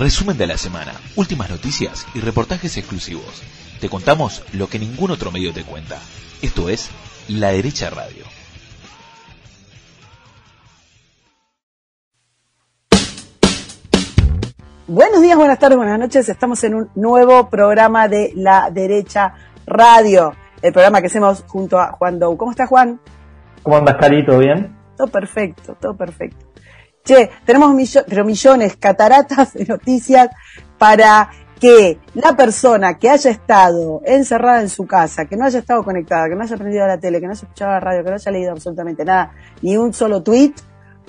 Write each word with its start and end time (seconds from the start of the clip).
Resumen 0.00 0.38
de 0.38 0.46
la 0.46 0.56
semana, 0.56 0.92
últimas 1.14 1.50
noticias 1.50 2.06
y 2.14 2.20
reportajes 2.20 2.74
exclusivos. 2.78 3.42
Te 3.82 3.90
contamos 3.90 4.42
lo 4.54 4.66
que 4.66 4.78
ningún 4.78 5.10
otro 5.10 5.30
medio 5.30 5.52
te 5.52 5.62
cuenta. 5.62 5.98
Esto 6.40 6.70
es 6.70 6.90
La 7.28 7.48
Derecha 7.48 7.90
Radio. 7.90 8.24
Buenos 14.86 15.20
días, 15.20 15.36
buenas 15.36 15.58
tardes, 15.58 15.76
buenas 15.76 15.98
noches. 15.98 16.30
Estamos 16.30 16.64
en 16.64 16.76
un 16.76 16.90
nuevo 16.94 17.50
programa 17.50 18.08
de 18.08 18.32
La 18.34 18.70
Derecha 18.70 19.34
Radio, 19.66 20.32
el 20.62 20.72
programa 20.72 21.02
que 21.02 21.08
hacemos 21.08 21.44
junto 21.46 21.78
a 21.78 21.92
Juan 21.92 22.18
Dou. 22.18 22.38
¿Cómo 22.38 22.52
estás, 22.52 22.70
Juan? 22.70 22.98
¿Cómo 23.62 23.76
andas, 23.76 23.96
Cari? 24.00 24.24
¿Todo 24.24 24.38
bien? 24.38 24.74
Todo 24.96 25.08
perfecto, 25.08 25.76
todo 25.78 25.94
perfecto. 25.94 26.49
Che, 27.04 27.30
tenemos 27.44 27.74
pero 28.06 28.24
millones, 28.24 28.76
cataratas 28.76 29.54
de 29.54 29.64
noticias 29.64 30.28
para 30.78 31.30
que 31.60 31.98
la 32.14 32.34
persona 32.34 32.98
que 32.98 33.10
haya 33.10 33.30
estado 33.30 34.00
encerrada 34.04 34.62
en 34.62 34.70
su 34.70 34.86
casa, 34.86 35.26
que 35.26 35.36
no 35.36 35.44
haya 35.44 35.58
estado 35.58 35.84
conectada, 35.84 36.28
que 36.28 36.34
no 36.34 36.42
haya 36.42 36.56
prendido 36.56 36.86
la 36.86 36.98
tele, 36.98 37.20
que 37.20 37.26
no 37.26 37.32
haya 37.32 37.42
escuchado 37.42 37.72
la 37.72 37.80
radio, 37.80 38.02
que 38.02 38.10
no 38.10 38.16
haya 38.16 38.32
leído 38.32 38.52
absolutamente 38.52 39.04
nada, 39.04 39.32
ni 39.60 39.76
un 39.76 39.92
solo 39.92 40.22
tweet, 40.22 40.54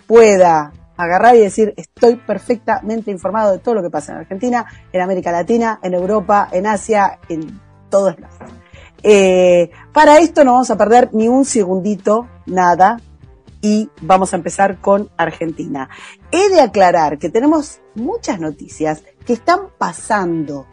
pueda 0.06 0.74
agarrar 0.98 1.36
y 1.36 1.40
decir, 1.40 1.74
estoy 1.78 2.18
perfectamente 2.18 3.12
informado 3.12 3.54
de 3.54 3.60
todo 3.60 3.76
lo 3.76 3.82
que 3.82 3.90
pasa 3.90 4.12
en 4.12 4.20
Argentina, 4.20 4.66
en 4.92 5.02
América 5.02 5.32
Latina, 5.32 5.80
en 5.82 5.94
Europa, 5.94 6.50
en 6.52 6.68
Asia, 6.68 7.20
en 7.30 7.60
todos 7.90 8.20
lados. 8.20 8.38
Eh, 9.04 9.72
para 9.94 10.20
esto 10.20 10.44
no 10.44 10.54
vamos 10.54 10.70
a 10.70 10.78
perder 10.78 11.10
ni 11.14 11.28
un 11.28 11.46
segundito, 11.46 12.28
nada, 12.46 12.98
y 13.62 13.90
vamos 14.02 14.34
a 14.34 14.38
empezar 14.38 14.78
con 14.78 15.10
Argentina. 15.18 15.90
He 16.32 16.50
de 16.50 16.62
aclarar 16.62 17.18
que 17.18 17.30
tenemos 17.30 17.80
muchas 17.96 18.40
noticias 18.40 19.04
que 19.26 19.34
están 19.34 19.68
pasando. 19.78 20.66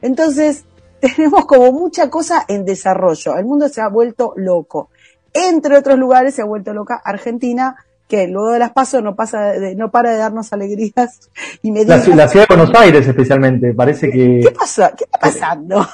Entonces, 0.00 0.64
tenemos 1.00 1.46
como 1.46 1.72
mucha 1.72 2.08
cosa 2.10 2.44
en 2.48 2.64
desarrollo. 2.64 3.36
El 3.36 3.44
mundo 3.44 3.68
se 3.68 3.80
ha 3.80 3.88
vuelto 3.88 4.32
loco. 4.36 4.90
Entre 5.32 5.76
otros 5.76 5.98
lugares 5.98 6.34
se 6.34 6.42
ha 6.42 6.46
vuelto 6.46 6.72
loca 6.72 7.00
Argentina, 7.04 7.76
que 8.08 8.26
luego 8.26 8.50
de 8.50 8.58
las 8.58 8.72
pasos 8.72 9.02
no 9.02 9.14
pasa 9.14 9.52
de, 9.52 9.76
no 9.76 9.90
para 9.90 10.10
de 10.10 10.16
darnos 10.16 10.52
alegrías 10.52 11.30
y 11.62 11.72
la, 11.72 11.96
la, 11.96 12.28
ciudad 12.28 12.48
de 12.48 12.56
Buenos 12.56 12.74
Aires 12.74 13.06
especialmente, 13.06 13.72
parece 13.72 14.10
que... 14.10 14.40
¿Qué 14.42 14.50
pasó? 14.50 14.90
¿Qué 14.96 15.04
está 15.04 15.18
pasando? 15.20 15.86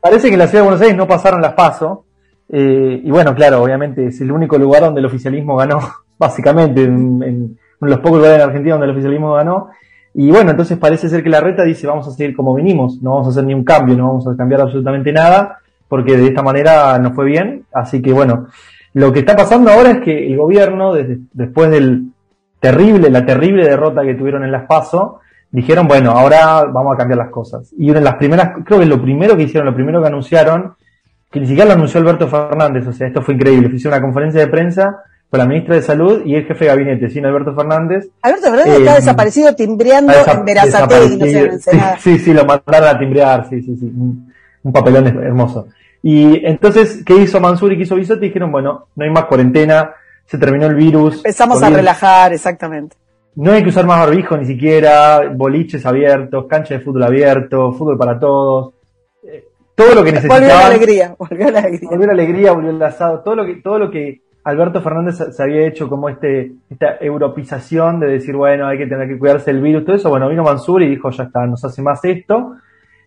Parece 0.00 0.28
que 0.28 0.34
en 0.34 0.40
la 0.40 0.48
ciudad 0.48 0.64
de 0.64 0.68
Buenos 0.68 0.82
Aires 0.82 0.96
no 0.98 1.08
pasaron 1.08 1.40
las 1.40 1.54
pasos 1.54 2.00
eh, 2.48 3.00
y 3.02 3.10
bueno, 3.10 3.34
claro, 3.34 3.62
obviamente 3.62 4.06
es 4.06 4.20
el 4.20 4.30
único 4.30 4.58
lugar 4.58 4.82
donde 4.82 5.00
el 5.00 5.06
oficialismo 5.06 5.56
ganó, 5.56 5.80
básicamente, 6.18 6.82
en, 6.82 7.58
los 7.80 7.98
pocos 7.98 8.18
lugares 8.18 8.36
en 8.36 8.48
Argentina 8.48 8.74
donde 8.74 8.86
el 8.86 8.92
oficialismo 8.92 9.34
ganó. 9.34 9.68
Y 10.14 10.30
bueno, 10.30 10.52
entonces 10.52 10.78
parece 10.78 11.08
ser 11.08 11.22
que 11.22 11.28
la 11.28 11.40
reta 11.40 11.64
dice 11.64 11.86
vamos 11.86 12.06
a 12.08 12.12
seguir 12.12 12.34
como 12.34 12.54
vinimos, 12.54 13.02
no 13.02 13.10
vamos 13.10 13.26
a 13.26 13.30
hacer 13.30 13.44
ni 13.44 13.52
un 13.52 13.64
cambio, 13.64 13.96
no 13.96 14.06
vamos 14.06 14.26
a 14.28 14.36
cambiar 14.36 14.62
absolutamente 14.62 15.12
nada, 15.12 15.58
porque 15.88 16.16
de 16.16 16.28
esta 16.28 16.42
manera 16.42 16.98
no 16.98 17.12
fue 17.12 17.26
bien. 17.26 17.66
Así 17.72 18.00
que 18.00 18.12
bueno, 18.12 18.46
lo 18.94 19.12
que 19.12 19.18
está 19.18 19.36
pasando 19.36 19.70
ahora 19.70 19.90
es 19.90 20.00
que 20.00 20.26
el 20.26 20.36
gobierno, 20.36 20.94
desde, 20.94 21.18
después 21.32 21.70
del 21.70 22.12
terrible, 22.60 23.10
la 23.10 23.26
terrible 23.26 23.64
derrota 23.64 24.02
que 24.02 24.14
tuvieron 24.14 24.44
en 24.44 24.52
las 24.52 24.66
PASO, 24.66 25.20
dijeron, 25.50 25.86
bueno, 25.86 26.12
ahora 26.12 26.64
vamos 26.64 26.94
a 26.94 26.96
cambiar 26.96 27.18
las 27.18 27.30
cosas. 27.30 27.74
Y 27.76 27.90
una 27.90 27.98
de 27.98 28.04
las 28.04 28.14
primeras, 28.14 28.52
creo 28.64 28.80
que 28.80 28.86
lo 28.86 29.02
primero 29.02 29.36
que 29.36 29.42
hicieron, 29.42 29.66
lo 29.66 29.74
primero 29.74 30.00
que 30.00 30.08
anunciaron, 30.08 30.74
que 31.34 31.40
ni 31.40 31.48
siquiera 31.48 31.66
lo 31.66 31.74
anunció 31.74 31.98
Alberto 31.98 32.28
Fernández, 32.28 32.86
o 32.86 32.92
sea, 32.92 33.08
esto 33.08 33.20
fue 33.20 33.34
increíble. 33.34 33.68
Hicieron 33.74 33.98
una 33.98 34.06
conferencia 34.06 34.40
de 34.40 34.46
prensa 34.46 35.02
con 35.28 35.38
la 35.38 35.46
ministra 35.46 35.74
de 35.74 35.82
Salud 35.82 36.22
y 36.24 36.36
el 36.36 36.46
jefe 36.46 36.64
de 36.64 36.70
gabinete, 36.70 37.10
sin 37.10 37.26
Alberto 37.26 37.56
Fernández. 37.56 38.08
Alberto 38.22 38.50
Fernández 38.50 38.78
está 38.78 38.92
eh, 38.92 38.94
desaparecido 38.94 39.52
timbreando 39.56 40.12
en 40.12 40.44
Verazate 40.44 40.94
no 40.94 41.58
sí, 41.58 41.78
sí, 41.98 42.18
sí, 42.20 42.32
lo 42.32 42.44
mandaron 42.44 42.88
a 42.88 42.96
timbrear, 42.96 43.48
sí, 43.50 43.60
sí, 43.62 43.76
sí. 43.76 43.84
Un, 43.84 44.72
papelón 44.72 45.08
hermoso. 45.08 45.66
Y 46.04 46.46
entonces, 46.46 47.02
¿qué 47.04 47.16
hizo 47.16 47.40
Mansur 47.40 47.72
y 47.72 47.78
qué 47.78 47.82
hizo 47.82 47.96
Bisotti? 47.96 48.26
Dijeron, 48.26 48.52
bueno, 48.52 48.86
no 48.94 49.04
hay 49.04 49.10
más 49.10 49.24
cuarentena, 49.24 49.90
se 50.26 50.38
terminó 50.38 50.66
el 50.66 50.76
virus. 50.76 51.16
Empezamos 51.16 51.60
a 51.64 51.68
relajar, 51.68 52.32
exactamente. 52.32 52.94
No 53.34 53.50
hay 53.50 53.64
que 53.64 53.70
usar 53.70 53.86
más 53.86 53.98
barbijo 53.98 54.36
ni 54.36 54.46
siquiera, 54.46 55.32
boliches 55.34 55.84
abiertos, 55.84 56.46
cancha 56.46 56.74
de 56.74 56.80
fútbol 56.80 57.02
abierto, 57.02 57.72
fútbol 57.72 57.98
para 57.98 58.20
todos 58.20 58.73
todo 59.74 59.94
lo 59.94 60.04
que 60.04 60.12
necesitaban. 60.12 60.42
Volvió 60.42 60.56
la 60.56 60.66
alegría, 60.66 61.16
volvió 61.18 61.50
la 61.50 61.58
alegría. 61.58 61.88
Volvió 61.90 62.06
la 62.06 62.12
alegría, 62.12 62.52
volvió 62.52 62.70
el 62.70 62.82
asado, 62.82 63.20
todo 63.20 63.36
lo 63.36 63.46
que, 63.46 63.54
todo 63.56 63.78
lo 63.78 63.90
que 63.90 64.20
Alberto 64.44 64.82
Fernández 64.82 65.16
se 65.30 65.42
había 65.42 65.66
hecho 65.66 65.88
como 65.88 66.08
este, 66.08 66.52
esta 66.68 66.96
europización 67.00 67.98
de 67.98 68.08
decir, 68.08 68.36
bueno, 68.36 68.66
hay 68.66 68.78
que 68.78 68.86
tener 68.86 69.08
que 69.08 69.18
cuidarse 69.18 69.52
del 69.52 69.62
virus, 69.62 69.84
todo 69.84 69.96
eso, 69.96 70.10
bueno, 70.10 70.28
vino 70.28 70.42
Mansur 70.42 70.82
y 70.82 70.90
dijo, 70.90 71.10
ya 71.10 71.24
está, 71.24 71.46
nos 71.46 71.64
hace 71.64 71.82
más 71.82 72.04
esto. 72.04 72.56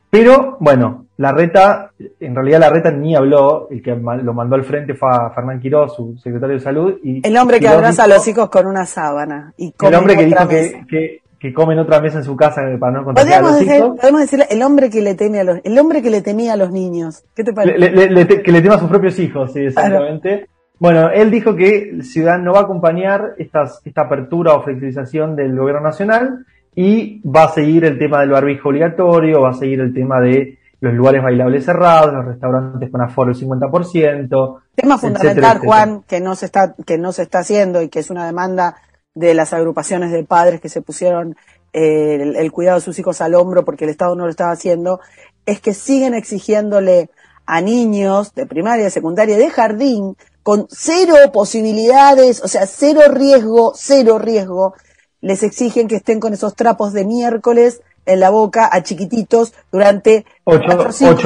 Pero, 0.09 0.57
bueno, 0.61 1.05
la 1.17 1.33
reta, 1.33 1.91
en 2.19 2.33
realidad 2.33 2.61
la 2.61 2.69
reta 2.69 2.91
ni 2.91 3.15
habló, 3.15 3.67
el 3.69 3.81
que 3.81 3.91
lo 3.93 4.33
mandó 4.33 4.55
al 4.55 4.63
frente 4.63 4.93
fue 4.93 5.09
a 5.11 5.29
Fernán 5.31 5.59
Quiroz, 5.59 5.95
su 5.95 6.17
secretario 6.17 6.55
de 6.55 6.61
salud. 6.61 6.93
Y 7.03 7.27
el 7.27 7.37
hombre 7.37 7.59
que 7.59 7.67
abraza 7.67 8.05
a 8.05 8.07
los 8.07 8.25
hijos 8.27 8.49
con 8.49 8.67
una 8.67 8.85
sábana. 8.85 9.53
Y 9.57 9.73
el 9.79 9.95
hombre 9.95 10.15
que 10.15 10.25
dijo 10.25 10.47
que, 10.47 10.85
que 10.89 11.21
comen 11.53 11.79
otra 11.79 11.99
mesa 12.01 12.19
en 12.19 12.23
su 12.23 12.35
casa 12.35 12.61
para 12.79 12.91
no 12.91 13.03
contagiar 13.03 13.39
a 13.39 13.41
los 13.41 13.59
decir, 13.59 13.81
Podemos 13.81 14.21
decirle 14.21 14.45
el 14.49 14.61
hombre 14.61 14.89
que 14.89 15.01
le 15.01 15.15
teme 15.15 15.39
a 15.39 15.43
los, 15.43 15.59
el 15.63 15.77
hombre 15.79 16.01
que 16.01 16.09
le 16.09 16.21
temía 16.21 16.53
a 16.53 16.57
los 16.57 16.71
niños. 16.71 17.23
¿Qué 17.35 17.43
te 17.43 17.53
parece? 17.53 18.41
que 18.43 18.51
le 18.51 18.61
teme 18.61 18.75
a 18.75 18.79
sus 18.79 18.89
propios 18.89 19.17
hijos, 19.19 19.53
sí, 19.53 19.61
exactamente. 19.61 20.47
Bueno, 20.79 21.09
él 21.09 21.31
dijo 21.31 21.55
que 21.55 22.03
Ciudad 22.03 22.37
no 22.37 22.53
va 22.53 22.59
a 22.59 22.63
acompañar 22.63 23.33
estas, 23.37 23.81
esta 23.83 24.03
apertura 24.03 24.53
o 24.53 24.63
flexibilización 24.63 25.35
del 25.35 25.57
gobierno 25.57 25.81
nacional 25.81 26.45
y 26.75 27.21
va 27.27 27.45
a 27.45 27.49
seguir 27.49 27.85
el 27.85 27.97
tema 27.97 28.19
del 28.19 28.29
barbijo 28.29 28.69
obligatorio, 28.69 29.41
va 29.41 29.49
a 29.49 29.53
seguir 29.53 29.79
el 29.79 29.93
tema 29.93 30.21
de 30.21 30.59
los 30.79 30.93
lugares 30.93 31.23
bailables 31.23 31.65
cerrados, 31.65 32.13
los 32.13 32.25
restaurantes 32.25 32.91
con 32.91 33.01
aforo 33.01 33.33
del 33.33 33.41
50%. 33.41 34.59
Tema 34.75 34.97
fundamental, 34.99 35.57
Juan, 35.57 36.03
que 36.07 36.21
no 36.21 36.35
se 36.35 36.45
está, 36.45 36.75
que 36.85 36.99
no 36.99 37.11
se 37.11 37.23
está 37.23 37.39
haciendo 37.39 37.81
y 37.81 37.89
que 37.89 37.99
es 37.99 38.11
una 38.11 38.27
demanda 38.27 38.75
de 39.17 39.33
las 39.33 39.51
agrupaciones 39.53 40.11
de 40.11 40.23
padres 40.23 40.61
que 40.61 40.69
se 40.69 40.81
pusieron 40.81 41.35
eh, 41.73 42.33
el, 42.37 42.51
cuidado 42.51 42.79
de 42.79 42.85
sus 42.85 42.97
hijos 42.99 43.19
al 43.21 43.35
hombro 43.35 43.65
porque 43.65 43.85
el 43.85 43.89
Estado 43.89 44.15
no 44.15 44.25
lo 44.25 44.29
estaba 44.29 44.51
haciendo, 44.51 44.99
es 45.45 45.59
que 45.59 45.73
siguen 45.73 46.13
exigiéndole 46.13 47.09
a 47.45 47.61
niños 47.61 48.33
de 48.35 48.45
primaria, 48.45 48.85
de 48.85 48.91
secundaria, 48.91 49.37
de 49.37 49.49
jardín, 49.49 50.17
con 50.43 50.67
cero 50.69 51.15
posibilidades, 51.33 52.43
o 52.43 52.47
sea, 52.47 52.67
cero 52.67 53.01
riesgo, 53.09 53.73
cero 53.75 54.19
riesgo, 54.19 54.75
les 55.21 55.43
exigen 55.43 55.87
que 55.87 55.95
estén 55.95 56.19
con 56.19 56.33
esos 56.33 56.55
trapos 56.55 56.93
de 56.93 57.05
miércoles 57.05 57.81
en 58.05 58.19
la 58.19 58.29
boca 58.29 58.69
a 58.71 58.83
chiquititos 58.83 59.53
durante 59.71 60.25
ocho, 60.43 60.77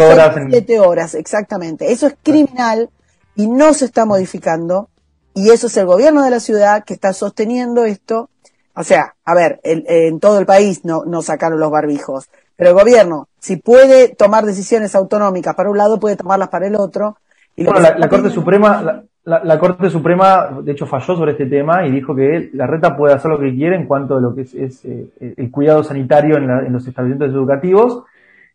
horas, 0.08 0.36
siete 0.50 0.80
horas, 0.80 1.14
exactamente. 1.16 1.92
Eso 1.92 2.08
es 2.08 2.16
criminal 2.24 2.90
y 3.36 3.48
no 3.48 3.74
se 3.74 3.86
está 3.86 4.06
modificando. 4.06 4.90
Y 5.34 5.50
eso 5.50 5.68
es 5.68 5.78
el 5.78 5.86
gobierno 5.86 6.24
de 6.24 6.30
la 6.30 6.40
ciudad 6.40 6.84
que 6.84 6.94
está 6.94 7.14
sosteniendo 7.14 7.86
esto. 7.86 8.30
O 8.76 8.84
sea, 8.84 9.16
a 9.26 9.36
ver, 9.36 9.60
en 9.64 10.20
todo 10.20 10.40
el 10.40 10.46
país 10.46 10.86
no, 10.86 11.04
no 11.06 11.22
sacaron 11.22 11.60
los 11.60 11.72
barbijos, 11.72 12.30
pero 12.56 12.70
el 12.70 12.76
gobierno, 12.76 13.28
si 13.40 13.58
puede 13.58 14.10
tomar 14.16 14.46
decisiones 14.46 14.94
autonómicas 14.96 15.56
para 15.56 15.70
un 15.70 15.78
lado, 15.78 16.00
puede 16.00 16.16
tomarlas 16.16 16.50
para 16.50 16.68
el 16.68 16.76
otro. 16.76 17.18
Y 17.56 17.66
bueno, 17.66 17.80
la, 17.80 18.08
Corte 18.08 18.30
Suprema, 18.30 19.04
la, 19.24 19.60
Corte 19.60 19.90
Suprema, 19.90 20.60
de 20.64 20.72
hecho, 20.72 20.86
falló 20.86 21.16
sobre 21.16 21.32
este 21.32 21.48
tema 21.48 21.86
y 21.86 21.92
dijo 21.92 22.16
que 22.16 22.50
la 22.54 22.68
reta 22.68 22.96
puede 22.96 23.14
hacer 23.14 23.32
lo 23.32 23.40
que 23.40 23.54
quiere 23.54 23.76
en 23.76 23.88
cuanto 23.88 24.18
a 24.18 24.22
lo 24.22 24.34
que 24.34 24.42
es, 24.42 24.86
eh, 24.86 25.08
el 25.38 25.52
cuidado 25.52 25.84
sanitario 25.84 26.38
en, 26.38 26.50
en, 26.50 26.72
los 26.72 26.88
establecimientos 26.88 27.36
educativos 27.36 28.04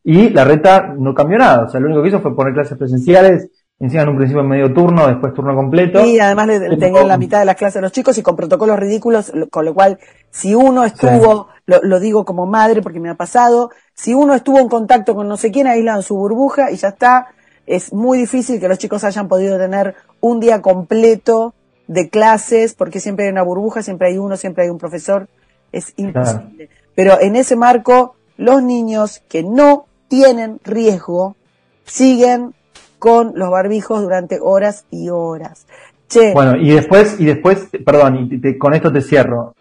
y 0.05 0.31
la 0.31 0.45
reta 0.45 0.95
no 0.97 1.13
cambió 1.13 1.39
nada. 1.39 1.65
O 1.65 1.69
sea, 1.69 1.81
lo 1.81 1.87
único 1.87 2.03
que 2.03 2.09
hizo 2.09 2.21
fue 2.21 2.35
poner 2.35 2.55
clases 2.55 2.79
presenciales 2.79 3.51
Encima 3.79 4.05
en 4.05 4.09
un 4.09 4.17
principio 4.17 4.41
en 4.41 4.49
medio 4.49 4.73
turno, 4.73 5.07
después 5.07 5.35
turno 5.35 5.55
completo. 5.55 6.03
Y 6.05 6.19
además 6.19 6.47
le, 6.47 6.77
tenían 6.79 7.09
la 7.09 7.19
mitad 7.19 7.41
de 7.41 7.45
las 7.45 7.57
clases 7.57 7.77
a 7.77 7.81
los 7.83 7.93
chicos 7.93 8.17
y 8.17 8.23
con 8.23 8.35
protocolos 8.35 8.79
ridículos, 8.79 9.31
con 9.51 9.67
lo 9.67 9.75
cual, 9.75 9.99
si 10.31 10.55
uno 10.55 10.85
estuvo, 10.85 11.49
lo, 11.67 12.01
digo 12.01 12.25
como 12.25 12.47
madre 12.47 12.81
porque 12.81 13.01
me 13.01 13.11
ha 13.11 13.17
pasado, 13.17 13.71
si 13.93 14.15
uno 14.15 14.35
estuvo 14.35 14.61
en 14.61 14.69
contacto 14.69 15.15
con 15.15 15.29
no 15.29 15.37
sé 15.37 15.51
quién, 15.51 15.67
aíslan 15.67 16.03
su 16.03 16.17
burbuja 16.17 16.71
y 16.71 16.77
ya 16.77 16.89
está, 16.89 17.27
es 17.67 17.93
muy 17.93 18.17
difícil 18.17 18.61
que 18.61 18.69
los 18.69 18.79
chicos 18.79 19.05
hayan 19.05 19.29
podido 19.29 19.59
tener 19.59 19.95
un 20.21 20.41
día 20.41 20.63
completo 20.63 21.53
de 21.87 22.09
clases, 22.09 22.73
porque 22.73 22.99
siempre 22.99 23.27
hay 23.27 23.31
una 23.31 23.43
burbuja, 23.43 23.83
siempre 23.83 24.09
hay 24.09 24.17
uno, 24.17 24.39
siempre 24.39 24.65
hay 24.65 24.71
un 24.71 24.79
profesor, 24.79 25.29
es 25.73 25.93
imposible. 25.97 26.71
Pero 26.95 27.21
en 27.21 27.37
ese 27.37 27.57
marco, 27.57 28.17
los 28.39 28.63
niños 28.63 29.23
que 29.29 29.43
no 29.43 29.85
tienen 30.09 30.61
riesgo 30.65 31.37
siguen 31.85 32.55
con 32.99 33.33
los 33.35 33.51
barbijos 33.51 34.03
durante 34.03 34.39
horas 34.41 34.87
y 34.91 35.09
horas. 35.11 35.67
Che. 36.09 36.33
Bueno, 36.33 36.57
y 36.57 36.71
después, 36.71 37.21
y 37.21 37.25
después, 37.25 37.69
perdón, 37.85 38.29
y 38.31 38.59
con 38.59 38.75
esto 38.75 38.93
te 38.93 39.01
cierro. 39.01 39.55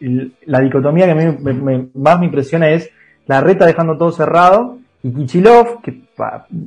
la 0.45 0.59
dicotomía 0.59 1.05
que 1.05 1.11
a 1.11 1.15
mí 1.15 1.37
me, 1.41 1.89
más 1.95 2.19
me 2.19 2.25
impresiona 2.25 2.69
es 2.69 2.89
la 3.25 3.41
reta 3.41 3.65
dejando 3.65 3.97
todo 3.97 4.11
cerrado 4.11 4.77
y 5.05 5.13
Kichilov, 5.13 5.81
que 5.83 6.01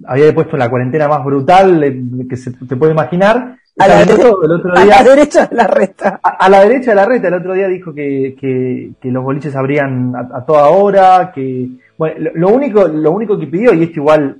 había 0.06 0.32
puesto 0.32 0.56
la 0.56 0.70
cuarentena 0.70 1.09
más 1.09 1.25
brutal 1.25 1.81
que 2.29 2.37
se 2.37 2.53
te 2.53 2.76
puede 2.76 2.93
imaginar, 2.93 3.56
A 3.76 3.88
la, 3.88 4.03
el 4.03 4.11
otro 4.12 4.41
día, 4.75 4.82
a 4.82 4.85
la 4.85 5.03
derecha 5.03 5.47
de 5.47 5.56
la 5.56 5.67
reta. 5.67 6.20
A, 6.23 6.49
la 6.49 6.61
derecha 6.61 6.91
de 6.91 6.94
la 6.94 7.05
reta, 7.05 7.26
el 7.26 7.35
otro 7.35 7.55
día 7.55 7.67
dijo 7.67 7.93
que, 7.93 8.37
que, 8.41 8.91
que 9.00 9.11
los 9.11 9.25
boliches 9.25 9.56
abrían 9.56 10.15
a, 10.15 10.44
toda 10.44 10.69
hora, 10.69 11.32
que 11.35 11.69
bueno, 11.97 12.31
lo, 12.35 12.50
único, 12.50 12.87
lo 12.87 13.11
único 13.11 13.37
que 13.37 13.49
pidió, 13.49 13.75
y 13.75 13.82
esto 13.82 13.99
igual 13.99 14.37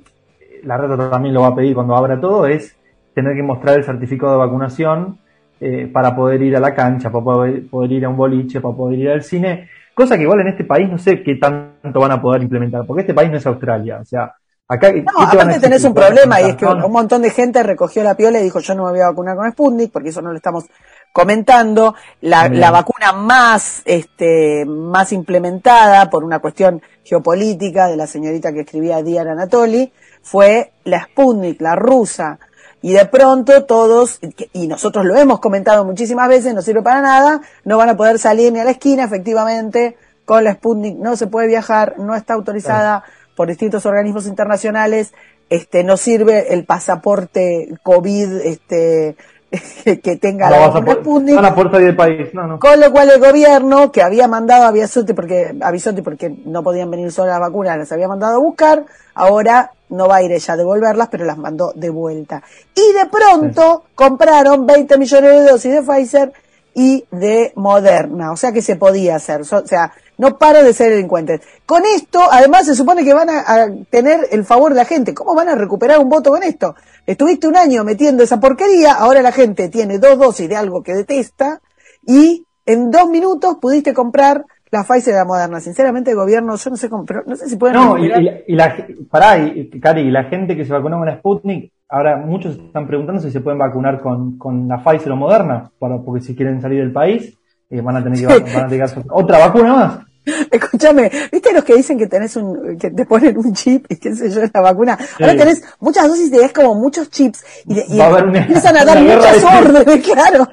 la 0.63 0.77
reta 0.77 1.09
también 1.09 1.33
lo 1.33 1.41
va 1.41 1.47
a 1.47 1.55
pedir 1.55 1.73
cuando 1.73 1.95
abra 1.95 2.19
todo, 2.19 2.45
es 2.45 2.75
tener 3.13 3.35
que 3.35 3.43
mostrar 3.43 3.77
el 3.77 3.83
certificado 3.83 4.33
de 4.33 4.37
vacunación 4.39 5.19
eh, 5.59 5.89
para 5.91 6.15
poder 6.15 6.41
ir 6.41 6.55
a 6.55 6.59
la 6.59 6.73
cancha, 6.73 7.11
para 7.11 7.23
poder, 7.23 7.67
poder 7.69 7.91
ir 7.91 8.05
a 8.05 8.09
un 8.09 8.17
boliche, 8.17 8.61
para 8.61 8.75
poder 8.75 8.99
ir 8.99 9.09
al 9.09 9.23
cine, 9.23 9.69
cosa 9.93 10.15
que 10.15 10.23
igual 10.23 10.41
en 10.41 10.47
este 10.47 10.63
país 10.63 10.89
no 10.89 10.97
sé 10.97 11.21
qué 11.21 11.35
tanto 11.35 11.99
van 11.99 12.11
a 12.11 12.21
poder 12.21 12.41
implementar, 12.41 12.85
porque 12.85 13.01
este 13.01 13.13
país 13.13 13.29
no 13.29 13.37
es 13.37 13.45
Australia, 13.45 13.99
o 14.01 14.05
sea, 14.05 14.33
Acá, 14.71 14.93
no, 14.93 15.23
aparte 15.23 15.59
tenés 15.59 15.83
un 15.83 15.95
problema 15.95 16.39
y 16.41 16.51
es 16.51 16.55
que 16.55 16.63
un 16.63 16.91
montón 16.91 17.23
de 17.23 17.31
gente 17.31 17.63
recogió 17.63 18.03
la 18.03 18.13
piola 18.13 18.39
y 18.39 18.43
dijo 18.43 18.59
yo 18.59 18.75
no 18.75 18.85
me 18.85 18.91
voy 18.91 18.99
a 18.99 19.07
vacunar 19.07 19.35
con 19.35 19.51
Sputnik 19.51 19.91
porque 19.91 20.09
eso 20.09 20.21
no 20.21 20.29
lo 20.29 20.37
estamos 20.37 20.65
comentando. 21.11 21.95
La, 22.21 22.47
la 22.49 22.69
vacuna 22.69 23.11
más, 23.11 23.81
este, 23.85 24.65
más 24.67 25.11
implementada 25.11 26.07
por 26.11 26.23
una 26.23 26.37
cuestión 26.37 26.83
geopolítica 27.03 27.87
de 27.87 27.97
la 27.97 28.05
señorita 28.05 28.53
que 28.53 28.59
escribía 28.59 29.01
Diana 29.01 29.31
Anatoli 29.31 29.91
fue 30.21 30.71
la 30.83 31.03
Sputnik, 31.03 31.61
la 31.61 31.75
rusa. 31.75 32.39
Y 32.81 32.93
de 32.93 33.05
pronto 33.05 33.65
todos, 33.65 34.19
y 34.53 34.67
nosotros 34.67 35.05
lo 35.05 35.17
hemos 35.17 35.39
comentado 35.39 35.83
muchísimas 35.83 36.29
veces, 36.29 36.53
no 36.53 36.61
sirve 36.61 36.81
para 36.81 37.01
nada, 37.01 37.41
no 37.65 37.77
van 37.77 37.89
a 37.89 37.97
poder 37.97 38.19
salir 38.19 38.53
ni 38.53 38.59
a 38.59 38.63
la 38.63 38.71
esquina, 38.71 39.03
efectivamente, 39.03 39.97
con 40.23 40.43
la 40.43 40.53
Sputnik 40.53 40.97
no 40.97 41.15
se 41.17 41.27
puede 41.27 41.47
viajar, 41.47 41.95
no 41.97 42.15
está 42.15 42.35
autorizada 42.35 43.03
por 43.35 43.47
distintos 43.47 43.85
organismos 43.85 44.27
internacionales, 44.27 45.13
este, 45.49 45.83
no 45.83 45.97
sirve 45.97 46.53
el 46.53 46.65
pasaporte 46.65 47.69
COVID, 47.83 48.41
este, 48.45 49.15
que 50.03 50.15
tenga 50.17 50.49
la 50.49 50.71
Sputnik. 50.71 51.37
A 51.37 51.41
la 51.41 51.55
puerta 51.55 51.79
del 51.79 51.95
país, 51.95 52.33
no, 52.33 52.45
no. 52.45 52.59
Con 52.59 52.79
lo 52.79 52.91
cual 52.91 53.09
el 53.09 53.19
gobierno, 53.19 53.91
que 53.91 54.03
había 54.03 54.27
mandado 54.27 54.65
a 54.65 54.71
Biasotti 54.71 55.13
porque, 55.13 55.55
a 55.59 56.01
porque 56.03 56.35
no 56.45 56.63
podían 56.63 56.91
venir 56.91 57.11
solo 57.11 57.29
las 57.29 57.39
vacunas, 57.39 57.77
las 57.77 57.91
había 57.91 58.07
mandado 58.07 58.35
a 58.35 58.39
buscar, 58.39 58.85
ahora 59.15 59.71
no 59.89 60.07
va 60.07 60.17
a 60.17 60.23
ir 60.23 60.31
ella 60.31 60.53
a 60.53 60.57
devolverlas, 60.57 61.07
pero 61.09 61.25
las 61.25 61.37
mandó 61.37 61.73
de 61.75 61.89
vuelta. 61.89 62.43
Y 62.75 62.93
de 62.93 63.07
pronto 63.07 63.85
compraron 63.95 64.67
20 64.67 64.97
millones 64.97 65.31
de 65.31 65.51
dosis 65.51 65.73
de 65.73 65.81
Pfizer 65.81 66.31
y 66.73 67.05
de 67.11 67.51
Moderna, 67.55 68.31
o 68.31 68.37
sea 68.37 68.51
que 68.51 68.61
se 68.61 68.75
podía 68.75 69.15
hacer, 69.15 69.41
o 69.41 69.43
sea, 69.43 69.91
no 70.17 70.37
para 70.37 70.61
de 70.63 70.73
ser 70.73 70.91
delincuentes. 70.91 71.41
Con 71.65 71.83
esto, 71.85 72.19
además, 72.29 72.65
se 72.65 72.75
supone 72.75 73.03
que 73.03 73.13
van 73.13 73.29
a, 73.29 73.67
tener 73.89 74.27
el 74.31 74.43
favor 74.43 74.71
de 74.71 74.77
la 74.77 74.85
gente. 74.85 75.13
¿Cómo 75.13 75.33
van 75.33 75.47
a 75.49 75.55
recuperar 75.55 75.99
un 75.99 76.09
voto 76.09 76.29
con 76.29 76.43
esto? 76.43 76.75
Estuviste 77.05 77.47
un 77.47 77.55
año 77.55 77.83
metiendo 77.83 78.23
esa 78.23 78.39
porquería, 78.39 78.93
ahora 78.93 79.21
la 79.21 79.31
gente 79.31 79.69
tiene 79.69 79.97
dos 79.97 80.19
dosis 80.19 80.49
de 80.49 80.57
algo 80.57 80.83
que 80.83 80.93
detesta 80.93 81.61
y 82.05 82.45
en 82.65 82.91
dos 82.91 83.09
minutos 83.09 83.57
pudiste 83.61 83.93
comprar 83.93 84.45
la 84.71 84.83
Pfizer 84.83 85.13
de 85.13 85.19
la 85.19 85.25
Moderna. 85.25 85.59
Sinceramente, 85.59 86.11
el 86.11 86.17
gobierno, 86.17 86.55
yo 86.55 86.69
no 86.69 86.75
sé 86.75 86.89
cómo, 86.89 87.05
pero 87.05 87.23
no 87.25 87.35
sé 87.35 87.47
si 87.47 87.55
pueden. 87.55 87.77
No, 87.77 87.97
y, 87.97 88.09
la, 88.55 88.75
pará, 89.09 89.37
y, 89.37 89.69
Cari, 89.79 90.01
y 90.01 90.11
la 90.11 90.25
gente 90.25 90.55
que 90.55 90.65
se 90.65 90.73
vacunó 90.73 90.97
con 90.97 91.07
la 91.07 91.17
Sputnik, 91.17 91.71
ahora 91.89 92.17
muchos 92.17 92.55
están 92.55 92.87
preguntando 92.87 93.21
si 93.21 93.31
se 93.31 93.41
pueden 93.41 93.59
vacunar 93.59 93.99
con, 93.99 94.37
con 94.37 94.67
la 94.67 94.81
Pfizer 94.83 95.11
o 95.11 95.15
Moderna, 95.15 95.71
para, 95.79 95.97
porque 95.97 96.23
si 96.23 96.35
quieren 96.35 96.61
salir 96.61 96.79
del 96.79 96.93
país, 96.93 97.35
eh, 97.69 97.81
van 97.81 97.97
a 97.97 98.03
tener 98.03 98.19
que, 98.19 98.25
van 98.25 98.65
a 98.65 98.67
tener 98.67 98.89
que 98.89 99.01
otra 99.09 99.39
vacuna 99.39 99.73
más. 99.73 99.99
Escúchame, 100.51 101.11
¿viste 101.31 101.53
los 101.53 101.63
que 101.63 101.75
dicen 101.75 101.97
que 101.97 102.07
tenés 102.07 102.35
un, 102.35 102.77
que 102.77 102.91
te 102.91 103.05
ponen 103.05 103.37
un 103.37 103.53
chip 103.53 103.85
y 103.89 103.95
qué 103.97 104.13
sé 104.13 104.29
yo 104.29 104.41
la 104.53 104.61
vacuna? 104.61 104.97
Ahora 105.19 105.35
tenés 105.35 105.63
muchas 105.79 106.07
dosis 106.07 106.27
y 106.27 106.31
tenés 106.31 106.53
como 106.53 106.75
muchos 106.75 107.09
chips 107.09 107.43
y, 107.65 107.79
empiezan 107.79 108.77
a 108.77 108.85
dar 108.85 109.01
muchas 109.01 109.43
órdenes, 109.43 110.07
claro. 110.13 110.47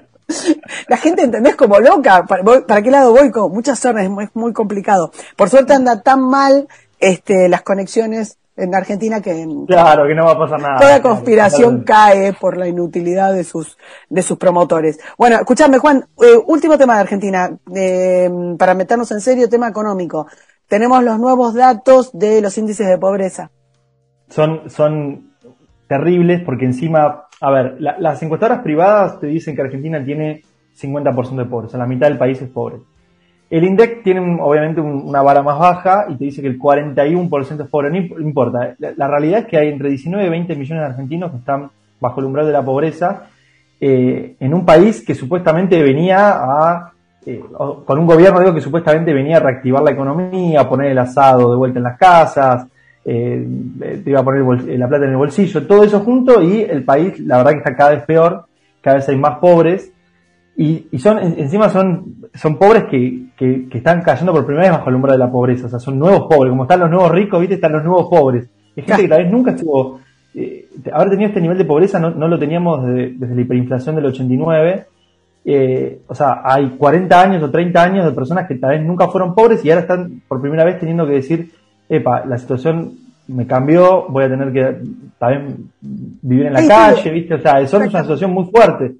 La 0.89 0.97
gente, 0.97 1.23
¿entendés? 1.23 1.55
Como 1.55 1.79
loca. 1.79 2.25
¿Para, 2.27 2.83
qué 2.83 2.91
lado 2.91 3.13
voy? 3.13 3.31
Con 3.31 3.53
muchas 3.53 3.85
órdenes, 3.85 4.11
es 4.29 4.31
muy 4.35 4.53
complicado. 4.53 5.13
Por 5.37 5.51
suerte 5.51 5.75
anda 5.75 6.03
tan 6.03 6.21
mal 6.21 6.67
este, 6.99 7.49
las 7.49 7.63
conexiones 7.63 8.39
en 8.57 8.75
Argentina 8.75 9.21
que 9.21 9.47
claro 9.67 10.07
que 10.07 10.15
no 10.15 10.25
va 10.25 10.33
a 10.33 10.39
pasar 10.39 10.61
nada. 10.61 10.79
toda 10.79 11.03
conspiración 11.03 11.85
cae 11.85 12.33
por 12.33 12.57
la 12.57 12.67
inutilidad 12.67 13.35
de 13.35 13.45
sus 13.45 13.77
de 14.09 14.23
sus 14.23 14.39
promotores. 14.39 14.99
Bueno 15.19 15.37
escúchame 15.37 15.79
Juan 15.79 16.07
eh, 16.23 16.37
último 16.47 16.79
tema 16.79 16.95
de 16.95 17.01
Argentina 17.01 17.51
eh, 17.75 18.31
para 18.59 18.75
meternos 18.75 19.11
en 19.13 19.21
serio 19.21 19.49
tema 19.49 19.69
económico. 19.69 20.27
Tenemos 20.69 21.05
los 21.05 21.19
nuevos 21.19 21.55
datos 21.55 22.11
de 22.13 22.41
los 22.41 22.57
índices 22.59 22.89
de 22.89 22.99
pobreza. 22.99 23.51
Son 24.29 24.71
son 24.71 25.35
terribles 25.87 26.43
porque 26.45 26.65
encima 26.65 27.27
a 27.41 27.51
ver 27.51 27.77
las 27.79 28.23
encuestadoras 28.23 28.63
privadas 28.63 29.21
te 29.21 29.27
dicen 29.27 29.55
que 29.55 29.63
Argentina 29.63 30.03
tiene 30.05 30.43
50% 30.81 31.37
de 31.37 31.45
pobreza 31.45 31.79
la 31.79 31.87
mitad 31.87 32.09
del 32.09 32.19
país 32.19 32.41
es 32.41 32.49
pobre 32.49 32.79
el 33.49 33.65
INDEC 33.65 34.03
tiene 34.03 34.21
obviamente 34.41 34.81
una 34.81 35.23
vara 35.23 35.43
más 35.43 35.59
baja 35.59 36.07
y 36.09 36.17
te 36.17 36.25
dice 36.25 36.43
que 36.43 36.49
el 36.49 36.59
41% 36.59 37.63
es 37.63 37.69
pobre. 37.69 37.91
No 37.91 38.21
importa. 38.21 38.75
La, 38.79 39.07
realidad 39.07 39.41
es 39.41 39.47
que 39.47 39.57
hay 39.57 39.69
entre 39.69 39.89
19 39.89 40.27
y 40.27 40.31
20 40.31 40.57
millones 40.57 40.83
de 40.83 40.87
argentinos 40.87 41.31
que 41.31 41.37
están 41.39 41.71
bajo 42.01 42.21
el 42.21 42.27
umbral 42.27 42.47
de 42.47 42.53
la 42.53 42.65
pobreza 42.65 43.29
eh, 43.81 44.37
en 44.41 44.55
un 44.55 44.65
país 44.65 45.05
que 45.05 45.15
supuestamente 45.15 45.83
venía 45.83 46.31
a, 46.31 46.93
eh, 47.25 47.43
con 47.85 47.99
un 47.99 48.07
gobierno 48.07 48.41
digo 48.41 48.55
que 48.55 48.61
supuestamente 48.61 49.13
venía 49.13 49.37
a 49.37 49.41
reactivar 49.41 49.83
la 49.83 49.91
economía, 49.91 50.63
a 50.63 50.69
poner 50.69 50.91
el 50.91 50.99
asado 50.99 51.51
de 51.51 51.57
vuelta 51.57 51.79
en 51.79 51.85
las 51.85 51.99
casas, 51.99 52.67
eh, 53.05 53.47
te 54.03 54.11
iba 54.11 54.21
a 54.21 54.25
poner 54.25 54.43
la 54.79 54.89
plata 54.89 55.05
en 55.05 55.11
el 55.11 55.17
bolsillo, 55.17 55.67
todo 55.67 55.85
eso 55.85 56.01
junto 56.01 56.43
y 56.43 56.63
el 56.63 56.85
país 56.85 57.21
la 57.21 57.39
verdad 57.39 57.53
que 57.53 57.59
está 57.59 57.77
cada 57.77 57.91
vez 57.91 58.05
peor, 58.05 58.47
cada 58.81 58.97
vez 58.97 59.09
hay 59.09 59.17
más 59.17 59.39
pobres 59.39 59.93
y, 60.57 60.87
y 60.91 60.99
son, 60.99 61.19
encima 61.19 61.69
son, 61.69 62.29
son 62.35 62.57
pobres 62.57 62.85
que, 62.85 63.27
que, 63.37 63.69
que, 63.69 63.79
están 63.79 64.01
cayendo 64.01 64.33
por 64.33 64.47
primera 64.47 64.69
vez 64.69 64.79
bajo 64.79 64.89
el 64.89 64.97
umbral 64.97 65.19
de 65.19 65.25
la 65.25 65.31
pobreza. 65.31 65.67
O 65.67 65.69
sea, 65.69 65.79
son 65.79 65.99
nuevos 65.99 66.27
pobres. 66.29 66.51
Como 66.51 66.63
están 66.63 66.81
los 66.81 66.91
nuevos 66.91 67.11
ricos, 67.11 67.41
viste, 67.41 67.57
están 67.57 67.73
los 67.73 67.85
nuevos 67.85 68.09
pobres. 68.09 68.49
Es 68.75 68.85
gente 68.85 69.03
que 69.03 69.09
tal 69.09 69.23
vez 69.23 69.33
nunca 69.33 69.51
estuvo, 69.51 70.01
eh, 70.35 70.69
haber 70.93 71.11
tenido 71.11 71.29
este 71.29 71.41
nivel 71.41 71.59
de 71.59 71.65
pobreza 71.65 71.99
no, 71.99 72.11
no 72.11 72.29
lo 72.29 72.39
teníamos 72.39 72.85
desde 72.87 73.35
la 73.35 73.41
hiperinflación 73.41 73.97
del 73.97 74.07
89. 74.07 74.87
Eh, 75.45 76.01
o 76.07 76.15
sea, 76.15 76.41
hay 76.43 76.71
40 76.71 77.21
años 77.21 77.43
o 77.43 77.51
30 77.51 77.83
años 77.83 78.05
de 78.05 78.13
personas 78.13 78.49
que 78.49 78.57
tal 78.57 78.71
vez 78.71 78.83
nunca 78.85 79.09
fueron 79.09 79.35
pobres 79.35 79.65
y 79.65 79.71
ahora 79.71 79.83
están 79.83 80.23
por 80.27 80.41
primera 80.41 80.65
vez 80.65 80.79
teniendo 80.81 81.07
que 81.07 81.13
decir, 81.13 81.53
epa, 81.89 82.25
la 82.25 82.39
situación 82.39 82.95
me 83.29 83.47
cambió, 83.47 84.07
voy 84.09 84.25
a 84.25 84.29
tener 84.29 84.53
que 84.53 84.77
tal 85.19 85.39
vez 85.39 85.57
vivir 85.81 86.47
en 86.47 86.53
la 86.53 86.67
calle, 86.67 87.11
viste, 87.11 87.35
o 87.35 87.41
sea, 87.41 87.61
eso 87.61 87.81
es 87.81 87.91
una 87.93 88.03
situación 88.03 88.33
muy 88.33 88.47
fuerte. 88.47 88.97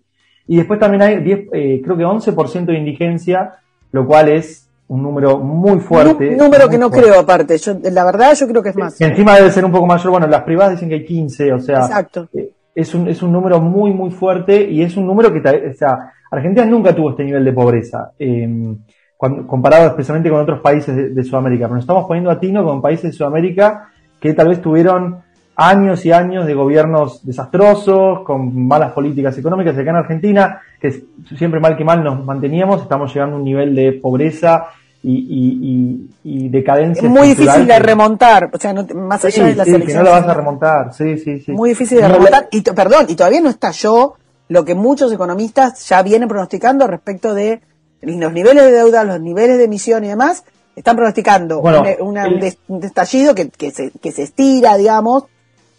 Y 0.49 0.57
después 0.57 0.79
también 0.79 1.03
hay 1.03 1.23
10, 1.23 1.49
eh, 1.53 1.81
creo 1.83 1.97
que 1.97 2.05
11% 2.05 2.67
de 2.67 2.79
indigencia, 2.79 3.55
lo 3.93 4.07
cual 4.07 4.29
es 4.29 4.69
un 4.89 5.03
número 5.03 5.39
muy 5.39 5.81
fuerte. 5.81 6.31
Un 6.31 6.37
número 6.37 6.69
que 6.69 6.79
no 6.79 6.91
creo 6.91 7.19
aparte, 7.19 7.59
yo, 7.59 7.75
la 7.83 8.05
verdad 8.05 8.35
yo 8.35 8.47
creo 8.47 8.63
que 8.63 8.69
es 8.69 8.77
más. 8.77 9.01
encima 9.01 9.37
debe 9.37 9.51
ser 9.51 9.65
un 9.65 9.73
poco 9.73 9.87
mayor, 9.87 10.11
bueno, 10.11 10.27
las 10.27 10.43
privadas 10.43 10.73
dicen 10.73 10.89
que 10.89 10.97
hay 10.97 11.05
15, 11.05 11.53
o 11.53 11.59
sea, 11.59 11.79
Exacto. 11.79 12.29
Eh, 12.33 12.51
es, 12.75 12.95
un, 12.95 13.09
es 13.09 13.23
un 13.23 13.33
número 13.33 13.61
muy, 13.61 13.93
muy 13.93 14.11
fuerte 14.11 14.71
y 14.71 14.83
es 14.83 14.97
un 14.97 15.07
número 15.07 15.33
que, 15.33 15.41
o 15.41 15.75
sea, 15.75 16.13
Argentina 16.31 16.65
nunca 16.67 16.95
tuvo 16.95 17.11
este 17.11 17.25
nivel 17.25 17.45
de 17.45 17.53
pobreza, 17.53 18.13
eh, 18.19 18.77
comparado 19.19 19.89
especialmente 19.89 20.31
con 20.31 20.41
otros 20.41 20.61
países 20.61 20.95
de, 20.95 21.09
de, 21.11 21.25
Sudamérica, 21.25 21.65
pero 21.65 21.77
nos 21.77 21.85
estamos 21.85 22.07
poniendo 22.07 22.31
a 22.31 22.39
tino 22.39 22.63
con 22.65 22.83
países 22.83 23.11
de 23.11 23.13
Sudamérica 23.13 23.89
que 24.21 24.35
tal 24.35 24.49
vez 24.49 24.61
tuvieron 24.61 25.23
años 25.57 26.05
y 26.05 26.13
años 26.13 26.47
de 26.47 26.55
gobiernos 26.55 27.25
desastrosos, 27.25 28.21
con 28.21 28.67
malas 28.67 28.93
políticas 28.93 29.37
económicas. 29.39 29.77
Acá 29.77 29.91
en 29.91 29.97
Argentina, 29.97 30.61
que 30.81 31.05
siempre 31.37 31.61
mal 31.61 31.77
que 31.77 31.85
mal 31.85 32.05
nos 32.05 32.23
manteníamos, 32.25 32.83
estamos 32.83 33.13
llegando 33.13 33.37
a 33.37 33.39
un 33.39 33.45
nivel 33.45 33.75
de 33.75 33.93
pobreza 33.93 34.67
y, 35.03 36.09
y, 36.25 36.49
decadencia. 36.49 37.05
Es 37.05 37.11
muy 37.11 37.29
difícil 37.29 37.67
de 37.67 37.79
remontar, 37.79 38.51
o 38.53 38.59
sea, 38.59 38.75
más 38.75 39.25
allá 39.25 39.45
de 39.45 39.55
las 39.55 39.67
sí, 39.67 39.81
Que 39.81 39.95
no 39.95 40.03
lo 40.03 40.11
vas 40.11 40.27
a 40.27 40.35
remontar, 40.35 40.93
sí, 40.93 41.17
sí, 41.19 41.41
sí. 41.41 41.53
Muy 41.53 41.71
difícil 41.71 42.01
de 42.01 42.09
remontar, 42.09 42.49
y 42.51 42.61
perdón, 42.63 43.07
y 43.09 43.15
todavía 43.15 43.41
no 43.41 43.49
estalló 43.49 44.15
lo 44.49 44.65
que 44.65 44.75
muchos 44.75 45.13
economistas 45.13 45.89
ya 45.89 46.03
vienen 46.03 46.29
pronosticando 46.29 46.87
respecto 46.87 47.35
de 47.35 47.61
los 48.03 48.33
niveles 48.33 48.65
de 48.65 48.73
deuda, 48.73 49.05
los 49.05 49.21
niveles 49.21 49.59
de 49.59 49.65
emisión 49.65 50.05
y 50.05 50.09
demás, 50.09 50.45
están 50.75 50.97
pronosticando 50.97 51.61
un, 51.61 52.83
estallido 52.83 53.35
que, 53.35 53.49
que, 53.49 53.71
se, 53.71 53.93
que 53.93 54.13
se 54.13 54.25
estira, 54.25 54.77
digamos, 54.77 55.25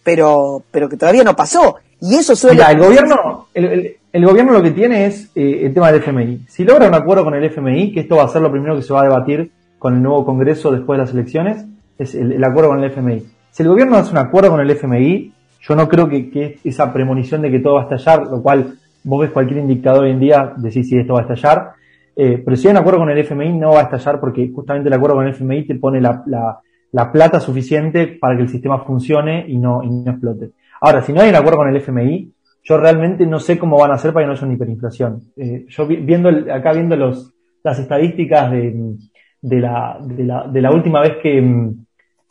pero, 0.08 0.64
pero 0.72 0.88
que 0.88 0.96
todavía 0.96 1.26
no 1.26 1.36
pasó. 1.36 1.76
Y 2.00 2.16
eso 2.16 2.34
suele... 2.34 2.56
Mira, 2.56 2.72
el 2.72 2.80
gobierno, 2.80 3.48
el, 3.54 3.98
el, 4.14 4.26
gobierno 4.26 4.54
lo 4.54 4.64
que 4.64 4.72
tiene 4.72 5.06
es 5.06 5.30
eh, 5.36 5.66
el 5.66 5.74
tema 5.74 5.92
del 5.92 6.02
FMI. 6.02 6.46
Si 6.48 6.64
logra 6.64 6.88
un 6.88 6.94
acuerdo 6.94 7.26
con 7.26 7.36
el 7.36 7.44
FMI, 7.44 7.92
que 7.92 8.00
esto 8.00 8.16
va 8.16 8.24
a 8.24 8.30
ser 8.30 8.42
lo 8.42 8.50
primero 8.50 8.78
que 8.78 8.84
se 8.84 8.94
va 8.94 9.02
a 9.02 9.04
debatir 9.04 9.52
con 9.78 9.96
el 9.96 10.02
nuevo 10.02 10.24
Congreso 10.24 10.72
después 10.72 10.98
de 10.98 11.04
las 11.04 11.14
elecciones, 11.14 11.66
es 12.00 12.16
el, 12.16 12.42
acuerdo 12.42 12.70
con 12.70 12.82
el 12.82 12.90
FMI. 12.90 13.26
Si 13.52 13.64
el 13.64 13.68
gobierno 13.68 13.98
hace 13.98 14.12
un 14.12 14.20
acuerdo 14.20 14.52
con 14.52 14.62
el 14.62 14.72
FMI, 14.72 15.34
yo 15.60 15.76
no 15.76 15.90
creo 15.90 16.08
que, 16.08 16.30
que 16.30 16.58
esa 16.64 16.94
premonición 16.94 17.42
de 17.42 17.52
que 17.52 17.60
todo 17.60 17.74
va 17.74 17.82
a 17.82 17.94
estallar, 17.94 18.28
lo 18.28 18.42
cual 18.42 18.76
vos 19.04 19.20
ves 19.20 19.32
cualquier 19.32 19.60
indicador 19.60 20.06
hoy 20.06 20.12
en 20.12 20.22
día, 20.22 20.54
decís 20.56 20.88
si 20.88 20.98
esto 20.98 21.16
va 21.16 21.20
a 21.20 21.24
estallar, 21.24 21.72
eh, 22.16 22.42
pero 22.46 22.56
si 22.56 22.70
hay 22.70 22.72
un 22.72 22.78
acuerdo 22.78 23.00
con 23.00 23.10
el 23.10 23.18
FMI 23.18 23.58
no 23.58 23.72
va 23.72 23.82
a 23.82 23.84
estallar 23.84 24.22
porque 24.22 24.50
justamente 24.56 24.88
el 24.88 24.94
acuerdo 24.94 25.18
con 25.18 25.28
el 25.28 25.34
FMI 25.34 25.68
te 25.68 25.76
pone 25.76 26.00
la, 26.00 26.24
la, 26.28 26.62
la 26.92 27.12
plata 27.12 27.40
suficiente 27.40 28.08
para 28.08 28.36
que 28.36 28.44
el 28.44 28.50
sistema 28.50 28.84
funcione 28.84 29.46
y 29.48 29.58
no, 29.58 29.84
y 29.84 29.90
no 29.90 30.12
explote. 30.12 30.52
Ahora, 30.82 31.02
si 31.02 31.14
no 31.14 31.22
hay 31.22 31.30
un 31.30 31.36
acuerdo 31.36 31.58
con 31.58 31.70
el 31.70 31.76
FMI, 31.78 32.32
yo 32.64 32.78
realmente 32.78 33.26
no 33.26 33.40
sé 33.40 33.58
cómo 33.58 33.78
van 33.78 33.92
a 33.92 33.96
hacer 33.96 34.14
para 34.14 34.24
que 34.24 34.28
no 34.28 34.34
haya 34.34 34.46
una 34.46 34.56
hiperinflación. 34.56 35.22
Eh, 35.38 35.66
yo 35.70 35.88
viendo 35.88 36.30
acá 36.52 36.74
viendo 36.74 36.96
los, 36.96 37.34
las 37.64 37.80
estadísticas 37.80 38.52
de, 38.52 38.96
de, 39.42 39.60
la, 39.60 39.98
de, 40.02 40.24
la, 40.24 40.48
de 40.48 40.62
la 40.62 40.72
última 40.72 41.02
vez 41.02 41.18
que, 41.22 41.72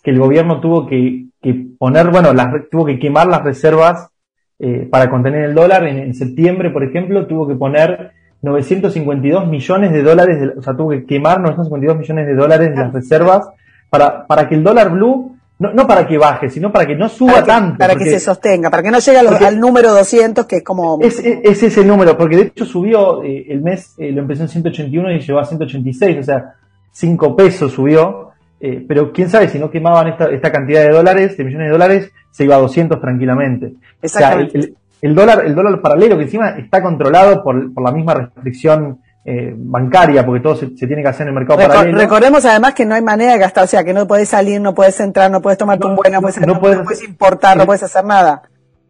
que 0.02 0.10
el 0.10 0.18
gobierno 0.18 0.60
tuvo 0.60 0.86
que, 0.86 1.26
que 1.40 1.66
poner, 1.78 2.10
bueno, 2.10 2.32
las, 2.32 2.48
tuvo 2.70 2.84
que 2.84 2.98
quemar 2.98 3.26
las 3.26 3.42
reservas 3.42 4.10
eh, 4.58 4.88
para 4.90 5.10
contener 5.10 5.44
el 5.44 5.54
dólar. 5.54 5.86
En, 5.86 6.14
septiembre, 6.14 6.70
por 6.70 6.84
ejemplo, 6.84 7.26
tuvo 7.26 7.46
que 7.46 7.54
poner 7.54 8.12
952 8.42 9.46
millones 9.48 9.92
de 9.92 10.02
dólares, 10.02 10.52
o 10.56 10.62
sea, 10.62 10.76
tuvo 10.76 10.90
que 10.90 11.04
quemar 11.04 11.40
952 11.40 11.98
millones 11.98 12.26
de 12.26 12.34
dólares 12.34 12.70
de 12.70 12.76
las 12.76 12.92
reservas 12.92 13.48
para, 13.90 14.26
para 14.26 14.48
que 14.48 14.54
el 14.54 14.64
dólar 14.64 14.90
blue 14.90 15.36
no, 15.58 15.72
no 15.72 15.86
para 15.86 16.06
que 16.06 16.18
baje, 16.18 16.50
sino 16.50 16.70
para 16.70 16.86
que 16.86 16.94
no 16.94 17.08
suba 17.08 17.42
tanto. 17.42 17.78
Para 17.78 17.96
que 17.96 18.04
se 18.04 18.20
sostenga, 18.20 18.70
para 18.70 18.82
que 18.82 18.90
no 18.90 18.98
llegue 18.98 19.18
al 19.18 19.58
número 19.58 19.92
200, 19.92 20.44
que 20.46 20.56
es 20.56 20.62
como... 20.62 20.98
Es, 21.00 21.18
es, 21.18 21.62
ese 21.62 21.84
número, 21.84 22.16
porque 22.16 22.36
de 22.36 22.42
hecho 22.42 22.66
subió 22.66 23.22
eh, 23.22 23.46
el 23.48 23.62
mes, 23.62 23.94
eh, 23.96 24.12
lo 24.12 24.20
empezó 24.20 24.42
en 24.42 24.48
181 24.50 25.12
y 25.12 25.20
llegó 25.20 25.38
a 25.38 25.44
186, 25.46 26.18
o 26.18 26.22
sea, 26.22 26.54
5 26.92 27.36
pesos 27.36 27.72
subió, 27.72 28.32
eh, 28.60 28.84
pero 28.86 29.12
quién 29.12 29.30
sabe, 29.30 29.48
si 29.48 29.58
no 29.58 29.70
quemaban 29.70 30.08
esta, 30.08 30.26
esta 30.26 30.52
cantidad 30.52 30.82
de 30.82 30.90
dólares, 30.90 31.36
de 31.38 31.44
millones 31.44 31.68
de 31.68 31.72
dólares, 31.72 32.12
se 32.30 32.44
iba 32.44 32.56
a 32.56 32.58
200 32.58 33.00
tranquilamente. 33.00 33.72
O 34.02 34.08
sea, 34.08 34.34
el, 34.34 34.76
el, 35.00 35.14
dólar, 35.14 35.46
el 35.46 35.54
dólar 35.54 35.80
paralelo 35.80 36.18
que 36.18 36.24
encima 36.24 36.50
está 36.50 36.82
controlado 36.82 37.42
por, 37.42 37.72
por 37.72 37.82
la 37.82 37.92
misma 37.92 38.12
restricción 38.12 38.98
eh, 39.28 39.52
bancaria, 39.56 40.24
porque 40.24 40.40
todo 40.40 40.54
se, 40.54 40.68
tiene 40.68 41.02
que 41.02 41.08
hacer 41.08 41.22
en 41.22 41.30
el 41.30 41.34
mercado 41.34 41.58
paralelo. 41.58 41.98
Recordemos 41.98 42.44
además 42.44 42.74
que 42.74 42.86
no 42.86 42.94
hay 42.94 43.02
manera 43.02 43.32
de 43.32 43.38
gastar, 43.38 43.64
o 43.64 43.66
sea, 43.66 43.82
que 43.82 43.92
no 43.92 44.06
puedes 44.06 44.28
salir, 44.28 44.60
no 44.60 44.72
puedes 44.72 45.00
entrar, 45.00 45.32
no 45.32 45.42
puedes 45.42 45.58
tomar 45.58 45.84
un 45.84 45.96
buen, 45.96 46.12
no, 46.12 46.20
puedes, 46.20 46.46
no, 46.46 46.60
puedes, 46.60 47.02
importar, 47.02 47.56
no 47.56 47.66
puedes 47.66 47.82
hacer 47.82 48.04
nada. 48.04 48.42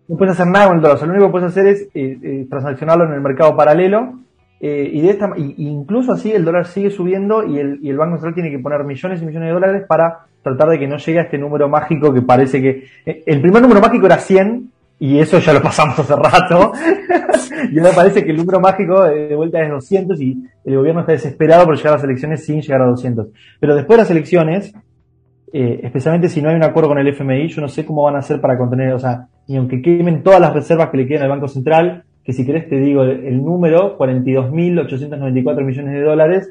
No 0.06 0.18
puedes 0.18 0.34
hacer 0.34 0.46
nada 0.46 0.66
con 0.66 0.76
el 0.76 0.82
dólar, 0.82 1.00
lo 1.00 1.08
único 1.08 1.26
que 1.26 1.32
puedes 1.32 1.48
hacer 1.48 1.66
es 1.68 1.82
eh, 1.94 2.18
eh, 2.22 2.46
transaccionarlo 2.50 3.06
en 3.06 3.14
el 3.14 3.22
mercado 3.22 3.56
paralelo 3.56 4.12
y 4.60 5.00
de 5.00 5.10
esta 5.10 5.30
y, 5.36 5.54
incluso 5.68 6.12
así 6.12 6.32
el 6.32 6.44
dólar 6.44 6.66
sigue 6.66 6.90
subiendo 6.90 7.42
y 7.44 7.58
el, 7.58 7.78
y 7.82 7.88
el 7.88 7.96
Banco 7.96 8.16
Central 8.16 8.34
tiene 8.34 8.50
que 8.50 8.58
poner 8.58 8.84
millones 8.84 9.22
y 9.22 9.24
millones 9.24 9.48
de 9.48 9.52
dólares 9.54 9.84
para 9.88 10.26
tratar 10.42 10.68
de 10.68 10.78
que 10.78 10.86
no 10.86 10.98
llegue 10.98 11.18
a 11.18 11.22
este 11.22 11.38
número 11.38 11.68
mágico 11.70 12.12
que 12.12 12.20
parece 12.20 12.60
que 12.60 12.84
el 13.04 13.40
primer 13.40 13.62
número 13.62 13.80
mágico 13.80 14.04
era 14.04 14.18
100 14.18 14.70
y 14.98 15.18
eso 15.18 15.38
ya 15.38 15.52
lo 15.52 15.62
pasamos 15.62 15.98
hace 15.98 16.16
rato. 16.16 16.72
y 17.72 17.78
ahora 17.78 17.92
parece 17.94 18.24
que 18.24 18.30
el 18.30 18.36
número 18.36 18.60
mágico 18.60 19.04
de 19.04 19.34
vuelta 19.34 19.60
es 19.62 19.70
200 19.70 20.20
y 20.20 20.42
el 20.64 20.76
gobierno 20.76 21.00
está 21.00 21.12
desesperado 21.12 21.64
por 21.64 21.76
llegar 21.76 21.94
a 21.94 21.96
las 21.96 22.04
elecciones 22.04 22.44
sin 22.44 22.60
llegar 22.60 22.82
a 22.82 22.86
200. 22.86 23.28
Pero 23.60 23.74
después 23.74 23.96
de 23.96 24.02
las 24.02 24.10
elecciones, 24.10 24.74
eh, 25.52 25.80
especialmente 25.82 26.28
si 26.28 26.42
no 26.42 26.48
hay 26.48 26.56
un 26.56 26.64
acuerdo 26.64 26.88
con 26.88 26.98
el 26.98 27.08
FMI, 27.08 27.48
yo 27.48 27.60
no 27.60 27.68
sé 27.68 27.84
cómo 27.84 28.02
van 28.02 28.16
a 28.16 28.20
hacer 28.20 28.40
para 28.40 28.58
contener, 28.58 28.92
o 28.92 28.98
sea, 28.98 29.28
ni 29.48 29.56
aunque 29.56 29.80
quemen 29.80 30.22
todas 30.22 30.40
las 30.40 30.52
reservas 30.52 30.90
que 30.90 30.96
le 30.96 31.06
quedan 31.06 31.24
al 31.24 31.30
Banco 31.30 31.48
Central, 31.48 32.04
que 32.24 32.32
si 32.32 32.44
querés 32.44 32.68
te 32.68 32.76
digo 32.76 33.04
el, 33.04 33.42
número, 33.44 33.96
42.894 33.98 35.64
millones 35.64 35.92
de 35.94 36.00
dólares, 36.00 36.50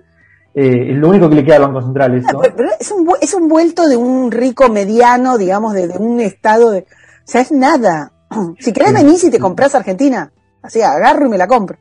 eh, 0.53 0.91
es 0.91 0.97
lo 0.97 1.09
único 1.09 1.29
que 1.29 1.35
le 1.35 1.43
queda 1.43 1.57
al 1.57 1.63
Banco 1.63 1.81
Central. 1.81 2.15
Eso. 2.15 2.39
Pero, 2.55 2.69
es, 2.79 2.91
un, 2.91 3.09
es 3.21 3.33
un 3.33 3.49
vuelto 3.49 3.87
de 3.89 3.97
un 3.97 4.31
rico 4.31 4.69
mediano, 4.69 5.37
digamos, 5.37 5.73
de, 5.73 5.89
de 5.89 5.97
un 5.97 6.21
estado 6.21 6.71
de... 6.71 6.79
O 6.79 7.27
sea, 7.27 7.41
es 7.41 7.51
nada. 7.51 8.13
Si 8.59 8.73
querés 8.73 8.93
venís 8.93 9.23
y 9.23 9.31
te 9.31 9.39
compras 9.39 9.75
Argentina, 9.75 10.31
así 10.61 10.81
agarro 10.81 11.27
y 11.27 11.29
me 11.29 11.37
la 11.37 11.47
compro. 11.47 11.77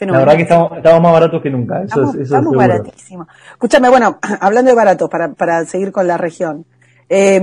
La 0.00 0.18
verdad 0.18 0.36
que 0.36 0.42
estamos, 0.42 0.70
más 0.82 1.12
baratos 1.12 1.42
que 1.42 1.50
nunca. 1.50 1.82
Eso 1.82 2.12
estamos, 2.20 2.54
baratísimos. 2.54 3.28
Escúchame, 3.52 3.88
bueno, 3.88 4.18
hablando 4.40 4.70
de 4.70 4.76
baratos, 4.76 5.08
para, 5.08 5.32
para 5.32 5.64
seguir 5.64 5.90
con 5.90 6.06
la 6.06 6.18
región. 6.18 6.66
Eh, 7.08 7.40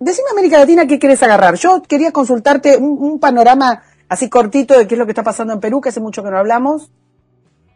decime 0.00 0.28
América 0.32 0.58
Latina 0.58 0.86
qué 0.86 0.98
querés 0.98 1.22
agarrar. 1.22 1.54
Yo 1.54 1.82
quería 1.82 2.12
consultarte 2.12 2.76
un, 2.76 3.18
panorama 3.18 3.82
así 4.08 4.28
cortito 4.28 4.76
de 4.76 4.86
qué 4.86 4.96
es 4.96 4.98
lo 4.98 5.06
que 5.06 5.12
está 5.12 5.22
pasando 5.22 5.54
en 5.54 5.60
Perú, 5.60 5.80
que 5.80 5.88
hace 5.88 6.00
mucho 6.00 6.22
que 6.22 6.30
no 6.30 6.38
hablamos. 6.38 6.90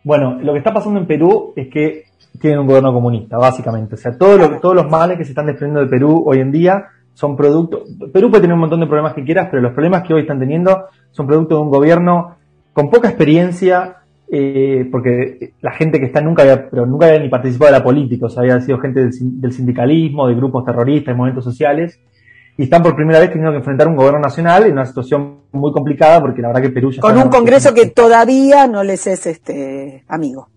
Bueno, 0.05 0.39
lo 0.43 0.53
que 0.53 0.59
está 0.59 0.75
pasando 0.75 1.01
en 1.01 1.07
Perú 1.07 1.55
es 1.57 1.69
que 1.73 2.05
tienen 2.39 2.61
un 2.61 2.67
gobierno 2.67 2.93
comunista, 2.93 3.39
básicamente. 3.39 3.95
O 3.95 3.99
sea, 3.99 4.17
todo 4.17 4.37
lo, 4.37 4.61
todos 4.61 4.75
los 4.75 4.91
males 4.91 5.17
que 5.17 5.25
se 5.25 5.31
están 5.31 5.47
desprendiendo 5.47 5.81
de 5.81 5.89
Perú 5.89 6.23
hoy 6.27 6.41
en 6.41 6.53
día 6.53 6.89
son 7.17 7.35
productos, 7.35 7.89
Perú 8.13 8.29
puede 8.29 8.43
tener 8.43 8.53
un 8.53 8.61
montón 8.61 8.81
de 8.81 8.87
problemas 8.87 9.15
que 9.15 9.25
quieras, 9.25 9.49
pero 9.51 9.63
los 9.63 9.73
problemas 9.73 10.03
que 10.03 10.13
hoy 10.13 10.21
están 10.21 10.39
teniendo 10.39 10.85
son 11.13 11.27
producto 11.27 11.55
de 11.55 11.63
un 11.63 11.71
gobierno 11.71 12.37
con 12.75 12.91
poca 12.91 13.09
experiencia, 13.09 14.03
eh, 14.31 14.87
porque 14.93 15.55
la 15.63 15.73
gente 15.73 15.99
que 15.99 16.05
está 16.05 16.21
nunca 16.21 16.43
había, 16.43 16.69
pero 16.69 16.85
nunca 16.85 17.07
había 17.07 17.21
ni 17.21 17.31
participado 17.31 17.73
de 17.73 17.79
la 17.79 17.83
política, 17.83 18.27
o 18.27 18.29
sea, 18.29 18.43
había 18.43 18.61
sido 18.61 18.79
gente 18.81 19.09
del, 19.09 19.53
sindicalismo, 19.53 20.29
de 20.29 20.35
grupos 20.35 20.63
terroristas, 20.67 21.15
de 21.15 21.17
movimientos 21.17 21.45
sociales, 21.45 21.99
y 22.59 22.65
están 22.65 22.83
por 22.83 22.95
primera 22.95 23.19
vez 23.19 23.31
teniendo 23.31 23.53
que 23.53 23.59
enfrentar 23.59 23.89
un 23.89 23.97
gobierno 23.97 24.21
nacional 24.21 24.67
en 24.67 24.73
una 24.73 24.85
situación 24.85 25.39
muy 25.53 25.73
complicada, 25.73 26.21
porque 26.21 26.43
la 26.43 26.49
verdad 26.49 26.65
que 26.65 26.69
Perú 26.71 26.91
ya 26.91 27.01
Con 27.01 27.17
un 27.17 27.31
Congreso 27.31 27.73
que 27.73 27.87
todavía 27.87 28.67
no 28.67 28.85
les 28.85 29.07
es 29.07 29.25
este 29.27 30.05
amigo. 30.07 30.51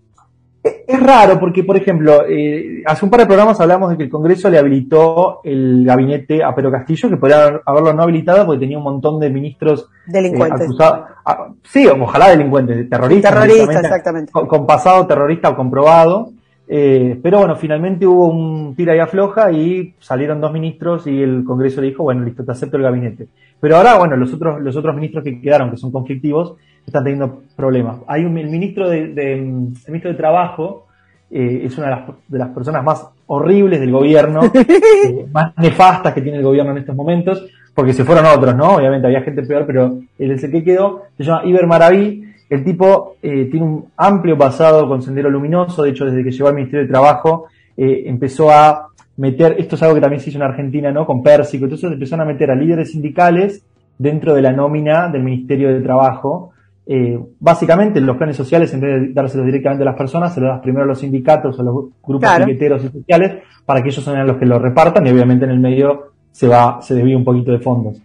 Es 0.62 1.00
raro 1.00 1.40
porque, 1.40 1.64
por 1.64 1.76
ejemplo, 1.76 2.26
eh, 2.28 2.82
hace 2.84 3.04
un 3.04 3.10
par 3.10 3.20
de 3.20 3.26
programas 3.26 3.58
hablamos 3.60 3.90
de 3.90 3.96
que 3.96 4.02
el 4.02 4.10
Congreso 4.10 4.50
le 4.50 4.58
habilitó 4.58 5.40
el 5.42 5.84
gabinete 5.86 6.44
a 6.44 6.54
Pedro 6.54 6.70
Castillo, 6.70 7.08
que 7.08 7.16
podría 7.16 7.62
haberlo 7.64 7.94
no 7.94 8.02
habilitado 8.02 8.44
porque 8.44 8.60
tenía 8.60 8.76
un 8.76 8.84
montón 8.84 9.18
de 9.18 9.30
ministros 9.30 9.88
eh, 10.06 10.12
delincuentes. 10.12 10.62
acusados. 10.62 11.08
Ah, 11.24 11.48
sí, 11.62 11.86
ojalá 11.86 12.28
delincuentes, 12.28 12.90
terroristas. 12.90 13.32
Terroristas, 13.32 13.84
exactamente. 13.84 14.32
Con, 14.32 14.66
pasado 14.66 15.06
terrorista 15.06 15.48
o 15.48 15.56
comprobado. 15.56 16.30
Eh, 16.72 17.18
pero 17.20 17.38
bueno, 17.38 17.56
finalmente 17.56 18.06
hubo 18.06 18.28
un 18.28 18.76
tira 18.76 18.94
y 18.94 19.00
afloja 19.00 19.50
y 19.50 19.92
salieron 19.98 20.40
dos 20.40 20.52
ministros 20.52 21.04
y 21.08 21.20
el 21.20 21.42
Congreso 21.42 21.80
le 21.80 21.88
dijo, 21.88 22.04
bueno, 22.04 22.22
listo, 22.22 22.44
te 22.44 22.52
acepto 22.52 22.76
el 22.76 22.84
gabinete. 22.84 23.26
Pero 23.58 23.76
ahora, 23.76 23.98
bueno, 23.98 24.14
los 24.16 24.32
otros, 24.32 24.60
los 24.60 24.76
otros 24.76 24.94
ministros 24.94 25.24
que 25.24 25.40
quedaron, 25.40 25.72
que 25.72 25.76
son 25.76 25.90
conflictivos, 25.90 26.54
están 26.86 27.02
teniendo 27.02 27.42
problemas. 27.56 27.98
Hay 28.06 28.24
un, 28.24 28.38
el 28.38 28.48
ministro 28.48 28.88
de, 28.88 29.00
el 29.00 29.42
ministro 29.88 30.12
de 30.12 30.14
Trabajo 30.16 30.86
eh, 31.28 31.62
es 31.64 31.76
una 31.76 31.88
de 31.88 31.92
las, 31.92 32.08
de 32.28 32.38
las, 32.38 32.48
personas 32.50 32.84
más 32.84 33.04
horribles 33.26 33.80
del 33.80 33.90
gobierno, 33.90 34.40
eh, 34.54 35.26
más 35.32 35.52
nefastas 35.58 36.14
que 36.14 36.22
tiene 36.22 36.38
el 36.38 36.44
gobierno 36.44 36.70
en 36.70 36.78
estos 36.78 36.94
momentos, 36.94 37.44
porque 37.74 37.92
se 37.92 38.04
fueron 38.04 38.26
otros, 38.26 38.54
¿no? 38.54 38.76
Obviamente 38.76 39.08
había 39.08 39.22
gente 39.22 39.42
peor, 39.42 39.66
pero 39.66 39.98
él 40.20 40.30
es 40.30 40.44
el 40.44 40.52
que 40.52 40.62
quedó. 40.62 41.02
Se 41.16 41.24
llama 41.24 41.44
Iber 41.44 41.66
Maraví. 41.66 42.29
El 42.50 42.64
tipo 42.64 43.16
eh, 43.22 43.48
tiene 43.50 43.64
un 43.64 43.86
amplio 43.96 44.36
pasado 44.36 44.86
con 44.86 45.00
Sendero 45.00 45.30
Luminoso. 45.30 45.84
De 45.84 45.90
hecho, 45.90 46.04
desde 46.04 46.22
que 46.22 46.32
llegó 46.32 46.48
al 46.48 46.54
Ministerio 46.54 46.84
de 46.84 46.92
Trabajo, 46.92 47.46
empezó 47.76 48.50
a 48.50 48.88
meter, 49.16 49.56
esto 49.58 49.76
es 49.76 49.82
algo 49.82 49.94
que 49.94 50.02
también 50.02 50.20
se 50.20 50.28
hizo 50.28 50.38
en 50.38 50.42
Argentina, 50.42 50.92
¿no? 50.92 51.06
Con 51.06 51.22
Pérsico. 51.22 51.64
Entonces 51.64 51.90
empezaron 51.90 52.28
a 52.28 52.30
meter 52.30 52.50
a 52.50 52.54
líderes 52.54 52.90
sindicales 52.90 53.64
dentro 53.96 54.34
de 54.34 54.42
la 54.42 54.52
nómina 54.52 55.08
del 55.08 55.22
Ministerio 55.22 55.72
de 55.72 55.80
Trabajo 55.80 56.52
eh, 56.92 57.16
básicamente 57.38 58.00
los 58.00 58.16
planes 58.16 58.36
sociales, 58.36 58.74
en 58.74 58.80
vez 58.80 59.00
de 59.00 59.12
dárselos 59.12 59.46
directamente 59.46 59.84
a 59.84 59.86
las 59.86 59.96
personas, 59.96 60.34
se 60.34 60.40
los 60.40 60.50
das 60.50 60.60
primero 60.60 60.82
a 60.82 60.86
los 60.88 60.98
sindicatos, 60.98 61.60
a 61.60 61.62
los 61.62 61.74
grupos 62.02 62.28
claro. 62.28 62.50
y 62.50 62.58
sociales, 62.58 63.42
para 63.64 63.80
que 63.80 63.90
ellos 63.90 64.02
sean 64.02 64.26
los 64.26 64.38
que 64.38 64.44
lo 64.44 64.58
repartan 64.58 65.06
y 65.06 65.10
obviamente 65.10 65.44
en 65.44 65.52
el 65.52 65.60
medio 65.60 66.14
se 66.32 66.48
va, 66.48 66.82
se 66.82 66.96
desvía 66.96 67.16
un 67.16 67.22
poquito 67.22 67.52
de 67.52 67.60
fondos. 67.60 68.02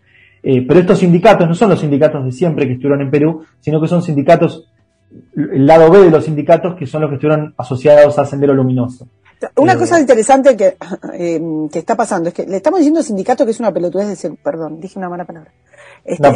Eh, 0.47 0.63
pero 0.67 0.79
estos 0.79 0.99
sindicatos 0.99 1.47
no 1.47 1.55
son 1.55 1.71
los 1.71 1.79
sindicatos 1.79 2.23
de 2.23 2.31
siempre 2.31 2.67
que 2.67 2.73
estuvieron 2.73 3.01
en 3.01 3.09
Perú, 3.09 3.43
sino 3.59 3.81
que 3.81 3.87
son 3.87 4.03
sindicatos, 4.03 4.69
el 5.35 5.65
lado 5.65 5.89
B 5.89 6.03
de 6.03 6.11
los 6.11 6.23
sindicatos 6.23 6.75
que 6.75 6.85
son 6.85 7.01
los 7.01 7.09
que 7.09 7.15
estuvieron 7.15 7.55
asociados 7.57 8.19
a 8.19 8.25
Sendero 8.25 8.53
Luminoso. 8.53 9.07
Una 9.55 9.73
eh, 9.73 9.77
cosa 9.77 9.99
interesante 9.99 10.55
que, 10.55 10.77
que 11.71 11.79
está 11.79 11.95
pasando 11.95 12.29
es 12.29 12.35
que 12.35 12.45
le 12.45 12.57
estamos 12.57 12.79
diciendo 12.79 13.01
sindicato 13.01 13.43
que 13.43 13.51
es 13.51 13.59
una 13.59 13.73
pelotudez 13.73 14.07
decir, 14.07 14.37
perdón, 14.43 14.79
dije 14.79 14.99
una 14.99 15.09
mala 15.09 15.25
palabra. 15.25 15.49
Este, 16.03 16.27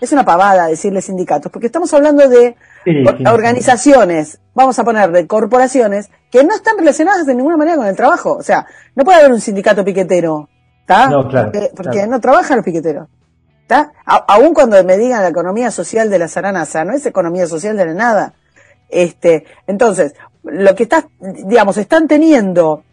es, 0.00 0.10
una, 0.12 0.24
pavada 0.24 0.66
decirle 0.66 1.00
sindicatos, 1.00 1.52
porque 1.52 1.66
estamos 1.66 1.94
hablando 1.94 2.28
de 2.28 2.56
organizaciones, 3.32 4.40
vamos 4.56 4.76
a 4.80 4.82
poner 4.82 5.12
de 5.12 5.28
corporaciones, 5.28 6.10
que 6.32 6.42
no 6.42 6.52
están 6.52 6.76
relacionadas 6.76 7.26
de 7.26 7.36
ninguna 7.36 7.56
manera 7.56 7.76
con 7.76 7.86
el 7.86 7.94
trabajo. 7.94 8.32
O 8.32 8.42
sea, 8.42 8.66
no 8.96 9.04
puede 9.04 9.20
haber 9.20 9.30
un 9.30 9.40
sindicato 9.40 9.84
piquetero, 9.84 10.48
¿está? 10.80 11.08
porque, 11.76 12.08
no 12.08 12.18
trabajan 12.18 12.56
los 12.56 12.64
piqueteros. 12.64 13.06
¿Está? 13.66 13.90
aún 14.04 14.54
cuando 14.54 14.82
me 14.84 14.96
digan 14.96 15.22
la 15.22 15.28
economía 15.28 15.72
social 15.72 16.08
de 16.08 16.20
la 16.20 16.28
Saranaza, 16.28 16.84
no 16.84 16.92
es 16.94 17.04
economía 17.04 17.48
social 17.48 17.76
de 17.76 17.86
la 17.86 17.94
nada. 17.94 18.34
Este, 18.88 19.44
entonces, 19.66 20.14
lo 20.44 20.76
que 20.76 20.84
está, 20.84 21.08
digamos, 21.18 21.76
están 21.76 22.06
teniendo 22.06 22.84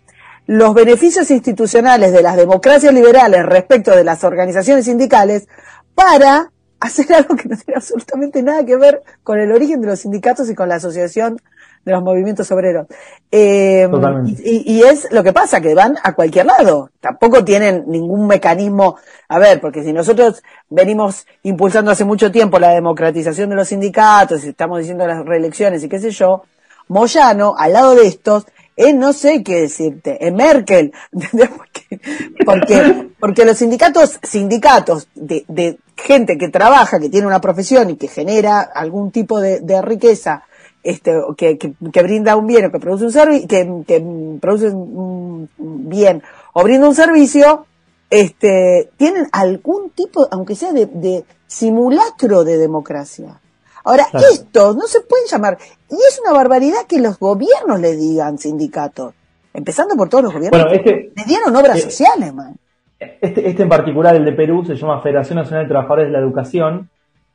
los 0.48 0.74
beneficios 0.74 1.30
institucionales 1.30 2.12
de 2.12 2.24
las 2.24 2.36
democracias 2.38 2.92
liberales 2.92 3.46
respecto 3.46 3.96
de 3.96 4.04
las 4.04 4.24
organizaciones 4.24 4.86
sindicales 4.86 5.48
para 5.94 6.52
hacer 6.80 7.14
algo 7.14 7.36
que 7.36 7.50
no 7.50 7.56
tiene 7.56 7.76
absolutamente 7.76 8.42
nada 8.42 8.66
que 8.66 8.76
ver 8.76 9.04
con 9.22 9.40
el 9.40 9.52
origen 9.52 9.80
de 9.80 9.88
los 9.88 10.00
sindicatos 10.00 10.50
y 10.50 10.56
con 10.56 10.70
la 10.70 10.76
asociación 10.76 11.40
de 11.86 11.92
los 11.92 12.04
movimientos 12.04 12.50
obreros. 12.52 12.88
Eh, 13.32 13.90
y, 14.26 14.74
y, 14.74 14.84
es 14.84 15.12
lo 15.12 15.24
que 15.24 15.34
pasa, 15.34 15.60
que 15.60 15.74
van 15.74 15.98
a 16.02 16.14
cualquier 16.14 16.46
lado. 16.46 16.90
Tampoco 17.00 17.44
tienen 17.44 17.84
ningún 17.88 18.28
mecanismo. 18.28 18.98
A 19.28 19.40
ver, 19.40 19.60
porque 19.60 19.84
si 19.84 19.92
nosotros 19.92 20.44
venimos 20.70 21.26
impulsando 21.44 21.92
hace 21.92 22.06
mucho 22.06 22.32
tiempo 22.32 22.60
la 22.60 22.70
democratización 22.70 23.50
de 23.50 23.56
los 23.56 23.68
sindicatos 23.68 24.46
y 24.46 24.50
estamos 24.50 24.80
diciendo 24.80 25.08
las 25.08 25.26
reelecciones 25.26 25.84
y 25.84 25.90
qué 25.90 26.00
sé 26.00 26.12
yo, 26.12 26.44
Moyano, 26.88 27.56
al 27.58 27.74
lado 27.74 27.96
de 27.96 28.08
estos, 28.08 28.46
es 28.76 28.94
no 28.96 29.14
sé 29.14 29.44
qué 29.44 29.62
decirte, 29.62 30.26
es 30.26 30.34
Merkel, 30.34 30.94
porque, 32.46 33.10
porque 33.20 33.46
los 33.46 33.58
sindicatos, 33.58 34.20
sindicatos 34.24 35.08
de, 35.14 35.46
de 35.48 35.78
gente 35.96 36.38
que 36.38 36.50
trabaja, 36.50 37.00
que 37.00 37.10
tiene 37.10 37.28
una 37.28 37.42
profesión 37.42 37.92
y 37.92 37.98
que 37.98 38.08
genera 38.08 38.62
algún 38.62 39.12
tipo 39.12 39.40
de, 39.40 39.60
de 39.60 39.82
riqueza, 39.82 40.44
este, 40.84 41.14
que, 41.38 41.58
que, 41.58 41.74
que, 41.92 42.04
brinda 42.04 42.36
un 42.36 42.46
bien 42.46 42.66
o 42.66 42.72
que 42.72 42.80
produce 42.80 43.06
un 43.06 43.12
servicio, 43.12 43.48
que, 43.48 43.84
que, 43.88 44.04
produce 44.42 44.68
un 44.70 45.50
bien 45.58 46.22
o 46.54 46.64
brinda 46.64 46.88
un 46.88 46.96
servicio, 46.96 47.66
este, 48.10 48.92
tienen 48.98 49.28
algún 49.32 49.90
tipo, 49.92 50.28
aunque 50.30 50.56
sea 50.56 50.74
de, 50.74 50.86
de 50.86 51.24
simulacro 51.48 52.44
de 52.44 52.58
democracia. 52.58 53.40
Ahora, 53.86 54.06
esto 54.32 54.74
no 54.74 54.88
se 54.88 55.02
puede 55.02 55.28
llamar, 55.28 55.58
y 55.90 55.96
es 55.96 56.22
una 56.24 56.34
barbaridad 56.34 56.86
que 56.88 57.00
los 57.00 57.20
gobiernos 57.20 57.80
le 57.80 57.96
digan 57.96 58.38
sindicatos, 58.38 59.14
empezando 59.54 59.96
por 59.96 60.10
todos 60.10 60.26
los 60.26 60.34
gobiernos 60.34 60.62
bueno, 60.62 60.76
este, 60.76 61.12
le 61.16 61.24
dieron 61.26 61.56
obras 61.56 61.78
eh, 61.78 61.82
sociales, 61.82 62.34
man. 62.34 62.56
Este, 63.00 63.50
este 63.50 63.64
en 63.64 63.70
particular, 63.70 64.16
el 64.16 64.24
de 64.24 64.32
Perú, 64.32 64.64
se 64.66 64.76
llama 64.76 65.02
Federación 65.02 65.38
Nacional 65.38 65.66
de 65.66 65.70
Trabajadores 65.70 66.06
de 66.06 66.12
la 66.12 66.20
Educación 66.20 66.90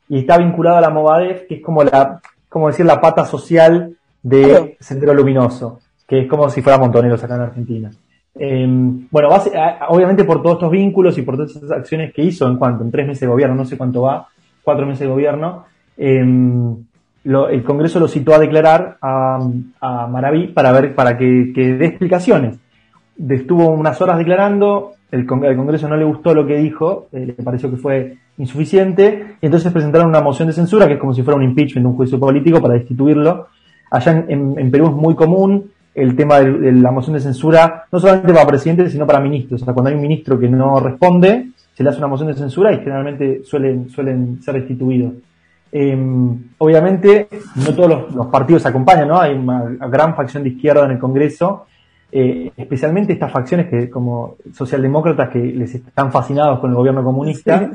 y 0.08 0.20
está 0.20 0.38
vinculado 0.38 0.76
a 0.78 0.80
la 0.80 0.90
Movadef, 0.90 1.46
que 1.46 1.56
es 1.56 1.62
como 1.62 1.82
la, 1.84 2.22
como 2.48 2.68
decir, 2.68 2.86
la 2.86 3.00
pata 3.00 3.24
social 3.24 3.96
de 4.22 4.76
Sendero 4.80 5.14
Luminoso, 5.14 5.80
que 6.06 6.20
es 6.20 6.28
como 6.28 6.48
si 6.50 6.62
fuera 6.62 6.78
Montoneros 6.78 7.22
acá 7.22 7.36
en 7.36 7.40
Argentina. 7.42 7.90
Em, 8.34 9.08
bueno, 9.10 9.28
obviamente 9.88 10.24
por 10.24 10.42
todos 10.42 10.56
estos 10.56 10.70
vínculos 10.70 11.18
y 11.18 11.22
por 11.22 11.36
todas 11.36 11.56
esas 11.56 11.70
acciones 11.70 12.12
que 12.14 12.22
hizo 12.22 12.46
en 12.46 12.56
cuanto, 12.56 12.84
en 12.84 12.90
tres 12.90 13.06
meses 13.06 13.22
de 13.22 13.26
gobierno, 13.26 13.56
no 13.56 13.64
sé 13.64 13.76
cuánto 13.76 14.02
va, 14.02 14.28
cuatro 14.62 14.86
meses 14.86 15.00
de 15.00 15.06
gobierno, 15.06 15.64
em, 15.96 16.76
el 17.24 17.64
Congreso 17.64 17.98
lo 18.00 18.08
citó 18.08 18.34
a 18.34 18.38
declarar 18.38 18.96
a, 19.02 19.38
Maraví 20.08 20.48
para 20.48 20.72
ver, 20.72 20.94
para 20.94 21.18
que, 21.18 21.52
dé 21.54 21.86
explicaciones. 21.86 22.58
Estuvo 23.28 23.68
unas 23.70 24.00
horas 24.00 24.18
declarando, 24.18 24.92
el, 25.10 25.26
Congreso 25.26 25.88
no 25.88 25.96
le 25.96 26.04
gustó 26.04 26.32
lo 26.32 26.46
que 26.46 26.56
dijo, 26.56 27.08
eh, 27.12 27.26
le 27.26 27.32
pareció 27.44 27.70
que 27.70 27.76
fue 27.76 28.18
insuficiente, 28.38 29.36
y 29.40 29.46
entonces 29.46 29.72
presentaron 29.72 30.08
una 30.08 30.20
moción 30.20 30.48
de 30.48 30.54
censura, 30.54 30.86
que 30.86 30.94
es 30.94 30.98
como 30.98 31.12
si 31.12 31.22
fuera 31.22 31.36
un 31.36 31.42
impeachment, 31.42 31.86
un 31.86 31.96
juicio 31.96 32.18
político 32.18 32.60
para 32.60 32.74
destituirlo. 32.74 33.48
Allá 33.90 34.24
en, 34.28 34.70
Perú 34.70 34.86
es 34.86 34.92
muy 34.92 35.14
común 35.14 35.70
el 35.94 36.14
tema 36.14 36.40
de, 36.40 36.72
la 36.72 36.90
moción 36.90 37.14
de 37.14 37.20
censura, 37.20 37.84
no 37.90 37.98
solamente 37.98 38.32
para 38.32 38.46
presidentes, 38.46 38.92
sino 38.92 39.06
para 39.06 39.20
ministros. 39.20 39.62
O 39.62 39.64
sea, 39.64 39.74
cuando 39.74 39.90
hay 39.90 39.96
un 39.96 40.02
ministro 40.02 40.38
que 40.38 40.48
no 40.48 40.78
responde, 40.78 41.48
se 41.74 41.82
le 41.82 41.90
hace 41.90 41.98
una 41.98 42.06
moción 42.06 42.28
de 42.28 42.34
censura 42.34 42.72
y 42.72 42.78
generalmente 42.78 43.42
suelen, 43.44 43.88
suelen 43.90 44.40
ser 44.42 44.54
destituidos. 44.54 45.14
Em, 45.70 46.50
obviamente, 46.58 47.28
no 47.56 47.74
todos 47.74 48.14
los, 48.14 48.26
partidos 48.28 48.64
acompañan, 48.66 49.08
¿no? 49.08 49.20
Hay 49.20 49.34
una, 49.34 49.64
gran 49.88 50.14
facción 50.14 50.42
de 50.42 50.50
izquierda 50.50 50.84
en 50.84 50.92
el 50.92 50.98
Congreso, 50.98 51.66
eh, 52.10 52.50
especialmente 52.56 53.12
estas 53.12 53.30
facciones 53.30 53.68
que, 53.68 53.90
como 53.90 54.36
socialdemócratas, 54.54 55.28
que 55.28 55.38
les 55.38 55.74
están 55.74 56.10
fascinados 56.10 56.60
con 56.60 56.70
el 56.70 56.76
gobierno 56.76 57.04
comunista. 57.04 57.70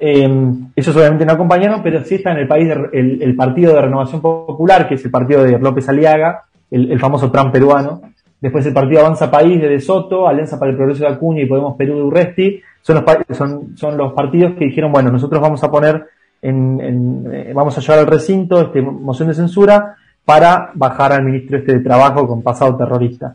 Em, 0.00 0.68
ellos 0.76 0.96
obviamente 0.96 1.26
no 1.26 1.32
acompañaron, 1.32 1.82
pero 1.82 2.04
sí 2.04 2.16
está 2.16 2.32
en 2.32 2.38
el 2.38 2.48
país 2.48 2.72
el, 2.92 3.36
Partido 3.36 3.74
de 3.74 3.82
Renovación 3.82 4.20
Popular, 4.20 4.88
que 4.88 4.94
es 4.94 5.04
el 5.04 5.10
partido 5.10 5.42
de 5.42 5.58
López 5.58 5.88
Aliaga, 5.88 6.44
el, 6.70 6.98
famoso 6.98 7.30
Trump 7.30 7.52
peruano. 7.52 8.00
Después 8.40 8.64
el 8.66 8.72
Partido 8.72 9.00
Avanza 9.00 9.30
País 9.30 9.60
de 9.60 9.68
De 9.68 9.80
Soto, 9.80 10.28
Alianza 10.28 10.58
para 10.58 10.70
el 10.70 10.76
Progreso 10.76 11.04
de 11.04 11.10
Acuña 11.10 11.42
y 11.42 11.46
Podemos 11.46 11.76
Perú 11.76 11.96
de 11.96 12.02
Urresti. 12.02 12.62
Son 12.82 12.96
los, 12.96 13.36
son, 13.36 13.76
son 13.76 13.96
los 13.96 14.12
partidos 14.12 14.54
que 14.56 14.66
dijeron, 14.66 14.92
bueno, 14.92 15.10
nosotros 15.10 15.40
vamos 15.42 15.62
a 15.64 15.70
poner 15.70 16.06
en, 16.40 17.28
eh, 17.32 17.52
vamos 17.52 17.76
a 17.76 17.80
llevar 17.80 17.98
al 17.98 18.06
recinto 18.06 18.60
este 18.60 18.80
moción 18.80 19.28
de 19.28 19.34
censura 19.34 19.96
para 20.24 20.70
bajar 20.74 21.12
al 21.12 21.24
ministro 21.24 21.58
este 21.58 21.72
de 21.72 21.80
Trabajo 21.80 22.26
con 22.28 22.42
pasado 22.42 22.76
terrorista. 22.76 23.34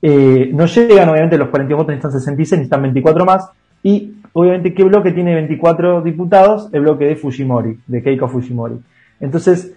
Eh, 0.00 0.50
no 0.52 0.66
llegan, 0.66 1.08
obviamente, 1.08 1.38
los 1.38 1.48
42 1.48 1.78
votos, 1.78 1.94
necesitan 1.94 2.12
66, 2.12 2.58
necesitan 2.58 2.82
24 2.82 3.24
más. 3.24 3.50
Y, 3.84 4.14
obviamente, 4.32 4.74
¿qué 4.74 4.82
bloque 4.82 5.12
tiene 5.12 5.34
24 5.34 6.00
diputados? 6.00 6.70
El 6.72 6.80
bloque 6.80 7.04
de 7.04 7.16
Fujimori, 7.16 7.78
de 7.86 8.02
Keiko 8.02 8.26
Fujimori. 8.26 8.80
Entonces, 9.20 9.74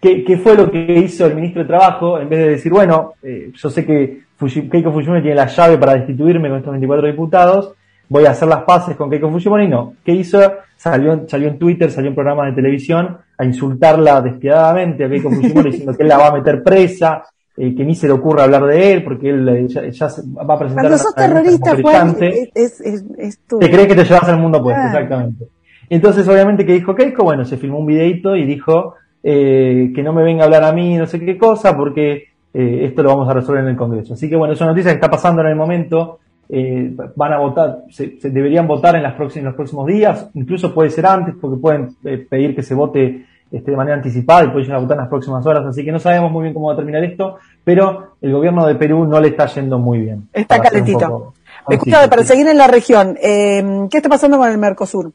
¿qué, 0.00 0.24
qué 0.24 0.38
fue 0.38 0.56
lo 0.56 0.70
que 0.70 0.98
hizo 0.98 1.26
el 1.26 1.34
ministro 1.34 1.62
de 1.62 1.68
Trabajo? 1.68 2.18
En 2.18 2.28
vez 2.30 2.38
de 2.38 2.48
decir, 2.48 2.72
bueno, 2.72 3.12
eh, 3.22 3.52
yo 3.54 3.70
sé 3.70 3.84
que 3.84 4.22
Keiko 4.38 4.92
Fujimori 4.92 5.20
tiene 5.20 5.36
la 5.36 5.46
llave 5.46 5.76
para 5.76 5.94
destituirme 5.94 6.48
con 6.48 6.56
estos 6.56 6.72
24 6.72 7.06
diputados, 7.06 7.74
voy 8.08 8.24
a 8.24 8.30
hacer 8.30 8.48
las 8.48 8.62
paces 8.62 8.96
con 8.96 9.10
Keiko 9.10 9.30
Fujimori, 9.30 9.68
no. 9.68 9.94
¿Qué 10.02 10.12
hizo? 10.12 10.40
Salió, 10.74 11.28
salió 11.28 11.48
en 11.48 11.58
Twitter, 11.58 11.90
salió 11.90 12.08
en 12.08 12.14
programas 12.14 12.46
de 12.46 12.52
televisión 12.62 13.18
a 13.36 13.44
insultarla 13.44 14.22
despiadadamente 14.22 15.04
a 15.04 15.10
Keiko 15.10 15.30
Fujimori 15.30 15.70
diciendo 15.70 15.94
que 15.94 16.02
él 16.02 16.08
la 16.08 16.16
va 16.16 16.28
a 16.28 16.32
meter 16.32 16.62
presa, 16.62 17.24
eh, 17.62 17.74
que 17.74 17.84
ni 17.84 17.94
se 17.94 18.06
le 18.06 18.14
ocurra 18.14 18.44
hablar 18.44 18.64
de 18.64 18.92
él 18.92 19.04
porque 19.04 19.28
él 19.28 19.46
eh, 19.48 19.68
ya, 19.68 20.06
va 20.48 20.54
a 20.54 20.58
presentar 20.58 20.84
Cuando 20.86 20.96
sos 20.96 21.14
terrorista, 21.14 21.76
Juan, 21.82 22.16
es, 22.18 22.80
es, 22.80 23.38
Te 23.46 23.70
crees 23.70 23.86
que 23.86 23.94
te 23.94 24.04
llevas 24.04 24.28
al 24.30 24.38
mundo 24.38 24.58
opuesto, 24.58 24.82
exactamente. 24.86 25.44
Entonces, 25.90 26.26
obviamente, 26.26 26.64
que 26.64 26.72
dijo 26.72 26.94
Keiko, 26.94 27.22
bueno, 27.22 27.44
se 27.44 27.58
filmó 27.58 27.80
un 27.80 27.86
videito 27.86 28.34
y 28.34 28.46
dijo 28.46 28.94
eh, 29.22 29.92
que 29.94 30.02
no 30.02 30.14
me 30.14 30.22
venga 30.22 30.42
a 30.42 30.44
hablar 30.46 30.64
a 30.64 30.72
mí, 30.72 30.96
no 30.96 31.06
sé 31.06 31.20
qué 31.20 31.36
cosa, 31.36 31.76
porque 31.76 32.28
eh, 32.54 32.84
esto 32.86 33.02
lo 33.02 33.10
vamos 33.10 33.28
a 33.28 33.34
resolver 33.34 33.62
en 33.62 33.70
el 33.70 33.76
Congreso. 33.76 34.14
Así 34.14 34.30
que 34.30 34.36
bueno, 34.36 34.54
es 34.54 34.60
una 34.62 34.70
noticia 34.70 34.92
que 34.92 34.96
está 34.96 35.10
pasando 35.10 35.42
en 35.42 35.48
el 35.48 35.56
momento 35.56 36.20
eh, 36.52 36.96
van 37.14 37.32
a 37.32 37.38
votar, 37.38 37.84
se, 37.90 38.18
deberían 38.24 38.66
votar 38.66 38.96
en, 38.96 39.04
las 39.04 39.16
los 39.16 39.54
próximos 39.54 39.86
días, 39.86 40.30
incluso 40.34 40.74
puede 40.74 40.90
ser 40.90 41.06
antes, 41.06 41.36
porque 41.40 41.60
pueden 41.60 41.90
eh, 42.04 42.26
pedir 42.28 42.56
que 42.56 42.64
se 42.64 42.74
vote 42.74 43.24
este, 43.50 43.70
de 43.70 43.76
manera 43.76 43.96
anticipada 43.96 44.44
y 44.44 44.48
pueden 44.48 44.62
llegar 44.62 44.78
a 44.78 44.82
votar 44.82 44.96
en 44.96 45.00
las 45.00 45.08
próximas 45.08 45.44
horas, 45.46 45.64
así 45.66 45.84
que 45.84 45.92
no 45.92 45.98
sabemos 45.98 46.30
muy 46.30 46.42
bien 46.42 46.54
cómo 46.54 46.68
va 46.68 46.74
a 46.74 46.76
terminar 46.76 47.02
esto, 47.04 47.36
pero 47.64 48.14
el 48.20 48.32
gobierno 48.32 48.66
de 48.66 48.74
Perú 48.74 49.04
no 49.06 49.20
le 49.20 49.28
está 49.28 49.46
yendo 49.46 49.78
muy 49.78 49.98
bien. 49.98 50.28
Está 50.32 50.60
calentito. 50.60 51.34
Escúchame, 51.68 52.08
para 52.08 52.24
seguir 52.24 52.48
en 52.48 52.58
la 52.58 52.66
región, 52.66 53.16
eh, 53.22 53.86
¿qué 53.90 53.98
está 53.98 54.08
pasando 54.08 54.38
con 54.38 54.50
el 54.50 54.58
Mercosur? 54.58 55.12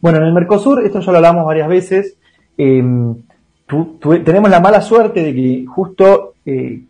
Bueno, 0.00 0.18
en 0.18 0.24
el 0.24 0.32
Mercosur, 0.32 0.84
esto 0.84 1.00
ya 1.00 1.12
lo 1.12 1.18
hablamos 1.18 1.46
varias 1.46 1.68
veces, 1.68 2.16
tenemos 2.56 4.50
la 4.50 4.60
mala 4.60 4.80
suerte 4.80 5.22
de 5.22 5.34
que 5.34 5.66
justo 5.66 6.34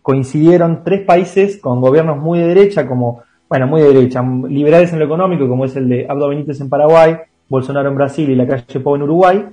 coincidieron 0.03 0.83
tres 0.85 1.05
países 1.07 1.59
con 1.59 1.81
gobiernos 1.81 2.19
muy 2.19 2.39
de 2.39 2.49
derecha, 2.49 2.87
como 2.87 3.23
bueno, 3.49 3.67
muy 3.67 3.81
de 3.81 3.93
derecha, 3.93 4.23
liberales 4.49 4.93
en 4.93 4.99
lo 4.99 5.05
económico, 5.05 5.49
como 5.49 5.65
es 5.65 5.77
el 5.77 5.89
de 5.89 6.07
Abdo 6.09 6.29
Benítez 6.29 6.61
en 6.61 6.69
Paraguay, 6.69 7.17
Bolsonaro 7.49 7.89
en 7.89 7.95
Brasil 7.95 8.29
y 8.29 8.35
la 8.35 8.47
calle 8.47 8.81
Pau 8.81 8.97
en 8.97 9.03
Uruguay, 9.03 9.45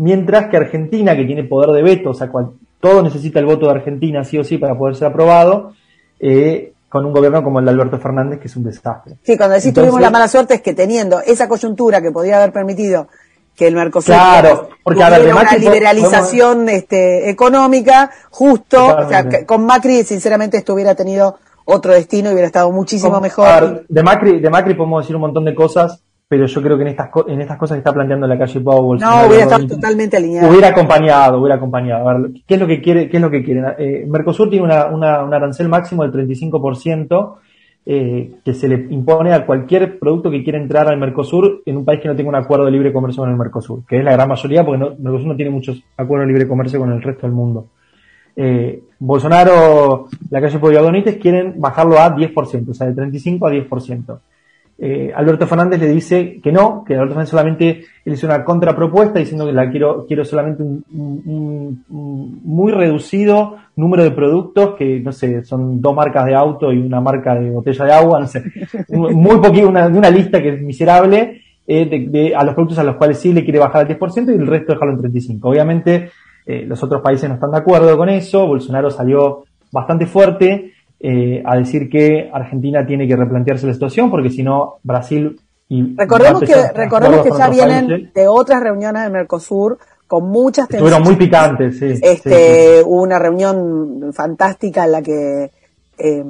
mientras 0.00 0.48
que 0.48 0.56
Argentina, 0.56 1.14
que 1.14 1.24
tiene 1.24 1.44
poder 1.44 1.70
de 1.70 1.82
veto, 1.82 2.10
o 2.10 2.14
sea, 2.14 2.28
cual, 2.28 2.52
todo 2.80 3.02
necesita 3.02 3.38
el 3.38 3.44
voto 3.44 3.66
de 3.66 3.72
Argentina 3.72 4.24
sí 4.24 4.38
o 4.38 4.44
sí 4.44 4.56
para 4.56 4.76
poder 4.76 4.96
ser 4.96 5.08
aprobado, 5.08 5.74
eh, 6.18 6.72
con 6.88 7.04
un 7.04 7.12
gobierno 7.12 7.44
como 7.44 7.58
el 7.58 7.66
de 7.66 7.70
Alberto 7.70 7.98
Fernández, 7.98 8.40
que 8.40 8.48
es 8.48 8.56
un 8.56 8.64
desastre. 8.64 9.16
Sí, 9.22 9.36
cuando 9.36 9.56
decís 9.56 9.74
tuvimos 9.74 10.00
la 10.00 10.10
mala 10.10 10.26
suerte 10.26 10.54
es 10.54 10.62
que 10.62 10.72
teniendo 10.72 11.20
esa 11.20 11.48
coyuntura 11.48 12.00
que 12.00 12.10
podía 12.10 12.38
haber 12.38 12.50
permitido 12.50 13.08
que 13.54 13.68
el 13.68 13.74
Mercosur 13.74 14.14
claro, 14.14 14.70
porque, 14.82 15.02
a 15.02 15.10
ver, 15.10 15.34
una 15.34 15.56
liberalización 15.56 16.70
este, 16.70 17.28
económica, 17.28 18.10
justo, 18.30 18.96
o 18.96 19.06
sea, 19.06 19.44
con 19.44 19.66
Macri 19.66 20.02
sinceramente 20.04 20.56
esto 20.56 20.72
hubiera 20.72 20.94
tenido 20.94 21.36
otro 21.66 21.92
destino 21.92 22.30
y 22.30 22.32
hubiera 22.32 22.46
estado 22.46 22.72
muchísimo 22.72 23.20
mejor. 23.20 23.84
de 23.86 24.02
Macri, 24.02 24.40
de 24.40 24.48
Macri 24.48 24.72
podemos 24.72 25.04
decir 25.04 25.14
un 25.14 25.22
montón 25.22 25.44
de 25.44 25.54
cosas, 25.54 26.02
pero 26.30 26.46
yo 26.46 26.62
creo 26.62 26.76
que 26.76 26.82
en 26.82 26.88
estas 26.90 27.10
en 27.26 27.40
estas 27.40 27.58
cosas 27.58 27.74
que 27.74 27.78
está 27.80 27.92
planteando 27.92 28.24
la 28.24 28.38
calle 28.38 28.60
Pau 28.60 28.94
No, 28.94 29.26
hubiera 29.26 29.42
estado 29.42 29.66
totalmente 29.66 30.16
alineado. 30.16 30.48
Hubiera 30.48 30.68
acompañado, 30.68 31.40
hubiera 31.40 31.56
acompañado. 31.56 32.08
A 32.08 32.14
ver, 32.14 32.30
¿qué 32.46 32.54
es 32.54 32.60
lo 32.60 32.68
que 32.68 32.80
quiere, 32.80 33.08
qué 33.08 33.16
es 33.16 33.20
lo 33.20 33.32
que 33.32 33.42
quieren? 33.42 33.64
Eh, 33.76 34.06
Mercosur 34.08 34.48
tiene 34.48 34.64
una, 34.64 34.86
una, 34.86 35.24
un 35.24 35.34
arancel 35.34 35.68
máximo 35.68 36.06
del 36.06 36.12
35%, 36.12 37.34
eh, 37.84 38.30
que 38.44 38.54
se 38.54 38.68
le 38.68 38.76
impone 38.90 39.34
a 39.34 39.44
cualquier 39.44 39.98
producto 39.98 40.30
que 40.30 40.44
quiera 40.44 40.60
entrar 40.60 40.86
al 40.86 41.00
Mercosur 41.00 41.62
en 41.66 41.76
un 41.76 41.84
país 41.84 41.98
que 42.00 42.06
no 42.06 42.14
tenga 42.14 42.28
un 42.28 42.36
acuerdo 42.36 42.64
de 42.64 42.70
libre 42.70 42.92
comercio 42.92 43.24
con 43.24 43.30
el 43.30 43.36
Mercosur, 43.36 43.84
que 43.84 43.98
es 43.98 44.04
la 44.04 44.12
gran 44.12 44.28
mayoría, 44.28 44.64
porque 44.64 44.78
no, 44.78 44.90
Mercosur 45.00 45.26
no 45.26 45.34
tiene 45.34 45.50
muchos 45.50 45.82
acuerdos 45.96 46.28
de 46.28 46.32
libre 46.32 46.46
comercio 46.46 46.78
con 46.78 46.92
el 46.92 47.02
resto 47.02 47.22
del 47.22 47.34
mundo. 47.34 47.66
Eh, 48.36 48.84
Bolsonaro, 49.00 50.06
la 50.30 50.40
calle 50.40 50.60
Pueblo 50.60 50.92
quieren 51.20 51.54
bajarlo 51.60 51.98
a 51.98 52.14
10%, 52.14 52.68
o 52.68 52.74
sea, 52.74 52.86
de 52.86 52.94
35 52.94 53.48
a 53.48 53.50
10%. 53.50 54.20
Eh, 54.82 55.12
Alberto 55.14 55.46
Fernández 55.46 55.78
le 55.78 55.88
dice 55.88 56.40
que 56.42 56.50
no, 56.50 56.84
que 56.86 56.94
Alberto 56.94 57.10
Fernández 57.10 57.28
solamente 57.28 57.84
él 58.02 58.12
hizo 58.14 58.26
una 58.26 58.42
contrapropuesta 58.42 59.18
diciendo 59.18 59.44
que 59.44 59.52
la 59.52 59.70
quiero, 59.70 60.06
quiero 60.06 60.24
solamente 60.24 60.62
un, 60.62 61.84
muy 61.86 62.72
reducido 62.72 63.56
número 63.76 64.04
de 64.04 64.10
productos, 64.12 64.76
que 64.76 65.00
no 65.00 65.12
sé, 65.12 65.44
son 65.44 65.82
dos 65.82 65.94
marcas 65.94 66.24
de 66.24 66.34
auto 66.34 66.72
y 66.72 66.78
una 66.78 67.00
marca 67.02 67.34
de 67.34 67.50
botella 67.50 67.84
de 67.84 67.92
agua, 67.92 68.20
no 68.20 68.26
sé, 68.26 68.42
muy 68.88 69.36
poquito, 69.36 69.68
una, 69.68 69.86
de 69.86 69.98
una 69.98 70.08
lista 70.08 70.40
que 70.40 70.54
es 70.54 70.62
miserable, 70.62 71.42
eh, 71.66 72.32
a 72.34 72.42
los 72.42 72.54
productos 72.54 72.78
a 72.78 72.84
los 72.84 72.96
cuales 72.96 73.18
sí 73.18 73.34
le 73.34 73.44
quiere 73.44 73.58
bajar 73.58 73.82
al 73.82 73.98
10% 73.98 74.32
y 74.32 74.34
el 74.34 74.46
resto 74.46 74.72
dejarlo 74.72 74.94
en 74.94 75.12
35%. 75.12 75.40
Obviamente, 75.42 76.10
eh, 76.46 76.64
los 76.66 76.82
otros 76.82 77.02
países 77.02 77.28
no 77.28 77.34
están 77.34 77.50
de 77.50 77.58
acuerdo 77.58 77.96
con 77.98 78.08
eso. 78.08 78.46
Bolsonaro 78.46 78.90
salió 78.90 79.44
bastante 79.70 80.06
fuerte 80.06 80.72
eh, 81.00 81.42
a 81.46 81.56
decir 81.56 81.88
que 81.88 82.30
Argentina 82.32 82.84
tiene 82.86 83.08
que 83.08 83.16
replantearse 83.16 83.66
la 83.66 83.72
situación 83.72 84.10
porque 84.10 84.28
si 84.28 84.42
no 84.42 84.76
Brasil 84.82 85.40
y 85.68 85.96
recordemos 85.96 86.42
que 86.42 86.54
recordemos 86.74 87.22
que 87.22 87.30
ya 87.30 87.48
vienen 87.48 88.10
de 88.12 88.28
otras 88.28 88.60
reuniones 88.60 89.04
de 89.04 89.10
Mercosur 89.10 89.78
con 90.06 90.28
muchas 90.28 90.66
tensiones. 90.66 90.92
Estuvieron 90.92 91.02
muy 91.04 91.16
picantes, 91.16 91.78
sí. 91.78 91.94
Este, 92.02 92.82
hubo 92.84 93.02
una 93.02 93.18
reunión 93.18 94.12
fantástica 94.12 94.84
en 94.84 94.92
la 94.92 95.00
que 95.00 95.50
eh, 95.96 96.24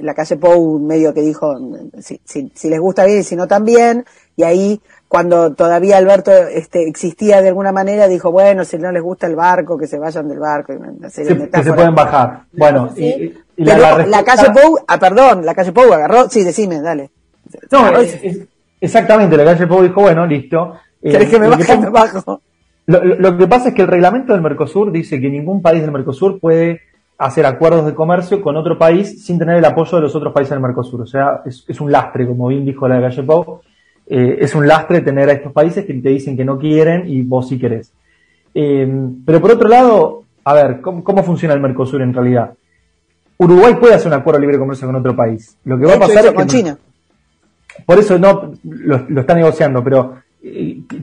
la 0.00 0.14
calle 0.14 0.36
Pou 0.36 0.78
medio 0.78 1.12
que 1.12 1.22
dijo 1.22 1.58
si, 1.98 2.20
si, 2.24 2.52
si, 2.54 2.68
les 2.68 2.78
gusta 2.78 3.04
bien 3.04 3.18
y 3.18 3.22
si 3.24 3.34
no 3.34 3.48
también, 3.48 4.04
y 4.36 4.44
ahí 4.44 4.80
cuando 5.08 5.54
todavía 5.54 5.96
Alberto 5.98 6.30
este, 6.32 6.88
existía 6.88 7.42
de 7.42 7.48
alguna 7.48 7.72
manera 7.72 8.08
dijo 8.08 8.30
bueno 8.30 8.64
si 8.64 8.76
no 8.76 8.90
les 8.90 9.02
gusta 9.02 9.26
el 9.26 9.36
barco 9.36 9.78
que 9.78 9.86
se 9.86 9.98
vayan 9.98 10.28
del 10.28 10.40
barco 10.40 10.72
y 10.72 11.10
se, 11.10 11.24
que 11.24 11.62
se 11.62 11.72
pueden 11.72 11.94
bajar 11.94 12.42
bueno 12.52 12.90
y, 12.96 13.32
y 13.56 13.64
la, 13.64 13.78
la, 13.78 14.06
la, 14.06 14.24
calle 14.24 14.50
Pou 14.52 14.78
ah 14.86 14.98
perdón 14.98 15.44
la 15.44 15.54
calle 15.54 15.72
Pou 15.72 15.92
agarró 15.92 16.28
sí 16.28 16.44
decime 16.44 16.80
dale 16.80 17.10
no 17.72 17.98
es, 17.98 18.18
es, 18.22 18.40
exactamente 18.80 19.36
la 19.36 19.44
calle 19.44 19.66
Pou 19.66 19.82
dijo 19.82 20.00
bueno 20.00 20.26
listo 20.26 20.74
¿Querés 21.10 21.28
que 21.28 21.38
me 21.38 21.48
baje? 21.48 21.76
Me 21.78 21.90
bajo. 21.90 22.40
Lo, 22.86 23.36
que 23.36 23.46
pasa 23.46 23.68
es 23.68 23.74
que 23.74 23.82
el 23.82 23.88
reglamento 23.88 24.32
del 24.32 24.42
Mercosur 24.42 24.92
dice 24.92 25.20
que 25.20 25.28
ningún 25.28 25.60
país 25.60 25.82
del 25.82 25.90
Mercosur 25.90 26.38
puede 26.38 26.82
hacer 27.18 27.46
acuerdos 27.46 27.86
de 27.86 27.94
comercio 27.94 28.40
con 28.40 28.56
otro 28.56 28.78
país 28.78 29.24
sin 29.24 29.38
tener 29.38 29.56
el 29.56 29.64
apoyo 29.64 29.96
de 29.96 30.02
los 30.02 30.14
otros 30.14 30.32
países 30.32 30.50
del 30.50 30.60
Mercosur. 30.60 31.00
O 31.00 31.06
sea, 31.06 31.42
es, 31.44 31.64
es 31.66 31.80
un 31.80 31.90
lastre, 31.90 32.26
como 32.26 32.48
bien 32.48 32.64
dijo 32.64 32.86
la 32.86 33.00
Calle 33.00 33.22
Pau, 33.22 33.60
eh, 34.06 34.38
es 34.40 34.54
un 34.54 34.68
lastre 34.68 35.00
tener 35.00 35.28
a 35.28 35.32
estos 35.32 35.52
países 35.52 35.84
que 35.84 35.94
te 35.94 36.10
dicen 36.10 36.36
que 36.36 36.44
no 36.44 36.58
quieren 36.58 37.08
y 37.08 37.22
vos 37.22 37.48
sí 37.48 37.58
querés. 37.58 37.92
Eh, 38.54 38.88
pero 39.24 39.40
por 39.40 39.50
otro 39.50 39.68
lado, 39.68 40.22
a 40.44 40.54
ver, 40.54 40.80
¿cómo, 40.80 41.02
¿cómo, 41.02 41.24
funciona 41.24 41.54
el 41.54 41.60
Mercosur 41.60 42.02
en 42.02 42.14
realidad? 42.14 42.52
Uruguay 43.38 43.74
puede 43.74 43.94
hacer 43.94 44.08
un 44.08 44.18
acuerdo 44.18 44.40
de 44.40 44.46
libre 44.46 44.58
comercio 44.58 44.86
con 44.86 44.96
otro 44.96 45.14
país. 45.14 45.56
Lo 45.64 45.78
que 45.78 45.86
va 45.86 45.94
a 45.94 45.98
pasar 45.98 46.24
es 46.24 46.30
que 46.30 46.34
con 46.34 46.46
China. 46.46 46.78
Por 47.84 47.98
eso 47.98 48.18
no 48.18 48.52
lo, 48.64 49.06
lo 49.08 49.20
está 49.20 49.34
negociando, 49.34 49.84
pero 49.84 50.14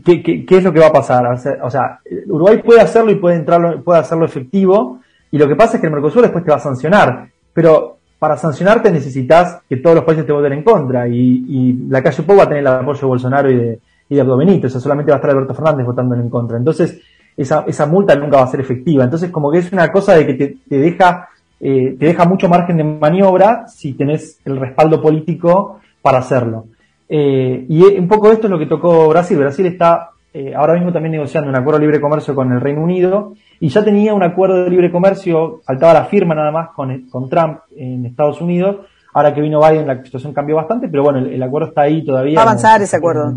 ¿Qué, 0.05 0.23
qué, 0.23 0.45
qué, 0.45 0.57
es 0.57 0.63
lo 0.63 0.71
que 0.71 0.79
va 0.79 0.87
a 0.87 0.93
pasar? 0.93 1.25
O 1.63 1.69
sea, 1.69 1.99
Uruguay 2.27 2.61
puede 2.63 2.79
hacerlo 2.79 3.11
y 3.11 3.15
puede 3.15 3.35
entrarlo, 3.35 3.83
puede 3.83 3.99
hacerlo 3.99 4.25
efectivo, 4.25 4.99
y 5.31 5.37
lo 5.37 5.47
que 5.47 5.55
pasa 5.55 5.75
es 5.75 5.81
que 5.81 5.87
el 5.87 5.93
Mercosur 5.93 6.21
después 6.21 6.45
te 6.45 6.51
va 6.51 6.57
a 6.57 6.61
sancionar. 6.61 7.27
Pero 7.53 7.97
para 8.19 8.37
sancionarte 8.37 8.89
necesitas 8.89 9.59
que 9.67 9.77
todos 9.77 9.97
los 9.97 10.05
países 10.05 10.25
te 10.25 10.31
voten 10.31 10.53
en 10.53 10.63
contra, 10.63 11.07
y, 11.09 11.45
y 11.47 11.73
la 11.89 12.01
calle 12.01 12.23
Pou 12.23 12.37
va 12.37 12.43
a 12.43 12.47
tener 12.47 12.61
el 12.61 12.67
apoyo 12.67 13.01
de 13.01 13.07
Bolsonaro 13.07 13.51
y 13.51 13.57
de, 13.57 13.79
y 14.07 14.15
de 14.15 14.21
Abdo 14.21 14.37
Benito, 14.37 14.67
o 14.67 14.69
sea, 14.69 14.79
solamente 14.79 15.11
va 15.11 15.17
a 15.17 15.19
estar 15.19 15.31
Alberto 15.31 15.53
Fernández 15.53 15.85
votando 15.85 16.15
en 16.15 16.29
contra. 16.29 16.57
Entonces, 16.57 17.01
esa, 17.35 17.65
esa 17.67 17.85
multa 17.85 18.15
nunca 18.15 18.37
va 18.37 18.43
a 18.43 18.47
ser 18.47 18.61
efectiva. 18.61 19.03
Entonces, 19.03 19.29
como 19.29 19.51
que 19.51 19.57
es 19.57 19.73
una 19.73 19.91
cosa 19.91 20.15
de 20.15 20.25
que 20.25 20.33
te, 20.35 20.57
te 20.69 20.77
deja, 20.77 21.27
eh, 21.65 21.95
te 21.97 22.07
deja 22.07 22.25
mucho 22.25 22.49
margen 22.49 22.75
de 22.75 22.83
maniobra 22.83 23.69
si 23.69 23.93
tenés 23.93 24.37
el 24.43 24.57
respaldo 24.57 25.01
político 25.01 25.79
para 26.01 26.17
hacerlo. 26.17 26.65
Eh, 27.07 27.65
y 27.69 27.81
un 27.97 28.09
poco 28.09 28.33
esto 28.33 28.47
es 28.47 28.51
lo 28.51 28.59
que 28.59 28.65
tocó 28.65 29.07
Brasil. 29.07 29.37
Brasil 29.37 29.65
está 29.67 30.09
eh, 30.33 30.53
ahora 30.53 30.73
mismo 30.73 30.91
también 30.91 31.13
negociando 31.13 31.49
un 31.49 31.55
acuerdo 31.55 31.79
de 31.79 31.85
libre 31.85 32.01
comercio 32.01 32.35
con 32.35 32.51
el 32.51 32.59
Reino 32.59 32.83
Unido 32.83 33.33
y 33.61 33.69
ya 33.69 33.81
tenía 33.81 34.13
un 34.13 34.23
acuerdo 34.23 34.65
de 34.65 34.69
libre 34.69 34.91
comercio, 34.91 35.61
faltaba 35.65 35.93
la 35.93 36.05
firma 36.05 36.35
nada 36.35 36.51
más 36.51 36.71
con, 36.71 37.03
con 37.03 37.29
Trump 37.29 37.59
en 37.77 38.05
Estados 38.07 38.41
Unidos. 38.41 38.85
Ahora 39.13 39.33
que 39.33 39.39
vino 39.39 39.61
Biden 39.61 39.87
la 39.87 40.03
situación 40.03 40.33
cambió 40.33 40.57
bastante, 40.57 40.89
pero 40.89 41.03
bueno, 41.03 41.19
el, 41.19 41.33
el 41.33 41.43
acuerdo 41.43 41.69
está 41.69 41.83
ahí 41.83 42.03
todavía. 42.03 42.35
Va 42.35 42.41
a 42.41 42.45
avanzar 42.45 42.81
ese 42.81 42.97
acuerdo. 42.97 43.35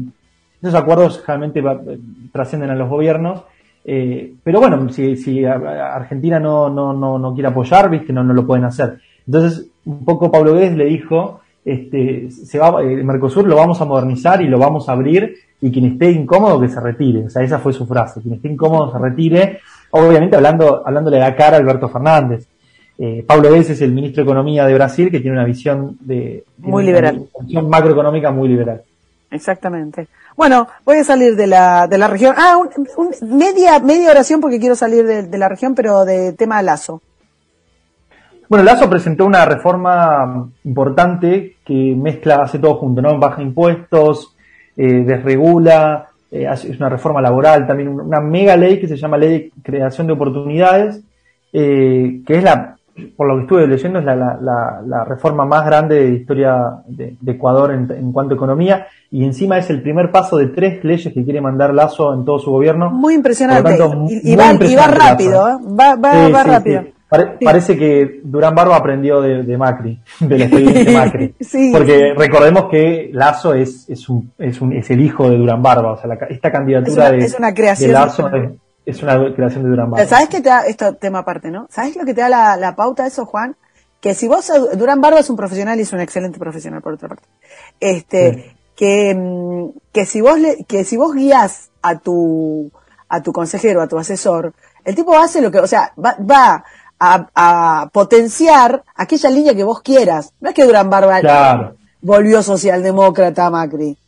Esos 0.61 0.75
acuerdos 0.75 1.23
realmente 1.25 1.61
va, 1.61 1.79
trascienden 2.33 2.71
a 2.71 2.75
los 2.75 2.89
gobiernos. 2.89 3.45
Eh, 3.89 4.35
pero 4.43 4.59
bueno, 4.59 4.89
si, 4.89 5.17
si 5.17 5.45
Argentina 5.45 6.41
no, 6.41 6.69
no, 6.69 6.93
no, 6.93 7.21
no 7.21 7.35
quiere 7.35 7.49
apoyar, 7.49 7.89
viste, 7.89 8.13
no, 8.13 8.25
no 8.25 8.35
lo 8.35 8.45
pueden 8.45 8.65
hacer. 8.65 8.99
Entonces, 9.25 9.69
un 9.85 10.05
poco 10.05 10.31
Pablo 10.31 10.55
Guedes 10.55 10.77
le 10.77 10.87
dijo, 10.87 11.41
este, 11.65 12.31
se 12.33 12.59
va, 12.59 12.83
el 12.83 13.05
Mercosur 13.05 13.47
lo 13.47 13.55
vamos 13.55 13.81
a 13.81 13.85
modernizar 13.85 14.43
y 14.43 14.49
lo 14.49 14.59
vamos 14.59 14.89
a 14.89 14.93
abrir 14.93 15.37
y 15.61 15.71
quien 15.71 15.87
esté 15.87 16.11
incómodo 16.11 16.61
que 16.61 16.69
se 16.69 16.81
retire. 16.81 17.27
O 17.27 17.31
sea, 17.31 17.43
esa 17.43 17.61
fue 17.61 17.73
su 17.73 17.87
frase, 17.87 18.21
quien 18.21 18.35
esté 18.35 18.49
incómodo 18.49 18.91
se 18.91 18.99
retire, 18.99 19.61
obviamente 19.91 20.35
hablando, 20.35 20.83
hablándole 20.85 21.19
de 21.19 21.23
la 21.23 21.37
cara 21.37 21.57
a 21.57 21.61
Alberto 21.61 21.89
Fernández. 21.89 22.49
Eh, 22.99 23.25
Pablo 23.27 23.51
Guedes 23.51 23.71
es 23.71 23.83
el 23.83 23.93
ministro 23.93 24.25
de 24.25 24.31
Economía 24.31 24.67
de 24.67 24.75
Brasil 24.75 25.11
que 25.11 25.21
tiene 25.21 25.37
una 25.37 25.45
visión 25.45 25.97
de 26.01 26.45
muy 26.59 26.85
liberal, 26.85 27.27
una 27.35 27.47
visión 27.47 27.69
macroeconómica 27.69 28.33
muy 28.33 28.49
liberal. 28.49 28.83
Exactamente. 29.31 30.09
Bueno, 30.37 30.69
voy 30.85 30.99
a 30.99 31.05
salir 31.05 31.35
de 31.35 31.47
la, 31.47 31.87
de 31.87 31.97
la 31.97 32.09
región. 32.09 32.35
Ah, 32.37 32.59
un, 32.59 32.87
un, 32.97 33.39
media, 33.39 33.79
media 33.79 34.11
oración 34.11 34.41
porque 34.41 34.61
quiero 34.61 34.77
salir 34.77 35.07
de, 35.07 35.39
la 35.39 35.49
región, 35.49 35.75
pero 35.75 36.05
de 36.05 36.35
tema 36.35 36.61
Lazo. 36.63 37.01
Bueno, 38.49 38.65
Lazo 38.65 38.89
presentó 38.89 39.25
una 39.25 39.45
reforma 39.47 40.49
importante 40.65 41.57
que 41.65 41.95
mezcla, 41.97 42.43
hace 42.43 42.59
todo 42.59 42.75
junto, 42.75 43.01
¿no? 43.01 43.19
Baja 43.19 43.43
impuestos, 43.43 44.37
eh, 44.77 45.05
desregula, 45.05 46.11
eh, 46.31 46.47
es 46.53 46.65
una 46.79 46.91
reforma 46.91 47.21
laboral, 47.21 47.67
también 47.67 47.89
una 47.89 48.21
mega 48.21 48.57
ley 48.57 48.79
que 48.79 48.89
se 48.89 48.97
llama 48.97 49.17
Ley 49.17 49.51
de 49.55 49.63
Creación 49.63 50.07
de 50.07 50.13
Oportunidades, 50.13 51.01
eh, 51.53 52.21
que 52.27 52.37
es 52.37 52.45
la, 52.45 52.76
por 53.17 53.29
lo 53.29 53.37
que 53.37 53.43
estuve 53.43 53.67
leyendo, 53.67 53.99
es 53.99 54.05
la, 54.05 54.17
la, 54.17 54.39
la, 54.41 54.83
la 54.87 55.05
reforma 55.05 55.45
más 55.45 55.65
grande 55.67 55.97
de 55.97 56.11
historia 56.11 56.83
de, 56.87 57.17
de 57.21 57.33
Ecuador 57.33 57.73
en, 57.73 57.91
en, 57.91 58.13
cuanto 58.13 58.35
a 58.35 58.37
economía, 58.37 58.87
y 59.11 59.25
encima 59.25 59.59
es 59.59 59.69
el 59.71 59.83
primer 59.83 60.11
paso 60.11 60.37
de 60.37 60.49
tres 60.49 60.83
leyes 60.85 61.13
que 61.13 61.25
quiere 61.25 61.41
mandar 61.41 61.75
Lazo 61.75 62.15
en 62.15 62.25
todo 62.25 62.39
su 62.39 62.51
gobierno. 62.51 62.91
Muy 62.91 63.15
impresionante. 63.15 63.77
Tanto, 63.77 64.07
y, 64.09 64.33
y, 64.33 64.37
va, 64.37 64.53
y, 64.55 64.75
va, 64.75 64.87
rápido, 64.87 65.49
¿eh? 65.49 65.53
va, 65.79 65.97
va, 65.97 66.27
sí, 66.27 66.33
va 66.33 66.43
sí, 66.43 66.51
rápido. 66.51 66.83
Sí. 66.83 66.93
Pare, 67.09 67.25
sí. 67.39 67.45
Parece 67.45 67.79
que 67.79 68.21
Durán 68.25 68.55
Barba 68.55 68.77
aprendió 68.77 69.21
de, 69.21 69.45
de 69.45 69.57
Macri, 69.57 70.01
de 70.21 70.39
la 70.39 70.45
experiencia 70.45 70.85
de 70.85 70.93
Macri. 70.93 71.35
sí, 71.41 71.71
Porque 71.73 72.15
recordemos 72.17 72.65
que 72.69 73.11
Lazo 73.13 73.55
es, 73.55 73.89
es, 73.89 74.09
un, 74.09 74.33
es, 74.39 74.61
un, 74.61 74.73
es 74.73 74.91
el 74.91 75.01
hijo 75.01 75.31
de 75.31 75.37
Durán 75.37 75.63
Barba. 75.63 75.93
O 75.93 75.97
sea, 75.97 76.09
la, 76.09 76.15
esta 76.29 76.51
candidatura 76.51 76.91
es 76.91 76.97
una, 76.97 77.11
de, 77.11 77.25
es 77.25 77.39
una 77.39 77.55
creación 77.55 77.89
de 77.89 77.93
Lazo 77.93 78.29
es, 78.29 78.51
es, 78.87 79.03
una 79.03 79.35
creación 79.35 79.65
de 79.65 79.71
Durán 79.71 79.91
Barba. 79.91 80.07
¿Sabes 80.07 80.29
qué 80.29 80.41
te 80.41 80.49
da, 80.49 80.67
esto 80.67 80.95
tema 80.95 81.19
aparte, 81.19 81.51
no? 81.51 81.67
¿Sabes 81.71 81.97
lo 81.97 82.05
que 82.05 82.15
te 82.15 82.21
da 82.21 82.29
la, 82.29 82.57
la 82.57 82.75
pauta 82.75 83.07
eso, 83.07 83.27
Juan? 83.27 83.57
Que 84.01 84.15
si 84.15 84.29
vos, 84.29 84.51
Durán 84.75 85.01
Barba 85.01 85.21
es 85.21 85.29
un 85.29 85.37
profesional 85.37 85.79
y 85.79 85.83
es 85.83 85.93
un 85.93 86.01
excelente 86.01 86.39
profesional, 86.39 86.81
por 86.83 86.95
otra 86.95 87.09
parte. 87.09 87.25
Este, 87.81 88.33
sí. 88.33 88.57
que, 88.77 89.15
mm, 89.15 89.79
que 89.93 90.07
si 90.07 90.21
vos 90.21 90.39
le, 90.39 90.65
que 90.65 90.85
si 90.85 90.97
vos 90.97 91.15
guías 91.15 91.71
a 91.83 91.99
tu, 91.99 92.71
a 93.09 93.23
tu 93.23 93.33
consejero, 93.33 93.83
a 93.83 93.89
tu 93.89 93.99
asesor, 93.99 94.55
el 94.85 94.95
tipo 94.95 95.19
hace 95.19 95.41
lo 95.41 95.51
que, 95.51 95.59
o 95.59 95.67
sea, 95.67 95.93
va, 96.03 96.17
va 96.19 96.65
a, 96.99 97.27
a, 97.35 97.89
potenciar 97.89 98.85
aquella 98.95 99.31
línea 99.31 99.55
que 99.55 99.65
vos 99.65 99.83
quieras. 99.83 100.33
No 100.41 100.51
es 100.51 100.55
que 100.55 100.65
Durán 100.65 100.89
Barba 100.89 101.21
claro. 101.21 101.77
volvió 102.01 102.43
socialdemócrata 102.43 103.51
Macri. 103.51 103.99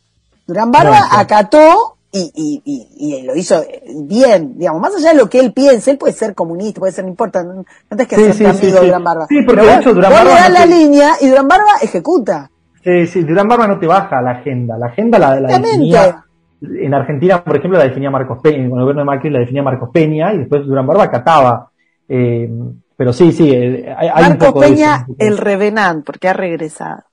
Durán 0.47 0.71
Barba 0.71 1.01
no, 1.01 1.19
acató 1.19 1.97
y, 2.11 2.31
y, 2.35 2.61
y, 2.65 3.17
y, 3.19 3.21
lo 3.23 3.35
hizo 3.35 3.61
bien, 4.07 4.57
digamos, 4.57 4.81
más 4.81 4.95
allá 4.95 5.11
de 5.11 5.17
lo 5.17 5.29
que 5.29 5.39
él 5.39 5.53
piense, 5.53 5.91
él 5.91 5.97
puede 5.97 6.13
ser 6.13 6.33
comunista, 6.33 6.79
puede 6.79 6.91
ser, 6.91 7.03
no 7.05 7.11
importa, 7.11 7.43
no, 7.43 7.53
no 7.53 7.65
tienes 7.89 8.07
que 8.07 8.15
sí, 8.15 8.23
ser 8.23 8.33
sí, 8.33 8.45
amigo 8.45 8.61
sí, 8.61 8.71
de 8.71 8.85
Durán 8.87 9.03
Barba. 9.03 9.25
Sí, 9.27 9.41
porque 9.45 9.61
Pero 9.61 9.71
de 9.71 9.79
hecho 9.79 9.93
Durán 9.93 10.11
Barba. 10.11 10.47
no 10.47 10.49
la 10.53 10.61
te... 10.63 10.67
línea 10.67 11.11
y 11.21 11.27
Durán 11.27 11.47
Barba 11.47 11.71
ejecuta. 11.81 12.49
Sí, 12.83 13.07
sí, 13.07 13.23
Durán 13.23 13.47
Barba 13.47 13.67
no 13.67 13.77
te 13.79 13.85
baja 13.85 14.21
la 14.21 14.31
agenda. 14.31 14.77
La 14.77 14.87
agenda 14.87 15.19
la, 15.19 15.39
la 15.39 15.59
definía, 15.59 16.25
en 16.61 16.93
Argentina, 16.93 17.43
por 17.43 17.57
ejemplo, 17.57 17.77
la 17.77 17.85
definía 17.85 18.09
Marcos 18.09 18.39
Peña, 18.41 18.69
con 18.69 18.79
el 18.79 18.83
gobierno 18.85 19.01
de 19.01 19.05
Macri 19.05 19.29
la 19.29 19.39
definía 19.39 19.63
Marcos 19.63 19.89
Peña 19.93 20.33
y 20.33 20.39
después 20.39 20.65
Durán 20.65 20.87
Barba 20.87 21.03
acataba. 21.03 21.69
Eh, 22.07 22.49
pero 22.97 23.13
sí, 23.13 23.31
sí, 23.31 23.51
eh, 23.51 23.93
hay, 23.95 24.07
hay 24.13 24.23
Marcos 24.29 24.47
un 24.47 24.53
poco 24.53 24.59
Peña, 24.61 25.05
de 25.07 25.13
eso. 25.13 25.15
el 25.19 25.37
revenant, 25.37 26.05
porque 26.05 26.27
ha 26.27 26.33
regresado. 26.33 27.03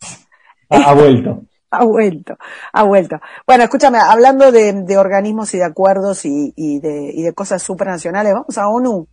Ha, 0.70 0.76
ha 0.90 0.94
vuelto. 0.94 1.42
ha 1.70 1.84
vuelto, 1.84 2.36
ha 2.72 2.82
vuelto. 2.82 3.20
Bueno, 3.46 3.64
escúchame, 3.64 3.98
hablando 3.98 4.52
de, 4.52 4.72
de 4.72 4.98
organismos 4.98 5.52
y 5.54 5.58
de 5.58 5.64
acuerdos 5.64 6.24
y, 6.24 6.52
y, 6.56 6.80
de, 6.80 7.10
y 7.12 7.22
de 7.22 7.32
cosas 7.32 7.62
supranacionales, 7.62 8.32
vamos 8.32 8.58
a 8.58 8.68
ONU. 8.68 9.06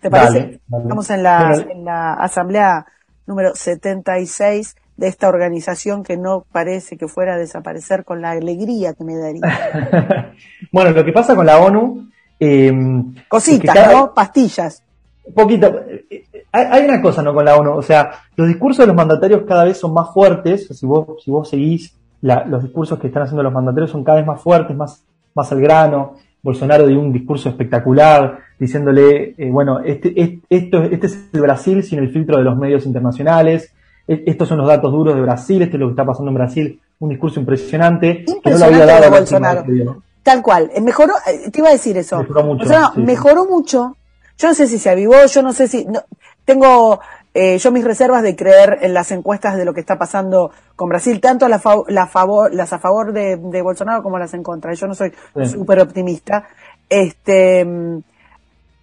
¿Te 0.00 0.10
parece? 0.10 0.32
Dale, 0.32 0.60
dale. 0.68 0.82
Estamos 0.84 1.10
en 1.10 1.22
la, 1.22 1.64
en 1.70 1.84
la 1.84 2.14
asamblea 2.14 2.86
número 3.26 3.54
76 3.54 4.76
de 4.96 5.08
esta 5.08 5.28
organización 5.28 6.02
que 6.04 6.16
no 6.16 6.44
parece 6.52 6.96
que 6.96 7.08
fuera 7.08 7.34
a 7.34 7.38
desaparecer 7.38 8.04
con 8.04 8.20
la 8.20 8.32
alegría 8.32 8.94
que 8.94 9.04
me 9.04 9.16
daría. 9.16 10.32
bueno, 10.72 10.90
lo 10.90 11.04
que 11.04 11.12
pasa 11.12 11.34
con 11.34 11.46
la 11.46 11.58
ONU... 11.58 12.10
Eh, 12.38 12.72
Cositas, 13.28 13.74
cada... 13.74 13.92
¿no? 13.92 14.14
Pastillas. 14.14 14.82
Poquito. 15.34 15.84
Hay, 16.54 16.66
hay, 16.70 16.84
una 16.84 17.02
cosa, 17.02 17.20
¿no? 17.20 17.34
Con 17.34 17.44
la 17.44 17.56
ONU. 17.56 17.72
O 17.72 17.82
sea, 17.82 18.12
los 18.36 18.46
discursos 18.46 18.84
de 18.84 18.86
los 18.86 18.94
mandatarios 18.94 19.42
cada 19.46 19.64
vez 19.64 19.76
son 19.76 19.92
más 19.92 20.14
fuertes. 20.14 20.68
Si 20.68 20.86
vos, 20.86 21.22
si 21.24 21.30
vos 21.30 21.48
seguís 21.48 21.96
la, 22.20 22.44
los 22.46 22.62
discursos 22.62 22.98
que 23.00 23.08
están 23.08 23.24
haciendo 23.24 23.42
los 23.42 23.52
mandatarios 23.52 23.90
son 23.90 24.04
cada 24.04 24.18
vez 24.18 24.26
más 24.26 24.40
fuertes, 24.40 24.76
más, 24.76 25.02
más 25.34 25.50
al 25.50 25.60
grano. 25.60 26.14
Bolsonaro 26.42 26.86
dio 26.86 27.00
un 27.00 27.12
discurso 27.12 27.48
espectacular 27.48 28.38
diciéndole, 28.58 29.34
eh, 29.36 29.50
bueno, 29.50 29.80
este, 29.80 30.08
este, 30.20 30.40
esto, 30.48 30.82
este 30.84 31.06
es 31.06 31.28
el 31.32 31.40
Brasil 31.40 31.82
sin 31.82 31.98
el 31.98 32.10
filtro 32.10 32.38
de 32.38 32.44
los 32.44 32.56
medios 32.56 32.86
internacionales. 32.86 33.72
Estos 34.06 34.48
son 34.48 34.58
los 34.58 34.68
datos 34.68 34.92
duros 34.92 35.14
de 35.14 35.22
Brasil, 35.22 35.62
esto 35.62 35.76
es 35.76 35.80
lo 35.80 35.86
que 35.86 35.92
está 35.92 36.06
pasando 36.06 36.30
en 36.30 36.34
Brasil. 36.34 36.80
Un 37.00 37.08
discurso 37.08 37.40
impresionante. 37.40 38.24
impresionante 38.26 38.40
que 38.42 38.50
no 38.50 38.58
lo 38.58 38.64
había 38.66 38.86
dado 38.86 39.10
Bolsonaro. 39.10 40.02
Tal 40.22 40.42
cual. 40.42 40.70
Mejoró, 40.82 41.14
eh, 41.26 41.50
te 41.50 41.58
iba 41.58 41.68
a 41.68 41.72
decir 41.72 41.96
eso. 41.96 42.18
Mejoró 42.18 42.44
mucho. 42.44 42.58
Bolsonaro 42.64 42.94
sí, 42.94 43.00
mejoró 43.02 43.46
mucho. 43.46 43.96
Yo 44.38 44.48
no 44.48 44.54
sé 44.54 44.66
si 44.66 44.78
se 44.78 44.90
avivó, 44.90 45.14
yo 45.26 45.42
no 45.42 45.52
sé 45.52 45.68
si, 45.68 45.84
no, 45.84 46.00
tengo 46.44 47.00
eh, 47.36 47.58
yo 47.58 47.72
mis 47.72 47.82
reservas 47.82 48.22
de 48.22 48.36
creer 48.36 48.78
en 48.82 48.94
las 48.94 49.10
encuestas 49.10 49.56
de 49.56 49.64
lo 49.64 49.74
que 49.74 49.80
está 49.80 49.98
pasando 49.98 50.52
con 50.76 50.88
Brasil, 50.88 51.20
tanto 51.20 51.48
la, 51.48 51.58
fa 51.58 51.74
la 51.88 52.06
favor, 52.06 52.54
las 52.54 52.72
a 52.72 52.78
favor 52.78 53.12
de, 53.12 53.36
de, 53.36 53.62
Bolsonaro 53.62 54.04
como 54.04 54.18
las 54.18 54.34
en 54.34 54.44
contra. 54.44 54.72
Yo 54.74 54.86
no 54.86 54.94
soy 54.94 55.12
súper 55.44 55.80
optimista. 55.80 56.46
Este, 56.88 57.66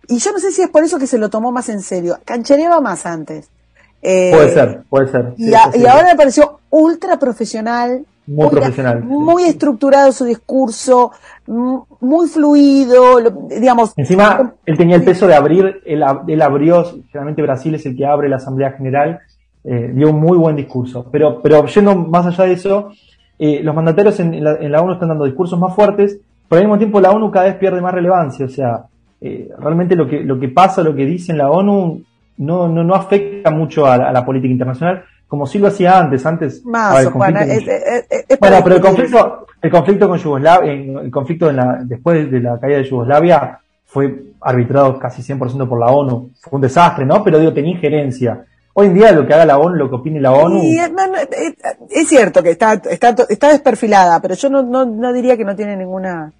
y 0.08 0.18
yo 0.18 0.32
no 0.34 0.40
sé 0.40 0.52
si 0.52 0.62
es 0.62 0.70
por 0.70 0.84
eso 0.84 1.00
que 1.00 1.08
se 1.08 1.18
lo 1.18 1.30
tomó 1.30 1.54
más 1.54 1.70
en 1.70 1.82
serio. 1.82 2.18
Canchereaba 2.26 2.82
más 2.82 3.06
antes. 3.06 3.50
Eh, 4.02 4.32
puede 4.34 4.54
ser, 4.54 4.84
puede 4.90 5.08
ser. 5.08 5.34
Y, 5.38 5.54
ahora 5.54 6.04
me 6.04 6.16
pareció 6.18 6.60
ultra 6.70 7.18
profesional. 7.18 8.06
Muy, 8.28 8.50
profesional. 8.50 9.04
Muy 9.04 9.44
estructurado 9.44 10.12
su 10.12 10.26
discurso, 10.26 11.12
muy 11.48 12.28
fluido, 12.28 13.20
digamos. 13.50 13.94
Encima, 13.98 14.54
él 14.66 14.78
tenía 14.78 14.96
el 14.96 15.04
peso 15.04 15.28
de 15.28 15.36
abrir, 15.36 15.82
él, 15.86 16.04
él 16.28 16.42
abrió, 16.42 16.86
generalmente 17.08 17.42
Brasil 17.42 17.76
es 17.76 17.86
el 17.86 17.96
que 17.96 18.06
abre 18.06 18.30
la 18.30 18.38
Asamblea 18.38 18.72
General, 18.72 19.20
eh, 19.64 19.92
dio 19.94 20.10
un 20.10 20.20
muy 20.20 20.38
buen 20.38 20.56
discurso. 20.56 21.08
Pero, 21.12 21.42
pero 21.42 21.66
yendo 21.66 21.96
más 21.96 22.26
allá 22.26 22.46
de 22.46 22.54
eso, 22.54 22.92
eh, 23.38 23.62
los 23.64 23.76
mandatarios 23.76 24.20
en 24.20 24.44
la, 24.44 24.56
en 24.56 24.72
la 24.72 24.82
ONU 24.82 24.94
están 24.94 25.10
dando 25.10 25.26
discursos 25.26 25.60
más 25.60 25.76
fuertes, 25.76 26.20
pero 26.48 26.60
al 26.60 26.68
mismo 26.68 26.78
tiempo 26.78 27.00
la 27.00 27.12
ONU 27.12 27.32
cada 27.32 27.46
vez 27.46 27.56
pierde 27.56 27.82
más 27.82 27.94
relevancia. 27.94 28.46
O 28.46 28.50
sea, 28.50 28.86
eh, 29.20 29.50
realmente 29.58 29.96
lo 29.96 30.08
que, 30.08 30.22
lo 30.22 30.40
que 30.40 30.50
pasa, 30.50 30.84
lo 30.84 30.96
que 30.96 31.06
dice 31.06 31.32
en 31.32 31.38
la 31.38 31.50
ONU, 31.50 32.02
no, 32.38 32.68
no, 32.68 32.84
no 32.84 32.96
afecta 32.96 33.52
mucho 33.52 33.86
a 33.86 34.12
la, 34.12 34.26
política 34.26 34.52
internacional, 34.52 35.04
como 35.32 35.48
sí 35.48 35.60
lo 35.60 35.70
hacía 35.70 35.98
antes. 35.98 36.26
Antes, 36.26 36.66
más, 36.66 37.10
bueno, 37.14 37.40
pero 38.62 38.76
el 38.76 38.82
conflicto, 38.82 39.48
el 39.62 39.72
conflicto 39.72 40.10
con 40.10 40.18
Yugoslavia, 40.18 40.74
el 40.74 41.10
conflicto 41.10 41.50
en 41.50 41.56
la, 41.56 41.80
después 41.86 42.30
de 42.30 42.42
la 42.42 42.60
caída 42.60 42.80
de 42.80 42.84
Yugoslavia 42.84 43.58
fue 43.86 44.24
arbitrado 44.42 45.00
casi 45.00 45.22
100% 45.22 45.70
por 45.70 45.80
la 45.80 45.86
ONU. 45.86 46.32
Fue 46.38 46.58
un 46.58 46.62
desastre, 46.62 47.06
¿no? 47.06 47.24
Pero 47.24 47.40
digo, 47.40 47.54
tenía 47.54 47.72
injerencia. 47.72 48.44
Hoy 48.74 48.88
en 48.88 48.94
día 48.94 49.14
lo 49.14 49.26
que 49.26 49.34
haga 49.34 49.46
la 49.46 49.58
ONU, 49.58 49.76
lo 49.76 49.88
que 49.88 49.96
opine 49.96 50.20
la 50.20 50.34
ONU. 50.34 50.60
es, 51.90 52.10
cierto 52.10 52.44
que 52.44 52.52
está, 52.52 52.74
está, 52.74 53.16
está 53.30 53.52
desperfilada, 53.52 54.20
pero 54.20 54.36
yo 54.36 54.50
no, 54.50 54.64
no, 54.64 54.84
no 54.84 55.14
diría 55.14 55.38
que 55.38 55.46
no 55.46 55.56
tiene 55.56 55.78
ninguna 55.78 56.34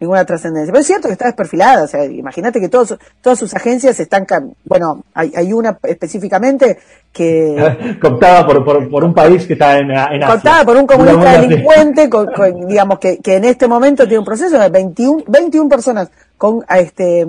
ninguna 0.00 0.24
trascendencia. 0.24 0.72
Pero 0.72 0.80
es 0.80 0.86
cierto 0.86 1.08
que 1.08 1.12
está 1.12 1.26
desperfilada, 1.26 1.84
o 1.84 1.86
sea, 1.86 2.04
imagínate 2.04 2.60
que 2.60 2.68
todos, 2.68 2.96
todas 3.20 3.38
sus 3.38 3.54
agencias 3.54 3.98
están, 3.98 4.26
bueno, 4.64 5.04
hay, 5.14 5.32
hay 5.36 5.52
una 5.52 5.78
específicamente 5.82 6.78
que... 7.12 7.98
Cooptada 8.00 8.46
por, 8.46 8.64
por, 8.64 8.88
por, 8.88 9.04
un 9.04 9.14
país 9.14 9.46
que 9.46 9.54
está 9.54 9.78
en, 9.78 9.90
en 9.90 10.22
Cooptada 10.24 10.64
por 10.64 10.76
un 10.76 10.86
comunista 10.86 11.40
delincuente, 11.40 12.08
con, 12.08 12.28
digamos, 12.66 12.98
que, 12.98 13.18
que 13.18 13.36
en 13.36 13.44
este 13.44 13.66
momento 13.66 14.04
tiene 14.04 14.20
un 14.20 14.24
proceso 14.24 14.58
de 14.58 14.68
21, 14.68 15.24
21 15.26 15.68
personas 15.68 16.10
con, 16.36 16.64
este, 16.70 17.26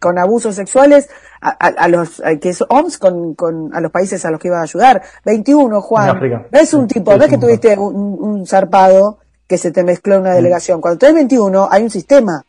con 0.00 0.18
abusos 0.18 0.54
sexuales 0.54 1.08
a, 1.40 1.50
a, 1.50 1.88
los, 1.88 2.22
que 2.40 2.48
es 2.48 2.64
OMS, 2.66 2.98
con, 2.98 3.34
con, 3.34 3.74
a 3.74 3.80
los 3.80 3.92
países 3.92 4.24
a 4.24 4.30
los 4.30 4.40
que 4.40 4.48
iba 4.48 4.58
a 4.58 4.62
ayudar. 4.62 5.02
21, 5.24 5.80
Juan. 5.82 6.18
No 6.50 6.58
es 6.58 6.72
un 6.72 6.88
tipo, 6.88 7.14
no 7.16 7.22
es 7.22 7.30
que 7.30 7.38
tuviste 7.38 7.78
un, 7.78 8.16
un 8.18 8.46
zarpado 8.46 9.18
que 9.46 9.58
se 9.58 9.70
te 9.70 9.84
mezcló 9.84 10.18
una 10.18 10.34
delegación. 10.34 10.80
Cuando 10.80 10.98
tú 10.98 11.06
eres 11.06 11.14
21, 11.14 11.68
hay 11.70 11.82
un 11.82 11.90
sistema, 11.90 12.44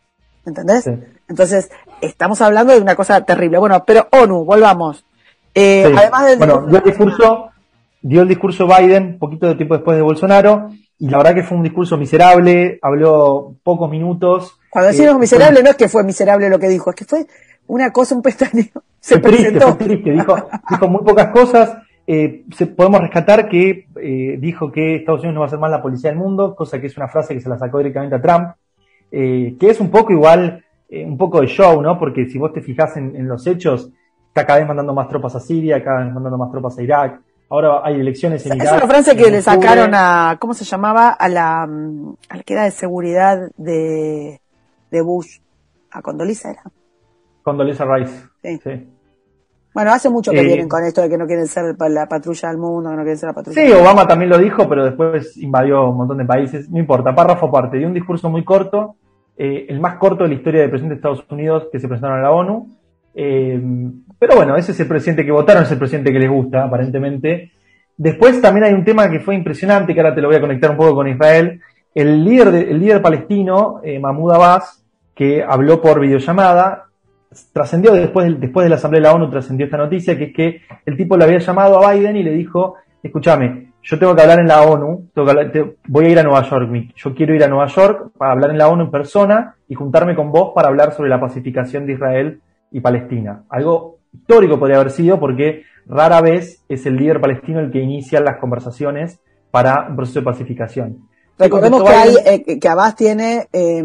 ¿entendés? 0.45 0.89
Entonces, 1.27 1.69
estamos 2.01 2.41
hablando 2.41 2.73
de 2.73 2.81
una 2.81 2.95
cosa 2.95 3.21
terrible. 3.21 3.57
Bueno, 3.57 3.83
pero 3.85 4.07
ONU, 4.11 4.45
volvamos. 4.45 5.03
Eh, 5.53 5.91
además 5.95 6.25
del 6.27 6.37
bueno, 6.37 6.65
dio 6.67 6.77
el 6.77 6.83
discurso, 6.83 7.49
dio 8.01 8.21
el 8.21 8.27
discurso 8.27 8.67
Biden, 8.67 9.17
poquito 9.17 9.47
de 9.47 9.55
tiempo 9.55 9.75
después 9.75 9.97
de 9.97 10.03
Bolsonaro, 10.03 10.69
y 10.99 11.09
la 11.09 11.17
verdad 11.17 11.35
que 11.35 11.43
fue 11.43 11.57
un 11.57 11.63
discurso 11.63 11.97
miserable, 11.97 12.79
habló 12.81 13.55
pocos 13.63 13.89
minutos. 13.89 14.57
Cuando 14.69 14.91
decimos 14.91 15.15
eh, 15.15 15.19
miserable, 15.19 15.63
no 15.63 15.69
es 15.69 15.75
que 15.75 15.89
fue 15.89 16.03
miserable 16.03 16.49
lo 16.49 16.59
que 16.59 16.69
dijo, 16.69 16.89
es 16.89 16.95
que 16.95 17.05
fue 17.05 17.25
una 17.67 17.91
cosa, 17.91 18.15
un 18.15 18.21
pestañeo. 18.21 18.65
Se 18.99 19.19
triste, 19.19 19.59
fue 19.59 19.73
triste, 19.73 20.11
dijo, 20.11 20.35
dijo 20.69 20.87
muy 20.87 21.03
pocas 21.03 21.27
cosas, 21.29 21.77
eh, 22.09 22.45
podemos 22.75 23.01
rescatar 23.01 23.49
que 23.49 23.85
eh, 24.01 24.37
dijo 24.39 24.71
que 24.71 24.95
Estados 24.95 25.19
Unidos 25.19 25.35
no 25.35 25.41
va 25.41 25.47
a 25.47 25.49
ser 25.49 25.59
más 25.59 25.69
la 25.69 25.81
policía 25.81 26.09
del 26.09 26.17
mundo, 26.17 26.55
cosa 26.55 26.79
que 26.79 26.87
es 26.87 26.95
una 26.95 27.09
frase 27.09 27.33
que 27.33 27.41
se 27.41 27.49
la 27.49 27.57
sacó 27.57 27.79
directamente 27.79 28.15
a 28.15 28.21
Trump, 28.21 28.55
eh, 29.11 29.57
que 29.59 29.69
es 29.69 29.81
un 29.81 29.91
poco 29.91 30.13
igual, 30.13 30.63
eh, 30.87 31.05
un 31.05 31.17
poco 31.17 31.41
de 31.41 31.47
show, 31.47 31.81
¿no? 31.81 31.99
Porque 31.99 32.25
si 32.27 32.37
vos 32.37 32.53
te 32.53 32.61
fijas 32.61 32.95
en, 32.95 33.27
los 33.27 33.45
hechos, 33.45 33.89
está 34.29 34.45
cada 34.45 34.59
vez 34.59 34.67
mandando 34.69 34.93
más 34.93 35.09
tropas 35.09 35.35
a 35.35 35.41
Siria, 35.41 35.83
cada 35.83 36.05
vez 36.05 36.13
mandando 36.13 36.37
más 36.37 36.49
tropas 36.49 36.77
a 36.77 36.81
Irak. 36.81 37.19
Ahora 37.49 37.81
hay 37.83 37.99
elecciones 37.99 38.45
en 38.45 38.55
Irak. 38.55 38.67
Es 38.67 38.73
una 38.73 38.87
frase 38.87 39.17
que 39.17 39.29
le 39.29 39.41
sacaron 39.41 39.91
a, 39.93 40.37
¿cómo 40.39 40.53
se 40.53 40.63
llamaba? 40.63 41.09
A 41.09 41.27
la, 41.27 41.63
a 41.63 42.37
la 42.37 42.43
que 42.43 42.53
era 42.53 42.63
de 42.63 42.71
seguridad 42.71 43.49
de, 43.57 44.39
de 44.91 45.01
Bush. 45.01 45.39
A 45.91 46.01
Condoleezza 46.01 46.51
era. 46.51 46.63
Condoleezza 47.43 47.83
Rice. 47.83 48.27
sí. 48.63 48.96
Bueno, 49.77 49.91
hace 49.91 50.09
mucho 50.09 50.31
que 50.31 50.41
vienen 50.41 50.67
con 50.67 50.83
esto 50.83 51.03
de 51.03 51.09
que 51.09 51.19
no 51.19 51.27
quieren 51.27 51.45
ser 51.45 51.75
la 51.77 52.07
patrulla 52.07 52.49
del 52.49 52.57
mundo, 52.57 52.89
que 52.89 52.95
no 52.95 53.03
quieren 53.03 53.17
ser 53.19 53.27
la 53.27 53.33
patrulla. 53.35 53.61
Sí, 53.61 53.71
Obama 53.71 54.07
también 54.07 54.31
lo 54.31 54.39
dijo, 54.39 54.67
pero 54.67 54.83
después 54.83 55.37
invadió 55.37 55.91
un 55.91 55.97
montón 55.97 56.17
de 56.17 56.25
países. 56.25 56.67
No 56.67 56.79
importa, 56.79 57.13
párrafo 57.13 57.45
aparte. 57.45 57.77
Dio 57.77 57.85
un 57.85 57.93
discurso 57.93 58.27
muy 58.27 58.43
corto, 58.43 58.95
eh, 59.37 59.67
el 59.69 59.79
más 59.79 59.97
corto 59.97 60.23
de 60.23 60.29
la 60.29 60.35
historia 60.35 60.61
del 60.61 60.71
presidente 60.71 60.95
de 60.95 60.97
Estados 60.97 61.23
Unidos 61.29 61.67
que 61.71 61.79
se 61.79 61.87
presentaron 61.87 62.17
a 62.17 62.23
la 62.23 62.31
ONU. 62.31 62.75
Eh, 63.13 63.61
pero 64.17 64.37
bueno, 64.37 64.55
ese 64.55 64.71
es 64.71 64.79
el 64.79 64.87
presidente 64.87 65.23
que 65.23 65.31
votaron, 65.31 65.61
es 65.61 65.71
el 65.71 65.77
presidente 65.77 66.11
que 66.11 66.17
les 66.21 66.31
gusta, 66.31 66.63
aparentemente. 66.63 67.51
Después 67.95 68.41
también 68.41 68.63
hay 68.63 68.73
un 68.73 68.83
tema 68.83 69.07
que 69.11 69.19
fue 69.19 69.35
impresionante, 69.35 69.93
que 69.93 69.99
ahora 69.99 70.15
te 70.15 70.21
lo 70.21 70.29
voy 70.29 70.37
a 70.37 70.41
conectar 70.41 70.71
un 70.71 70.77
poco 70.77 70.95
con 70.95 71.07
Israel. 71.07 71.61
El 71.93 72.25
líder, 72.25 72.47
el 72.47 72.79
líder 72.79 72.99
palestino, 72.99 73.79
eh, 73.83 73.99
Mahmoud 73.99 74.31
Abbas, 74.31 74.83
que 75.13 75.43
habló 75.47 75.79
por 75.79 75.99
videollamada, 75.99 76.85
trascendió 77.51 77.93
después, 77.93 78.39
después 78.39 78.65
de 78.65 78.69
la 78.69 78.75
Asamblea 78.75 79.01
de 79.01 79.07
la 79.07 79.13
ONU, 79.13 79.29
trascendió 79.29 79.65
esta 79.65 79.77
noticia, 79.77 80.17
que 80.17 80.25
es 80.25 80.33
que 80.33 80.61
el 80.85 80.97
tipo 80.97 81.17
le 81.17 81.25
había 81.25 81.39
llamado 81.39 81.83
a 81.83 81.93
Biden 81.93 82.15
y 82.15 82.23
le 82.23 82.31
dijo, 82.31 82.75
escúchame, 83.03 83.73
yo 83.81 83.99
tengo 83.99 84.15
que 84.15 84.21
hablar 84.21 84.39
en 84.39 84.47
la 84.47 84.61
ONU, 84.63 85.09
voy 85.87 86.05
a 86.05 86.09
ir 86.09 86.19
a 86.19 86.23
Nueva 86.23 86.43
York, 86.43 86.69
yo 86.95 87.15
quiero 87.15 87.35
ir 87.35 87.43
a 87.43 87.47
Nueva 87.47 87.67
York 87.67 88.11
para 88.17 88.31
hablar 88.31 88.51
en 88.51 88.57
la 88.57 88.67
ONU 88.67 88.85
en 88.85 88.91
persona 88.91 89.55
y 89.67 89.75
juntarme 89.75 90.15
con 90.15 90.31
vos 90.31 90.51
para 90.53 90.67
hablar 90.67 90.93
sobre 90.93 91.09
la 91.09 91.19
pacificación 91.19 91.85
de 91.85 91.93
Israel 91.93 92.41
y 92.71 92.81
Palestina. 92.81 93.43
Algo 93.49 93.99
histórico 94.13 94.59
podría 94.59 94.77
haber 94.77 94.91
sido 94.91 95.19
porque 95.19 95.63
rara 95.85 96.21
vez 96.21 96.63
es 96.67 96.85
el 96.85 96.97
líder 96.97 97.21
palestino 97.21 97.59
el 97.59 97.71
que 97.71 97.79
inicia 97.79 98.19
las 98.19 98.37
conversaciones 98.39 99.19
para 99.51 99.87
un 99.89 99.95
proceso 99.95 100.19
de 100.19 100.25
pacificación. 100.25 101.07
Recordemos 101.39 101.83
que, 101.83 101.89
hay, 101.89 102.15
eh, 102.25 102.59
que 102.59 102.67
Abbas 102.67 102.95
tiene... 102.95 103.47
Eh 103.53 103.83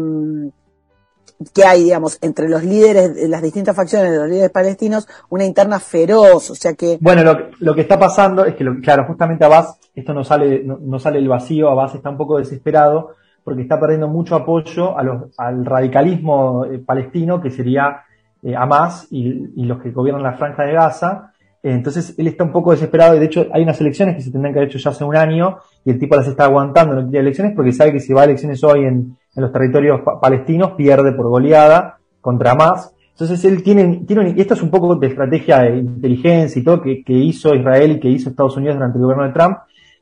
que 1.53 1.63
hay, 1.65 1.83
digamos, 1.83 2.17
entre 2.21 2.47
los 2.49 2.63
líderes 2.63 3.15
de 3.15 3.27
las 3.27 3.41
distintas 3.41 3.75
facciones 3.75 4.11
de 4.11 4.17
los 4.17 4.29
líderes 4.29 4.51
palestinos, 4.51 5.07
una 5.29 5.45
interna 5.45 5.79
feroz, 5.79 6.49
o 6.49 6.55
sea 6.55 6.73
que... 6.73 6.97
Bueno, 7.01 7.23
lo, 7.23 7.49
lo 7.59 7.75
que 7.75 7.81
está 7.81 7.99
pasando 7.99 8.45
es 8.45 8.55
que, 8.55 8.65
claro, 8.81 9.05
justamente 9.05 9.43
Abbas, 9.45 9.79
esto 9.95 10.13
no 10.13 10.23
sale, 10.23 10.63
no, 10.63 10.99
sale 10.99 11.19
el 11.19 11.27
vacío, 11.27 11.69
Abbas 11.69 11.95
está 11.95 12.09
un 12.09 12.17
poco 12.17 12.37
desesperado 12.37 13.15
porque 13.43 13.63
está 13.63 13.79
perdiendo 13.79 14.07
mucho 14.07 14.35
apoyo 14.35 14.97
a 14.97 15.03
los, 15.03 15.37
al 15.37 15.65
radicalismo 15.65 16.65
eh, 16.65 16.79
palestino, 16.79 17.41
que 17.41 17.51
sería 17.51 18.03
eh, 18.41 18.55
Hamas 18.55 19.07
y, 19.11 19.61
y, 19.61 19.65
los 19.65 19.81
que 19.81 19.91
gobiernan 19.91 20.23
la 20.23 20.33
franja 20.33 20.63
de 20.63 20.73
Gaza. 20.73 21.33
entonces 21.61 22.15
él 22.17 22.27
está 22.27 22.45
un 22.45 22.53
poco 22.53 22.71
desesperado 22.71 23.15
y 23.15 23.19
de 23.19 23.25
hecho 23.25 23.47
hay 23.51 23.63
unas 23.63 23.79
elecciones 23.81 24.15
que 24.15 24.21
se 24.21 24.31
tendrían 24.31 24.53
que 24.53 24.59
haber 24.59 24.69
hecho 24.69 24.79
ya 24.79 24.91
hace 24.91 25.03
un 25.03 25.15
año 25.15 25.57
y 25.83 25.91
el 25.91 25.99
tipo 25.99 26.15
las 26.15 26.27
está 26.27 26.45
aguantando, 26.45 26.95
no 26.95 27.03
quiere 27.03 27.19
elecciones 27.19 27.53
porque 27.53 27.73
sabe 27.73 27.91
que 27.91 27.99
si 27.99 28.13
va 28.13 28.21
a 28.21 28.25
elecciones 28.25 28.63
hoy 28.63 28.85
en, 28.85 29.17
en 29.35 29.41
los 29.41 29.51
territorios 29.51 30.01
palestinos, 30.21 30.71
pierde 30.71 31.11
por 31.13 31.27
goleada 31.27 31.97
contra 32.21 32.55
más. 32.55 32.93
Entonces 33.11 33.43
él 33.45 33.61
tiene, 33.63 34.03
tiene, 34.07 34.33
y 34.35 34.41
esto 34.41 34.55
es 34.55 34.61
un 34.61 34.71
poco 34.71 34.95
de 34.95 35.07
estrategia 35.07 35.59
de 35.59 35.77
inteligencia 35.77 36.59
y 36.59 36.63
todo 36.63 36.81
que, 36.81 37.03
que 37.03 37.13
hizo 37.13 37.53
Israel 37.53 37.91
y 37.91 37.99
que 37.99 38.09
hizo 38.09 38.29
Estados 38.29 38.57
Unidos 38.57 38.75
durante 38.75 38.97
el 38.97 39.03
gobierno 39.03 39.25
de 39.25 39.33
Trump, 39.33 39.57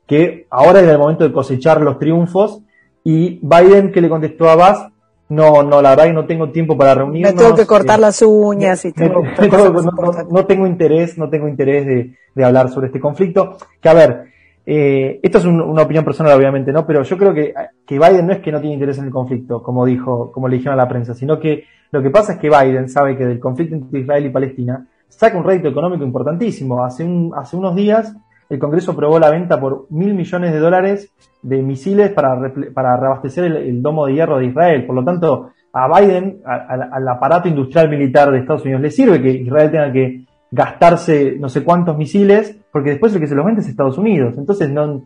que 0.06 0.46
ahora 0.50 0.80
es 0.80 0.88
el 0.88 0.98
momento 0.98 1.24
de 1.24 1.32
cosechar 1.32 1.80
los 1.82 1.98
triunfos 1.98 2.62
y 3.04 3.38
Biden 3.42 3.92
que 3.92 4.00
le 4.00 4.08
contestó 4.08 4.48
a 4.48 4.56
Bass, 4.56 4.86
no, 5.28 5.62
no, 5.62 5.80
la 5.80 5.90
verdad 5.90 6.04
que 6.04 6.12
no 6.12 6.26
tengo 6.26 6.50
tiempo 6.50 6.76
para 6.76 6.94
reunirnos. 6.94 7.32
Me 7.32 7.38
tengo 7.38 7.54
que 7.54 7.66
cortar 7.66 7.98
eh, 7.98 8.02
las 8.02 8.20
uñas 8.20 8.84
y 8.84 8.92
tengo, 8.92 9.22
no, 10.30 10.46
tengo 10.46 10.66
interés, 10.66 11.16
no 11.16 11.30
tengo 11.30 11.48
interés 11.48 11.86
de, 11.86 12.16
de 12.34 12.44
hablar 12.44 12.68
sobre 12.68 12.88
este 12.88 13.00
conflicto. 13.00 13.56
Que 13.80 13.88
a 13.88 13.94
ver, 13.94 14.31
eh, 14.64 15.18
esto 15.22 15.38
es 15.38 15.44
una 15.44 15.82
opinión 15.82 16.04
personal, 16.04 16.36
obviamente, 16.36 16.72
¿no? 16.72 16.86
Pero 16.86 17.02
yo 17.02 17.18
creo 17.18 17.34
que, 17.34 17.52
que 17.86 17.98
Biden 17.98 18.26
no 18.26 18.32
es 18.32 18.40
que 18.40 18.52
no 18.52 18.60
tiene 18.60 18.74
interés 18.74 18.98
en 18.98 19.06
el 19.06 19.10
conflicto, 19.10 19.62
como 19.62 19.84
dijo, 19.84 20.30
como 20.30 20.48
le 20.48 20.56
dijeron 20.56 20.78
a 20.78 20.82
la 20.82 20.88
prensa, 20.88 21.14
sino 21.14 21.38
que 21.40 21.64
lo 21.90 22.02
que 22.02 22.10
pasa 22.10 22.34
es 22.34 22.38
que 22.38 22.48
Biden 22.48 22.88
sabe 22.88 23.16
que 23.16 23.26
del 23.26 23.40
conflicto 23.40 23.74
entre 23.74 24.00
Israel 24.00 24.26
y 24.26 24.30
Palestina 24.30 24.86
saca 25.08 25.36
un 25.36 25.44
rédito 25.44 25.68
económico 25.68 26.04
importantísimo. 26.04 26.84
Hace, 26.84 27.04
un, 27.04 27.32
hace 27.36 27.56
unos 27.56 27.74
días 27.74 28.16
el 28.48 28.58
Congreso 28.58 28.92
aprobó 28.92 29.18
la 29.18 29.30
venta 29.30 29.58
por 29.60 29.86
mil 29.90 30.14
millones 30.14 30.52
de 30.52 30.58
dólares 30.58 31.12
de 31.42 31.62
misiles 31.62 32.10
para, 32.10 32.52
para 32.72 32.96
reabastecer 32.96 33.44
el, 33.44 33.82
domo 33.82 34.06
de 34.06 34.14
hierro 34.14 34.38
de 34.38 34.46
Israel. 34.46 34.86
Por 34.86 34.94
lo 34.94 35.04
tanto, 35.04 35.50
a 35.72 36.00
Biden, 36.00 36.40
al 36.44 37.08
aparato 37.08 37.48
industrial 37.48 37.88
militar 37.88 38.30
de 38.30 38.38
Estados 38.38 38.62
Unidos, 38.62 38.82
le 38.82 38.90
sirve 38.90 39.20
que 39.20 39.30
Israel 39.30 39.70
tenga 39.70 39.92
que 39.92 40.24
gastarse 40.52 41.36
no 41.40 41.48
sé 41.48 41.64
cuántos 41.64 41.96
misiles, 41.96 42.54
porque 42.70 42.90
después 42.90 43.12
el 43.14 43.20
que 43.20 43.26
se 43.26 43.34
los 43.34 43.44
vende 43.44 43.62
es 43.62 43.68
Estados 43.68 43.98
Unidos. 43.98 44.34
Entonces 44.36 44.70
no 44.70 45.02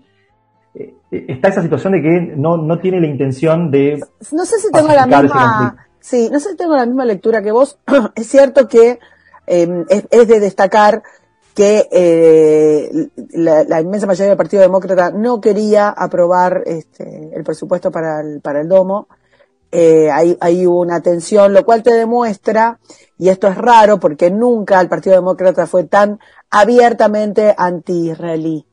eh, 0.75 0.95
está 1.11 1.49
esa 1.49 1.63
situación 1.63 1.95
de 1.95 2.03
que 2.03 2.35
no, 2.37 2.57
no 2.57 2.79
tiene 2.81 3.01
la 3.01 3.07
intención 3.07 3.71
de 3.71 4.01
no 4.33 4.45
sé 4.45 4.59
si 4.59 4.71
tengo 4.73 4.89
la 4.89 5.07
misma 5.07 5.89
sí 6.01 6.29
no 6.31 6.39
sé 6.41 6.51
si 6.51 6.57
tengo 6.57 6.77
la 6.77 6.85
misma 6.85 7.05
lectura 7.05 7.43
que 7.43 7.53
vos. 7.53 7.79
Es 8.17 8.27
cierto 8.27 8.69
que 8.69 8.99
em, 9.47 9.85
es, 9.89 10.29
de 10.29 10.41
destacar 10.41 11.03
que 11.55 11.89
eh, 11.91 13.09
la, 13.33 13.81
inmensa 13.81 14.07
mayoría 14.07 14.31
del 14.31 14.37
Partido 14.37 14.61
Demócrata 14.61 15.11
no 15.13 15.41
quería 15.41 15.89
aprobar 15.89 16.63
este, 16.67 17.31
el 17.35 17.45
presupuesto 17.45 17.91
para 17.91 18.21
el, 18.21 18.41
para 18.43 18.61
el 18.61 18.69
domo 18.69 19.09
eh, 19.73 20.11
hay, 20.11 20.37
hay 20.41 20.67
una 20.67 21.01
tensión, 21.01 21.53
lo 21.53 21.65
cual 21.65 21.83
te 21.83 21.93
demuestra, 21.93 22.79
y 23.19 23.29
esto 23.29 23.49
es 23.49 23.57
raro 23.57 23.99
porque 23.99 24.31
nunca 24.31 24.81
el 24.81 24.89
Partido 24.89 25.17
Demócrata 25.17 25.67
fue 25.67 25.85
tan 25.85 26.21
abiertamente 26.51 27.55
anti-israelí. 27.57 28.65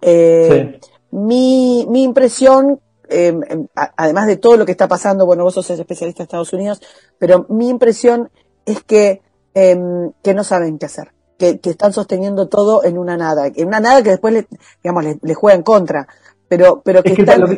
Eh, 0.00 0.80
mi, 1.10 1.86
mi 1.88 2.02
impresión, 2.04 2.80
em, 3.08 3.42
em, 3.48 3.66
además 3.74 4.26
de 4.26 4.36
todo 4.36 4.56
lo 4.56 4.66
que 4.66 4.72
está 4.72 4.86
pasando, 4.86 5.26
bueno, 5.26 5.44
vos 5.44 5.54
sos 5.54 5.68
especialista 5.70 6.22
de 6.22 6.24
Estados 6.24 6.52
Unidos, 6.52 6.80
pero 7.18 7.46
mi 7.48 7.68
impresión 7.68 8.30
es 8.64 8.82
que, 8.82 9.22
em, 9.54 10.12
que 10.22 10.34
no 10.34 10.44
saben 10.44 10.78
qué 10.78 10.86
hacer, 10.86 11.12
que, 11.38 11.58
que, 11.58 11.70
están 11.70 11.92
sosteniendo 11.92 12.48
todo 12.48 12.84
en 12.84 12.98
una 12.98 13.16
nada, 13.16 13.48
en 13.48 13.66
una 13.66 13.80
nada 13.80 14.02
que 14.02 14.10
después, 14.10 14.32
le, 14.34 14.46
digamos, 14.82 15.04
le 15.22 15.34
juega 15.34 15.56
en 15.56 15.62
contra 15.62 16.06
pero 16.48 16.82
pero 16.84 17.02
que, 17.02 17.10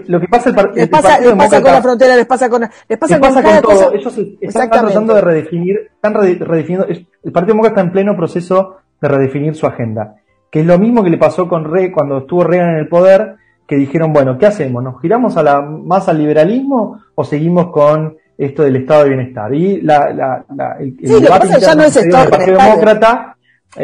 lo, 0.07 0.20
que 0.20 0.29
pasa, 0.29 0.51
el, 0.51 0.57
les 0.74 0.88
pasa, 0.88 1.20
les 1.20 1.35
pasa 1.35 1.62
con 1.62 1.72
la 1.72 1.83
frontera 1.83 2.16
les 2.16 2.27
pasa 2.27 2.48
con 2.48 2.62
les 2.62 2.98
pasa, 2.98 3.20
con, 3.20 3.62
todo 3.62 3.92
ellos 3.92 4.18
están 4.40 4.70
tratando 4.70 5.14
de 5.14 5.20
redefinir 5.20 5.90
están 5.94 6.14
redefiniendo 6.14 6.87
el 6.87 7.33
Partido 7.33 7.55
Demócrata 7.55 7.81
está 7.81 7.81
en 7.83 7.92
pleno 7.92 8.16
proceso 8.16 8.77
de 9.01 9.09
redefinir 9.09 9.55
su 9.55 9.66
agenda 9.66 10.16
que 10.51 10.61
es 10.61 10.66
lo 10.66 10.79
mismo 10.79 11.05
que 11.05 11.11
le 11.11 11.18
pasó 11.18 11.48
con 11.48 11.64
Re 11.70 11.92
cuando 11.92 12.18
estuvo 12.18 12.44
Reagan 12.44 12.70
en 12.70 12.79
el 12.79 12.88
poder 12.88 13.37
que 13.66 13.77
dijeron 13.77 14.12
bueno 14.12 14.38
qué 14.38 14.46
hacemos 14.46 14.83
nos 14.83 15.01
giramos 15.03 15.37
a 15.37 15.42
la 15.42 15.61
más 15.61 16.09
al 16.09 16.18
liberalismo 16.18 17.01
o 17.14 17.24
seguimos 17.24 17.70
con 17.70 18.16
esto 18.38 18.62
del 18.62 18.77
estado 18.77 19.03
de 19.03 19.09
bienestar 19.11 19.53
y 19.53 19.83
la, 19.83 20.12
la, 20.14 20.44
la 20.55 20.77
el, 20.79 20.96
sí, 20.96 21.20
debate 21.20 21.48
ya 21.61 21.74
no 21.74 21.83
es 21.83 21.96
estado 21.96 22.31
Partido 22.31 22.57
Demócrata 22.57 23.37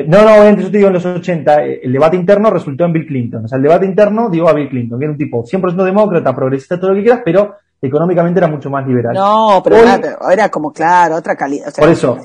no, 0.07 0.23
no, 0.23 0.33
obviamente 0.33 0.63
yo 0.63 0.71
te 0.71 0.77
digo 0.79 0.89
en 0.89 0.95
los 0.95 1.07
80, 1.07 1.65
eh, 1.65 1.81
el 1.85 1.93
debate 1.93 2.17
interno 2.17 2.51
resultó 2.51 2.85
en 2.85 2.93
Bill 2.93 3.07
Clinton. 3.07 3.45
O 3.45 3.49
sea, 3.49 3.57
el 3.57 3.63
debate 3.63 3.87
interno 3.87 4.29
dio 4.29 4.49
a 4.49 4.53
Bill 4.53 4.69
Clinton, 4.69 4.99
que 4.99 5.05
era 5.05 5.13
un 5.13 5.19
tipo 5.19 5.45
100% 5.45 5.85
demócrata, 5.85 6.35
progresista, 6.35 6.79
todo 6.79 6.91
lo 6.91 6.97
que 6.97 7.03
quieras, 7.03 7.23
pero 7.25 7.55
económicamente 7.81 8.41
era 8.41 8.49
mucho 8.49 8.71
más 8.71 8.87
liberal. 8.87 9.15
No, 9.15 9.61
pero 9.63 9.77
era, 9.77 10.49
como, 10.49 10.73
claro, 10.73 11.17
otra 11.17 11.37
calidad. 11.37 11.73
por 11.77 11.89
eso. 11.89 12.19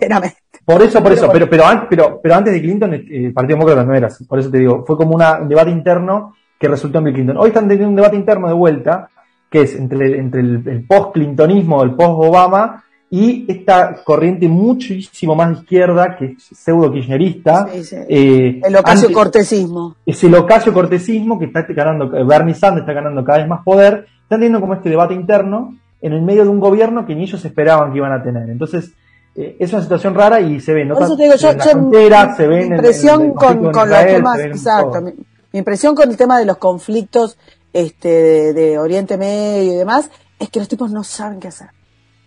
Por 0.65 0.81
eso, 0.81 1.01
por 1.01 1.11
eso. 1.11 1.29
Pero, 1.31 1.49
pero, 1.49 1.63
pero, 1.89 2.19
pero 2.21 2.35
antes 2.35 2.53
de 2.53 2.61
Clinton, 2.61 2.93
eh, 2.93 3.05
el 3.09 3.33
Partido 3.33 3.57
Demócrata 3.57 3.83
no 3.83 3.95
era 3.95 4.07
así. 4.07 4.25
Por 4.25 4.39
eso 4.39 4.49
te 4.49 4.59
digo, 4.59 4.83
fue 4.85 4.97
como 4.97 5.15
una, 5.15 5.39
un 5.39 5.49
debate 5.49 5.71
interno 5.71 6.35
que 6.59 6.67
resultó 6.67 6.99
en 6.99 7.05
Bill 7.05 7.13
Clinton. 7.13 7.37
Hoy 7.37 7.49
están 7.49 7.67
teniendo 7.67 7.89
un 7.89 7.95
debate 7.95 8.15
interno 8.15 8.47
de 8.47 8.53
vuelta, 8.53 9.09
que 9.49 9.61
es 9.61 9.75
entre, 9.75 10.19
entre 10.19 10.41
el, 10.41 10.63
el 10.67 10.85
post-clintonismo, 10.85 11.83
el 11.83 11.95
post-Obama, 11.95 12.83
y 13.11 13.45
esta 13.51 14.03
corriente 14.03 14.47
muchísimo 14.47 15.33
más 15.35 15.49
de 15.49 15.61
izquierda, 15.61 16.15
que 16.15 16.25
es 16.25 16.43
pseudo-kirchnerista. 16.57 17.67
Eh, 18.07 18.61
el 18.63 18.75
ocasio-cortesismo. 18.75 19.95
Es 20.05 20.23
el 20.23 20.35
ocasio-cortesismo 20.35 21.39
que 21.39 21.45
está 21.45 21.65
ganando, 21.69 22.09
Bernie 22.25 22.53
Sanders 22.53 22.83
está 22.83 22.93
ganando 22.93 23.23
cada 23.23 23.39
vez 23.39 23.47
más 23.47 23.63
poder, 23.63 24.05
están 24.21 24.39
teniendo 24.39 24.61
como 24.61 24.75
este 24.75 24.89
debate 24.89 25.15
interno 25.15 25.75
en 26.01 26.13
el 26.13 26.21
medio 26.21 26.43
de 26.43 26.49
un 26.49 26.59
gobierno 26.59 27.05
que 27.05 27.15
ni 27.15 27.23
ellos 27.23 27.43
esperaban 27.43 27.91
que 27.91 27.97
iban 27.97 28.11
a 28.11 28.21
tener. 28.21 28.47
Entonces, 28.47 28.91
eh, 29.35 29.57
es 29.59 29.73
una 29.73 29.81
situación 29.81 30.13
rara 30.13 30.39
y 30.39 30.59
se 30.59 30.73
ve, 30.73 30.85
¿no? 30.85 30.99
Eso 30.99 31.15
digo, 31.15 31.35
yo, 31.35 31.53
la 31.53 32.35
se 32.35 32.47
ve 32.47 32.67
mi 32.67 32.75
impresión 32.75 33.33
con, 33.33 33.63
los 33.63 34.05
temas, 34.05 34.39
exacto, 34.39 35.01
mi, 35.01 35.13
impresión 35.53 35.95
con 35.95 36.11
el 36.11 36.17
tema 36.17 36.37
de 36.37 36.45
los 36.45 36.57
conflictos 36.57 37.37
este, 37.73 38.53
de 38.53 38.77
Oriente 38.77 39.17
Medio 39.17 39.73
y 39.73 39.77
demás, 39.77 40.11
es 40.37 40.49
que 40.49 40.59
los 40.59 40.67
tipos 40.67 40.91
no 40.91 41.03
saben 41.03 41.39
qué 41.39 41.47
hacer. 41.47 41.69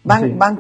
Van, 0.05 0.37
van 0.37 0.59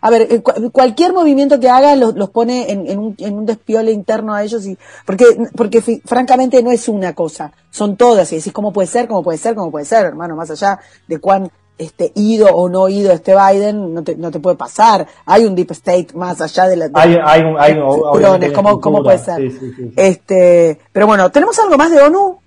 a 0.00 0.10
ver, 0.10 0.22
eh, 0.22 0.42
cualquier 0.72 1.12
movimiento 1.12 1.60
que 1.60 1.68
haga 1.68 1.94
los, 1.94 2.14
los 2.14 2.30
pone 2.30 2.70
en, 2.70 2.88
en, 2.88 2.98
un, 2.98 3.14
en 3.18 3.34
un 3.34 3.46
despiole 3.46 3.92
interno 3.92 4.34
a 4.34 4.42
ellos 4.42 4.66
y, 4.66 4.76
porque, 5.06 5.24
porque 5.56 5.80
francamente 6.04 6.62
no 6.62 6.72
es 6.72 6.88
una 6.88 7.12
cosa, 7.12 7.52
son 7.70 7.96
todas 7.96 8.32
y 8.32 8.36
decís 8.36 8.52
cómo 8.52 8.72
puede 8.72 8.88
ser, 8.88 9.06
cómo 9.06 9.22
puede 9.22 9.38
ser, 9.38 9.54
cómo 9.54 9.70
puede 9.70 9.84
ser, 9.84 10.06
hermano, 10.06 10.34
más 10.34 10.50
allá 10.50 10.80
de 11.06 11.18
cuán 11.18 11.50
este 11.78 12.12
ido 12.14 12.48
o 12.54 12.68
no 12.68 12.88
ido 12.88 13.12
este 13.12 13.34
Biden, 13.34 13.94
no 13.94 14.02
te, 14.02 14.16
no 14.16 14.30
te 14.30 14.40
puede 14.40 14.56
pasar. 14.56 15.06
Hay 15.26 15.44
un 15.44 15.54
deep 15.54 15.72
state 15.72 16.08
más 16.14 16.40
allá 16.40 16.68
de 16.68 16.76
la. 16.76 16.90
hay, 16.94 17.16
hay, 17.22 17.42
hay, 17.58 18.52
¿cómo, 18.52 18.80
¿cómo, 18.80 19.02
puede 19.02 19.18
ser? 19.18 19.50
este, 19.96 20.78
pero 20.92 21.06
bueno, 21.06 21.30
¿tenemos 21.30 21.58
algo 21.58 21.76
más 21.76 21.90
de 21.90 22.00
ONU? 22.00 22.38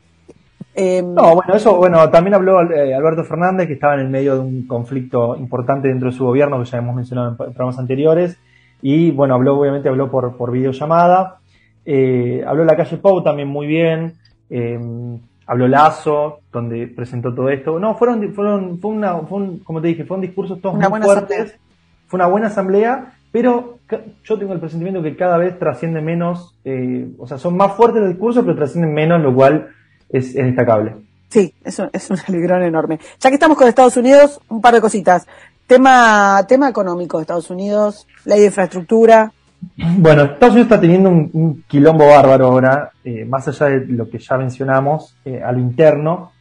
Em, 0.80 1.12
no, 1.12 1.34
bueno, 1.34 1.56
eso, 1.56 1.76
bueno, 1.76 2.08
también 2.12 2.36
habló 2.36 2.62
eh, 2.72 2.94
Alberto 2.94 3.24
Fernández, 3.24 3.66
que 3.66 3.74
estaba 3.74 3.96
en 3.96 4.02
el 4.02 4.10
medio 4.10 4.36
de 4.36 4.42
un 4.42 4.68
conflicto 4.68 5.36
importante 5.36 5.88
dentro 5.88 6.12
de 6.12 6.16
su 6.16 6.24
gobierno, 6.24 6.60
que 6.60 6.70
ya 6.70 6.78
hemos 6.78 6.96
mencionado 6.96 7.30
en 7.30 7.36
programas 7.36 7.80
anteriores, 7.80 8.38
y 8.84 9.10
bueno, 9.10 9.34
habló, 9.34 9.58
obviamente 9.58 9.90
habló 9.90 10.12
por, 10.12 10.38
por 10.38 10.52
videollamada, 10.52 11.40
eh, 11.84 12.44
habló 12.46 12.64
la 12.64 12.76
calle 12.76 12.98
Pau 12.98 13.24
también 13.24 13.48
muy 13.48 13.66
bien, 13.66 14.18
em, 14.52 15.20
habló 15.48 15.68
Lazo, 15.68 16.42
donde 16.52 16.86
presentó 16.86 17.34
todo 17.34 17.50
esto. 17.50 17.80
No, 17.80 17.96
fueron, 17.96 18.32
fueron, 18.36 18.78
fue 18.78 18.92
una, 18.92 19.16
fue 19.22 19.40
un, 19.40 19.60
como 19.62 19.82
te 19.82 19.88
dije, 19.88 20.06
fueron 20.06 20.22
discursos 20.22 20.62
todos 20.62 20.76
muy 20.76 21.02
fuertes, 21.02 21.58
fue 22.06 22.20
una 22.20 22.28
buena 22.28 22.48
asamblea, 22.48 23.14
pero 23.32 23.80
yo 24.24 24.38
tengo 24.38 24.54
el 24.54 24.60
presentimiento 24.60 25.02
que 25.02 25.16
cada 25.16 25.40
vez 25.40 25.58
trasciende 25.58 26.02
menos, 26.02 26.56
eh, 26.66 27.10
o 27.18 27.26
sea, 27.26 27.40
son 27.40 27.58
más 27.58 27.74
fuertes 27.74 28.00
los 28.00 28.10
discursos, 28.10 28.44
pero 28.44 28.56
trascienden 28.56 28.94
menos, 28.94 29.20
lo 29.24 29.34
cual 29.34 29.70
es, 30.10 30.34
destacable. 30.34 30.96
Sí, 31.30 31.54
es 31.64 31.80
un, 31.80 31.90
es 31.92 32.10
un 32.10 32.18
alegrón 32.28 32.64
enorme. 32.64 33.00
Ya 33.20 33.30
que 33.30 33.36
estamos 33.36 33.58
con 33.58 33.68
Estados 33.68 33.98
Unidos, 33.98 34.40
un 34.50 34.62
par 34.62 34.74
de 34.74 34.82
cositas. 34.82 35.28
Tema, 35.66 36.46
tema 36.48 36.70
económico 36.70 37.18
de 37.18 37.24
Estados 37.24 37.50
Unidos, 37.50 38.08
ley 38.26 38.40
de 38.40 38.46
infraestructura. 38.48 39.32
Bueno, 39.76 40.24
Estados 40.24 40.54
Unidos 40.54 40.72
está 40.72 40.80
teniendo 40.80 41.10
un, 41.10 41.64
quilombo 41.68 42.08
bárbaro 42.08 42.48
ahora, 42.48 42.92
eh, 43.04 43.26
más 43.26 43.48
allá 43.48 43.68
de 43.68 43.86
lo 43.88 44.10
que 44.10 44.20
ya 44.20 44.38
mencionamos, 44.38 45.16
eh, 45.26 45.42
a 45.44 45.52
lo 45.52 45.60
interno, 45.60 46.32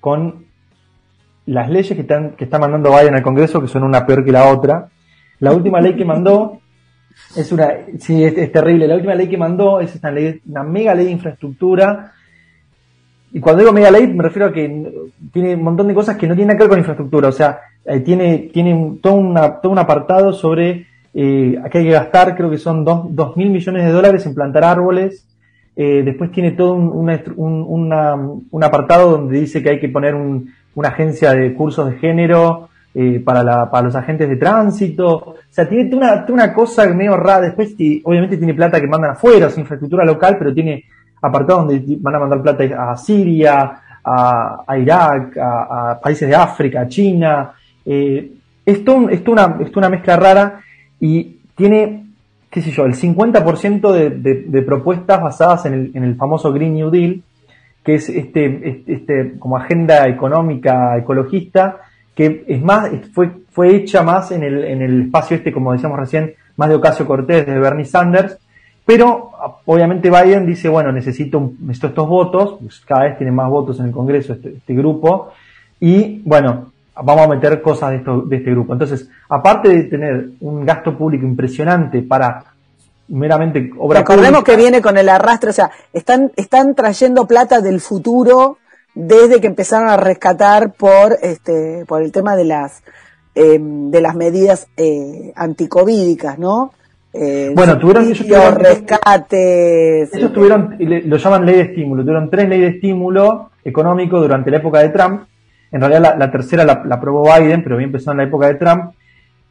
con 0.00 0.44
las 1.46 1.70
leyes 1.70 1.94
que 1.94 2.02
están, 2.02 2.32
que 2.32 2.44
está 2.44 2.58
mandando 2.58 2.90
Biden 2.90 3.14
al 3.14 3.22
Congreso, 3.22 3.60
que 3.60 3.68
son 3.68 3.84
una 3.84 4.04
peor 4.06 4.24
que 4.24 4.32
la 4.32 4.48
otra. 4.48 4.88
La 5.40 5.52
última 5.52 5.80
ley 5.80 5.94
que 5.94 6.04
mandó 6.04 6.60
es 7.36 7.52
una, 7.52 7.68
sí, 7.98 8.24
es, 8.24 8.52
terrible. 8.52 8.88
La 8.88 8.96
última 8.96 9.14
ley 9.14 9.28
que 9.28 9.36
mandó 9.36 9.80
es 9.80 9.94
esta 9.94 10.10
ley, 10.10 10.40
una 10.46 10.62
mega 10.62 10.94
ley 10.94 11.06
de 11.06 11.12
infraestructura 11.12 12.12
y 13.34 13.40
cuando 13.40 13.62
digo 13.62 13.72
mega 13.72 13.90
ley 13.90 14.06
me 14.06 14.22
refiero 14.22 14.46
a 14.46 14.52
que 14.52 14.92
tiene 15.32 15.56
un 15.56 15.64
montón 15.64 15.88
de 15.88 15.94
cosas 15.94 16.16
que 16.16 16.28
no 16.28 16.36
tienen 16.36 16.48
nada 16.48 16.56
que 16.56 16.62
ver 16.62 16.70
con 16.70 16.78
infraestructura. 16.78 17.28
O 17.28 17.32
sea, 17.32 17.58
eh, 17.84 17.98
tiene, 17.98 18.48
tiene 18.52 18.98
todo, 19.02 19.14
una, 19.14 19.60
todo 19.60 19.72
un 19.72 19.78
apartado 19.78 20.32
sobre 20.32 20.86
eh, 21.12 21.60
que 21.70 21.78
hay 21.78 21.84
que 21.84 21.90
gastar, 21.90 22.36
creo 22.36 22.48
que 22.48 22.58
son 22.58 22.84
dos, 22.84 23.36
mil 23.36 23.50
millones 23.50 23.84
de 23.84 23.90
dólares 23.90 24.24
en 24.24 24.36
plantar 24.36 24.62
árboles. 24.62 25.26
Eh, 25.74 26.02
después 26.04 26.30
tiene 26.30 26.52
todo 26.52 26.74
un, 26.74 27.10
un, 27.36 28.62
apartado 28.62 29.10
donde 29.10 29.40
dice 29.40 29.60
que 29.64 29.70
hay 29.70 29.80
que 29.80 29.88
poner 29.88 30.14
una 30.14 30.88
agencia 30.88 31.32
de 31.32 31.54
cursos 31.54 31.90
de 31.90 31.96
género 31.96 32.68
eh, 32.94 33.18
para, 33.18 33.42
la, 33.42 33.68
para 33.68 33.86
los 33.86 33.96
agentes 33.96 34.28
de 34.28 34.36
tránsito. 34.36 35.08
O 35.08 35.36
sea, 35.50 35.68
tiene 35.68 35.92
una, 35.96 36.24
una 36.28 36.54
cosa 36.54 36.86
medio 36.94 37.16
rara. 37.16 37.46
Después, 37.46 37.74
obviamente, 38.04 38.36
tiene 38.36 38.54
plata 38.54 38.80
que 38.80 38.86
mandan 38.86 39.10
afuera, 39.10 39.48
es 39.48 39.58
infraestructura 39.58 40.04
local, 40.04 40.36
pero 40.38 40.54
tiene 40.54 40.84
apartados 41.24 41.66
donde 41.66 41.96
van 42.00 42.14
a 42.14 42.18
mandar 42.18 42.42
plata 42.42 42.92
a 42.92 42.96
Siria, 42.96 43.80
a, 44.04 44.78
Irak, 44.78 45.36
a, 45.38 45.98
países 46.02 46.28
de 46.28 46.34
África, 46.34 46.82
a 46.82 46.88
China. 46.88 47.52
Eh, 47.84 48.32
esto, 48.64 49.08
es 49.08 49.26
una, 49.26 49.58
una 49.74 49.88
mezcla 49.88 50.16
rara 50.16 50.60
y 51.00 51.38
tiene, 51.54 52.06
qué 52.50 52.60
sé 52.60 52.70
yo, 52.70 52.84
el 52.84 52.94
50% 52.94 53.92
de, 53.92 54.10
de, 54.46 54.62
propuestas 54.62 55.20
basadas 55.20 55.66
en 55.66 55.74
el, 55.74 55.90
en 55.94 56.04
el 56.04 56.16
famoso 56.16 56.52
Green 56.52 56.74
New 56.74 56.90
Deal, 56.90 57.22
que 57.82 57.94
es 57.94 58.08
este, 58.08 58.82
este, 58.86 59.38
como 59.38 59.56
agenda 59.56 60.06
económica 60.08 60.96
ecologista, 60.98 61.78
que 62.14 62.44
es 62.46 62.62
más, 62.62 62.90
fue, 63.12 63.30
fue 63.50 63.74
hecha 63.74 64.02
más 64.02 64.30
en 64.30 64.42
el, 64.42 64.64
en 64.64 64.82
el 64.82 65.02
espacio 65.02 65.36
este, 65.36 65.52
como 65.52 65.72
decíamos 65.72 65.98
recién, 65.98 66.34
más 66.56 66.68
de 66.68 66.76
Ocasio 66.76 67.06
Cortés, 67.06 67.46
de 67.46 67.58
Bernie 67.58 67.84
Sanders, 67.84 68.38
pero 68.84 69.30
obviamente 69.64 70.10
Biden 70.10 70.46
dice, 70.46 70.68
bueno, 70.68 70.92
necesito, 70.92 71.52
estos 71.70 72.08
votos, 72.08 72.56
pues 72.60 72.80
cada 72.80 73.04
vez 73.04 73.16
tiene 73.16 73.32
más 73.32 73.48
votos 73.48 73.80
en 73.80 73.86
el 73.86 73.92
Congreso 73.92 74.34
este, 74.34 74.50
este, 74.50 74.74
grupo, 74.74 75.32
y 75.80 76.20
bueno, 76.24 76.72
vamos 77.02 77.24
a 77.24 77.28
meter 77.28 77.62
cosas 77.62 77.90
de, 77.90 77.96
esto, 77.96 78.22
de 78.22 78.36
este 78.36 78.50
grupo. 78.50 78.74
Entonces, 78.74 79.08
aparte 79.28 79.68
de 79.68 79.84
tener 79.84 80.30
un 80.40 80.66
gasto 80.66 80.96
público 80.96 81.24
impresionante 81.24 82.02
para 82.02 82.44
meramente 83.08 83.70
obra 83.78 84.00
Recordemos 84.00 84.44
que 84.44 84.56
viene 84.56 84.80
con 84.80 84.96
el 84.98 85.08
arrastre, 85.08 85.50
o 85.50 85.54
sea, 85.54 85.70
están, 85.92 86.32
están 86.36 86.74
trayendo 86.74 87.26
plata 87.26 87.60
del 87.60 87.80
futuro 87.80 88.58
desde 88.94 89.40
que 89.40 89.48
empezaron 89.48 89.88
a 89.88 89.96
rescatar 89.96 90.72
por 90.72 91.18
este 91.20 91.84
por 91.86 92.02
el 92.02 92.12
tema 92.12 92.36
de 92.36 92.44
las 92.44 92.82
eh, 93.34 93.58
de 93.60 94.00
las 94.00 94.14
medidas 94.14 94.68
eh, 94.76 95.32
anticovídicas, 95.34 96.38
¿no? 96.38 96.72
Eh, 97.16 97.52
bueno, 97.54 97.78
tuvieron, 97.78 98.04
ellos 98.04 98.18
tuvieron 98.18 98.56
rescates. 98.56 100.12
Ellos 100.12 100.32
tuvieron, 100.32 100.76
lo 100.78 101.16
llaman 101.16 101.46
ley 101.46 101.54
de 101.54 101.60
estímulo, 101.62 102.02
tuvieron 102.02 102.28
tres 102.28 102.48
leyes 102.48 102.70
de 102.72 102.76
estímulo 102.76 103.50
económico 103.64 104.20
durante 104.20 104.50
la 104.50 104.56
época 104.56 104.80
de 104.80 104.88
Trump. 104.88 105.22
En 105.70 105.80
realidad 105.80 106.16
la, 106.18 106.30
tercera 106.30 106.64
la, 106.64 106.82
aprobó 106.90 107.24
Biden, 107.24 107.62
pero 107.62 107.76
bien 107.76 107.88
empezó 107.88 108.10
en 108.10 108.16
la 108.16 108.24
época 108.24 108.48
de 108.48 108.54
Trump. 108.54 108.92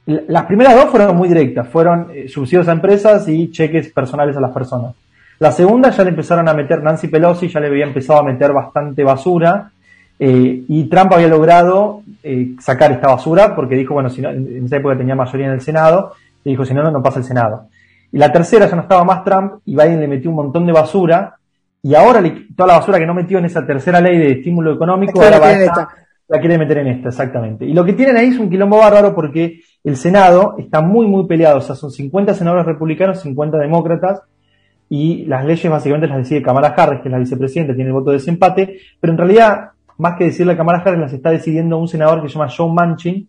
Las 0.05 0.45
primeras 0.45 0.75
dos 0.75 0.85
fueron 0.85 1.15
muy 1.15 1.29
directas, 1.29 1.69
fueron 1.69 2.07
eh, 2.13 2.27
subsidios 2.27 2.67
a 2.67 2.73
empresas 2.73 3.25
y 3.29 3.49
cheques 3.49 3.89
personales 3.93 4.35
a 4.35 4.41
las 4.41 4.51
personas. 4.51 4.93
La 5.39 5.51
segunda 5.53 5.89
ya 5.89 6.03
le 6.03 6.09
empezaron 6.09 6.47
a 6.49 6.53
meter, 6.53 6.83
Nancy 6.83 7.07
Pelosi 7.07 7.47
ya 7.47 7.61
le 7.61 7.67
había 7.67 7.85
empezado 7.85 8.19
a 8.19 8.23
meter 8.23 8.51
bastante 8.51 9.05
basura, 9.05 9.71
eh, 10.19 10.63
y 10.67 10.83
Trump 10.89 11.13
había 11.13 11.27
logrado 11.27 12.01
sacar 12.59 12.91
esta 12.91 13.07
basura 13.07 13.55
porque 13.55 13.75
dijo, 13.75 13.93
bueno, 13.93 14.09
si 14.09 14.23
en 14.23 14.65
esa 14.65 14.77
época 14.77 14.97
tenía 14.97 15.15
mayoría 15.15 15.47
en 15.47 15.53
el 15.53 15.61
Senado, 15.61 16.13
y 16.43 16.51
dijo, 16.51 16.65
si 16.65 16.73
no, 16.73 16.89
no 16.89 17.03
pasa 17.03 17.19
el 17.19 17.25
Senado. 17.25 17.67
Y 18.11 18.17
la 18.17 18.31
tercera 18.31 18.67
ya 18.67 18.75
no 18.75 18.83
estaba 18.83 19.03
más 19.03 19.23
Trump 19.23 19.61
y 19.65 19.75
Biden 19.75 19.99
le 19.99 20.07
metió 20.07 20.29
un 20.29 20.35
montón 20.35 20.65
de 20.65 20.71
basura. 20.71 21.35
Y 21.81 21.95
ahora 21.95 22.21
toda 22.55 22.67
la 22.67 22.79
basura 22.79 22.99
que 22.99 23.05
no 23.05 23.13
metió 23.13 23.39
en 23.39 23.45
esa 23.45 23.65
tercera 23.65 23.99
ley 23.99 24.17
de 24.17 24.31
estímulo 24.33 24.73
económico, 24.73 25.21
ahora 25.21 25.39
la 26.27 26.39
quiere 26.39 26.57
meter 26.57 26.77
en 26.79 26.87
esta, 26.87 27.09
exactamente. 27.09 27.65
Y 27.65 27.73
lo 27.73 27.83
que 27.83 27.93
tienen 27.93 28.17
ahí 28.17 28.27
es 28.27 28.39
un 28.39 28.49
quilombo 28.49 28.77
bárbaro 28.77 29.13
porque 29.13 29.59
el 29.83 29.97
Senado 29.97 30.55
está 30.57 30.81
muy, 30.81 31.05
muy 31.05 31.27
peleado. 31.27 31.57
O 31.57 31.61
sea, 31.61 31.75
son 31.75 31.91
50 31.91 32.33
senadores 32.33 32.65
republicanos, 32.65 33.19
50 33.21 33.57
demócratas. 33.57 34.21
Y 34.89 35.25
las 35.25 35.43
leyes 35.45 35.69
básicamente 35.69 36.07
las 36.07 36.17
decide 36.17 36.41
Kamala 36.41 36.69
Harris, 36.69 37.01
que 37.01 37.07
es 37.07 37.11
la 37.11 37.17
vicepresidenta, 37.17 37.73
tiene 37.73 37.89
el 37.89 37.93
voto 37.93 38.11
de 38.11 38.17
desempate. 38.17 38.77
Pero 38.99 39.11
en 39.11 39.17
realidad, 39.17 39.71
más 39.97 40.17
que 40.17 40.25
decirle 40.25 40.53
a 40.53 40.57
Kamala 40.57 40.79
Harris, 40.79 41.01
las 41.01 41.13
está 41.13 41.31
decidiendo 41.31 41.77
un 41.77 41.87
senador 41.87 42.21
que 42.21 42.29
se 42.29 42.35
llama 42.35 42.51
John 42.55 42.73
Manchin, 42.73 43.27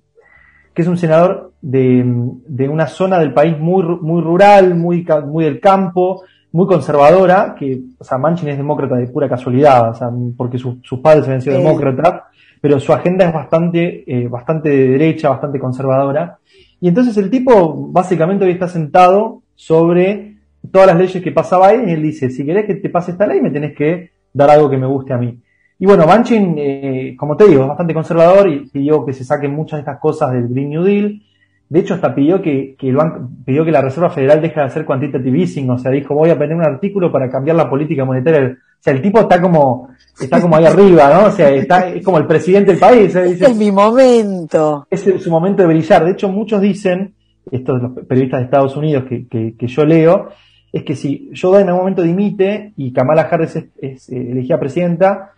que 0.74 0.82
es 0.82 0.88
un 0.88 0.96
senador 0.96 1.52
de, 1.62 2.04
de 2.46 2.68
una 2.68 2.86
zona 2.88 3.18
del 3.18 3.32
país 3.32 3.58
muy, 3.58 3.84
muy 4.00 4.20
rural, 4.20 4.74
muy, 4.74 5.06
muy 5.26 5.44
del 5.44 5.60
campo, 5.60 6.24
muy 6.52 6.66
conservadora, 6.66 7.54
que, 7.58 7.80
o 7.98 8.04
sea, 8.04 8.18
Manchin 8.18 8.48
es 8.48 8.56
demócrata 8.56 8.96
de 8.96 9.08
pura 9.08 9.28
casualidad, 9.28 9.90
o 9.90 9.94
sea, 9.94 10.08
porque 10.36 10.58
sus 10.58 11.00
padres 11.00 11.24
habían 11.24 11.42
sido 11.42 11.58
demócratas, 11.58 12.22
pero 12.60 12.78
su 12.80 12.92
agenda 12.92 13.24
es 13.26 13.32
bastante, 13.32 14.04
eh, 14.06 14.28
bastante 14.28 14.68
de 14.68 14.88
derecha, 14.88 15.30
bastante 15.30 15.58
conservadora. 15.58 16.38
Y 16.80 16.88
entonces 16.88 17.16
el 17.16 17.30
tipo 17.30 17.90
básicamente 17.90 18.44
hoy 18.44 18.52
está 18.52 18.68
sentado 18.68 19.42
sobre 19.54 20.36
todas 20.70 20.86
las 20.86 20.96
leyes 20.96 21.22
que 21.22 21.32
pasaba 21.32 21.68
ahí 21.68 21.84
y 21.88 21.92
él 21.92 22.02
dice, 22.02 22.30
si 22.30 22.44
querés 22.44 22.66
que 22.66 22.74
te 22.76 22.88
pase 22.88 23.12
esta 23.12 23.26
ley, 23.26 23.40
me 23.40 23.50
tenés 23.50 23.74
que 23.74 24.10
dar 24.32 24.50
algo 24.50 24.70
que 24.70 24.76
me 24.76 24.86
guste 24.86 25.12
a 25.12 25.18
mí. 25.18 25.38
Y 25.78 25.86
bueno, 25.86 26.06
Manchin, 26.06 26.54
eh, 26.56 27.16
como 27.18 27.36
te 27.36 27.48
digo, 27.48 27.62
es 27.62 27.68
bastante 27.68 27.94
conservador 27.94 28.48
y 28.48 28.68
pidió 28.68 29.04
que 29.04 29.12
se 29.12 29.24
saquen 29.24 29.52
muchas 29.52 29.78
de 29.78 29.80
estas 29.80 29.98
cosas 29.98 30.32
del 30.32 30.48
Green 30.48 30.70
New 30.70 30.82
Deal. 30.82 31.22
De 31.68 31.80
hecho, 31.80 31.94
hasta 31.94 32.14
pidió 32.14 32.40
que, 32.40 32.76
que 32.78 32.88
el 32.88 32.96
banco, 32.96 33.28
pidió 33.44 33.64
que 33.64 33.72
la 33.72 33.80
Reserva 33.80 34.10
Federal 34.10 34.40
deje 34.40 34.60
de 34.60 34.66
hacer 34.66 34.84
quantitative 34.84 35.40
easing, 35.40 35.68
o 35.70 35.78
sea, 35.78 35.90
dijo, 35.90 36.14
voy 36.14 36.30
a 36.30 36.38
poner 36.38 36.54
un 36.54 36.62
artículo 36.62 37.10
para 37.10 37.28
cambiar 37.28 37.56
la 37.56 37.68
política 37.68 38.04
monetaria. 38.04 38.56
O 38.56 38.82
sea, 38.84 38.92
el 38.92 39.02
tipo 39.02 39.18
está 39.18 39.40
como, 39.40 39.88
está 40.20 40.40
como 40.40 40.56
ahí 40.56 40.66
arriba, 40.66 41.12
¿no? 41.12 41.26
O 41.28 41.30
sea, 41.30 41.50
está, 41.50 41.88
es 41.88 42.04
como 42.04 42.18
el 42.18 42.26
presidente 42.26 42.72
del 42.72 42.80
país. 42.80 43.16
¿eh? 43.16 43.36
es 43.40 43.56
mi 43.56 43.72
momento. 43.72 44.86
Es 44.90 45.02
su 45.18 45.30
momento 45.30 45.62
de 45.62 45.68
brillar. 45.68 46.04
De 46.04 46.12
hecho, 46.12 46.28
muchos 46.28 46.60
dicen, 46.60 47.14
estos 47.50 47.82
los 47.82 47.92
periodistas 48.06 48.40
de 48.40 48.44
Estados 48.44 48.76
Unidos 48.76 49.04
que, 49.08 49.26
que, 49.26 49.56
que 49.58 49.66
yo 49.66 49.84
leo, 49.84 50.28
es 50.72 50.82
que 50.82 50.96
si 50.96 51.30
Joe 51.40 51.62
en 51.62 51.68
algún 51.68 51.82
momento 51.82 52.02
dimite 52.02 52.72
y 52.76 52.92
Kamala 52.92 53.22
Harris 53.22 53.56
es, 53.56 53.64
es 53.80 54.08
eh, 54.10 54.32
elegida 54.32 54.58
presidenta, 54.58 55.32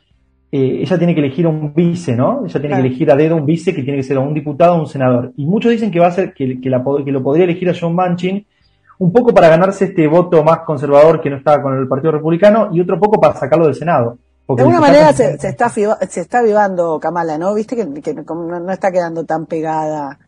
eh, 0.57 0.83
ella 0.83 0.97
tiene 0.97 1.15
que 1.15 1.21
elegir 1.21 1.47
un 1.47 1.75
vice, 1.75 2.17
¿no? 2.17 2.45
Ella 2.47 2.61
tiene 2.61 2.77
que 2.77 2.87
elegir 2.87 3.11
a 3.11 3.17
dedo 3.17 3.37
un 3.37 3.45
vice 3.45 3.75
que 3.75 3.83
tiene 3.83 3.99
que 3.99 4.03
ser 4.03 4.19
un 4.19 4.33
diputado 4.33 4.75
o 4.75 4.81
un 4.81 4.87
senador. 4.87 5.33
Y 5.37 5.45
muchos 5.45 5.71
dicen 5.71 5.91
que 5.91 6.01
va 6.01 6.07
a 6.07 6.13
ser, 6.13 6.33
que, 6.33 6.61
que, 6.61 6.71
la, 6.71 6.83
que 7.05 7.13
lo 7.13 7.23
podría 7.23 7.45
elegir 7.45 7.69
a 7.69 7.75
John 7.79 7.95
Manchin, 7.95 8.47
un 8.99 9.13
poco 9.13 9.35
para 9.35 9.49
ganarse 9.49 9.85
este 9.87 10.07
voto 10.07 10.43
más 10.43 10.61
conservador 10.61 11.21
que 11.21 11.29
no 11.29 11.37
estaba 11.37 11.63
con 11.63 11.77
el 11.77 11.87
Partido 11.87 12.13
Republicano 12.13 12.71
y 12.73 12.81
otro 12.81 12.99
poco 12.99 13.21
para 13.21 13.35
sacarlo 13.35 13.67
del 13.67 13.75
Senado. 13.75 14.17
de 14.49 14.63
alguna 14.63 14.81
manera 14.81 15.13
se, 15.13 15.35
está, 15.35 15.69
se 15.69 16.21
está 16.21 16.39
avivando 16.39 16.99
Kamala, 16.99 17.37
¿no? 17.37 17.53
Viste 17.55 17.77
que, 17.77 17.85
no, 17.85 18.73
está 18.73 18.91
quedando 18.91 19.25
tan 19.25 19.45
pegada. 19.45 20.19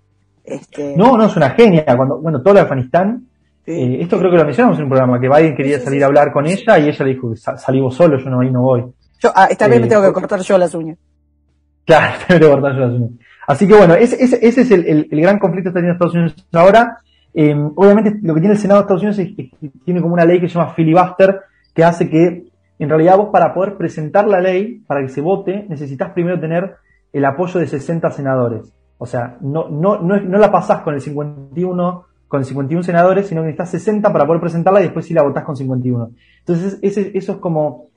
Este... 0.44 0.94
No, 0.96 1.16
no, 1.16 1.24
es 1.24 1.36
una 1.36 1.50
genia. 1.50 1.84
Cuando, 1.96 2.20
bueno, 2.20 2.42
todo 2.42 2.54
de 2.54 2.60
Afganistán, 2.60 3.26
eh, 3.64 3.98
esto 4.02 4.18
creo 4.18 4.30
que 4.30 4.36
lo 4.36 4.44
mencionamos 4.44 4.78
en 4.78 4.84
un 4.84 4.90
programa, 4.90 5.20
que 5.20 5.28
Biden 5.28 5.56
quería 5.56 5.80
salir 5.80 6.02
a 6.02 6.06
hablar 6.06 6.32
con 6.32 6.46
ella 6.46 6.78
y 6.78 6.88
ella 6.88 7.04
le 7.04 7.14
dijo, 7.14 7.34
salimos 7.36 7.94
solo, 7.94 8.18
yo 8.18 8.28
no, 8.28 8.40
ahí 8.40 8.50
no 8.50 8.62
voy. 8.62 8.84
Yo, 9.18 9.32
ah, 9.34 9.48
esta 9.50 9.68
vez 9.68 9.80
me 9.80 9.86
tengo 9.86 10.02
que 10.02 10.12
cortar 10.12 10.40
yo 10.40 10.58
las 10.58 10.74
uñas. 10.74 10.98
Claro, 11.84 12.14
tengo 12.28 12.40
que 12.40 12.50
cortar 12.50 12.74
yo 12.74 12.80
las 12.80 12.92
uñas. 12.92 13.10
Así 13.46 13.66
que 13.66 13.74
bueno, 13.74 13.94
ese, 13.94 14.22
ese, 14.22 14.38
ese 14.46 14.60
es 14.60 14.70
el, 14.70 14.86
el, 14.86 15.08
el, 15.10 15.20
gran 15.20 15.38
conflicto 15.38 15.72
que 15.72 15.78
está 15.78 15.80
teniendo 15.80 15.94
Estados 15.94 16.14
Unidos 16.14 16.46
ahora. 16.52 16.98
Eh, 17.34 17.54
obviamente 17.76 18.18
lo 18.22 18.34
que 18.34 18.40
tiene 18.40 18.54
el 18.54 18.60
Senado 18.60 18.80
de 18.80 18.84
Estados 18.84 19.02
Unidos 19.02 19.18
es 19.18 19.36
que 19.36 19.50
tiene 19.84 20.00
como 20.00 20.14
una 20.14 20.24
ley 20.24 20.40
que 20.40 20.48
se 20.48 20.54
llama 20.54 20.74
filibuster, 20.74 21.40
que 21.74 21.84
hace 21.84 22.08
que 22.08 22.44
en 22.78 22.88
realidad 22.88 23.16
vos 23.16 23.28
para 23.32 23.54
poder 23.54 23.76
presentar 23.76 24.26
la 24.28 24.40
ley, 24.40 24.82
para 24.86 25.02
que 25.02 25.08
se 25.08 25.20
vote, 25.20 25.66
necesitas 25.68 26.12
primero 26.12 26.38
tener 26.38 26.76
el 27.12 27.24
apoyo 27.24 27.58
de 27.58 27.66
60 27.66 28.10
senadores. 28.10 28.72
O 28.98 29.06
sea, 29.06 29.36
no, 29.40 29.68
no, 29.68 30.00
no, 30.00 30.20
no 30.20 30.38
la 30.38 30.50
pasás 30.50 30.82
con 30.82 30.94
el 30.94 31.00
51, 31.00 32.04
con 32.26 32.44
51 32.44 32.82
senadores, 32.82 33.26
sino 33.26 33.40
que 33.42 33.46
necesitas 33.46 33.70
60 33.70 34.12
para 34.12 34.26
poder 34.26 34.40
presentarla 34.40 34.80
y 34.80 34.84
después 34.84 35.06
sí 35.06 35.14
la 35.14 35.22
votás 35.22 35.44
con 35.44 35.56
51. 35.56 36.10
Entonces, 36.40 36.78
ese, 36.82 37.12
eso 37.14 37.32
es 37.32 37.38
como 37.38 37.87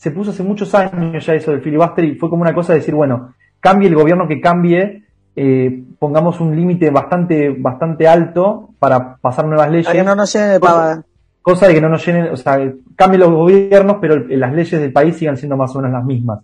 se 0.00 0.12
puso 0.12 0.30
hace 0.30 0.42
muchos 0.42 0.74
años 0.74 1.26
ya 1.26 1.34
eso 1.34 1.50
del 1.50 1.60
filibuster 1.60 2.02
y 2.04 2.14
fue 2.14 2.30
como 2.30 2.40
una 2.40 2.54
cosa 2.54 2.72
de 2.72 2.78
decir, 2.78 2.94
bueno, 2.94 3.34
cambie 3.60 3.86
el 3.86 3.94
gobierno 3.94 4.26
que 4.26 4.40
cambie, 4.40 5.04
eh, 5.36 5.84
pongamos 5.98 6.40
un 6.40 6.56
límite 6.56 6.88
bastante, 6.88 7.50
bastante 7.50 8.08
alto 8.08 8.70
para 8.78 9.16
pasar 9.16 9.44
nuevas 9.44 9.70
leyes. 9.70 9.86
Para 9.86 9.98
que 9.98 10.04
no 10.06 10.14
nos 10.14 10.32
llenen 10.32 10.52
de 10.52 10.60
pavada. 10.60 11.04
Cosa 11.42 11.68
de 11.68 11.74
que 11.74 11.82
no 11.82 11.90
nos 11.90 12.06
llenen, 12.06 12.32
o 12.32 12.36
sea, 12.36 12.58
cambien 12.96 13.20
los 13.20 13.30
gobiernos, 13.30 13.98
pero 14.00 14.16
las 14.26 14.54
leyes 14.54 14.80
del 14.80 14.90
país 14.90 15.18
sigan 15.18 15.36
siendo 15.36 15.58
más 15.58 15.76
o 15.76 15.80
menos 15.80 15.92
las 15.92 16.04
mismas. 16.06 16.38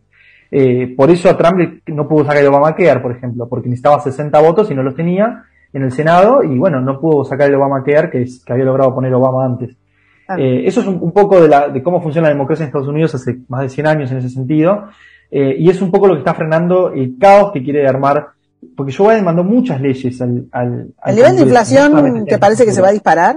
Eh, 0.51 0.93
por 0.95 1.09
eso 1.09 1.31
a 1.31 1.39
Trump 1.39 1.81
no 1.87 2.07
pudo 2.07 2.27
sacar 2.27 2.43
el 2.43 2.49
Obamacare, 2.49 3.01
por 3.01 3.13
ejemplo, 3.13 3.49
porque 3.49 3.71
necesitaba 3.71 4.01
60 4.01 4.39
votos 4.39 4.71
y 4.71 4.75
no 4.75 4.83
los 4.83 4.95
tenía 4.95 5.45
en 5.73 5.83
el 5.83 5.93
Senado 5.93 6.43
y 6.43 6.59
bueno, 6.59 6.83
no 6.83 7.01
pudo 7.01 7.25
sacar 7.25 7.49
el 7.49 7.55
Obamacare 7.55 8.11
que, 8.11 8.27
que 8.45 8.53
había 8.53 8.67
logrado 8.67 8.95
poner 8.95 9.15
Obama 9.15 9.47
antes. 9.47 9.75
Eh, 10.39 10.63
eso 10.67 10.81
es 10.81 10.87
un, 10.87 11.13
poco 11.13 11.41
de, 11.41 11.49
la, 11.49 11.69
de, 11.69 11.83
cómo 11.83 12.03
funciona 12.03 12.29
la 12.29 12.35
democracia 12.35 12.65
en 12.65 12.69
Estados 12.69 12.89
Unidos 12.89 13.15
hace 13.15 13.39
más 13.49 13.63
de 13.63 13.69
100 13.69 13.87
años 13.87 14.11
en 14.11 14.19
ese 14.19 14.31
sentido. 14.31 14.89
Eh, 15.31 15.57
y 15.59 15.71
es 15.71 15.81
un 15.81 15.91
poco 15.91 16.07
lo 16.07 16.15
que 16.15 16.21
está 16.21 16.35
frenando 16.35 16.93
el 16.93 17.17
caos 17.19 17.53
que 17.53 17.63
quiere 17.63 17.87
armar. 17.87 18.29
Porque 18.77 18.93
Joe 18.93 19.09
Biden 19.09 19.25
mandó 19.25 19.45
muchas 19.45 19.81
leyes 19.81 20.21
al. 20.21 20.47
al, 20.51 20.95
¿El 21.05 21.17
nivel 21.17 21.37
de 21.37 21.43
inflación 21.43 22.25
te 22.25 22.39
parece 22.39 22.65
que 22.65 22.73
se 22.73 22.83
va 22.83 22.89
a 22.89 22.93
disparar? 22.93 23.37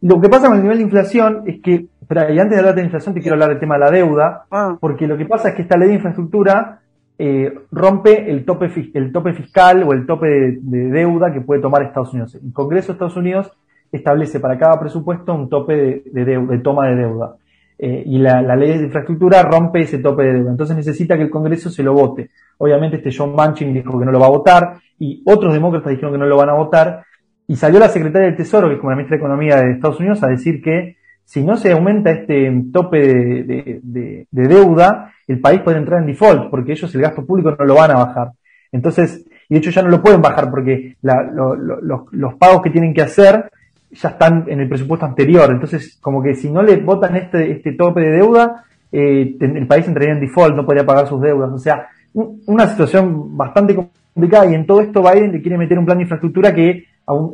Lo 0.00 0.20
que 0.20 0.28
pasa 0.28 0.46
con 0.46 0.56
el 0.56 0.62
nivel 0.62 0.78
de 0.78 0.84
inflación 0.84 1.42
es 1.46 1.60
que. 1.60 1.86
Espera, 2.00 2.32
y 2.32 2.38
antes 2.38 2.56
de 2.56 2.58
hablar 2.58 2.74
de 2.74 2.82
inflación, 2.82 3.14
te 3.14 3.20
quiero 3.20 3.34
hablar 3.34 3.50
del 3.50 3.60
tema 3.60 3.74
de 3.74 3.80
la 3.80 3.90
deuda. 3.90 4.44
Ah. 4.50 4.76
Porque 4.80 5.06
lo 5.06 5.16
que 5.16 5.26
pasa 5.26 5.50
es 5.50 5.54
que 5.54 5.62
esta 5.62 5.76
ley 5.76 5.88
de 5.88 5.94
infraestructura 5.94 6.80
eh, 7.18 7.54
rompe 7.70 8.30
el 8.30 8.44
tope, 8.44 8.70
el 8.94 9.12
tope 9.12 9.34
fiscal 9.34 9.82
o 9.82 9.92
el 9.92 10.06
tope 10.06 10.26
de, 10.26 10.58
de, 10.62 10.90
deuda 10.90 11.32
que 11.32 11.42
puede 11.42 11.60
tomar 11.60 11.82
Estados 11.82 12.12
Unidos. 12.12 12.34
El 12.34 12.52
Congreso 12.52 12.88
de 12.88 12.92
Estados 12.94 13.16
Unidos 13.16 13.52
establece 13.92 14.40
para 14.40 14.58
cada 14.58 14.78
presupuesto 14.78 15.34
un 15.34 15.48
tope 15.48 16.02
de, 16.04 16.24
de, 16.24 16.58
toma 16.58 16.88
de 16.88 16.96
deuda. 16.96 17.36
Eh, 17.78 18.02
y 18.06 18.18
la, 18.18 18.42
ley 18.56 18.76
de 18.76 18.84
infraestructura 18.84 19.42
rompe 19.42 19.80
ese 19.80 19.98
tope 19.98 20.24
de 20.24 20.34
deuda. 20.34 20.50
Entonces 20.50 20.76
necesita 20.76 21.16
que 21.16 21.22
el 21.22 21.30
Congreso 21.30 21.70
se 21.70 21.82
lo 21.82 21.94
vote. 21.94 22.30
Obviamente 22.58 22.98
este 22.98 23.10
John 23.16 23.34
Manchin 23.34 23.72
dijo 23.72 23.98
que 23.98 24.04
no 24.04 24.12
lo 24.12 24.20
va 24.20 24.26
a 24.26 24.30
votar 24.30 24.74
y 24.98 25.22
otros 25.24 25.52
demócratas 25.54 25.90
dijeron 25.90 26.12
que 26.12 26.18
no 26.18 26.26
lo 26.26 26.36
van 26.36 26.50
a 26.50 26.54
votar. 26.54 27.04
Y 27.46 27.56
salió 27.56 27.80
la 27.80 27.88
secretaria 27.88 28.28
del 28.28 28.36
Tesoro, 28.36 28.68
que 28.68 28.74
es 28.74 28.80
como 28.80 28.90
la 28.90 28.96
ministra 28.96 29.16
de 29.16 29.20
Economía 29.20 29.56
de 29.56 29.72
Estados 29.72 29.98
Unidos, 29.98 30.22
a 30.22 30.28
decir 30.28 30.62
que 30.62 30.96
si 31.24 31.42
no 31.42 31.56
se 31.56 31.72
aumenta 31.72 32.10
este 32.10 32.52
tope 32.72 32.98
de, 32.98 33.80
de, 33.82 34.26
deuda, 34.30 35.12
el 35.26 35.40
país 35.40 35.60
puede 35.62 35.78
entrar 35.78 36.00
en 36.00 36.06
default, 36.06 36.50
porque 36.50 36.72
ellos 36.72 36.94
el 36.94 37.00
gasto 37.00 37.24
público 37.24 37.56
no 37.58 37.64
lo 37.64 37.74
van 37.74 37.90
a 37.92 38.04
bajar. 38.04 38.32
Entonces, 38.70 39.24
y 39.48 39.54
de 39.54 39.58
hecho 39.58 39.70
ya 39.70 39.82
no 39.82 39.88
lo 39.88 40.02
pueden 40.02 40.22
bajar 40.22 40.50
porque 40.50 40.96
los, 41.02 42.08
los 42.12 42.34
pagos 42.34 42.62
que 42.62 42.70
tienen 42.70 42.94
que 42.94 43.02
hacer 43.02 43.50
ya 43.90 44.10
están 44.10 44.44
en 44.48 44.60
el 44.60 44.68
presupuesto 44.68 45.06
anterior. 45.06 45.50
Entonces, 45.50 45.98
como 46.00 46.22
que 46.22 46.34
si 46.34 46.50
no 46.50 46.62
le 46.62 46.76
votan 46.76 47.16
este, 47.16 47.50
este 47.50 47.72
tope 47.72 48.00
de 48.00 48.10
deuda, 48.10 48.64
eh, 48.92 49.36
el 49.40 49.66
país 49.66 49.86
entraría 49.86 50.14
en 50.14 50.20
default, 50.20 50.54
no 50.54 50.64
podría 50.64 50.86
pagar 50.86 51.06
sus 51.06 51.20
deudas. 51.20 51.50
O 51.52 51.58
sea, 51.58 51.88
una 52.12 52.66
situación 52.68 53.36
bastante 53.36 53.74
complicada 53.74 54.50
y 54.50 54.54
en 54.54 54.66
todo 54.66 54.80
esto 54.80 55.02
Biden 55.02 55.32
le 55.32 55.40
quiere 55.40 55.58
meter 55.58 55.78
un 55.78 55.84
plan 55.84 55.98
de 55.98 56.02
infraestructura 56.02 56.54
que 56.54 56.84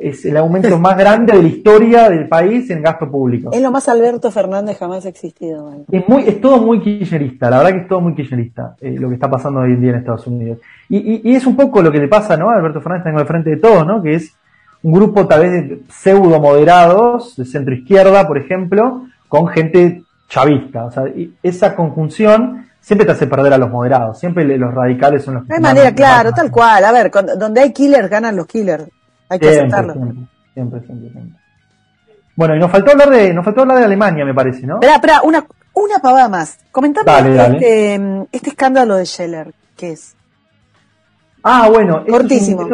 es 0.01 0.25
el 0.25 0.37
aumento 0.37 0.79
más 0.81 0.97
grande 0.97 1.35
de 1.35 1.43
la 1.43 1.49
historia 1.49 2.09
del 2.09 2.29
país 2.29 2.71
en 2.71 2.83
gasto 2.83 3.11
público. 3.11 3.51
Es 3.53 3.63
lo 3.63 3.71
más 3.71 3.89
Alberto 3.89 4.31
Fernández 4.31 4.79
jamás 4.79 5.05
ha 5.05 5.09
existido. 5.09 5.73
Es, 5.91 6.09
muy, 6.09 6.23
es 6.23 6.41
todo 6.41 6.59
muy 6.59 6.81
kirchnerista, 6.81 7.51
la 7.51 7.59
verdad 7.59 7.73
que 7.73 7.81
es 7.81 7.89
todo 7.89 8.01
muy 8.01 8.15
kirchnerista 8.15 8.77
eh, 8.81 8.97
lo 8.99 9.09
que 9.09 9.15
está 9.15 9.31
pasando 9.31 9.61
hoy 9.61 9.73
en 9.73 9.81
día 9.81 9.91
en 9.91 9.97
Estados 9.97 10.27
Unidos. 10.27 10.59
Y, 10.89 11.29
y, 11.29 11.35
es 11.35 11.47
un 11.47 11.57
poco 11.57 11.83
lo 11.83 11.91
que 11.91 11.99
le 11.99 12.09
pasa 12.09 12.37
¿no? 12.37 12.49
a 12.49 12.55
Alberto 12.55 12.81
Fernández, 12.81 13.05
tengo 13.05 13.19
al 13.19 13.27
frente 13.27 13.51
de 13.51 13.57
todo, 13.57 13.85
¿no? 13.85 14.03
que 14.03 14.15
es 14.15 14.35
un 14.87 14.93
grupo 14.93 15.27
tal 15.27 15.41
vez 15.41 15.51
de 15.51 15.83
pseudo 15.89 16.39
moderados, 16.39 17.35
de 17.35 17.45
centro 17.45 17.75
izquierda, 17.75 18.25
por 18.25 18.39
ejemplo, 18.39 19.03
con 19.27 19.49
gente 19.49 20.05
chavista. 20.29 20.85
O 20.85 20.93
sea, 20.93 21.03
esa 21.43 21.75
conjunción 21.75 22.69
siempre 22.81 23.05
te 23.05 23.11
hace 23.11 23.27
perder 23.27 23.53
a 23.53 23.59
los 23.59 23.69
moderados. 23.69 24.17
Siempre 24.21 24.45
los 24.57 24.73
radicales 24.73 25.25
son 25.25 25.35
los 25.35 25.45
que. 25.45 25.55
De 25.55 25.61
manera, 25.61 25.93
claro, 25.93 26.31
tal 26.31 26.53
cual. 26.53 26.85
A 26.85 26.93
ver, 26.93 27.11
donde 27.37 27.63
hay 27.63 27.73
killers, 27.73 28.09
ganan 28.09 28.37
los 28.37 28.47
killers. 28.47 28.85
Hay 29.29 29.41
que 29.41 29.49
aceptarlo. 29.49 29.95
Siempre, 29.95 30.29
siempre, 30.55 31.11
siempre, 31.11 31.41
Bueno, 32.37 32.55
y 32.55 32.61
nos 32.61 32.71
faltó 32.71 32.93
hablar 32.93 33.11
de, 33.11 33.35
nos 33.35 33.45
faltó 33.45 33.63
hablar 33.63 33.79
de 33.79 33.85
Alemania, 33.87 34.25
me 34.25 34.35
parece, 34.35 34.69
¿no? 34.69 34.75
Espera, 34.75 34.95
espera, 34.95 35.23
una, 35.25 35.45
una 35.75 35.99
pavada 35.99 36.29
más. 36.29 36.61
Comentame 36.71 37.57
este, 37.57 37.95
este, 38.31 38.51
escándalo 38.51 38.95
de 38.95 39.05
Scheller, 39.05 39.53
¿qué 39.77 39.91
es? 39.91 40.15
Ah, 41.43 41.69
bueno. 41.69 42.05
Cortísimo. 42.09 42.69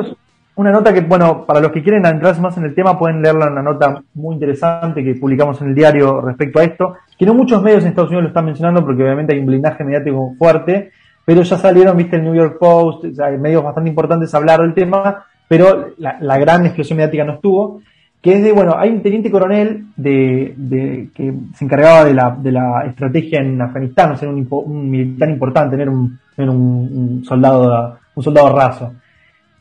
Una 0.55 0.71
nota 0.71 0.93
que, 0.93 1.01
bueno, 1.01 1.47
para 1.47 1.61
los 1.61 1.73
que 1.73 1.83
quieren 1.83 2.05
entrarse 2.05 2.41
más 2.41 2.57
en 2.59 2.65
el 2.65 2.75
tema, 2.75 2.99
pueden 2.99 3.23
leerla 3.23 3.47
en 3.47 3.53
una 3.53 3.63
nota 3.63 4.03
muy 4.15 4.35
interesante 4.35 5.03
que 5.03 5.15
publicamos 5.15 5.61
en 5.63 5.69
el 5.69 5.75
diario 5.75 6.21
respecto 6.21 6.61
a 6.61 6.65
esto, 6.65 6.97
que 7.19 7.25
no 7.25 7.33
muchos 7.33 7.63
medios 7.63 7.83
en 7.83 7.89
Estados 7.89 8.11
Unidos 8.11 8.25
lo 8.25 8.29
están 8.29 8.45
mencionando 8.45 8.85
porque 8.85 9.03
obviamente 9.03 9.35
hay 9.35 9.41
un 9.41 9.47
blindaje 9.47 9.83
mediático 9.83 10.35
fuerte, 10.39 10.91
pero 11.25 11.43
ya 11.43 11.57
salieron, 11.57 11.97
viste, 11.97 12.17
el 12.17 12.25
New 12.25 12.35
York 12.35 12.59
Post, 12.59 13.05
hay 13.21 13.39
medios 13.39 13.65
bastante 13.65 13.89
importantes 13.89 14.35
hablaron 14.35 14.67
del 14.67 14.75
tema, 14.75 15.25
pero 15.49 15.91
la, 15.99 16.39
gran 16.39 16.67
explosión 16.67 16.99
mediática 16.99 17.25
no 17.25 17.35
estuvo. 17.35 17.81
que 18.21 18.35
es 18.35 18.43
de, 18.43 18.53
bueno, 18.53 18.75
hay 18.77 18.91
un 18.91 19.03
teniente 19.03 19.31
coronel 19.31 19.87
de, 19.97 21.09
que 21.15 21.33
se 21.55 21.65
encargaba 21.65 22.05
de 22.05 22.15
la, 22.15 22.31
de 22.31 22.53
la 22.53 22.85
estrategia 22.87 23.41
en 23.41 23.61
Afganistán, 23.61 24.13
o 24.13 24.17
sea, 24.17 24.29
un, 24.29 24.47
un 24.51 24.91
militar 24.91 25.31
importante, 25.31 25.77
tener 25.77 25.89
un, 25.89 26.19
un, 26.37 27.23
soldado, 27.25 27.99
un 28.15 28.23
soldado 28.23 28.55
raso, 28.55 28.93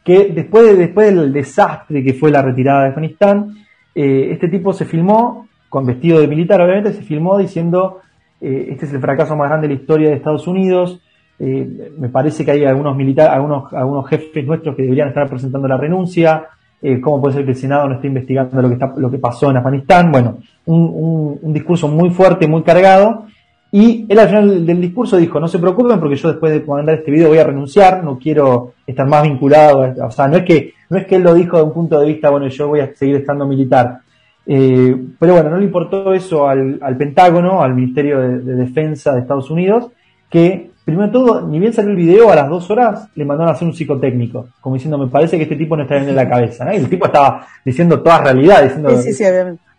que 0.04 0.26
después, 0.26 0.66
de, 0.66 0.76
después 0.76 1.14
del 1.14 1.34
desastre 1.34 2.04
que 2.04 2.14
fue 2.14 2.32
la 2.32 2.42
retirada 2.42 2.84
de 2.84 2.90
Afganistán, 2.90 3.56
eh, 3.94 4.30
este 4.32 4.48
tipo 4.48 4.74
se 4.74 4.86
filmó, 4.86 5.48
con 5.70 5.86
vestido 5.86 6.20
de 6.20 6.28
militar 6.28 6.62
obviamente, 6.62 6.94
se 6.94 7.02
filmó 7.02 7.38
diciendo, 7.38 8.02
eh, 8.40 8.68
este 8.72 8.86
es 8.86 8.94
el 8.94 9.00
fracaso 9.00 9.36
más 9.36 9.50
grande 9.50 9.68
de 9.68 9.76
la 9.76 9.80
historia 9.80 10.10
de 10.10 10.16
Estados 10.16 10.48
Unidos, 10.48 11.02
eh, 11.44 11.92
me 11.98 12.10
parece 12.10 12.46
que 12.46 12.52
hay 12.52 12.66
algunos 12.66 12.96
militares, 12.96 13.34
algunos, 13.34 13.74
algunos 13.74 14.08
jefes 14.08 14.46
nuestros 14.46 14.76
que 14.76 14.84
deberían 14.84 15.08
estar 15.08 15.28
presentando 15.28 15.68
la 15.68 15.76
renuncia, 15.78 16.46
eh, 16.84 17.00
cómo 17.02 17.22
puede 17.22 17.36
ser 17.36 17.46
que 17.46 17.52
el 17.52 17.58
Senado 17.58 17.88
no 17.88 17.96
esté 17.96 18.08
investigando 18.08 18.62
lo 18.62 18.68
que, 18.68 18.74
está, 18.74 18.94
lo 18.98 19.10
que 19.10 19.20
pasó 19.20 19.52
en 19.52 19.58
Afganistán. 19.58 20.12
Bueno, 20.12 20.38
un, 20.66 21.40
un, 21.42 21.54
discurso 21.54 21.88
muy 21.88 22.10
fuerte, 22.10 22.48
muy 22.48 22.64
cargado. 22.64 23.26
Y 23.72 24.06
él 24.10 24.20
al 24.20 24.28
final 24.28 24.66
del 24.66 24.82
discurso 24.82 25.18
dijo, 25.18 25.40
no 25.40 25.48
se 25.48 25.60
preocupen 25.60 26.00
porque 26.00 26.18
yo 26.18 26.30
después 26.30 26.52
de 26.52 26.66
mandar 26.66 26.96
este 26.96 27.12
video 27.12 27.30
voy 27.30 27.38
a 27.38 27.46
renunciar, 27.46 28.04
no 28.04 28.20
quiero 28.20 28.74
estar 28.86 29.08
más 29.08 29.24
vinculado, 29.24 29.94
o 30.06 30.12
sea, 30.12 30.28
no 30.28 30.38
es 30.38 30.44
que, 30.44 30.74
no 30.90 30.98
es 30.98 31.06
que 31.06 31.16
él 31.16 31.24
lo 31.24 31.34
dijo 31.34 31.58
de 31.58 31.64
un 31.64 31.74
punto 31.74 32.00
de 32.00 32.08
vista, 32.08 32.30
bueno, 32.30 32.48
yo 32.50 32.68
voy 32.68 32.82
a 32.82 32.94
seguir 32.94 33.16
estando 33.16 33.48
militar. 33.48 34.00
Eh, 34.46 34.96
pero 35.18 35.34
bueno, 35.34 35.52
no 35.52 35.58
le 35.58 35.66
importó 35.66 36.14
eso 36.14 36.48
al, 36.48 36.80
al 36.82 36.98
Pentágono, 36.98 37.62
al 37.62 37.74
Ministerio 37.74 38.20
de, 38.20 38.40
de, 38.40 38.56
Defensa 38.56 39.14
de 39.14 39.22
Estados 39.22 39.50
Unidos, 39.50 39.90
que 40.30 40.72
primero 40.84 41.08
de 41.08 41.14
todo, 41.14 41.48
ni 41.48 41.60
bien 41.60 41.74
salió 41.74 41.92
el 41.92 41.98
video, 41.98 42.32
a 42.32 42.36
las 42.36 42.50
dos 42.50 42.70
horas 42.72 43.08
le 43.16 43.26
mandaron 43.26 43.50
a 43.50 43.56
hacer 43.56 43.68
un 43.68 43.74
psicotécnico, 43.74 44.48
como 44.60 44.76
diciendo, 44.76 44.98
me 44.98 45.08
parece 45.08 45.38
que 45.38 45.44
este 45.44 45.56
tipo 45.56 45.76
no 45.76 45.84
está 45.84 45.96
bien 45.96 46.10
en 46.10 46.16
la 46.16 46.28
cabeza. 46.28 46.74
Y 46.74 46.78
el 46.78 46.90
tipo 46.90 47.06
estaba 47.06 47.46
diciendo 47.64 48.02
toda 48.02 48.24
realidad, 48.24 48.64
diciendo 48.64 48.90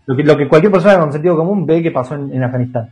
Lo, 0.06 0.16
que, 0.16 0.22
lo 0.22 0.36
que 0.36 0.48
cualquier 0.48 0.72
persona 0.72 0.98
con 0.98 1.12
sentido 1.12 1.36
común 1.36 1.66
ve 1.66 1.82
que 1.82 1.90
pasó 1.90 2.14
en, 2.14 2.42
Afganistán. 2.42 2.90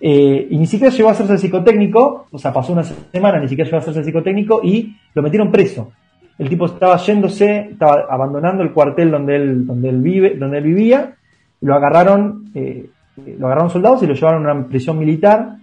Eh, 0.00 0.48
y 0.50 0.56
ni 0.56 0.66
siquiera 0.66 0.94
llegó 0.94 1.08
a 1.10 1.12
hacerse 1.12 1.34
el 1.34 1.38
psicotécnico, 1.38 2.26
o 2.30 2.38
sea, 2.38 2.52
pasó 2.52 2.72
una 2.72 2.84
semana, 2.84 3.38
ni 3.38 3.48
siquiera 3.48 3.66
llegó 3.66 3.76
a 3.76 3.80
hacerse 3.80 4.00
el 4.00 4.06
psicotécnico 4.06 4.60
y 4.62 4.96
lo 5.14 5.22
metieron 5.22 5.50
preso. 5.50 5.92
El 6.38 6.48
tipo 6.48 6.66
estaba 6.66 6.96
yéndose, 6.96 7.68
estaba 7.72 8.06
abandonando 8.08 8.62
el 8.62 8.72
cuartel 8.72 9.10
donde 9.10 9.36
él, 9.36 9.66
donde 9.66 9.90
él 9.90 10.00
vive, 10.00 10.36
donde 10.36 10.58
él 10.58 10.64
vivía, 10.64 11.16
lo 11.60 11.74
agarraron, 11.74 12.50
eh, 12.54 12.86
lo 13.38 13.46
agarraron 13.46 13.70
soldados 13.70 14.02
y 14.02 14.06
lo 14.06 14.14
llevaron 14.14 14.46
a 14.46 14.54
una 14.54 14.66
prisión 14.66 14.98
militar 14.98 15.56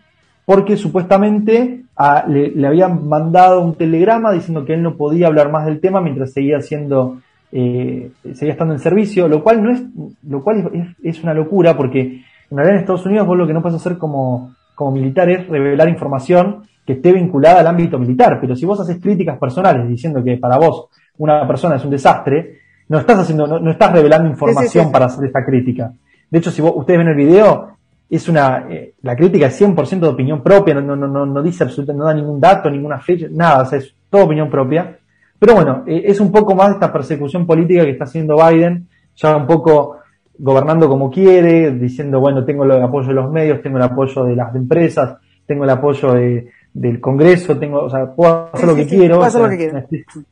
porque 0.47 0.77
supuestamente 0.77 1.83
ah, 1.97 2.23
le, 2.25 2.65
habían 2.65 3.05
mandado 3.05 3.59
un 3.61 3.75
telegrama 3.75 4.31
diciendo 4.31 4.63
que 4.63 4.75
él 4.75 4.81
no 4.81 4.95
podía 4.95 5.27
hablar 5.27 5.51
más 5.51 5.65
del 5.65 5.81
tema 5.81 5.99
mientras 5.99 6.31
seguía 6.31 6.61
siendo 6.61 7.19
eh, 7.51 8.11
seguía 8.33 8.53
estando 8.53 8.73
en 8.73 8.79
servicio, 8.79 9.27
lo 9.27 9.43
cual 9.43 9.61
no 9.61 9.71
es 9.71 9.83
lo 10.25 10.43
cual 10.43 10.93
es, 11.03 11.21
una 11.21 11.33
locura 11.33 11.75
porque 11.75 12.23
en 12.49 12.57
realidad 12.57 12.75
en 12.75 12.81
Estados 12.81 13.05
Unidos 13.05 13.27
vos 13.27 13.37
lo 13.37 13.47
que 13.47 13.53
no 13.53 13.61
puedes 13.61 13.79
hacer 13.79 13.97
como, 13.97 14.55
como 14.75 14.91
militar 14.91 15.29
es 15.29 15.47
revelar 15.47 15.89
información 15.89 16.63
que 16.85 16.93
esté 16.93 17.11
vinculada 17.11 17.59
al 17.59 17.67
ámbito 17.67 17.99
militar, 17.99 18.37
pero 18.39 18.55
si 18.55 18.65
vos 18.65 18.79
haces 18.79 19.01
críticas 19.01 19.37
personales 19.37 19.87
diciendo 19.89 20.23
que 20.23 20.37
para 20.37 20.57
vos 20.57 20.87
una 21.17 21.45
persona 21.45 21.75
es 21.75 21.83
un 21.83 21.91
desastre, 21.91 22.59
no 22.87 22.99
estás 22.99 23.19
haciendo, 23.19 23.45
no, 23.47 23.71
estás 23.71 23.91
revelando 23.91 24.29
información 24.29 24.91
para 24.91 25.05
hacer 25.05 25.25
esta 25.25 25.43
crítica. 25.43 25.91
De 26.29 26.39
hecho, 26.39 26.51
si 26.51 26.61
vos, 26.61 26.73
ustedes 26.75 26.99
ven 26.99 27.09
el 27.09 27.15
video, 27.15 27.77
es 28.09 28.29
una, 28.29 28.67
eh, 28.69 28.93
la 29.01 29.15
crítica 29.15 29.47
es 29.47 29.61
100% 29.61 29.99
de 29.99 30.07
opinión 30.07 30.41
propia, 30.41 30.75
no, 30.75 30.95
no, 30.95 31.07
no, 31.07 31.25
no 31.25 31.43
dice 31.43 31.65
absolutamente, 31.65 31.99
no 31.99 32.05
da 32.05 32.13
ningún 32.13 32.39
dato, 32.39 32.69
ninguna 32.69 32.99
fecha, 32.99 33.27
nada, 33.29 33.63
o 33.63 33.65
sea, 33.65 33.79
es 33.79 33.93
toda 34.09 34.23
opinión 34.23 34.49
propia. 34.49 34.97
Pero 35.37 35.55
bueno, 35.55 35.83
eh, 35.85 36.03
es 36.05 36.19
un 36.19 36.31
poco 36.31 36.55
más 36.55 36.71
esta 36.71 36.91
persecución 36.91 37.45
política 37.45 37.83
que 37.83 37.91
está 37.91 38.05
haciendo 38.05 38.37
Biden, 38.37 38.87
ya 39.15 39.35
un 39.35 39.45
poco 39.45 39.97
gobernando 40.39 40.87
como 40.87 41.09
quiere, 41.09 41.71
diciendo, 41.71 42.19
bueno, 42.19 42.45
tengo 42.45 42.63
el 42.63 42.71
apoyo 42.83 43.07
de 43.07 43.13
los 43.13 43.31
medios, 43.31 43.61
tengo 43.61 43.77
el 43.77 43.83
apoyo 43.83 44.23
de 44.23 44.35
las 44.35 44.55
empresas, 44.55 45.17
tengo 45.45 45.63
el 45.63 45.69
apoyo 45.69 46.13
de, 46.13 46.49
del 46.73 46.99
Congreso, 47.01 47.57
tengo, 47.57 47.81
o 47.81 47.89
sea, 47.89 48.13
puedo 48.13 48.49
hacer 48.53 48.67
lo 48.67 48.75
que 48.75 48.85
quiero. 48.85 49.25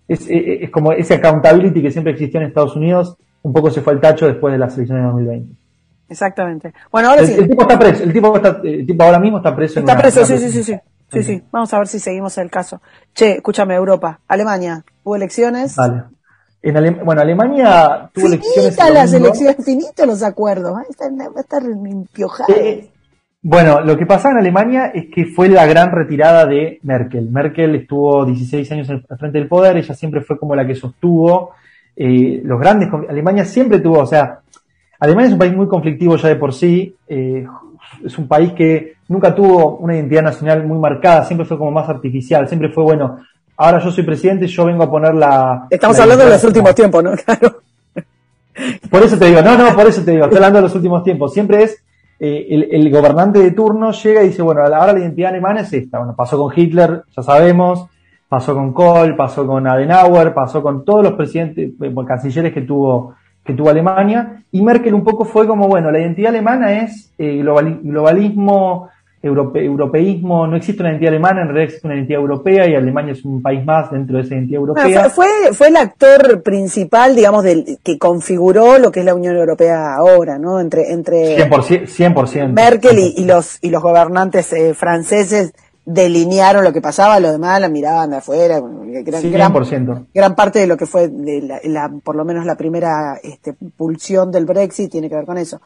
Es, 0.08 0.28
es, 0.30 0.70
como 0.70 0.92
ese 0.92 1.16
accountability 1.16 1.82
que 1.82 1.92
siempre 1.92 2.14
existió 2.14 2.40
en 2.40 2.48
Estados 2.48 2.76
Unidos, 2.76 3.18
un 3.42 3.54
poco 3.54 3.72
se 3.72 3.82
fue 3.82 3.94
al 3.94 4.02
tacho 4.02 4.28
después 4.28 4.52
de 4.52 4.60
las 4.60 4.76
elecciones 4.76 5.04
de 5.04 5.08
2020. 5.10 5.56
Exactamente. 6.08 6.74
Bueno, 6.92 7.10
ahora 7.10 7.22
el, 7.22 7.28
sí. 7.28 7.34
El 7.34 7.50
tipo 7.50 7.62
está 7.64 7.80
preso, 7.80 8.04
el 8.04 8.14
tipo, 8.14 8.36
está, 8.36 8.62
el 8.64 8.86
tipo 8.86 9.04
ahora 9.04 9.20
mismo 9.20 9.38
está 9.38 9.56
preso. 9.56 9.80
Está 9.80 9.98
preso, 9.98 10.24
sí, 10.26 10.38
sí, 10.38 10.52
sí, 10.52 10.64
sí, 10.64 10.80
sí, 11.12 11.24
sí. 11.24 11.44
Vamos 11.52 11.74
a 11.74 11.80
ver 11.80 11.88
si 11.88 12.00
seguimos 12.00 12.38
el 12.38 12.52
caso. 12.52 12.82
Che, 13.14 13.38
escúchame, 13.38 13.76
Europa, 13.76 14.20
Alemania, 14.28 14.84
¿hubo 15.04 15.16
elecciones? 15.16 15.76
Vale. 15.76 16.04
En 16.66 17.06
bueno, 17.06 17.22
Alemania 17.22 18.10
tuvo 18.12 18.26
elecciones. 18.26 18.76
las 18.92 19.14
elecciones, 19.14 19.64
finito 19.64 20.04
los 20.08 20.24
acuerdos. 20.24 20.74
Va 20.74 20.80
a 20.80 20.84
estar, 20.90 21.12
va 21.12 22.46
eh, 22.48 22.90
bueno, 23.44 23.82
lo 23.82 23.96
que 23.96 24.08
pasaba 24.08 24.32
en 24.32 24.40
Alemania 24.40 24.88
es 24.88 25.06
que 25.14 25.28
fue 25.28 25.48
la 25.48 25.68
gran 25.68 25.92
retirada 25.92 26.48
de 26.48 26.80
Merkel. 26.82 27.30
Merkel 27.30 27.76
estuvo 27.76 28.26
16 28.26 28.72
años 28.72 28.90
al 28.90 29.04
frente 29.20 29.38
del 29.38 29.48
poder, 29.48 29.78
ella 29.78 29.94
siempre 29.94 30.22
fue 30.22 30.40
como 30.40 30.56
la 30.56 30.66
que 30.66 30.74
sostuvo 30.74 31.52
eh, 31.96 32.42
los 32.44 32.60
grandes. 32.60 32.90
Alemania 33.08 33.46
siempre 33.46 33.78
tuvo, 33.78 34.00
o 34.00 34.08
sea, 34.08 34.40
Alemania 35.00 35.28
es 35.28 35.34
un 35.34 35.40
país 35.40 35.56
muy 35.56 35.68
conflictivo 35.68 36.16
ya 36.16 36.30
de 36.30 36.36
por 36.36 36.52
sí, 36.52 36.96
eh, 37.08 37.46
es 38.04 38.18
un 38.18 38.28
país 38.28 38.54
que 38.54 38.96
nunca 39.08 39.36
tuvo 39.36 39.78
una 39.78 39.94
identidad 39.94 40.24
nacional 40.24 40.66
muy 40.66 40.80
marcada, 40.80 41.26
siempre 41.26 41.46
fue 41.46 41.60
como 41.60 41.70
más 41.70 41.88
artificial, 41.88 42.48
siempre 42.48 42.70
fue 42.70 42.84
bueno, 42.84 43.20
ahora 43.58 43.80
yo 43.80 43.92
soy 43.92 44.04
presidente, 44.04 44.48
yo 44.48 44.66
vengo 44.66 44.84
a 44.84 44.90
poner 44.90 45.14
la... 45.14 45.68
Estamos 45.70 46.00
hablando 46.00 46.26
de 46.26 46.32
los 46.32 46.44
últimos 46.44 46.76
tiempos, 46.76 47.04
¿no? 47.04 47.12
Claro. 47.26 47.62
Por 48.90 49.04
eso 49.04 49.18
te 49.18 49.26
digo, 49.26 49.42
no, 49.42 49.58
no, 49.58 49.76
por 49.76 49.86
eso 49.86 50.02
te 50.02 50.12
digo, 50.12 50.24
estoy 50.24 50.38
hablando 50.38 50.60
de 50.60 50.64
los 50.64 50.76
últimos 50.76 51.04
tiempos, 51.04 51.34
siempre 51.34 51.64
es 51.64 51.84
eh, 52.20 52.68
el, 52.72 52.90
gobernante 52.90 53.40
de 53.40 53.52
turno 53.52 53.92
llega 53.92 54.24
y 54.24 54.30
dice, 54.30 54.42
bueno, 54.42 54.62
ahora 54.62 54.94
la 54.94 55.00
identidad 55.00 55.32
alemana 55.32 55.62
es 55.62 55.74
esta, 55.74 55.98
bueno, 55.98 56.16
pasó 56.16 56.38
con 56.38 56.58
Hitler, 56.58 57.04
ya 57.14 57.22
sabemos, 57.22 57.88
pasó 58.30 58.54
con 58.54 58.72
Kohl, 58.72 59.18
pasó 59.18 59.46
con 59.46 59.68
Adenauer, 59.68 60.34
pasó 60.34 60.64
con 60.64 60.86
todos 60.86 61.04
los 61.04 61.14
presidentes, 61.14 61.72
eh, 61.82 61.96
cancilleres 62.08 62.54
que 62.54 62.62
tuvo 62.62 63.16
que 63.44 63.54
tuvo 63.54 63.70
Alemania, 63.70 64.44
y 64.52 64.64
Merkel 64.64 64.96
un 64.96 65.04
poco 65.04 65.24
fue 65.24 65.46
como, 65.46 65.68
bueno, 65.68 65.92
la 65.92 66.00
identidad 66.00 66.30
alemana 66.30 66.82
es 66.82 67.14
eh, 67.20 67.44
globalismo, 67.84 68.90
europeísmo, 69.26 70.48
no 70.48 70.56
existe 70.56 70.82
una 70.82 70.92
identidad 70.92 71.14
alemana, 71.14 71.42
en 71.42 71.48
realidad 71.48 71.66
existe 71.66 71.88
una 71.88 71.96
identidad 71.96 72.20
europea 72.22 72.70
y 72.70 72.76
Alemania 72.76 73.14
es 73.14 73.26
un 73.26 73.42
país 73.42 73.66
más 73.66 73.92
dentro 73.92 74.18
de 74.18 74.24
esa 74.24 74.36
identidad 74.36 74.60
europea. 74.60 75.10
fue, 75.10 75.28
fue 75.54 75.68
el 75.68 75.78
actor 75.78 76.42
principal, 76.44 77.16
digamos, 77.16 77.44
del, 77.44 77.80
que 77.84 77.98
configuró 77.98 78.78
lo 78.78 78.92
que 78.92 79.02
es 79.02 79.06
la 79.06 79.16
Unión 79.16 79.36
Europea 79.36 79.96
ahora, 79.96 80.38
¿no? 80.38 80.60
Entre, 80.60 80.92
entre 80.92 81.38
100%, 81.50 82.54
Merkel 82.54 83.00
Y, 83.00 83.26
los, 83.26 83.58
y 83.62 83.70
los 83.70 83.82
gobernantes 83.82 84.54
eh, 84.54 84.74
franceses 84.74 85.54
delinearon 85.86 86.64
lo 86.64 86.74
que 86.74 86.82
pasaba, 86.82 87.20
lo 87.20 87.32
demás 87.32 87.62
la 87.62 87.70
miraban 87.70 88.10
de 88.10 88.18
afuera. 88.18 88.60
Gran, 88.60 89.32
gran, 90.14 90.36
parte 90.36 90.60
de 90.60 90.68
lo 90.68 90.78
que 90.78 90.88
fue, 90.88 91.10
de 91.10 91.60
la, 91.66 91.92
por 92.04 92.16
lo 92.16 92.26
menos 92.26 92.46
la 92.46 92.56
primera 92.56 93.20
este, 93.22 93.54
pulsión 93.54 94.32
del 94.32 94.46
Brexit 94.46 94.92
tiene 94.92 95.10
que 95.10 95.16
ver 95.16 95.26
con 95.26 95.38
eso. 95.38 95.62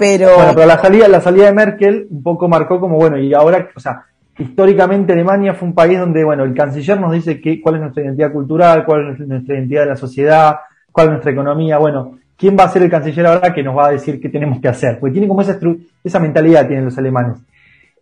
Pero, 0.00 0.34
bueno, 0.34 0.52
pero 0.54 0.66
la 0.66 0.78
salida, 0.78 1.08
la 1.08 1.20
salida 1.20 1.44
de 1.44 1.52
Merkel 1.52 2.06
un 2.10 2.22
poco 2.22 2.48
marcó 2.48 2.80
como, 2.80 2.96
bueno, 2.96 3.18
y 3.18 3.34
ahora, 3.34 3.68
o 3.76 3.80
sea, 3.80 4.06
históricamente 4.38 5.12
Alemania 5.12 5.52
fue 5.52 5.68
un 5.68 5.74
país 5.74 5.98
donde, 5.98 6.24
bueno, 6.24 6.42
el 6.44 6.54
canciller 6.54 6.98
nos 6.98 7.12
dice 7.12 7.38
que, 7.38 7.60
cuál 7.60 7.74
es 7.74 7.80
nuestra 7.82 8.04
identidad 8.04 8.32
cultural, 8.32 8.86
cuál 8.86 9.10
es 9.12 9.18
nuestra 9.20 9.56
identidad 9.56 9.82
de 9.82 9.88
la 9.90 9.96
sociedad, 9.96 10.56
cuál 10.90 11.08
es 11.08 11.10
nuestra 11.12 11.32
economía, 11.32 11.76
bueno, 11.76 12.18
¿quién 12.34 12.56
va 12.58 12.64
a 12.64 12.70
ser 12.70 12.82
el 12.82 12.90
canciller 12.90 13.26
ahora 13.26 13.52
que 13.52 13.62
nos 13.62 13.76
va 13.76 13.88
a 13.88 13.90
decir 13.90 14.18
qué 14.18 14.30
tenemos 14.30 14.58
que 14.58 14.68
hacer? 14.68 14.98
Porque 14.98 15.12
tiene 15.12 15.28
como 15.28 15.42
esa, 15.42 15.58
esa 16.02 16.18
mentalidad 16.18 16.66
tienen 16.66 16.86
los 16.86 16.96
alemanes. 16.96 17.36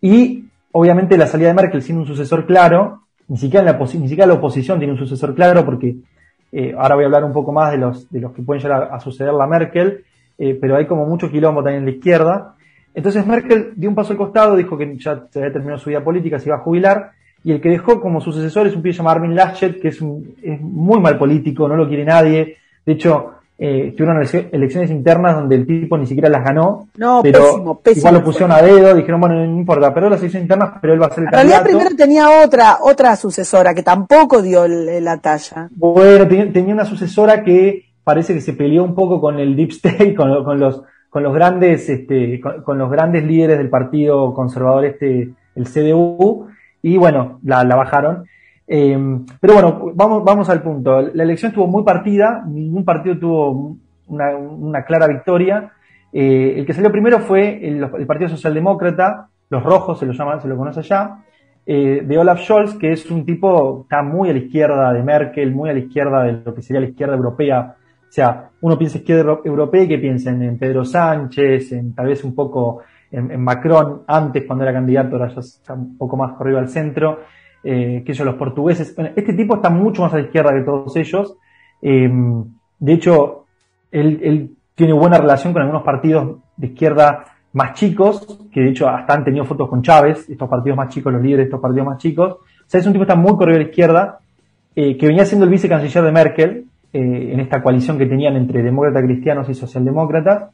Y 0.00 0.44
obviamente 0.70 1.18
la 1.18 1.26
salida 1.26 1.48
de 1.48 1.54
Merkel 1.54 1.82
sin 1.82 1.98
un 1.98 2.06
sucesor 2.06 2.46
claro, 2.46 3.02
ni 3.26 3.38
siquiera, 3.38 3.72
la, 3.72 3.76
ni 3.76 4.08
siquiera 4.08 4.26
la 4.26 4.34
oposición 4.34 4.78
tiene 4.78 4.92
un 4.92 5.00
sucesor 5.00 5.34
claro, 5.34 5.64
porque 5.64 5.96
eh, 6.52 6.76
ahora 6.78 6.94
voy 6.94 7.02
a 7.02 7.06
hablar 7.08 7.24
un 7.24 7.32
poco 7.32 7.50
más 7.50 7.72
de 7.72 7.78
los, 7.78 8.08
de 8.08 8.20
los 8.20 8.32
que 8.32 8.42
pueden 8.42 8.62
llegar 8.62 8.88
a, 8.92 9.00
suceder 9.00 9.34
la 9.34 9.48
Merkel, 9.48 10.04
eh, 10.38 10.56
pero 10.60 10.76
hay 10.76 10.86
como 10.86 11.04
mucho 11.04 11.30
quilombo 11.30 11.62
también 11.62 11.80
en 11.80 11.90
la 11.90 11.96
izquierda. 11.96 12.54
Entonces 12.94 13.26
Merkel 13.26 13.72
dio 13.76 13.88
un 13.88 13.94
paso 13.94 14.12
al 14.12 14.18
costado, 14.18 14.56
dijo 14.56 14.78
que 14.78 14.96
ya 14.96 15.26
se 15.30 15.38
había 15.38 15.52
terminado 15.52 15.78
su 15.78 15.90
vida 15.90 16.02
política, 16.02 16.38
se 16.38 16.48
iba 16.48 16.56
a 16.56 16.60
jubilar, 16.60 17.12
y 17.44 17.52
el 17.52 17.60
que 17.60 17.68
dejó 17.68 18.00
como 18.00 18.20
sucesor 18.20 18.66
es 18.66 18.74
un 18.74 18.82
pibe 18.82 18.94
llamado 18.94 19.16
Armin 19.16 19.34
Laschet, 19.34 19.80
que 19.80 19.88
es, 19.88 20.00
un, 20.00 20.34
es 20.42 20.60
muy 20.60 21.00
mal 21.00 21.18
político, 21.18 21.68
no 21.68 21.76
lo 21.76 21.86
quiere 21.86 22.04
nadie. 22.04 22.56
De 22.84 22.92
hecho, 22.92 23.34
eh, 23.60 23.92
tuvieron 23.96 24.22
elecciones 24.52 24.88
internas 24.88 25.34
donde 25.34 25.56
el 25.56 25.66
tipo 25.66 25.98
ni 25.98 26.06
siquiera 26.06 26.28
las 26.28 26.44
ganó. 26.44 26.86
No, 26.96 27.20
pero 27.22 27.40
pésimo, 27.40 27.80
pésimo. 27.80 28.00
Igual 28.00 28.14
lo 28.14 28.24
pusieron 28.24 28.52
a 28.52 28.62
dedo, 28.62 28.94
dijeron, 28.94 29.20
bueno, 29.20 29.34
no 29.34 29.58
importa, 29.58 29.92
pero 29.92 30.08
las 30.08 30.20
elecciones 30.20 30.44
internas, 30.44 30.74
pero 30.80 30.94
él 30.94 31.02
va 31.02 31.06
a 31.06 31.10
ser 31.10 31.24
el 31.24 31.26
En 31.26 31.32
realidad 31.32 31.62
primero 31.64 31.90
tenía 31.96 32.44
otra, 32.44 32.78
otra 32.82 33.16
sucesora 33.16 33.74
que 33.74 33.82
tampoco 33.82 34.42
dio 34.42 34.68
la 34.68 35.18
talla. 35.18 35.68
Bueno, 35.72 36.28
tenía, 36.28 36.72
una 36.72 36.84
sucesora 36.84 37.42
que 37.42 37.86
parece 38.08 38.32
que 38.32 38.40
se 38.40 38.54
peleó 38.54 38.84
un 38.84 38.94
poco 38.94 39.20
con 39.20 39.38
el 39.38 39.54
Deep 39.54 39.68
State, 39.68 40.14
con, 40.16 40.58
los, 40.58 40.82
con 41.10 41.22
los 41.22 41.34
grandes, 41.34 41.90
este, 41.90 42.40
con, 42.40 42.78
los 42.78 42.90
grandes 42.90 43.22
líderes 43.22 43.58
del 43.58 43.68
partido 43.68 44.32
conservador 44.32 44.86
este, 44.86 45.34
el 45.54 45.64
CDU, 45.64 46.46
y 46.80 46.96
bueno, 46.96 47.38
la, 47.44 47.64
bajaron. 47.64 48.24
Em, 48.66 49.26
pero 49.38 49.52
bueno, 49.52 49.92
vamos, 49.94 50.24
vamos 50.24 50.48
al 50.48 50.62
punto. 50.62 51.02
La 51.02 51.22
elección 51.22 51.50
estuvo 51.50 51.66
muy 51.66 51.84
partida, 51.84 52.42
ningún 52.46 52.82
partido 52.82 53.18
tuvo 53.18 53.76
una, 54.06 54.84
clara 54.84 55.06
victoria. 55.06 55.72
Eh, 56.10 56.54
el 56.56 56.64
que 56.64 56.72
salió 56.72 56.90
primero 56.90 57.18
fue 57.18 57.60
el, 57.62 57.90
Partido 58.06 58.30
Socialdemócrata, 58.30 59.28
los 59.50 59.62
rojos 59.62 59.98
se 59.98 60.06
lo 60.06 60.14
llama, 60.14 60.40
se 60.40 60.48
lo 60.48 60.56
conoce 60.56 60.80
allá, 60.80 61.18
eh, 61.66 62.00
de 62.06 62.16
Olaf 62.16 62.40
Scholz, 62.40 62.78
que 62.78 62.90
es 62.90 63.10
un 63.10 63.26
tipo, 63.26 63.82
está 63.82 64.02
muy 64.02 64.30
a 64.30 64.32
la 64.32 64.38
izquierda 64.38 64.94
de 64.94 65.02
Merkel, 65.02 65.52
muy 65.52 65.68
a 65.68 65.74
la 65.74 65.80
izquierda 65.80 66.22
de 66.22 66.40
lo 66.42 66.54
que 66.54 66.62
sería 66.62 66.80
la 66.80 66.88
izquierda 66.88 67.14
europea. 67.14 67.74
O 68.08 68.12
sea, 68.12 68.50
uno 68.62 68.78
piensa 68.78 68.98
izquierda 68.98 69.38
europea 69.44 69.82
y 69.82 69.88
que 69.88 69.98
piensen 69.98 70.42
en 70.42 70.58
Pedro 70.58 70.84
Sánchez, 70.84 71.72
en 71.72 71.94
tal 71.94 72.06
vez 72.06 72.24
un 72.24 72.34
poco 72.34 72.80
en, 73.10 73.40
Macron, 73.40 74.02
antes 74.06 74.44
cuando 74.46 74.64
era 74.64 74.72
candidato, 74.72 75.16
ahora 75.16 75.34
ya 75.34 75.40
está 75.40 75.74
un 75.74 75.96
poco 75.96 76.16
más 76.16 76.32
corrido 76.32 76.58
al 76.58 76.68
centro, 76.68 77.20
eh, 77.62 78.02
que 78.04 78.12
ellos 78.12 78.26
los 78.26 78.36
portugueses. 78.36 78.94
este 79.14 79.32
tipo 79.34 79.56
está 79.56 79.68
mucho 79.70 80.02
más 80.02 80.12
a 80.14 80.16
la 80.16 80.22
izquierda 80.22 80.54
que 80.54 80.62
todos 80.62 80.96
ellos. 80.96 81.36
Eh, 81.82 82.10
de 82.78 82.92
hecho, 82.92 83.44
él, 83.90 84.54
tiene 84.74 84.92
buena 84.92 85.18
relación 85.18 85.52
con 85.52 85.62
algunos 85.62 85.82
partidos 85.82 86.38
de 86.56 86.68
izquierda 86.68 87.24
más 87.52 87.72
chicos, 87.74 88.38
que 88.52 88.60
de 88.60 88.70
hecho 88.70 88.88
hasta 88.88 89.14
han 89.14 89.24
tenido 89.24 89.44
fotos 89.44 89.68
con 89.68 89.82
Chávez, 89.82 90.28
estos 90.28 90.48
partidos 90.48 90.76
más 90.76 90.88
chicos, 90.90 91.12
los 91.12 91.20
líderes 91.20 91.38
de 91.38 91.44
estos 91.44 91.60
partidos 91.60 91.86
más 91.86 91.98
chicos. 91.98 92.34
O 92.34 92.64
sea, 92.66 92.78
es 92.78 92.86
un 92.86 92.92
tipo 92.92 93.04
que 93.04 93.10
está 93.10 93.20
muy 93.20 93.36
corrido 93.36 93.56
a 93.56 93.62
la 93.62 93.68
izquierda, 93.68 94.18
eh, 94.76 94.96
que 94.96 95.06
venía 95.08 95.24
siendo 95.24 95.44
el 95.44 95.50
vicecanciller 95.50 96.04
de 96.04 96.12
Merkel, 96.12 96.67
en 96.92 97.40
esta 97.40 97.62
coalición 97.62 97.98
que 97.98 98.06
tenían 98.06 98.36
entre 98.36 98.62
demócratas 98.62 99.04
cristianos 99.04 99.48
y 99.48 99.54
socialdemócratas. 99.54 100.50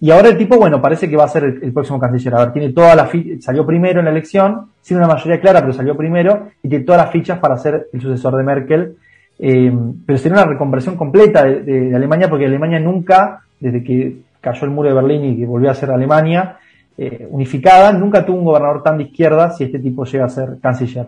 Y 0.00 0.10
ahora 0.10 0.28
el 0.28 0.36
tipo, 0.36 0.56
bueno, 0.56 0.82
parece 0.82 1.08
que 1.08 1.16
va 1.16 1.24
a 1.24 1.28
ser 1.28 1.44
el, 1.44 1.72
próximo 1.72 1.98
canciller. 1.98 2.34
A 2.34 2.44
ver, 2.44 2.52
tiene 2.52 2.72
toda 2.72 2.94
la 2.94 3.10
salió 3.40 3.64
primero 3.64 4.00
en 4.00 4.04
la 4.04 4.10
elección, 4.10 4.66
sin 4.82 4.98
una 4.98 5.06
mayoría 5.06 5.40
clara, 5.40 5.60
pero 5.60 5.72
salió 5.72 5.96
primero, 5.96 6.48
y 6.62 6.68
tiene 6.68 6.84
todas 6.84 7.02
las 7.02 7.10
fichas 7.10 7.38
para 7.38 7.56
ser 7.56 7.88
el 7.92 8.00
sucesor 8.00 8.36
de 8.36 8.42
Merkel. 8.42 8.96
Eh, 9.38 9.72
pero 10.04 10.18
sería 10.18 10.42
una 10.42 10.52
reconversión 10.52 10.96
completa 10.96 11.44
de, 11.44 11.94
Alemania, 11.94 12.28
porque 12.28 12.46
Alemania 12.46 12.78
nunca, 12.78 13.40
desde 13.58 13.82
que 13.82 14.16
cayó 14.40 14.64
el 14.64 14.70
muro 14.72 14.90
de 14.90 14.94
Berlín 14.94 15.24
y 15.24 15.38
que 15.38 15.46
volvió 15.46 15.70
a 15.70 15.74
ser 15.74 15.90
Alemania 15.90 16.58
eh, 16.98 17.26
unificada, 17.30 17.92
nunca 17.92 18.24
tuvo 18.24 18.38
un 18.38 18.44
gobernador 18.44 18.82
tan 18.82 18.98
de 18.98 19.04
izquierda 19.04 19.50
si 19.50 19.64
este 19.64 19.78
tipo 19.78 20.04
llega 20.04 20.26
a 20.26 20.28
ser 20.28 20.58
canciller. 20.60 21.06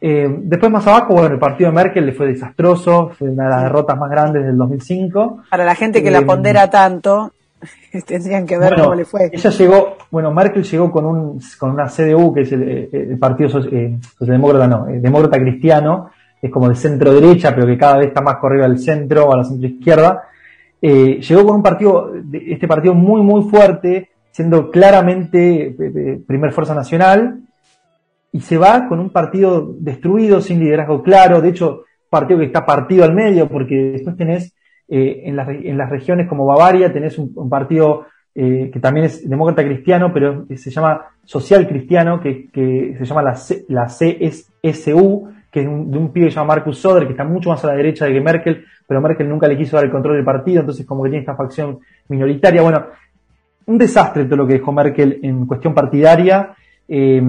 Eh, 0.00 0.28
después 0.42 0.70
más 0.70 0.86
abajo, 0.86 1.14
bueno, 1.14 1.34
el 1.34 1.40
partido 1.40 1.70
de 1.70 1.76
Merkel 1.76 2.06
le 2.06 2.12
fue 2.12 2.26
desastroso, 2.26 3.10
fue 3.18 3.30
una 3.30 3.44
de 3.44 3.50
las 3.50 3.62
derrotas 3.64 3.98
más 3.98 4.10
grandes 4.10 4.44
del 4.44 4.56
202005. 4.56 5.42
Para 5.50 5.64
la 5.64 5.74
gente 5.74 6.02
que 6.02 6.10
la 6.10 6.22
pondera 6.22 6.70
tanto, 6.70 7.32
Tendrían 8.06 8.46
que 8.46 8.58
ver 8.58 8.74
cómo 8.76 8.94
le 8.94 9.04
fue. 9.04 9.30
Ella 9.32 9.50
llegó, 9.50 9.96
bueno, 10.10 10.32
Merkel 10.32 10.62
llegó 10.62 10.90
con 10.90 11.04
un 11.04 11.40
con 11.58 11.70
una 11.70 11.86
CDU, 11.86 12.32
que 12.32 12.42
es 12.42 12.52
el, 12.52 13.18
Partido 13.18 13.48
eh, 13.70 13.98
Socialdemócrata, 14.18 14.66
no, 14.66 14.88
eh, 14.88 15.00
Demócrata 15.00 15.38
Cristiano, 15.38 16.10
es 16.40 16.50
como 16.50 16.68
de 16.68 16.76
centro 16.76 17.12
derecha, 17.12 17.54
pero 17.54 17.66
que 17.66 17.78
cada 17.78 17.98
vez 17.98 18.08
está 18.08 18.20
más 18.20 18.36
corrido 18.36 18.64
al 18.64 18.78
centro 18.78 19.26
o 19.26 19.32
a 19.32 19.38
la 19.38 19.44
centro 19.44 19.68
izquierda. 19.68 20.22
Eh, 20.80 21.20
llegó 21.20 21.44
con 21.44 21.56
un 21.56 21.62
partido, 21.62 22.12
este 22.32 22.68
partido 22.68 22.94
muy, 22.94 23.22
muy 23.22 23.50
fuerte, 23.50 24.10
siendo 24.30 24.70
claramente 24.70 25.74
primer 26.26 26.52
fuerza 26.52 26.74
nacional, 26.74 27.40
y 28.32 28.40
se 28.40 28.58
va 28.58 28.88
con 28.88 29.00
un 29.00 29.10
partido 29.10 29.74
destruido, 29.78 30.40
sin 30.40 30.60
liderazgo 30.60 31.02
claro, 31.02 31.40
de 31.40 31.48
hecho, 31.48 31.84
partido 32.10 32.38
que 32.40 32.46
está 32.46 32.64
partido 32.64 33.04
al 33.04 33.14
medio, 33.14 33.48
porque 33.48 33.74
después 33.92 34.16
tenés 34.16 34.54
eh, 34.88 35.22
en, 35.24 35.36
las, 35.36 35.48
en, 35.48 35.76
las, 35.76 35.90
regiones 35.90 36.28
como 36.28 36.46
Bavaria 36.46 36.92
tenés 36.92 37.18
un, 37.18 37.48
partido 37.50 38.06
eh, 38.34 38.70
que 38.72 38.80
también 38.80 39.06
es 39.06 39.28
demócrata 39.28 39.64
cristiano, 39.64 40.12
pero 40.12 40.46
se 40.54 40.70
llama 40.70 41.06
social 41.24 41.66
cristiano, 41.66 42.20
que, 42.20 42.48
que 42.50 42.96
se 42.98 43.04
llama 43.04 43.22
la, 43.22 43.38
la 43.68 43.86
CSU, 43.86 45.28
que 45.50 45.60
es 45.60 45.66
de 45.66 45.98
un 45.98 46.12
pibe 46.12 46.26
que 46.26 46.30
se 46.30 46.36
llama 46.36 46.54
Marcus 46.54 46.78
Soder, 46.78 47.04
que 47.04 47.12
está 47.12 47.24
mucho 47.24 47.50
más 47.50 47.64
a 47.64 47.68
la 47.68 47.74
derecha 47.74 48.06
de 48.06 48.12
que 48.12 48.20
Merkel, 48.20 48.64
pero 48.86 49.00
Merkel 49.00 49.28
nunca 49.28 49.48
le 49.48 49.56
quiso 49.56 49.76
dar 49.76 49.84
el 49.84 49.90
control 49.90 50.16
del 50.16 50.24
partido, 50.24 50.60
entonces 50.60 50.86
como 50.86 51.02
que 51.02 51.10
tiene 51.10 51.20
esta 51.20 51.36
facción 51.36 51.80
minoritaria. 52.08 52.62
Bueno, 52.62 52.86
un 53.66 53.76
desastre 53.76 54.24
todo 54.24 54.36
lo 54.36 54.46
que 54.46 54.54
dejó 54.54 54.72
Merkel 54.72 55.20
en 55.22 55.46
cuestión 55.46 55.74
partidaria. 55.74 56.54
Eh, 56.86 57.22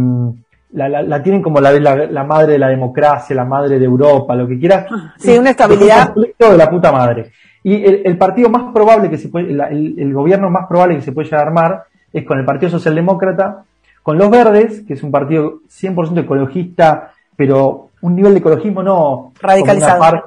la, 0.72 0.88
la, 0.90 1.24
tienen 1.24 1.42
como 1.42 1.60
la, 1.60 1.72
la, 1.72 1.96
la, 1.96 2.24
madre 2.24 2.54
de 2.54 2.60
la 2.60 2.68
democracia, 2.68 3.36
la 3.36 3.46
madre 3.46 3.80
de 3.80 3.86
Europa, 3.86 4.36
lo 4.36 4.48
que 4.48 4.60
quieras. 4.60 4.86
Sí, 5.18 5.38
una 5.38 5.52
estabilidad. 5.52 6.14
de 6.14 6.58
la 6.58 6.70
puta 6.70 6.92
madre. 6.92 7.32
Y 7.64 7.84
el, 7.84 8.18
partido 8.18 8.50
más 8.50 8.72
probable 8.74 9.10
que 9.10 9.18
se 9.18 9.30
puede, 9.30 9.52
el, 9.52 10.14
gobierno 10.14 10.50
más 10.50 10.68
probable 10.68 10.96
que 10.96 11.02
se 11.02 11.12
puede 11.12 11.26
llegar 11.26 11.42
a 11.42 11.48
armar 11.48 11.84
es 12.14 12.26
con 12.26 12.40
el 12.40 12.46
Partido 12.46 12.72
Socialdemócrata, 12.72 13.64
con 14.02 14.18
los 14.18 14.30
Verdes, 14.30 14.84
que 14.88 14.94
es 14.94 15.04
un 15.04 15.12
partido 15.12 15.60
100% 15.68 16.20
ecologista, 16.20 17.12
pero 17.36 17.90
un 18.02 18.16
nivel 18.16 18.34
de 18.34 18.40
ecologismo 18.40 18.82
no 18.82 19.34
radicalizado. 19.42 20.24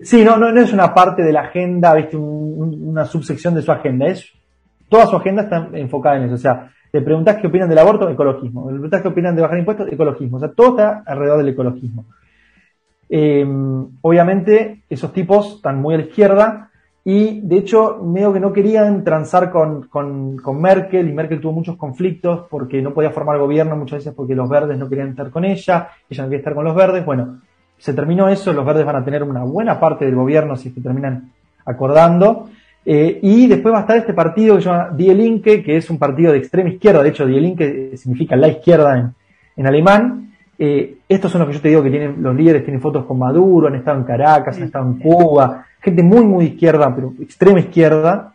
sí, 0.00 0.24
no, 0.24 0.36
no, 0.36 0.52
no, 0.52 0.60
es 0.60 0.72
una 0.72 0.94
parte 0.94 1.22
de 1.22 1.32
la 1.32 1.42
agenda, 1.42 1.94
viste, 1.94 2.16
una 2.16 3.04
subsección 3.04 3.54
de 3.54 3.62
su 3.62 3.72
agenda, 3.72 4.06
es 4.06 4.32
toda 4.88 5.06
su 5.06 5.16
agenda 5.16 5.42
está 5.42 5.68
enfocada 5.72 6.16
en 6.16 6.24
eso. 6.24 6.34
O 6.34 6.38
sea, 6.38 6.70
le 6.92 7.00
preguntás 7.02 7.36
qué 7.36 7.46
opinan 7.46 7.68
del 7.68 7.78
aborto, 7.78 8.08
ecologismo. 8.08 8.66
Le 8.66 8.74
preguntás 8.74 9.02
qué 9.02 9.08
opinan 9.08 9.36
de 9.36 9.42
bajar 9.42 9.58
impuestos, 9.58 9.92
ecologismo. 9.92 10.36
O 10.36 10.40
sea, 10.40 10.50
todo 10.50 10.70
está 10.70 11.02
alrededor 11.06 11.38
del 11.38 11.48
ecologismo. 11.48 12.04
Eh, 13.10 13.46
obviamente, 14.02 14.82
esos 14.88 15.12
tipos 15.12 15.56
están 15.56 15.80
muy 15.80 15.94
a 15.94 15.98
la 15.98 16.04
izquierda, 16.04 16.68
y 17.10 17.40
de 17.40 17.56
hecho, 17.56 18.02
medio 18.04 18.34
que 18.34 18.40
no 18.40 18.52
querían 18.52 19.02
transar 19.02 19.50
con, 19.50 19.84
con, 19.84 20.36
con, 20.36 20.60
Merkel 20.60 21.08
y 21.08 21.12
Merkel 21.14 21.40
tuvo 21.40 21.52
muchos 21.52 21.76
conflictos 21.76 22.44
porque 22.50 22.82
no 22.82 22.92
podía 22.92 23.12
formar 23.12 23.38
gobierno 23.38 23.76
muchas 23.76 24.00
veces 24.00 24.12
porque 24.14 24.34
los 24.34 24.46
verdes 24.46 24.76
no 24.76 24.90
querían 24.90 25.08
estar 25.08 25.30
con 25.30 25.46
ella, 25.46 25.88
ella 26.10 26.22
no 26.22 26.28
quería 26.28 26.40
estar 26.40 26.54
con 26.54 26.66
los 26.66 26.74
verdes. 26.74 27.06
Bueno, 27.06 27.38
se 27.78 27.94
terminó 27.94 28.28
eso, 28.28 28.52
los 28.52 28.66
verdes 28.66 28.84
van 28.84 28.96
a 28.96 29.04
tener 29.06 29.22
una 29.22 29.42
buena 29.42 29.80
parte 29.80 30.04
del 30.04 30.16
gobierno 30.16 30.54
si 30.56 30.68
es 30.68 30.74
que 30.74 30.82
terminan 30.82 31.32
acordando. 31.64 32.50
Eh, 32.90 33.18
y 33.20 33.46
después 33.48 33.74
va 33.74 33.80
a 33.80 33.80
estar 33.82 33.98
este 33.98 34.14
partido 34.14 34.56
que 34.56 34.62
se 34.62 34.70
llama 34.70 34.88
Die 34.96 35.14
Linke, 35.14 35.62
que 35.62 35.76
es 35.76 35.90
un 35.90 35.98
partido 35.98 36.32
de 36.32 36.38
extrema 36.38 36.70
izquierda, 36.70 37.02
de 37.02 37.10
hecho 37.10 37.26
Die 37.26 37.38
Linke 37.38 37.90
significa 37.98 38.34
la 38.34 38.48
izquierda 38.48 38.98
en, 38.98 39.14
en 39.58 39.66
alemán. 39.66 40.30
Eh, 40.58 40.96
estos 41.06 41.30
son 41.30 41.40
los 41.40 41.48
que 41.48 41.56
yo 41.56 41.60
te 41.60 41.68
digo 41.68 41.82
que 41.82 41.90
tienen, 41.90 42.22
los 42.22 42.34
líderes 42.34 42.64
tienen 42.64 42.80
fotos 42.80 43.04
con 43.04 43.18
Maduro, 43.18 43.68
han 43.68 43.74
estado 43.74 43.98
en 43.98 44.04
Caracas, 44.04 44.56
han 44.56 44.62
estado 44.62 44.86
en 44.86 45.00
Cuba, 45.00 45.66
gente 45.80 46.02
muy, 46.02 46.24
muy 46.24 46.46
izquierda, 46.46 46.90
pero 46.94 47.12
extrema 47.20 47.60
izquierda. 47.60 48.32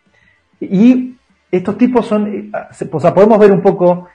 Y 0.62 1.16
estos 1.50 1.76
tipos 1.76 2.06
son, 2.06 2.28
eh, 2.28 2.52
o 2.92 3.00
sea, 3.00 3.12
podemos 3.12 3.40
ver 3.40 3.52
un 3.52 3.62
poco 3.62 4.08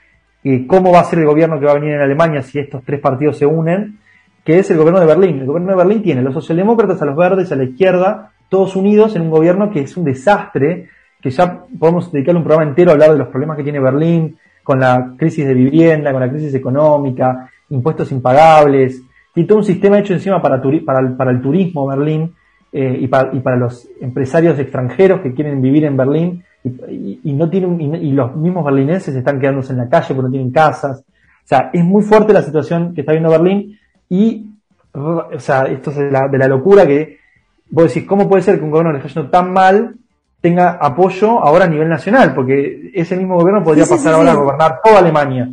eh, 0.45 0.65
cómo 0.65 0.93
va 0.93 1.01
a 1.01 1.03
ser 1.03 1.19
el 1.19 1.25
gobierno 1.25 1.59
que 1.59 1.65
va 1.65 1.71
a 1.71 1.79
venir 1.79 1.95
en 1.95 2.01
Alemania 2.01 2.41
si 2.43 2.59
estos 2.59 2.81
tres 2.85 3.01
partidos 3.01 3.37
se 3.37 3.45
unen, 3.45 3.99
que 4.45 4.57
es 4.59 4.71
el 4.71 4.77
gobierno 4.77 5.01
de 5.01 5.05
Berlín. 5.05 5.39
El 5.39 5.47
gobierno 5.47 5.71
de 5.71 5.77
Berlín 5.77 6.01
tiene 6.01 6.21
a 6.21 6.23
los 6.23 6.33
socialdemócratas, 6.33 7.01
a 7.01 7.05
los 7.05 7.17
verdes, 7.17 7.51
a 7.51 7.57
la 7.57 7.65
izquierda, 7.65 8.31
todos 8.49 8.75
unidos 8.75 9.15
en 9.15 9.21
un 9.21 9.29
gobierno 9.29 9.71
que 9.71 9.81
es 9.81 9.95
un 9.95 10.03
desastre, 10.03 10.89
que 11.21 11.29
ya 11.29 11.63
podemos 11.77 12.11
dedicarle 12.11 12.39
un 12.39 12.45
programa 12.45 12.69
entero 12.69 12.91
a 12.91 12.93
hablar 12.93 13.11
de 13.11 13.17
los 13.19 13.27
problemas 13.27 13.57
que 13.57 13.63
tiene 13.63 13.79
Berlín, 13.79 14.37
con 14.63 14.79
la 14.79 15.13
crisis 15.17 15.47
de 15.47 15.53
vivienda, 15.53 16.11
con 16.11 16.21
la 16.21 16.29
crisis 16.29 16.53
económica, 16.53 17.49
impuestos 17.69 18.11
impagables, 18.11 19.01
y 19.35 19.45
todo 19.45 19.59
un 19.59 19.63
sistema 19.63 19.99
hecho 19.99 20.13
encima 20.13 20.41
para, 20.41 20.61
para, 20.85 21.15
para 21.15 21.31
el 21.31 21.41
turismo 21.41 21.87
Berlín, 21.87 22.33
eh, 22.71 22.97
y, 23.01 23.07
para, 23.07 23.35
y, 23.35 23.39
para, 23.39 23.57
los 23.57 23.87
empresarios 23.99 24.59
extranjeros 24.59 25.21
que 25.21 25.33
quieren 25.33 25.61
vivir 25.61 25.85
en 25.85 25.97
Berlín 25.97 26.43
y, 26.63 27.33
no 27.33 27.49
tienen 27.49 27.81
y, 27.95 28.11
los 28.11 28.35
mismos 28.35 28.63
berlineses 28.63 29.15
están 29.15 29.39
quedándose 29.39 29.71
en 29.73 29.79
la 29.79 29.89
calle 29.89 30.13
porque 30.13 30.27
no 30.27 30.31
tienen 30.31 30.51
casas. 30.51 30.99
O 30.99 31.47
sea, 31.47 31.71
es 31.73 31.83
muy 31.83 32.03
fuerte 32.03 32.31
la 32.31 32.43
situación 32.43 32.93
que 32.93 33.01
está 33.01 33.13
viendo 33.13 33.31
Berlín 33.31 33.79
y, 34.07 34.51
o 34.93 35.39
sea, 35.39 35.63
esto 35.63 35.89
es 35.89 35.97
de 35.97 36.37
la 36.37 36.47
locura 36.47 36.85
que 36.85 37.17
vos 37.69 37.93
decís, 37.93 38.07
¿cómo 38.07 38.27
puede 38.27 38.43
ser 38.43 38.57
que 38.57 38.63
un 38.63 38.71
gobierno 38.71 38.93
que 38.93 39.07
está 39.07 39.19
yendo 39.19 39.31
tan 39.31 39.51
mal 39.51 39.95
tenga 40.41 40.71
apoyo 40.71 41.43
ahora 41.43 41.65
a 41.65 41.67
nivel 41.67 41.89
nacional? 41.89 42.33
Porque 42.33 42.91
ese 42.93 43.15
mismo 43.15 43.35
gobierno 43.35 43.63
podría 43.63 43.85
pasar 43.85 44.13
ahora 44.13 44.31
a 44.31 44.35
gobernar 44.35 44.79
toda 44.83 44.99
Alemania. 44.99 45.49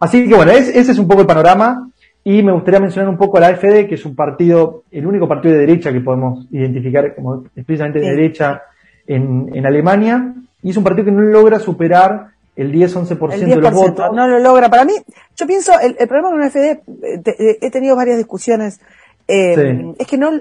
Así 0.00 0.28
que 0.28 0.34
bueno, 0.34 0.52
ese 0.52 0.78
es 0.78 0.98
un 0.98 1.08
poco 1.08 1.22
el 1.22 1.26
panorama. 1.26 1.90
Y 2.24 2.42
me 2.42 2.52
gustaría 2.52 2.80
mencionar 2.80 3.08
un 3.08 3.16
poco 3.16 3.38
a 3.38 3.40
la 3.40 3.46
AfD, 3.48 3.86
que 3.88 3.94
es 3.94 4.04
un 4.04 4.14
partido, 4.14 4.82
el 4.90 5.06
único 5.06 5.26
partido 5.26 5.54
de 5.54 5.60
derecha 5.60 5.92
que 5.92 6.00
podemos 6.00 6.46
identificar 6.50 7.14
como 7.14 7.44
explícitamente 7.56 8.00
de 8.00 8.10
derecha 8.10 8.62
en, 9.06 9.50
en 9.54 9.64
Alemania. 9.64 10.34
Y 10.62 10.70
es 10.70 10.76
un 10.76 10.84
partido 10.84 11.06
que 11.06 11.12
no 11.12 11.22
logra 11.22 11.58
superar 11.58 12.26
el 12.58 12.72
10-11% 12.72 13.38
de 13.38 13.56
los 13.56 13.72
votos. 13.72 14.10
No 14.12 14.26
lo 14.26 14.40
logra. 14.40 14.68
Para 14.68 14.84
mí, 14.84 14.92
yo 15.36 15.46
pienso, 15.46 15.72
el, 15.80 15.94
problema 16.08 16.30
con 16.30 16.40
la 16.40 16.46
AfD, 16.46 16.56
eh, 16.56 16.80
eh, 17.24 17.58
he 17.62 17.70
tenido 17.70 17.94
varias 17.94 18.18
discusiones, 18.18 18.80
eh, 19.28 19.94
es 19.96 20.06
que 20.06 20.18
no, 20.18 20.32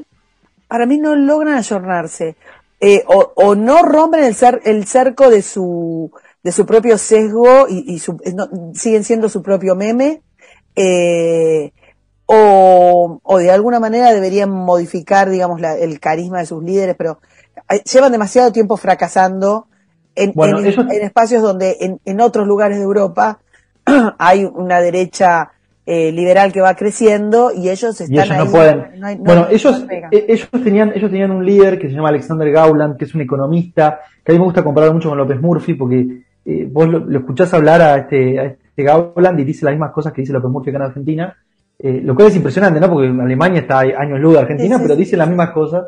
para 0.68 0.86
mí 0.86 0.98
no 0.98 1.16
logran 1.16 1.56
ayornarse. 1.56 2.36
o, 3.08 3.32
o, 3.36 3.56
no 3.56 3.84
rompen 3.84 4.24
el, 4.24 4.36
cer 4.36 4.62
el 4.66 4.86
cerco 4.86 5.30
de 5.30 5.42
su, 5.42 6.12
de 6.44 6.52
su 6.52 6.66
propio 6.66 6.98
sesgo 6.98 7.68
y, 7.68 7.94
y 7.94 8.00
su, 8.00 8.18
siguen 8.74 9.04
siendo 9.04 9.30
su 9.30 9.42
propio 9.42 9.76
meme. 9.76 10.22
Eh, 10.76 11.72
o, 12.28 13.20
o 13.24 13.38
de 13.38 13.52
alguna 13.52 13.80
manera 13.80 14.14
deberían 14.14 14.50
modificar, 14.50 15.30
digamos, 15.30 15.62
la, 15.62 15.76
el 15.78 16.00
carisma 16.00 16.40
de 16.40 16.46
sus 16.46 16.62
líderes, 16.62 16.96
pero 16.98 17.20
eh, 17.70 17.82
llevan 17.84 18.12
demasiado 18.12 18.52
tiempo 18.52 18.78
fracasando 18.78 19.68
en, 20.14 20.34
en, 20.36 21.02
espacios 21.04 21.42
donde 21.42 21.78
en, 21.80 22.02
en, 22.04 22.22
otros 22.22 22.48
lugares 22.48 22.78
de 22.78 22.84
Europa 22.84 23.40
hay 24.18 24.46
una 24.46 24.82
derecha 24.82 25.52
eh, 25.90 26.12
liberal 26.12 26.52
que 26.52 26.60
va 26.60 26.76
creciendo 26.76 27.52
y 27.56 27.70
ellos 27.70 28.02
están 28.02 28.14
y 28.14 28.20
ellos 28.20 28.32
ahí, 28.32 28.38
no 28.46 28.52
pueden. 28.52 28.78
no 29.00 29.08
hay- 29.08 29.16
no 29.18 29.24
bueno, 29.24 29.48
ellos, 29.50 29.86
eh, 29.90 30.26
ellos 30.28 30.50
tenían, 30.64 30.92
ellos 30.94 31.10
tenían 31.10 31.32
un 31.32 31.46
líder 31.46 31.80
que 31.80 31.88
se 31.88 31.96
llama 31.96 32.10
Alexander 32.10 32.52
Gauland, 32.52 32.98
que 32.98 33.06
es 33.06 33.16
un 33.16 33.22
economista, 33.22 34.02
que 34.24 34.32
a 34.32 34.34
mí 34.34 34.40
me 34.40 34.46
gusta 34.46 34.64
comparar 34.66 34.94
mucho 34.94 35.08
con 35.10 35.18
López 35.18 35.40
Murphy, 35.40 35.76
porque 35.76 36.06
eh, 36.46 36.68
vos 36.70 36.88
lo, 36.90 37.00
lo 37.00 37.20
escuchás 37.20 37.54
hablar 37.54 37.82
a 37.82 37.98
este, 38.00 38.38
a 38.38 38.44
este 38.46 38.84
Gauland 38.84 39.40
y 39.40 39.46
dice 39.46 39.64
las 39.66 39.74
mismas 39.74 39.92
cosas 39.92 40.12
que 40.12 40.22
dice 40.22 40.34
López 40.34 40.52
Murphy 40.52 40.70
acá 40.72 40.78
en 40.80 40.84
Argentina, 40.84 41.36
eh, 41.80 42.02
lo 42.04 42.16
cual 42.16 42.28
es 42.28 42.36
impresionante, 42.36 42.80
¿no? 42.82 42.90
Porque 42.90 43.08
Alemania 43.08 43.62
está 43.62 43.80
años 43.80 44.20
luz 44.20 44.34
de 44.34 44.40
Argentina, 44.40 44.76
Sí, 44.76 44.82
sí, 44.82 44.88
pero 44.88 44.96
dice 44.98 45.12
sí, 45.12 45.16
las 45.16 45.28
mismas 45.30 45.52
cosas. 45.52 45.86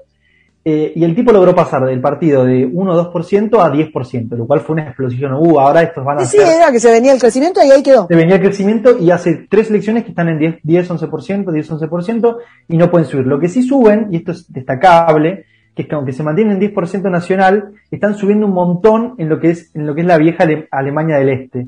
Eh, 0.66 0.92
y 0.94 1.04
el 1.06 1.16
tipo 1.16 1.32
logró 1.32 1.56
pasar 1.56 1.86
del 1.86 2.02
partido 2.02 2.44
de 2.44 2.66
1 2.66 2.92
o 2.94 3.14
2% 3.14 3.60
a 3.60 3.72
10%, 3.72 4.36
lo 4.36 4.46
cual 4.46 4.60
fue 4.60 4.74
una 4.74 4.84
explosión. 4.84 5.34
Uh, 5.34 5.58
ahora 5.60 5.82
estos 5.82 6.04
van 6.04 6.20
a 6.20 6.26
Sí, 6.26 6.38
era 6.38 6.70
que 6.72 6.80
se 6.82 6.92
venía 6.92 7.14
el 7.14 7.20
crecimiento 7.20 7.62
y 7.66 7.72
ahí 7.72 7.82
quedó. 7.82 8.08
de 8.08 8.16
venía 8.16 8.36
el 8.36 8.42
crecimiento 8.42 8.98
y 9.00 9.10
hace 9.10 9.48
tres 9.50 9.70
elecciones 9.70 10.04
que 10.04 10.10
están 10.10 10.28
en 10.28 10.38
10, 10.38 10.56
10 10.62 10.90
11%, 10.92 11.52
10, 11.52 11.72
11% 11.72 12.38
y 12.68 12.78
no 12.78 12.92
pueden 12.92 13.08
subir. 13.08 13.26
Lo 13.26 13.40
que 13.40 13.48
sí 13.48 13.64
suben, 13.64 14.08
y 14.12 14.18
esto 14.18 14.34
es 14.34 14.52
destacable, 14.52 15.46
que 15.74 15.84
es 15.84 15.88
que 15.88 15.96
aunque 15.96 16.12
se 16.12 16.24
mantienen 16.24 16.62
en 16.62 16.74
10% 16.74 17.10
nacional, 17.10 17.72
están 17.90 18.16
subiendo 18.16 18.46
un 18.46 18.54
montón 18.54 19.16
en 19.18 19.30
lo 19.30 19.40
que 19.40 19.52
es, 19.52 19.74
en 19.76 19.88
lo 19.88 19.96
que 19.96 20.02
es 20.02 20.08
la 20.08 20.18
vieja 20.18 20.44
Ale- 20.44 20.68
Alemania 20.72 21.18
del 21.20 21.30
Este. 21.30 21.68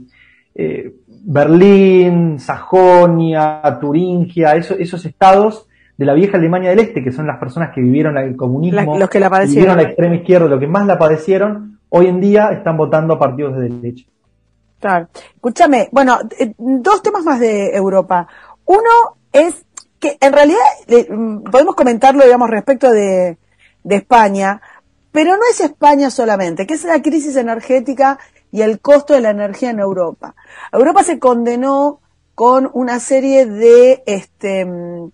Eh, 0.53 0.93
Berlín, 1.23 2.39
Sajonia, 2.39 3.61
Turingia, 3.79 4.55
eso- 4.55 4.75
esos 4.77 5.05
estados 5.05 5.67
de 6.01 6.07
la 6.07 6.15
vieja 6.15 6.37
Alemania 6.37 6.71
del 6.71 6.79
Este, 6.79 7.03
que 7.03 7.11
son 7.11 7.27
las 7.27 7.37
personas 7.37 7.69
que 7.75 7.79
vivieron 7.79 8.17
el 8.17 8.35
comunismo, 8.35 8.93
La- 8.93 8.99
los 9.01 9.07
que 9.09 9.19
la 9.19 9.29
padecieron. 9.29 9.61
vivieron 9.61 9.77
la 9.77 9.83
extrema 9.89 10.15
izquierda, 10.15 10.47
lo 10.47 10.59
que 10.59 10.65
más 10.65 10.87
la 10.87 10.97
padecieron, 10.97 11.79
hoy 11.89 12.07
en 12.07 12.19
día 12.19 12.49
están 12.53 12.75
votando 12.75 13.13
a 13.13 13.19
partidos 13.19 13.55
de 13.55 13.69
derecha. 13.69 14.05
Claro. 14.79 15.09
Escúchame, 15.35 15.89
bueno, 15.91 16.17
eh, 16.39 16.55
dos 16.57 17.03
temas 17.03 17.23
más 17.23 17.39
de 17.39 17.69
Europa. 17.75 18.27
Uno 18.65 18.89
es 19.31 19.63
que 19.99 20.17
en 20.19 20.33
realidad 20.33 20.57
eh, 20.87 21.05
mm, 21.07 21.43
podemos 21.43 21.75
comentarlo, 21.75 22.23
digamos, 22.23 22.49
respecto 22.49 22.89
de, 22.89 23.37
de 23.83 23.95
España, 23.95 24.59
pero 25.11 25.33
no 25.37 25.43
es 25.51 25.61
España 25.61 26.09
solamente, 26.09 26.65
que 26.65 26.73
es 26.73 26.83
la 26.83 26.99
crisis 27.03 27.35
energética 27.35 28.17
y 28.51 28.63
el 28.63 28.79
costo 28.79 29.13
de 29.13 29.21
la 29.21 29.29
energía 29.29 29.69
en 29.69 29.79
Europa. 29.79 30.33
Europa 30.73 31.03
se 31.03 31.19
condenó 31.19 31.99
con 32.33 32.67
una 32.73 32.99
serie 32.99 33.45
de, 33.45 34.01
este, 34.07 34.65
mm, 34.65 35.11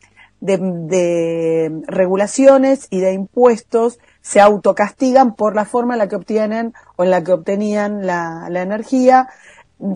de, 0.48 0.58
de 0.58 1.82
regulaciones 1.88 2.88
y 2.90 3.02
de 3.02 3.14
impuestos 3.14 4.00
se 4.22 4.42
autocastigan 4.42 5.36
por 5.36 5.56
la 5.56 5.66
forma 5.66 5.94
en 5.94 6.00
la 6.00 6.08
que 6.08 6.16
obtienen 6.16 6.74
o 6.96 7.04
en 7.04 7.12
la 7.12 7.24
que 7.24 7.34
obtenían 7.34 8.08
la, 8.08 8.48
la 8.50 8.62
energía 8.62 9.28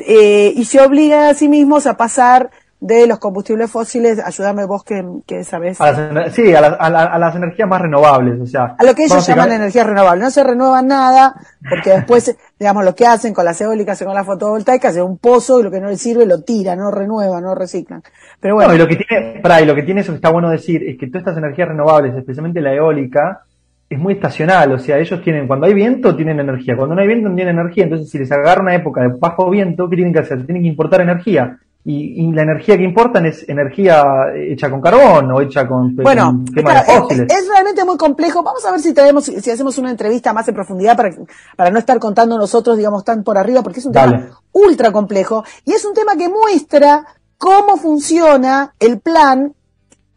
eh, 0.01 0.53
y 0.55 0.65
se 0.65 0.79
obligan 0.79 1.23
a 1.23 1.33
sí 1.33 1.49
mismos 1.49 1.87
a 1.87 1.97
pasar 1.97 2.51
de 2.83 3.05
los 3.05 3.19
combustibles 3.19 3.69
fósiles, 3.69 4.19
ayúdame 4.19 4.65
vos 4.65 4.83
que, 4.83 5.03
que 5.27 5.43
sabés, 5.43 5.79
A 5.79 5.91
las, 5.91 6.33
sí, 6.33 6.51
a, 6.55 6.61
las- 6.61 6.77
a 6.79 6.89
la- 6.89 7.03
a 7.03 7.19
las 7.19 7.35
energías 7.35 7.69
más 7.69 7.79
renovables, 7.79 8.41
o 8.41 8.45
sea. 8.47 8.75
a 8.77 8.83
lo 8.83 8.95
que 8.95 9.03
ellos 9.03 9.25
llaman 9.27 9.51
energía 9.51 9.83
renovable. 9.83 10.23
No 10.23 10.31
se 10.31 10.43
renueva 10.43 10.81
nada, 10.81 11.35
porque 11.69 11.91
después, 11.97 12.35
digamos, 12.59 12.83
lo 12.83 12.95
que 12.95 13.05
hacen 13.05 13.33
con 13.35 13.45
las 13.45 13.61
eólicas 13.61 14.01
y 14.01 14.05
con 14.05 14.15
las 14.15 14.25
fotovoltaicas 14.25 14.95
es 14.95 15.01
un 15.03 15.19
pozo 15.19 15.59
y 15.59 15.63
lo 15.63 15.69
que 15.69 15.79
no 15.79 15.89
les 15.89 16.01
sirve 16.01 16.25
lo 16.25 16.41
tiran, 16.41 16.79
no 16.79 16.89
renuevan, 16.89 17.43
no 17.43 17.53
reciclan. 17.53 18.01
Pero 18.39 18.55
bueno, 18.55 18.69
No, 18.69 18.75
y 18.75 18.79
lo 18.79 18.87
que 18.87 18.95
tiene, 18.95 19.39
pará, 19.41 19.61
y 19.61 19.65
lo 19.67 19.75
que 19.75 19.83
tiene 19.83 20.01
eso 20.01 20.11
que 20.11 20.15
está 20.15 20.31
bueno 20.31 20.49
decir 20.49 20.81
es 20.83 20.97
que 20.97 21.05
todas 21.05 21.21
estas 21.21 21.37
energías 21.37 21.67
renovables, 21.67 22.15
especialmente 22.17 22.61
la 22.61 22.73
eólica, 22.73 23.43
es 23.87 23.99
muy 23.99 24.13
estacional, 24.13 24.71
o 24.71 24.79
sea, 24.79 24.97
ellos 24.97 25.21
tienen, 25.21 25.45
cuando 25.47 25.67
hay 25.67 25.73
viento 25.75 26.15
tienen 26.15 26.39
energía, 26.39 26.75
cuando 26.75 26.95
no 26.95 27.01
hay 27.01 27.07
viento 27.07 27.29
no 27.29 27.35
tienen 27.35 27.59
energía, 27.59 27.83
entonces 27.83 28.09
si 28.09 28.17
les 28.17 28.31
agarra 28.31 28.63
una 28.63 28.73
época 28.73 29.01
de 29.01 29.09
bajo 29.19 29.49
viento, 29.51 29.87
¿qué 29.89 29.97
tienen 29.97 30.13
que 30.13 30.19
hacer? 30.19 30.43
Tienen 30.45 30.63
que 30.63 30.69
importar 30.69 31.01
energía. 31.01 31.59
Y, 31.83 32.23
y 32.27 32.31
la 32.31 32.43
energía 32.43 32.77
que 32.77 32.83
importan 32.83 33.25
es 33.25 33.47
energía 33.49 34.03
hecha 34.35 34.69
con 34.69 34.81
carbón 34.81 35.31
o 35.31 35.41
hecha 35.41 35.67
con, 35.67 35.95
Bueno, 35.95 36.25
con 36.27 36.45
quema 36.45 36.75
de 36.75 36.83
claro, 36.85 36.91
es, 36.91 36.99
fósiles. 36.99 37.27
es 37.33 37.47
realmente 37.47 37.83
muy 37.83 37.97
complejo. 37.97 38.43
Vamos 38.43 38.63
a 38.65 38.71
ver 38.71 38.79
si 38.81 38.93
tenemos, 38.93 39.25
si 39.25 39.49
hacemos 39.49 39.77
una 39.79 39.89
entrevista 39.89 40.31
más 40.31 40.47
en 40.47 40.53
profundidad 40.53 40.95
para, 40.95 41.09
para 41.57 41.71
no 41.71 41.79
estar 41.79 41.97
contando 41.97 42.37
nosotros, 42.37 42.77
digamos, 42.77 43.03
tan 43.03 43.23
por 43.23 43.37
arriba, 43.37 43.63
porque 43.63 43.79
es 43.79 43.85
un 43.87 43.93
Dale. 43.93 44.17
tema 44.19 44.41
ultra 44.51 44.91
complejo 44.91 45.43
y 45.65 45.73
es 45.73 45.83
un 45.83 45.93
tema 45.95 46.15
que 46.15 46.29
muestra 46.29 47.03
cómo 47.39 47.77
funciona 47.77 48.75
el 48.79 48.99
plan, 48.99 49.55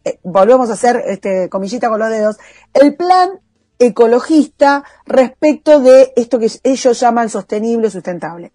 eh, 0.04 0.18
volvemos 0.22 0.68
a 0.68 0.74
hacer 0.74 1.02
este 1.06 1.48
comillita 1.48 1.88
con 1.88 1.98
los 1.98 2.10
dedos, 2.10 2.36
el 2.74 2.94
plan 2.94 3.40
ecologista 3.78 4.84
respecto 5.06 5.80
de 5.80 6.12
esto 6.16 6.38
que 6.38 6.50
ellos 6.62 7.00
llaman 7.00 7.28
sostenible, 7.30 7.90
sustentable. 7.90 8.52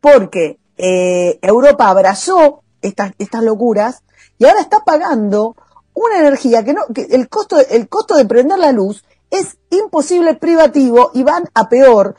Porque 0.00 0.58
eh, 0.76 1.38
Europa 1.42 1.88
abrazó 1.88 2.62
estas, 2.82 3.12
estas 3.18 3.42
locuras 3.42 4.02
y 4.38 4.44
ahora 4.44 4.60
está 4.60 4.84
pagando 4.84 5.56
una 5.94 6.18
energía 6.18 6.64
que 6.64 6.74
no, 6.74 6.82
que 6.94 7.06
el 7.10 7.28
costo, 7.28 7.58
el 7.58 7.88
costo 7.88 8.16
de 8.16 8.26
prender 8.26 8.58
la 8.58 8.72
luz 8.72 9.04
es 9.30 9.56
imposible 9.70 10.34
privativo 10.34 11.10
y 11.14 11.22
van 11.22 11.48
a 11.54 11.68
peor 11.68 12.16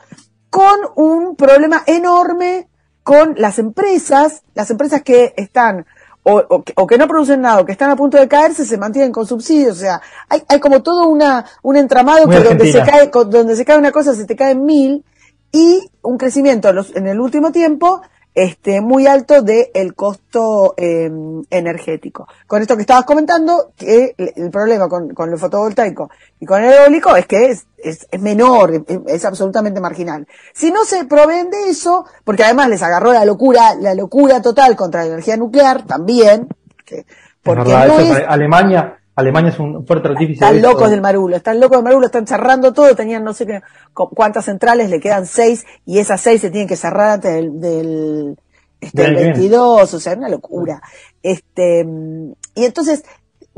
con 0.50 0.78
un 0.96 1.36
problema 1.36 1.82
enorme 1.86 2.68
con 3.02 3.34
las 3.38 3.58
empresas, 3.58 4.42
las 4.54 4.70
empresas 4.70 5.02
que 5.02 5.32
están 5.36 5.86
o, 6.24 6.42
o 6.48 6.62
que, 6.62 6.74
o 6.76 6.86
que 6.86 6.98
no 6.98 7.08
producen 7.08 7.40
nada, 7.40 7.60
o 7.60 7.64
que 7.64 7.72
están 7.72 7.90
a 7.90 7.96
punto 7.96 8.18
de 8.18 8.28
caerse, 8.28 8.66
se 8.66 8.76
mantienen 8.76 9.12
con 9.12 9.26
subsidios, 9.26 9.78
o 9.78 9.80
sea, 9.80 10.02
hay, 10.28 10.42
hay 10.48 10.60
como 10.60 10.82
todo 10.82 11.08
una, 11.08 11.46
un 11.62 11.76
entramado 11.76 12.26
Muy 12.26 12.36
que 12.36 12.42
donde 12.42 12.70
se 12.70 12.82
cae, 12.82 13.10
donde 13.10 13.56
se 13.56 13.64
cae 13.64 13.78
una 13.78 13.92
cosa 13.92 14.14
se 14.14 14.26
te 14.26 14.36
caen 14.36 14.64
mil, 14.64 15.04
y 15.52 15.90
un 16.02 16.18
crecimiento 16.18 16.68
en 16.94 17.06
el 17.06 17.20
último 17.20 17.52
tiempo 17.52 18.02
este, 18.44 18.80
muy 18.80 19.06
alto 19.06 19.42
del 19.42 19.94
costo 19.94 20.74
eh, 20.76 21.10
energético. 21.50 22.28
Con 22.46 22.62
esto 22.62 22.76
que 22.76 22.82
estabas 22.82 23.04
comentando, 23.04 23.72
que 23.76 24.14
el, 24.16 24.50
problema 24.50 24.88
con, 24.88 25.08
con 25.14 25.30
el 25.32 25.38
fotovoltaico 25.38 26.10
y 26.38 26.46
con 26.46 26.62
el 26.62 26.72
eólico 26.72 27.16
es 27.16 27.26
que 27.26 27.46
es, 27.50 27.66
es, 27.78 28.06
es 28.10 28.20
menor, 28.20 28.72
es, 28.86 28.98
es 29.06 29.24
absolutamente 29.24 29.80
marginal. 29.80 30.26
Si 30.54 30.70
no 30.70 30.84
se 30.84 31.04
proveen 31.04 31.50
de 31.50 31.68
eso, 31.70 32.04
porque 32.24 32.44
además 32.44 32.68
les 32.68 32.82
agarró 32.82 33.12
la 33.12 33.24
locura, 33.24 33.74
la 33.74 33.94
locura 33.94 34.40
total 34.40 34.76
contra 34.76 35.00
la 35.02 35.08
energía 35.08 35.36
nuclear 35.36 35.84
también, 35.86 36.48
que- 36.84 37.04
porque 37.42 37.70
verdad, 37.72 37.88
no 37.88 37.98
eso 38.00 38.12
es, 38.14 38.18
es- 38.20 38.24
Alemania, 38.28 38.97
Alemania 39.18 39.50
es 39.50 39.58
un 39.58 39.86
fuerte 39.86 40.08
artífice. 40.08 40.34
están 40.34 40.54
de 40.54 40.60
locos 40.62 40.90
del 40.90 41.00
Marulo, 41.00 41.36
están 41.36 41.60
locos 41.60 41.78
del 41.78 41.84
Marulo, 41.84 42.06
están 42.06 42.26
cerrando 42.26 42.72
todo, 42.72 42.94
tenían 42.94 43.24
no 43.24 43.32
sé 43.34 43.46
qué, 43.46 43.60
cu- 43.92 44.10
cuántas 44.10 44.44
centrales, 44.44 44.90
le 44.90 45.00
quedan 45.00 45.26
seis, 45.26 45.64
y 45.84 45.98
esas 45.98 46.20
seis 46.20 46.40
se 46.40 46.50
tienen 46.50 46.68
que 46.68 46.76
cerrar 46.76 47.10
antes 47.10 47.32
del, 47.34 47.60
del, 47.60 48.38
este, 48.80 49.02
viene. 49.10 49.32
22, 49.32 49.92
o 49.94 50.00
sea, 50.00 50.14
una 50.14 50.28
locura. 50.28 50.80
Este, 51.22 51.84
y 52.54 52.64
entonces, 52.64 53.02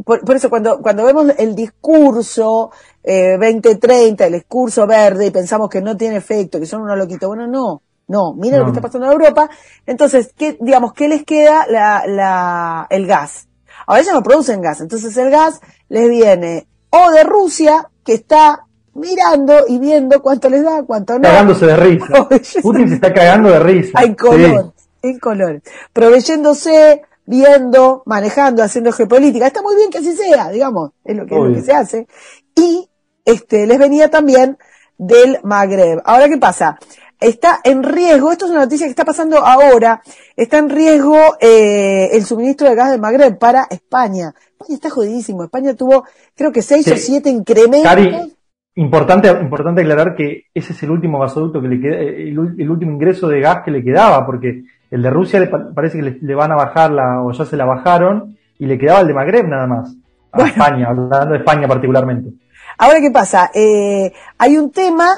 por, 0.05 0.25
por 0.25 0.35
eso 0.37 0.49
cuando, 0.49 0.81
cuando 0.81 1.05
vemos 1.05 1.27
el 1.37 1.55
discurso 1.55 2.71
eh, 3.05 3.37
2030, 3.39 4.27
el 4.27 4.33
discurso 4.33 4.87
verde, 4.87 5.27
y 5.27 5.31
pensamos 5.31 5.69
que 5.69 5.83
no 5.83 5.97
tiene 5.97 6.17
efecto, 6.17 6.59
que 6.59 6.67
son 6.67 6.81
unos 6.83 6.97
loquitos, 6.97 7.29
bueno, 7.29 7.47
no, 7.47 7.83
no, 8.09 8.33
mira 8.35 8.57
lo 8.59 8.65
que 8.65 8.71
está 8.71 8.81
pasando 8.81 9.07
en 9.09 9.13
Europa, 9.13 9.51
entonces, 9.87 10.33
¿qué, 10.37 10.57
digamos, 10.59 10.95
qué 10.95 11.07
les 11.09 11.23
queda? 11.25 11.67
La, 11.69 12.05
la, 12.07 12.87
el 12.89 13.07
gas. 13.07 13.47
Ahora 13.91 14.03
ellos 14.03 14.15
no 14.15 14.23
producen 14.23 14.63
gas, 14.63 14.81
entonces 14.81 15.17
el 15.17 15.31
gas 15.31 15.61
les 15.89 16.09
viene 16.09 16.69
o 16.91 17.11
de 17.11 17.25
Rusia, 17.25 17.89
que 18.05 18.15
está 18.15 18.67
mirando 18.95 19.65
y 19.67 19.81
viendo 19.81 20.23
cuánto 20.23 20.49
les 20.49 20.63
da, 20.63 20.85
cuánto 20.85 21.15
no. 21.15 21.23
Cagándose 21.23 21.67
de 21.67 21.77
risa. 21.77 22.29
Putin 22.63 22.89
se 22.89 22.95
está 22.95 23.13
cagando 23.13 23.49
de 23.51 23.59
risa. 23.59 24.01
en 24.03 24.15
color, 24.15 24.73
Sí. 25.03 25.09
en 25.09 25.19
color. 25.19 25.61
Proveyéndose, 25.93 27.03
viendo, 27.27 28.03
manejando, 28.07 28.63
haciendo 28.63 28.93
geopolítica. 28.93 29.47
Está 29.49 29.63
muy 29.63 29.75
bien 29.75 29.91
que 29.91 29.99
así 29.99 30.15
sea, 30.17 30.51
digamos, 30.51 30.91
es 31.05 31.17
lo 31.17 31.27
que, 31.27 31.35
es 31.35 31.41
lo 31.41 31.47
Obvio. 31.47 31.57
que 31.57 31.63
se 31.63 31.73
hace. 31.73 32.07
Y 32.55 32.89
este 33.25 33.67
les 33.67 33.79
venía 33.79 34.09
también 34.09 34.57
del 34.99 35.41
Magreb. 35.43 36.01
Ahora, 36.05 36.29
¿qué 36.29 36.37
pasa? 36.39 36.79
Está 37.21 37.61
en 37.65 37.83
riesgo, 37.83 38.33
esto 38.33 38.47
es 38.47 38.51
una 38.51 38.61
noticia 38.61 38.87
que 38.87 38.91
está 38.91 39.05
pasando 39.05 39.39
ahora, 39.39 40.01
está 40.37 40.59
en 40.59 40.71
riesgo 40.71 41.17
eh, 41.41 42.09
el 42.13 42.25
suministro 42.25 42.69
de 42.69 42.75
gas 42.75 42.91
del 42.91 43.01
Magreb 43.01 43.39
para 43.39 43.67
España. 43.71 44.33
España 44.53 44.75
está 44.75 44.91
jodidísimo. 44.91 45.45
España 45.45 45.75
tuvo, 45.75 46.05
creo 46.35 46.51
que 46.51 46.63
seis 46.63 46.85
Sí. 46.87 46.93
o 46.93 46.97
siete 46.97 47.29
incrementos. 47.29 47.83
Cari, 47.83 48.35
importante, 48.77 49.29
importante 49.29 49.83
aclarar 49.83 50.15
que 50.17 50.45
ese 50.55 50.73
es 50.73 50.83
el 50.83 50.91
último 50.91 51.19
gasoducto 51.19 51.61
que 51.61 51.69
le 51.69 51.81
queda, 51.81 51.97
el, 51.99 52.39
último 52.71 52.93
ingreso 52.93 53.29
de 53.29 53.41
gas 53.41 53.59
que 53.65 53.71
le 53.71 53.85
quedaba, 53.85 54.25
porque 54.25 54.63
el 54.91 55.03
de 55.03 55.11
Rusia 55.11 55.41
le 55.41 55.47
pa- 55.49 55.71
parece 55.75 55.99
que 55.99 56.05
le, 56.05 56.19
le 56.23 56.35
van 56.35 56.53
a 56.53 56.57
bajar 56.57 56.91
la, 56.91 57.23
o 57.23 57.33
ya 57.33 57.45
se 57.45 57.57
la 57.57 57.65
bajaron, 57.67 58.37
y 58.59 58.67
le 58.67 58.79
quedaba 58.79 59.01
el 59.01 59.07
de 59.09 59.15
Magreb 59.15 59.47
nada 59.47 59.67
más. 59.67 59.95
A 60.33 60.39
Bueno. 60.39 60.53
España, 60.53 60.87
hablando 60.89 61.33
de 61.33 61.39
España 61.39 61.69
particularmente. 61.69 62.31
Ahora, 62.79 63.01
¿qué 63.01 63.11
pasa? 63.11 63.51
Eh, 63.53 64.13
hay 64.39 64.57
un 64.57 64.71
tema 64.71 65.09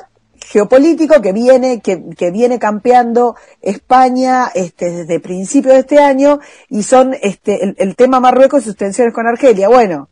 geopolítico 0.53 1.22
que 1.22 1.32
viene, 1.32 1.80
que, 1.80 2.11
que 2.16 2.30
viene 2.30 2.59
campeando 2.59 3.36
España 3.62 4.48
este, 4.55 4.90
desde 4.90 5.18
principios 5.18 5.74
de 5.74 5.80
este 5.80 5.98
año 5.98 6.40
y 6.68 6.82
son 6.82 7.14
este, 7.22 7.64
el, 7.64 7.74
el 7.78 7.96
tema 7.96 8.20
Marruecos 8.20 8.62
y 8.62 8.64
sus 8.66 8.76
tensiones 8.76 9.14
con 9.14 9.26
Argelia. 9.26 9.68
Bueno, 9.68 10.11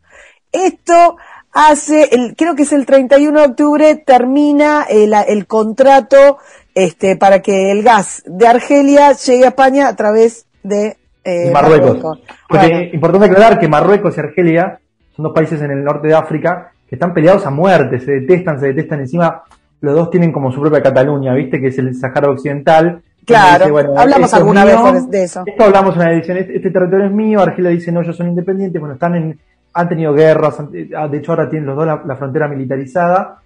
esto 0.51 1.17
hace, 1.53 2.09
el, 2.15 2.35
creo 2.35 2.55
que 2.55 2.63
es 2.63 2.73
el 2.73 2.87
31 2.87 3.39
de 3.39 3.45
octubre, 3.45 3.95
termina 3.95 4.85
el, 4.89 5.13
el 5.13 5.45
contrato 5.45 6.39
este, 6.73 7.17
para 7.17 7.41
que 7.41 7.71
el 7.71 7.83
gas 7.83 8.23
de 8.25 8.47
Argelia 8.47 9.11
llegue 9.11 9.45
a 9.45 9.49
España 9.49 9.87
a 9.89 9.95
través 9.95 10.47
de 10.63 10.97
eh, 11.23 11.51
Marruecos. 11.51 12.19
Porque 12.49 12.89
importante 12.93 13.27
aclarar 13.27 13.59
que 13.59 13.67
Marruecos 13.67 14.17
y 14.17 14.19
Argelia 14.19 14.79
son 15.15 15.23
dos 15.23 15.33
países 15.35 15.61
en 15.61 15.69
el 15.69 15.83
norte 15.83 16.07
de 16.07 16.15
África 16.15 16.71
que 16.89 16.95
están 16.95 17.13
peleados 17.13 17.45
a 17.45 17.51
muerte, 17.51 17.99
se 17.99 18.11
detestan, 18.11 18.59
se 18.59 18.67
detestan 18.67 19.01
encima. 19.01 19.43
Los 19.81 19.95
dos 19.95 20.09
tienen 20.09 20.31
como 20.31 20.51
su 20.51 20.61
propia 20.61 20.81
Cataluña, 20.81 21.33
¿viste? 21.33 21.59
Que 21.59 21.67
es 21.67 21.77
el 21.79 21.93
Sahara 21.95 22.29
Occidental. 22.29 23.01
Claro, 23.25 23.77
hablamos 23.97 24.33
alguna 24.33 24.63
vez 24.65 25.09
de 25.09 25.23
eso. 25.23 25.43
Esto 25.45 25.63
hablamos 25.63 25.95
en 25.95 26.01
una 26.01 26.11
edición, 26.13 26.37
este, 26.37 26.55
este, 26.55 26.71
territorio 26.71 27.05
es 27.05 27.11
mío, 27.11 27.39
Argelia 27.41 27.69
dice 27.69 27.91
no, 27.91 28.01
ellos 28.01 28.15
son 28.15 28.29
independientes, 28.29 28.79
bueno, 28.79 28.95
están 28.95 29.15
en, 29.15 29.39
han 29.73 29.89
tenido 29.89 30.13
guerras, 30.13 30.57
ah, 30.97 31.07
de 31.07 31.17
hecho 31.17 31.31
ahora 31.31 31.49
tienen 31.49 31.67
los 31.67 31.75
dos 31.75 31.85
la, 31.85 32.15
frontera 32.15 32.47
militarizada. 32.47 33.41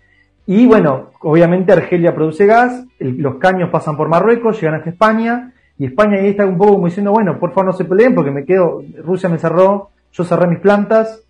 Y 0.48 0.66
bueno, 0.66 1.10
obviamente 1.22 1.74
Argelia 1.74 2.14
produce 2.14 2.46
gas, 2.46 2.86
los 3.00 3.36
caños 3.36 3.70
pasan 3.70 3.98
por 3.98 4.08
Marruecos, 4.08 4.62
llegan 4.62 4.76
hasta 4.76 4.92
España, 4.92 5.54
y 5.78 5.88
España 5.88 6.20
ahí 6.20 6.30
está 6.30 6.46
un 6.46 6.58
poco 6.58 6.74
como 6.74 6.86
diciendo, 6.86 7.12
bueno, 7.12 7.40
por 7.40 7.50
favor 7.50 7.66
no 7.66 7.74
se 7.74 7.86
peleen 7.86 8.14
porque 8.16 8.32
me 8.32 8.46
quedo, 8.46 8.82
Rusia 9.04 9.28
me 9.28 9.40
cerró, 9.40 9.90
yo 10.14 10.24
cerré 10.24 10.48
mis 10.48 10.60
plantas, 10.60 11.22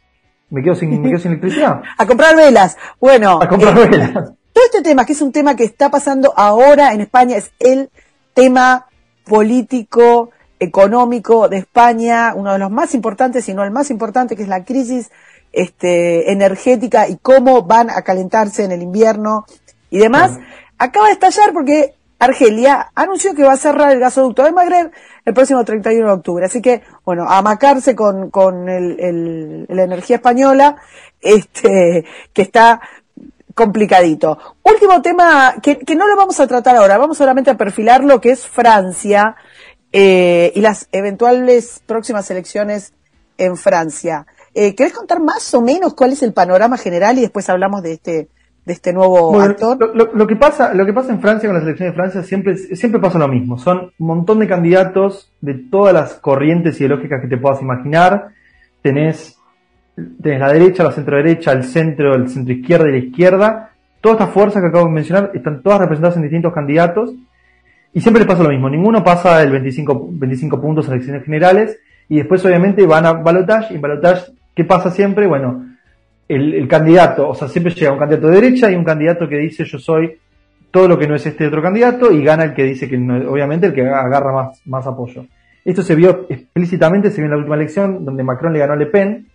me 0.50 0.62
quedo 0.62 0.76
sin, 0.76 1.02
me 1.02 1.10
quedo 1.10 1.20
sin 1.20 1.32
electricidad. 1.32 1.82
a 1.98 2.06
comprar 2.06 2.36
velas. 2.36 2.78
Bueno. 3.00 3.40
A 3.42 3.48
comprar 3.48 3.78
eh, 3.78 3.88
velas. 3.88 4.34
Todo 4.56 4.64
este 4.64 4.84
tema, 4.84 5.06
que 5.06 5.12
es 5.12 5.22
un 5.22 5.34
tema 5.34 5.58
que 5.58 5.66
está 5.66 5.92
pasando 5.92 6.34
ahora 6.38 6.94
en 6.94 7.02
España, 7.02 7.36
es 7.36 7.52
el 7.60 7.90
tema 8.34 8.88
político, 9.26 10.30
económico 10.60 11.50
de 11.50 11.58
España, 11.58 12.32
uno 12.34 12.54
de 12.54 12.60
los 12.60 12.72
más 12.72 12.96
importantes, 12.96 13.44
si 13.44 13.54
no 13.54 13.66
el 13.66 13.72
más 13.72 13.92
importante, 13.92 14.38
que 14.38 14.44
es 14.44 14.48
la 14.48 14.64
crisis 14.64 15.12
este, 15.52 16.32
energética 16.32 17.10
y 17.10 17.18
cómo 17.18 17.64
van 17.64 17.90
a 17.90 18.04
calentarse 18.04 18.64
en 18.64 18.72
el 18.72 18.82
invierno 18.82 19.46
y 19.90 19.98
demás, 19.98 20.40
acaba 20.78 21.08
de 21.08 21.12
estallar 21.12 21.52
porque 21.52 21.94
Argelia 22.18 22.94
anunció 22.96 23.36
que 23.36 23.44
va 23.44 23.52
a 23.52 23.58
cerrar 23.58 23.92
el 23.92 24.00
gasoducto 24.00 24.42
de 24.44 24.54
Magreb 24.54 24.90
el 25.26 25.34
próximo 25.34 25.66
31 25.66 26.08
de 26.08 26.14
octubre. 26.14 26.46
Así 26.46 26.62
que, 26.62 26.82
bueno, 27.04 27.26
a 27.28 27.40
amacarse 27.40 27.94
con, 27.94 28.30
con 28.30 28.70
el, 28.70 29.66
la 29.68 29.84
energía 29.84 30.16
española, 30.16 30.78
este, 31.20 32.06
que 32.32 32.42
está 32.42 32.80
complicadito. 33.56 34.38
Último 34.62 35.02
tema 35.02 35.56
que, 35.64 35.80
que 35.80 35.96
no 35.96 36.08
lo 36.08 36.16
vamos 36.16 36.40
a 36.40 36.46
tratar 36.46 36.76
ahora, 36.76 36.98
vamos 36.98 37.18
solamente 37.18 37.50
a 37.50 37.58
perfilar 37.58 38.04
lo 38.04 38.22
que 38.22 38.32
es 38.32 38.46
Francia 38.46 39.36
eh, 39.92 40.52
y 40.54 40.62
las 40.62 40.90
eventuales 40.92 41.82
próximas 41.88 42.30
elecciones 42.30 42.94
en 43.38 43.58
Francia. 43.58 44.28
Eh, 44.54 44.76
¿Querés 44.76 44.94
contar 44.94 45.22
más 45.22 45.54
o 45.54 45.62
menos 45.62 45.94
cuál 45.94 46.12
es 46.12 46.22
el 46.22 46.34
panorama 46.34 46.78
general 46.78 47.18
y 47.18 47.22
después 47.22 47.50
hablamos 47.50 47.82
de 47.82 47.94
este 47.94 48.30
de 48.66 48.74
este 48.74 48.94
nuevo 48.94 49.40
actor? 49.40 49.78
Lo, 49.96 50.28
que 50.28 50.36
pasa, 50.36 50.74
lo 50.74 50.86
que 50.86 50.94
pasa 50.94 51.14
en 51.14 51.22
Francia 51.22 51.48
con 51.48 51.56
las 51.56 51.64
elecciones 51.64 51.94
de 51.94 51.96
Francia 51.96 52.24
siempre, 52.24 52.58
siempre 52.58 53.00
pasa 53.00 53.20
lo 53.20 53.28
mismo. 53.28 53.58
Son 53.58 53.92
un 53.98 54.08
montón 54.08 54.40
de 54.40 54.48
candidatos 54.48 55.32
de 55.40 55.54
todas 55.54 55.94
las 55.94 56.16
corrientes 56.16 56.80
ideológicas 56.80 57.22
que 57.22 57.28
te 57.28 57.38
puedas 57.38 57.62
imaginar. 57.62 58.30
Tenés, 58.82 59.38
tenés 60.22 60.40
la 60.40 60.52
derecha, 60.52 60.84
la 60.84 60.92
centro 60.92 61.18
derecha, 61.18 61.52
el 61.52 61.64
centro, 61.64 62.16
el 62.16 62.30
centro 62.30 62.54
izquierda 62.54 62.90
y 62.90 62.92
la 62.92 62.98
izquierda. 62.98 63.70
Todas 64.02 64.20
estas 64.20 64.34
fuerzas 64.34 64.62
que 64.62 64.68
acabo 64.68 64.86
de 64.86 64.92
mencionar 64.92 65.32
están 65.34 65.62
todas 65.62 65.80
representadas 65.80 66.18
en 66.18 66.24
distintos 66.24 66.54
candidatos. 66.54 67.14
Y 67.94 68.02
siempre 68.02 68.22
les 68.22 68.28
pasa 68.28 68.44
lo 68.44 68.50
mismo. 68.50 68.70
Ninguno 68.70 69.04
pasa 69.04 69.42
el 69.42 69.52
25, 69.52 70.10
25 70.12 70.62
puntos 70.62 70.88
en 70.88 70.94
elecciones 70.94 71.24
generales. 71.24 71.80
Y 72.10 72.18
después 72.18 72.46
obviamente 72.46 72.86
van 72.86 73.06
a 73.06 73.14
balotage. 73.14 73.74
Y 73.74 73.76
en 73.78 73.82
balotage, 73.82 74.34
¿qué 74.54 74.66
pasa 74.66 74.92
siempre? 74.92 75.28
Bueno, 75.28 75.66
el, 76.28 76.68
candidato, 76.68 77.30
o 77.30 77.36
sea, 77.36 77.48
siempre 77.48 77.74
llega 77.74 77.92
un 77.92 78.00
candidato 78.00 78.28
de 78.28 78.42
derecha 78.42 78.72
y 78.72 78.76
un 78.76 78.84
candidato 78.84 79.28
que 79.30 79.38
dice 79.38 79.64
yo 79.64 79.78
soy 79.78 80.18
todo 80.72 80.88
lo 80.88 80.98
que 80.98 81.08
no 81.08 81.16
es 81.16 81.26
este 81.26 81.48
otro 81.48 81.62
candidato 81.62 82.12
y 82.12 82.24
gana 82.24 82.44
el 82.44 82.54
que 82.54 82.64
dice 82.64 82.90
que 82.90 82.98
no, 82.98 83.32
obviamente 83.32 83.68
el 83.68 83.74
que 83.74 83.88
agarra 83.88 84.34
más, 84.34 84.62
más 84.66 84.86
apoyo. 84.88 85.26
Esto 85.64 85.82
se 85.82 85.96
vio 85.96 86.26
explícitamente, 86.30 87.10
se 87.10 87.18
vio 87.18 87.26
en 87.26 87.32
la 87.32 87.38
última 87.38 87.56
elección 87.56 88.04
donde 88.04 88.24
Macron 88.24 88.54
le 88.54 88.60
ganó 88.60 88.74
a 88.74 88.76
Le 88.76 88.88
Pen. 88.88 89.28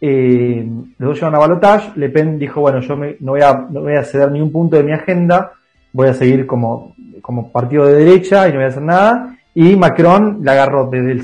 Eh, 0.00 0.66
los 0.98 1.10
dos 1.10 1.18
llevan 1.18 1.34
a 1.34 1.38
balotage. 1.38 1.92
Le 1.96 2.08
Pen 2.08 2.38
dijo, 2.38 2.60
bueno, 2.60 2.80
yo 2.80 2.96
me, 2.96 3.16
no, 3.20 3.32
voy 3.32 3.42
a, 3.42 3.66
no 3.70 3.82
voy 3.82 3.94
a 3.94 4.04
ceder 4.04 4.30
ni 4.30 4.40
un 4.40 4.50
punto 4.50 4.76
de 4.76 4.82
mi 4.82 4.92
agenda, 4.92 5.52
voy 5.92 6.08
a 6.08 6.14
seguir 6.14 6.46
como, 6.46 6.94
como 7.20 7.52
partido 7.52 7.86
de 7.86 8.04
derecha 8.04 8.48
y 8.48 8.52
no 8.52 8.56
voy 8.56 8.64
a 8.64 8.68
hacer 8.68 8.82
nada. 8.82 9.36
Y 9.54 9.76
Macron 9.76 10.40
la 10.42 10.52
agarró 10.52 10.88
desde, 10.90 11.14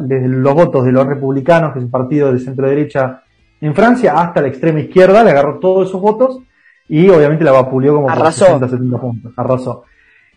desde 0.00 0.28
los 0.28 0.54
votos 0.54 0.84
de 0.84 0.92
los 0.92 1.06
republicanos, 1.06 1.72
que 1.72 1.78
es 1.78 1.84
un 1.84 1.90
partido 1.90 2.32
de 2.32 2.38
centro 2.38 2.68
derecha 2.68 3.22
en 3.60 3.74
Francia 3.74 4.20
hasta 4.20 4.42
la 4.42 4.48
extrema 4.48 4.80
izquierda, 4.80 5.22
le 5.22 5.30
agarró 5.30 5.58
todos 5.58 5.88
esos 5.88 6.00
votos 6.00 6.40
y 6.88 7.08
obviamente 7.08 7.44
la 7.44 7.52
vapuleó 7.52 7.94
como 7.94 8.08
por 8.08 8.32
60, 8.32 8.68
70 8.68 8.98
puntos. 8.98 9.32
Arrasó. 9.36 9.84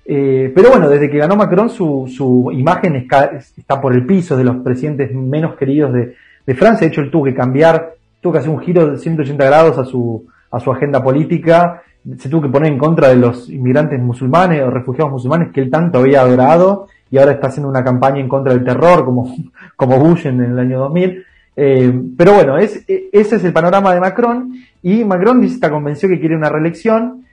Eh, 0.06 0.52
pero 0.56 0.70
bueno, 0.70 0.88
desde 0.88 1.10
que 1.10 1.18
ganó 1.18 1.36
Macron, 1.36 1.70
su, 1.70 2.06
su 2.08 2.52
imagen 2.54 2.96
está 2.96 3.82
por 3.82 3.94
el 3.94 4.06
piso 4.06 4.38
de 4.38 4.44
los 4.44 4.58
presidentes 4.58 5.14
menos 5.14 5.56
queridos 5.56 5.92
de, 5.92 6.16
Francia. 6.54 6.86
De 6.86 6.94
hecho, 6.94 7.02
él 7.02 7.10
tuvo 7.10 7.24
que 7.24 7.34
cambiar, 7.34 7.96
tuvo 8.22 8.34
que 8.34 8.40
hacer 8.40 8.52
un 8.52 8.60
giro 8.60 8.92
de 8.92 8.98
180 8.98 9.44
grados 9.46 9.78
a 9.78 9.86
su, 9.86 10.28
a 10.52 10.60
su 10.60 10.72
agenda 10.72 11.04
política. 11.04 11.82
Se 12.18 12.30
tuvo 12.30 12.44
que 12.44 12.50
poner 12.50 12.72
en 12.72 12.78
contra 12.78 13.10
de 13.10 13.16
los 13.16 13.50
inmigrantes 13.50 14.00
musulmanes 14.00 14.62
o 14.62 14.70
refugiados 14.70 15.12
musulmanes 15.12 15.52
que 15.52 15.62
él 15.62 15.72
tanto 15.72 16.00
había 16.00 16.22
adorado 16.22 16.88
y 17.10 17.18
ahora 17.18 17.34
está 17.34 17.48
haciendo 17.48 17.70
una 17.70 17.84
campaña 17.84 18.20
en 18.20 18.28
contra 18.28 18.54
del 18.54 18.64
terror 18.64 19.06
como, 19.06 19.34
como 19.76 19.98
Bush 19.98 20.28
en 20.28 20.42
el 20.42 20.60
año 20.60 20.80
2000. 20.80 21.26
Eh, 21.58 22.02
pero 22.18 22.34
bueno, 22.34 22.58
es, 22.58 22.84
e, 22.88 23.10
ese 23.12 23.38
es 23.38 23.44
el 23.44 23.54
panorama 23.54 23.94
de 23.94 24.02
Macron 24.02 24.54
y 24.82 25.06
Macron 25.06 25.40
dice, 25.40 25.56
está 25.56 25.70
convencido 25.70 26.12
que 26.12 26.20
quiere 26.20 26.36
una 26.36 26.50
reelección 26.50 27.24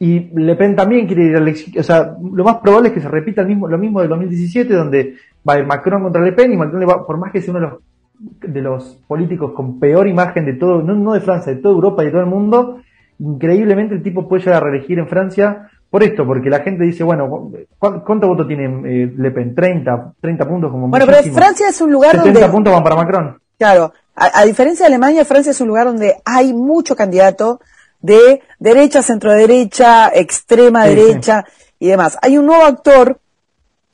y 0.00 0.30
Le 0.34 0.56
Pen 0.56 0.74
también 0.74 1.06
quiere 1.06 1.24
ir 1.24 1.36
a 1.36 1.38
elección. 1.38 1.78
O 1.78 1.82
sea, 1.82 2.16
lo 2.32 2.44
más 2.44 2.56
probable 2.56 2.88
es 2.88 2.94
que 2.94 3.00
se 3.00 3.08
repita 3.08 3.42
el 3.42 3.48
mismo, 3.48 3.68
lo 3.68 3.78
mismo 3.78 4.00
del 4.00 4.08
2017 4.08 4.72
donde 4.72 5.14
va 5.46 5.54
a 5.54 5.58
ir 5.58 5.66
Macron 5.66 6.02
contra 6.02 6.22
Le 6.22 6.32
Pen 6.32 6.52
y 6.52 6.56
Macron 6.56 6.80
le 6.80 6.86
va, 6.86 7.06
por 7.06 7.18
más 7.18 7.30
que 7.30 7.42
sea 7.42 7.50
uno 7.50 7.60
de 7.60 7.66
los, 7.66 7.80
de 8.18 8.60
los 8.60 8.98
políticos 9.06 9.52
con 9.54 9.78
peor 9.78 10.08
imagen 10.08 10.44
de 10.44 10.54
todo, 10.54 10.82
no, 10.82 10.94
no 10.94 11.12
de 11.12 11.20
Francia, 11.20 11.54
de 11.54 11.60
toda 11.60 11.74
Europa 11.74 12.02
y 12.02 12.06
de 12.06 12.12
todo 12.12 12.22
el 12.22 12.28
mundo, 12.28 12.80
increíblemente 13.18 13.94
el 13.94 14.02
tipo 14.02 14.28
puede 14.28 14.42
llegar 14.42 14.62
a 14.62 14.66
reelegir 14.66 14.98
en 14.98 15.08
Francia 15.08 15.70
por 15.90 16.02
esto, 16.02 16.26
porque 16.26 16.50
la 16.50 16.60
gente 16.60 16.84
dice, 16.84 17.02
bueno, 17.02 17.50
¿cuánto 17.78 18.28
voto 18.28 18.46
tiene 18.46 18.64
eh, 18.84 19.12
Le 19.16 19.30
Pen? 19.30 19.54
30, 19.54 20.14
30 20.20 20.48
puntos 20.48 20.70
como 20.70 20.88
Bueno, 20.88 21.06
pero 21.06 21.22
Francia 21.32 21.68
es 21.68 21.80
un 21.80 21.90
lugar 21.90 22.22
70 22.22 22.50
puntos 22.50 22.72
van 22.72 22.82
para 22.82 22.96
Macron. 22.96 23.38
Claro, 23.58 23.92
a, 24.14 24.44
diferencia 24.44 24.84
de 24.84 24.94
Alemania, 24.94 25.24
Francia 25.24 25.50
es 25.50 25.60
un 25.60 25.68
lugar 25.68 25.86
donde 25.86 26.16
hay 26.24 26.52
mucho 26.52 26.94
candidato 26.94 27.60
de 28.00 28.42
derecha, 28.58 29.02
centro 29.02 29.32
derecha, 29.32 30.10
extrema 30.14 30.84
derecha 30.84 31.44
y 31.78 31.88
demás. 31.88 32.18
Hay 32.22 32.36
un 32.38 32.46
nuevo 32.46 32.64
actor, 32.64 33.18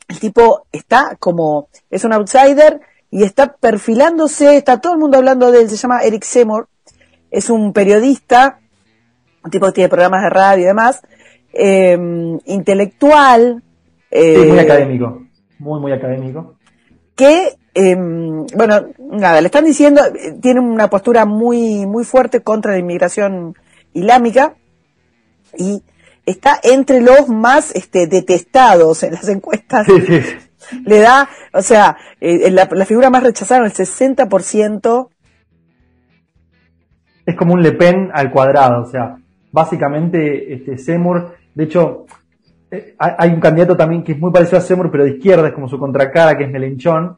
el 0.09 0.19
tipo 0.19 0.67
está 0.73 1.17
como, 1.19 1.69
es 1.91 2.05
un 2.05 2.13
outsider 2.13 2.81
y 3.15 3.23
está 3.23 3.55
perfilándose, 3.55 4.57
está 4.57 4.81
todo 4.81 4.95
el 4.95 4.99
mundo 4.99 5.19
hablando 5.19 5.51
de 5.53 5.61
él, 5.61 5.71
se 5.71 5.77
llama 5.77 6.03
Eric 6.03 6.25
Seymour, 6.25 6.69
es 7.31 7.49
un 7.49 7.73
periodista, 7.73 8.61
un 9.45 9.51
tipo 9.51 9.67
que 9.67 9.73
tiene 9.73 9.89
programas 9.89 10.23
de 10.23 10.31
radio 10.31 10.65
y 10.65 10.67
demás, 10.67 11.03
eh, 11.53 11.97
intelectual. 12.47 13.63
Eh, 14.11 14.47
muy 14.49 14.59
académico, 14.59 15.23
muy, 15.59 15.81
muy 15.81 15.93
académico. 15.93 16.57
Que 17.15 17.57
Em, 17.75 18.47
bueno, 18.55 18.87
nada, 18.99 19.41
le 19.41 19.47
están 19.47 19.65
diciendo, 19.65 20.01
tiene 20.41 20.61
una 20.61 20.89
postura 20.89 21.25
muy, 21.25 21.87
muy 21.87 22.05
fuerte 22.05 22.41
contra 22.41 22.73
la 22.73 22.79
inmigración 22.79 23.57
islámica 23.93 24.55
y 25.59 25.83
está 26.25 26.61
entre 26.63 27.01
los 27.01 27.29
más 27.29 27.75
este, 27.75 28.07
detestados 28.07 29.03
en 29.03 29.15
las 29.15 29.29
encuestas. 29.29 29.89
Le 30.85 31.01
da, 31.01 31.29
o 31.53 31.63
sea, 31.63 31.97
eh, 32.21 32.51
la, 32.51 32.67
figura 32.87 33.11
más 33.11 33.23
rechazada, 33.23 33.65
el 33.65 33.73
60%. 33.73 35.09
Es 37.27 37.37
como 37.37 37.55
un 37.55 37.63
Le 37.63 37.73
Pen 37.73 38.11
al 38.13 38.31
cuadrado, 38.31 38.83
o 38.83 38.87
sea, 38.87 39.17
básicamente 39.51 40.53
este 40.53 40.77
Seymour, 40.79 41.37
de 41.55 41.65
hecho, 41.65 42.07
eh, 42.71 42.95
hay 42.99 43.31
un 43.31 43.41
candidato 43.41 43.77
también 43.77 44.03
que 44.03 44.13
es 44.13 44.19
muy 44.19 44.31
parecido 44.31 44.59
a 44.59 44.61
Seymour, 44.61 44.91
pero 44.91 45.05
de 45.05 45.11
izquierda, 45.11 45.49
es 45.49 45.55
como 45.55 45.69
su 45.69 45.79
contracara, 45.79 46.37
que 46.37 46.45
es 46.45 46.51
Melenchón, 46.51 47.17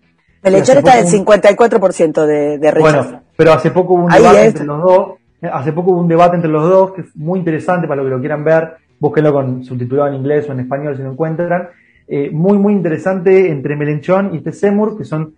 Melchor 0.51 0.79
está 0.79 0.97
del 0.97 1.07
54% 1.07 2.27
de, 2.27 2.59
de 2.59 2.71
rechazo. 2.71 3.03
Bueno, 3.03 3.23
pero 3.37 3.53
hace 3.53 3.71
poco 3.71 3.95
hubo 3.95 4.05
un 4.05 4.11
debate 4.11 4.47
entre 4.47 4.65
los 4.65 4.83
dos. 4.83 5.09
Eh, 5.43 5.51
hace 5.53 5.73
poco 5.73 5.93
hubo 5.93 6.01
un 6.01 6.09
debate 6.09 6.37
entre 6.37 6.51
los 6.51 6.69
dos 6.69 6.93
que 6.93 7.01
es 7.03 7.17
muy 7.17 7.39
interesante 7.39 7.87
para 7.87 8.03
los 8.03 8.07
que 8.07 8.15
lo 8.15 8.21
quieran 8.21 8.45
ver. 8.45 8.77
Búsquenlo 8.99 9.33
con 9.33 9.65
subtitulado 9.65 10.09
en 10.09 10.15
inglés 10.15 10.49
o 10.49 10.53
en 10.53 10.61
español 10.61 10.97
si 10.97 11.03
lo 11.03 11.13
encuentran. 11.13 11.69
Eh, 12.09 12.31
muy, 12.33 12.59
muy 12.59 12.73
interesante 12.73 13.51
entre 13.51 13.77
Melenchón 13.77 14.31
y 14.33 14.39
este 14.39 14.53
Seymour, 14.53 14.97
que 14.97 15.05
son 15.05 15.35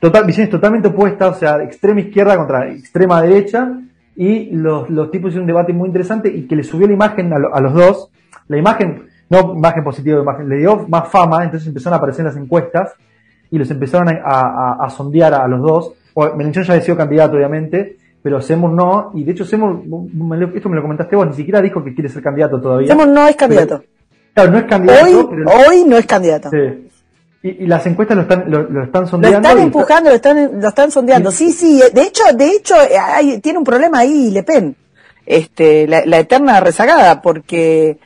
total, 0.00 0.24
visiones 0.26 0.50
totalmente 0.50 0.88
opuestas, 0.88 1.36
o 1.36 1.38
sea, 1.38 1.62
extrema 1.62 2.00
izquierda 2.00 2.36
contra 2.36 2.70
extrema 2.70 3.22
derecha. 3.22 3.80
Y 4.16 4.50
los, 4.50 4.90
los 4.90 5.10
tipos 5.10 5.28
hicieron 5.28 5.44
un 5.44 5.48
debate 5.48 5.72
muy 5.72 5.86
interesante 5.86 6.28
y 6.28 6.46
que 6.46 6.56
le 6.56 6.64
subió 6.64 6.86
la 6.86 6.92
imagen 6.92 7.32
a, 7.32 7.36
a 7.52 7.60
los 7.60 7.72
dos. 7.72 8.10
La 8.48 8.58
imagen, 8.58 9.04
no 9.30 9.54
imagen 9.54 9.84
positiva, 9.84 10.20
imagen, 10.20 10.48
le 10.48 10.56
dio 10.56 10.86
más 10.88 11.08
fama, 11.08 11.44
entonces 11.44 11.68
empezaron 11.68 11.94
a 11.94 11.96
aparecer 11.98 12.20
en 12.22 12.26
las 12.26 12.36
encuestas 12.36 12.94
y 13.50 13.58
los 13.58 13.70
empezaron 13.70 14.08
a, 14.08 14.76
a, 14.80 14.90
sondear 14.90 15.34
a 15.34 15.46
los 15.48 15.62
dos. 15.62 15.92
Melenchón 16.36 16.64
ya 16.64 16.74
ha 16.74 16.80
sido 16.80 16.96
candidato, 16.96 17.36
obviamente, 17.36 17.96
pero 18.22 18.40
Seymour 18.40 18.72
no, 18.72 19.10
y 19.14 19.24
de 19.24 19.32
hecho 19.32 19.44
Seymour, 19.44 19.82
esto 20.54 20.68
me 20.68 20.76
lo 20.76 20.82
comentaste 20.82 21.14
vos, 21.14 21.28
ni 21.28 21.34
siquiera 21.34 21.60
dijo 21.60 21.84
que 21.84 21.94
quiere 21.94 22.08
ser 22.08 22.22
candidato 22.22 22.60
todavía. 22.60 22.88
Seymour 22.88 23.08
no 23.08 23.28
es 23.28 23.36
candidato. 23.36 23.82
Claro, 24.38 24.52
no 24.52 24.58
es 24.58 24.64
candidato. 24.64 25.04
Hoy, 25.04 25.44
hoy 25.46 25.84
no 25.84 25.96
es 25.96 26.06
candidato. 26.06 26.50
Sí. 26.50 26.88
Y, 27.42 27.66
las 27.66 27.86
encuestas 27.86 28.16
lo 28.16 28.22
están, 28.22 28.50
lo, 28.50 28.82
están 28.82 29.06
sondeando. 29.06 29.40
Lo 29.40 29.48
están 29.48 29.62
empujando, 29.62 30.10
lo 30.10 30.16
están, 30.16 30.60
lo 30.60 30.68
están 30.68 30.90
sondeando. 30.90 31.30
Sí, 31.30 31.52
sí, 31.52 31.80
de 31.92 32.02
hecho, 32.02 32.24
de 32.34 32.50
hecho, 32.50 32.74
hay, 33.00 33.38
tiene 33.38 33.58
un 33.58 33.64
problema 33.64 34.00
ahí 34.00 34.30
Le 34.30 34.42
Pen, 34.42 34.76
este, 35.24 35.86
la, 35.86 36.18
eterna 36.18 36.60
rezagada, 36.60 37.22
porque 37.22 37.98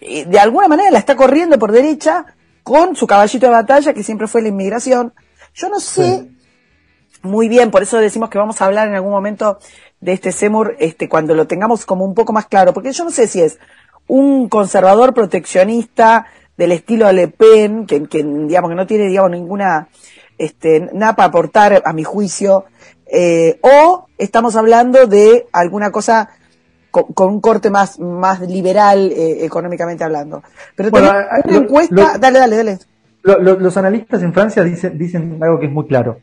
eh, 0.00 0.24
de 0.26 0.38
alguna 0.38 0.68
manera 0.68 0.90
la 0.90 0.98
está 0.98 1.16
corriendo 1.16 1.58
por 1.58 1.72
derecha 1.72 2.26
con 2.62 2.94
su 2.94 3.06
caballito 3.06 3.46
de 3.46 3.52
batalla, 3.52 3.92
que 3.92 4.04
siempre 4.04 4.28
fue 4.28 4.42
la 4.42 4.48
inmigración. 4.48 5.12
Yo 5.54 5.68
no 5.68 5.80
sé 5.80 6.28
muy 7.22 7.48
bien, 7.48 7.70
por 7.70 7.82
eso 7.82 7.98
decimos 7.98 8.30
que 8.30 8.38
vamos 8.38 8.60
a 8.60 8.66
hablar 8.66 8.88
en 8.88 8.94
algún 8.94 9.10
momento 9.10 9.58
de 10.00 10.12
este 10.12 10.30
Semur, 10.30 10.76
este, 10.78 11.08
cuando 11.08 11.34
lo 11.34 11.46
tengamos 11.46 11.84
como 11.86 12.04
un 12.04 12.14
poco 12.14 12.32
más 12.32 12.46
claro, 12.46 12.72
porque 12.72 12.92
yo 12.92 13.04
no 13.04 13.10
sé 13.10 13.26
si 13.26 13.40
es 13.40 13.58
un 14.08 14.48
conservador 14.48 15.14
proteccionista 15.14 16.26
del 16.56 16.72
estilo 16.72 17.10
Le 17.12 17.28
Pen, 17.28 17.86
que, 17.86 18.00
digamos 18.00 18.70
que 18.70 18.76
no 18.76 18.86
tiene 18.86 19.08
digamos 19.08 19.30
ninguna 19.30 19.88
este, 20.38 20.88
nada 20.92 21.14
para 21.16 21.28
aportar 21.28 21.82
a 21.84 21.92
mi 21.92 22.04
juicio, 22.04 22.64
eh, 23.10 23.58
o 23.62 24.06
estamos 24.18 24.56
hablando 24.56 25.06
de 25.06 25.46
alguna 25.52 25.90
cosa 25.90 26.30
con, 26.90 27.28
un 27.28 27.40
corte 27.40 27.70
más, 27.70 27.98
más 28.00 28.40
liberal 28.40 29.12
eh, 29.12 29.44
económicamente 29.44 30.04
hablando. 30.04 30.42
Pero 30.74 30.90
una 30.90 31.26
encuesta, 31.46 32.16
dale, 32.18 32.38
dale, 32.38 32.56
dale. 32.56 32.78
los 33.22 33.76
analistas 33.76 34.22
en 34.22 34.32
Francia 34.32 34.62
dicen, 34.62 34.96
dicen 34.96 35.38
algo 35.42 35.58
que 35.58 35.66
es 35.66 35.72
muy 35.72 35.86
claro. 35.86 36.18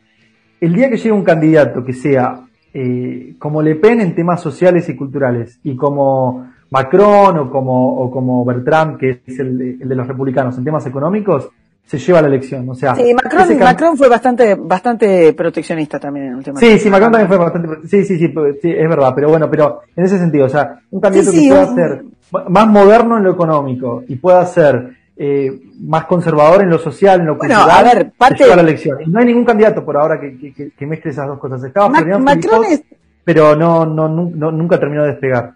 El 0.60 0.74
día 0.74 0.90
que 0.90 0.98
llegue 0.98 1.12
un 1.12 1.24
candidato 1.24 1.84
que 1.84 1.94
sea 1.94 2.48
eh, 2.74 3.36
como 3.38 3.62
Le 3.62 3.76
Pen 3.76 4.02
en 4.02 4.16
temas 4.16 4.42
sociales 4.42 4.90
y 4.90 4.96
culturales 4.96 5.60
y 5.64 5.76
como 5.76 6.53
Macron 6.74 7.38
o 7.38 7.52
como, 7.52 7.98
o 8.00 8.10
como 8.10 8.44
Bertrand, 8.44 8.98
que 8.98 9.22
es 9.26 9.40
el 9.40 9.78
de, 9.78 9.96
los 9.96 10.08
republicanos 10.08 10.58
en 10.58 10.64
temas 10.64 10.84
económicos, 10.88 11.50
se 11.86 12.00
lleva 12.00 12.20
la 12.22 12.28
elección. 12.28 12.68
O 12.68 12.74
sea, 12.74 12.96
sí, 12.96 13.14
Macron, 13.14 13.60
Macron 13.60 13.96
fue 13.96 14.10
bastante, 14.10 14.56
bastante 14.56 15.34
proteccionista 15.34 16.00
también 16.00 16.26
en 16.26 16.32
el 16.32 16.38
último 16.38 16.58
Sí, 16.58 16.80
sí, 16.80 16.90
Macron 16.90 17.12
también 17.12 17.28
fue 17.28 17.38
bastante, 17.38 17.88
sí, 17.88 18.04
sí, 18.04 18.18
sí, 18.18 18.34
sí, 18.60 18.72
es 18.72 18.90
verdad, 18.90 19.12
pero 19.14 19.30
bueno, 19.30 19.48
pero 19.52 19.82
en 19.96 20.04
ese 20.04 20.18
sentido, 20.18 20.48
o 20.48 20.50
sea, 20.50 20.80
un 20.90 21.00
candidato 21.00 21.32
que 21.32 21.48
pueda 21.48 21.76
ser 21.76 22.04
más 22.50 22.68
moderno 22.68 23.18
en 23.18 23.24
lo 23.24 23.32
económico 23.34 24.04
y 24.08 24.16
pueda 24.16 24.44
ser 24.48 24.96
eh, 25.16 25.52
más 25.82 26.06
conservador 26.06 26.64
en 26.64 26.72
lo 26.72 26.80
social, 26.80 27.20
en 27.20 27.28
lo 27.28 27.36
bueno, 27.36 27.54
cultural, 27.54 27.86
a 27.86 27.94
ver, 27.94 28.12
parte 28.18 28.46
lleva 28.46 28.56
la 28.56 28.64
elección. 28.64 29.00
Y 29.00 29.12
no 29.12 29.20
hay 29.20 29.26
ningún 29.26 29.46
candidato 29.46 29.86
por 29.86 29.96
ahora 29.96 30.20
que, 30.20 30.54
que, 30.56 30.72
que 30.72 30.86
mezcle 30.88 31.12
esas 31.12 31.28
dos 31.28 31.38
cosas. 31.38 31.64
Estaba 31.64 31.88
Macron 31.88 32.66
es... 32.66 32.82
pero 33.24 33.56
no, 33.56 33.86
no, 33.86 34.10
no, 34.10 34.52
nunca 34.52 34.80
terminó 34.80 35.04
de 35.04 35.12
despegar. 35.12 35.54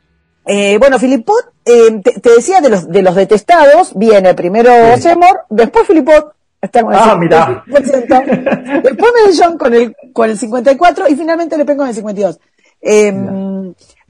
Eh, 0.48 0.78
bueno, 0.78 0.98
Filipot, 0.98 1.52
eh, 1.66 2.02
te, 2.02 2.30
decía 2.30 2.62
de 2.62 2.70
los, 2.70 2.88
de 2.90 3.02
los 3.02 3.16
detestados, 3.16 3.92
viene 3.96 4.34
primero 4.34 4.72
Seymour, 4.98 5.42
después 5.50 5.86
Filipot, 5.86 6.34
está 6.62 6.82
con 6.84 6.94
el 6.94 7.00
ah, 7.00 7.18
mira. 7.20 7.64
después 7.68 9.12
Medellón 9.14 9.58
con 9.58 9.74
el, 9.74 9.96
con 10.14 10.30
el 10.30 10.38
54 10.38 11.10
y 11.10 11.16
finalmente 11.16 11.58
Le 11.58 11.66
Pen 11.66 11.78
con 11.78 11.88
el 11.88 11.94
52. 11.94 12.40
Eh, 12.82 13.14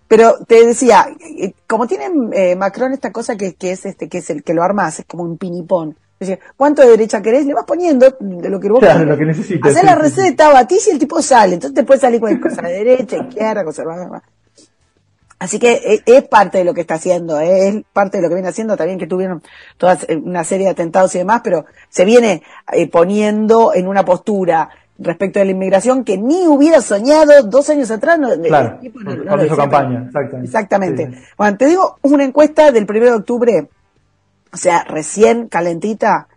pero 0.08 0.38
te 0.48 0.66
decía, 0.66 1.08
eh, 1.38 1.54
como 1.68 1.86
tiene 1.86 2.06
eh, 2.34 2.56
Macron 2.56 2.94
esta 2.94 3.12
cosa 3.12 3.36
que, 3.36 3.56
que, 3.56 3.72
es 3.72 3.86
este, 3.86 4.08
que 4.08 4.20
es 4.20 4.30
el 4.30 4.44
que 4.44 4.54
lo 4.54 4.64
armas, 4.64 5.00
es 5.00 5.06
como 5.06 5.24
un 5.24 5.38
pinipón. 5.38 5.96
¿cuánto 6.56 6.82
de 6.82 6.90
derecha 6.90 7.22
querés? 7.22 7.46
Le 7.46 7.54
vas 7.54 7.66
poniendo 7.66 8.10
de 8.20 8.50
lo 8.50 8.60
que 8.60 8.70
vos 8.70 8.80
claro, 8.80 9.06
lo 9.06 9.16
que 9.16 9.26
necesitas. 9.26 9.72
Hacer 9.72 9.86
la 9.86 9.94
receta, 9.94 10.52
batís 10.52 10.88
y 10.88 10.92
el 10.92 10.98
tipo 10.98 11.22
sale. 11.22 11.56
Entonces 11.56 11.76
te 11.76 11.84
puede 11.84 12.00
salir 12.00 12.20
cualquier 12.20 12.42
cosa 12.42 12.64
de 12.64 12.74
derecha, 12.74 13.18
izquierda, 13.18 13.64
conservadora. 13.64 14.24
Así 15.40 15.60
que 15.60 15.74
e, 15.74 16.04
es, 16.06 16.28
parte 16.28 16.58
de 16.60 16.64
lo 16.64 16.74
que 16.74 16.82
está 16.82 16.96
haciendo, 16.96 17.40
¿eh? 17.40 17.68
es 17.68 17.84
parte 17.94 18.18
de 18.18 18.24
lo 18.24 18.30
que 18.30 18.36
viene 18.36 18.50
haciendo 18.50 18.76
también 18.76 18.98
que 18.98 19.06
tuvieron 19.06 19.44
toda 19.78 19.98
eh, 20.08 20.16
una 20.16 20.44
serie 20.44 20.66
de 20.66 20.72
atentados 20.72 21.14
y 21.14 21.20
demás, 21.20 21.42
pero 21.44 21.66
se 21.90 22.06
viene 22.06 22.42
eh, 22.72 22.88
poniendo 22.90 23.74
en 23.74 23.88
una 23.88 24.04
postura 24.04 24.70
respecto 24.98 25.38
de 25.38 25.46
la 25.46 25.52
inmigración 25.52 26.04
que 26.04 26.18
ni 26.18 26.48
hubiera 26.48 26.82
soñado 26.82 27.44
dos 27.44 27.70
años 27.70 27.92
atrás. 27.92 28.18
No, 28.18 28.30
claro, 28.42 28.80
no, 28.82 29.56
campaña, 29.56 30.06
exactamente. 30.08 30.46
Exactamente. 30.46 31.12
Bueno, 31.38 31.58
te 31.58 31.66
digo 31.68 32.00
una 32.02 32.24
encuesta 32.24 32.72
del 32.72 32.88
1 32.90 33.00
de 33.00 33.12
octubre, 33.12 33.70
o 34.52 34.58
sea, 34.58 34.86
recién 34.86 35.50
calentita, 35.50 36.28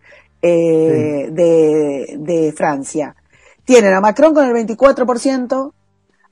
de, 0.42 2.16
de 2.18 2.55
Francia. 2.57 3.14
Tienen 3.64 3.92
a 3.92 4.01
Macron 4.01 4.32
con 4.32 4.46
el 4.46 4.66
24%, 4.66 5.72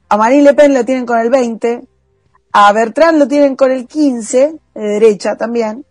a 0.09 0.17
Marine 0.17 0.43
Le 0.43 0.55
Pen 0.55 0.73
la 0.73 0.85
tienen 0.85 1.05
con 1.05 1.19
el 1.19 1.31
20%, 1.31 1.87
a 2.53 2.73
Bertrand 2.73 3.19
lo 3.19 3.29
tienen 3.29 3.57
con 3.57 3.71
el 3.71 3.87
15, 3.87 4.57
de 4.75 4.81
derecha 4.81 5.37
también. 5.37 5.85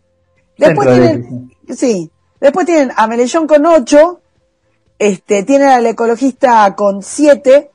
Después 0.57 0.87
tienen, 0.87 1.51
sí, 1.75 2.11
después 2.39 2.65
tienen 2.65 2.91
a 2.95 3.07
Melellón 3.07 3.47
con 3.47 3.65
8, 3.65 4.21
este, 4.99 5.43
tienen 5.43 5.67
al 5.67 5.85
ecologista 5.85 6.75
con 6.75 7.03
7 7.03 7.71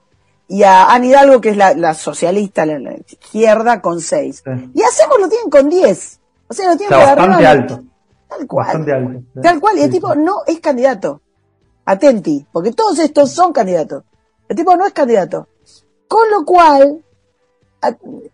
y 0.48 0.64
a 0.64 0.92
Anne 0.92 1.06
Hidalgo, 1.08 1.40
que 1.40 1.50
es 1.50 1.56
la, 1.56 1.94
socialista, 1.94 2.66
la, 2.66 2.94
izquierda, 2.94 3.80
con 3.80 4.00
6. 4.00 4.42
Y 4.74 4.82
Hacemos 4.82 5.20
lo 5.20 5.28
tienen 5.28 5.48
con 5.48 5.70
10. 5.70 6.20
O 6.48 6.54
sea, 6.54 6.70
lo 6.70 6.76
tienen 6.76 6.98
bastante 6.98 7.46
alto. 7.46 7.82
Tal 8.28 8.46
cual. 8.46 8.66
Bastante 8.66 8.92
alto. 8.92 9.40
Tal 9.40 9.60
cual. 9.60 9.78
Y 9.78 9.82
el 9.82 9.90
tipo 9.90 10.14
no 10.14 10.42
es 10.46 10.60
candidato. 10.60 11.22
Atenti, 11.84 12.46
porque 12.52 12.72
todos 12.72 12.98
estos 12.98 13.30
son 13.30 13.52
candidatos. 13.52 14.04
El 14.48 14.56
tipo 14.56 14.76
no 14.76 14.86
es 14.86 14.92
candidato. 14.92 15.48
Con 16.06 16.30
lo 16.30 16.44
cual, 16.44 17.02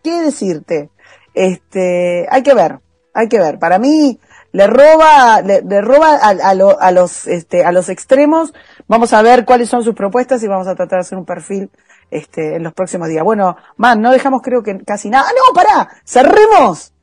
¿qué 0.03 0.21
decirte? 0.21 0.89
Este, 1.33 2.27
hay 2.29 2.43
que 2.43 2.53
ver, 2.53 2.79
hay 3.13 3.27
que 3.27 3.39
ver. 3.39 3.59
Para 3.59 3.79
mí 3.79 4.19
le 4.51 4.67
roba, 4.67 5.41
le, 5.41 5.81
roba 5.81 6.15
a, 6.15 6.29
a, 6.29 6.91
los, 6.91 7.27
este, 7.27 7.63
a 7.63 7.71
los 7.71 7.89
extremos. 7.89 8.53
Vamos 8.87 9.13
a 9.13 9.21
ver 9.21 9.45
cuáles 9.45 9.69
son 9.69 9.83
sus 9.83 9.95
propuestas 9.95 10.41
y 10.43 10.47
vamos 10.47 10.67
a 10.67 10.75
tratar 10.75 10.97
de 10.97 11.01
hacer 11.01 11.17
un 11.17 11.25
perfil, 11.25 11.69
este, 12.09 12.55
en 12.55 12.63
los 12.63 12.73
próximos 12.73 13.09
días. 13.09 13.23
Bueno, 13.23 13.55
man, 13.77 14.01
no 14.01 14.11
dejamos 14.11 14.41
creo 14.41 14.63
que 14.63 14.77
casi 14.83 15.09
nada. 15.09 15.25
¡Ah, 15.27 15.33
no, 15.33 15.53
pará! 15.53 15.89
¡Cerremos! 16.03 16.93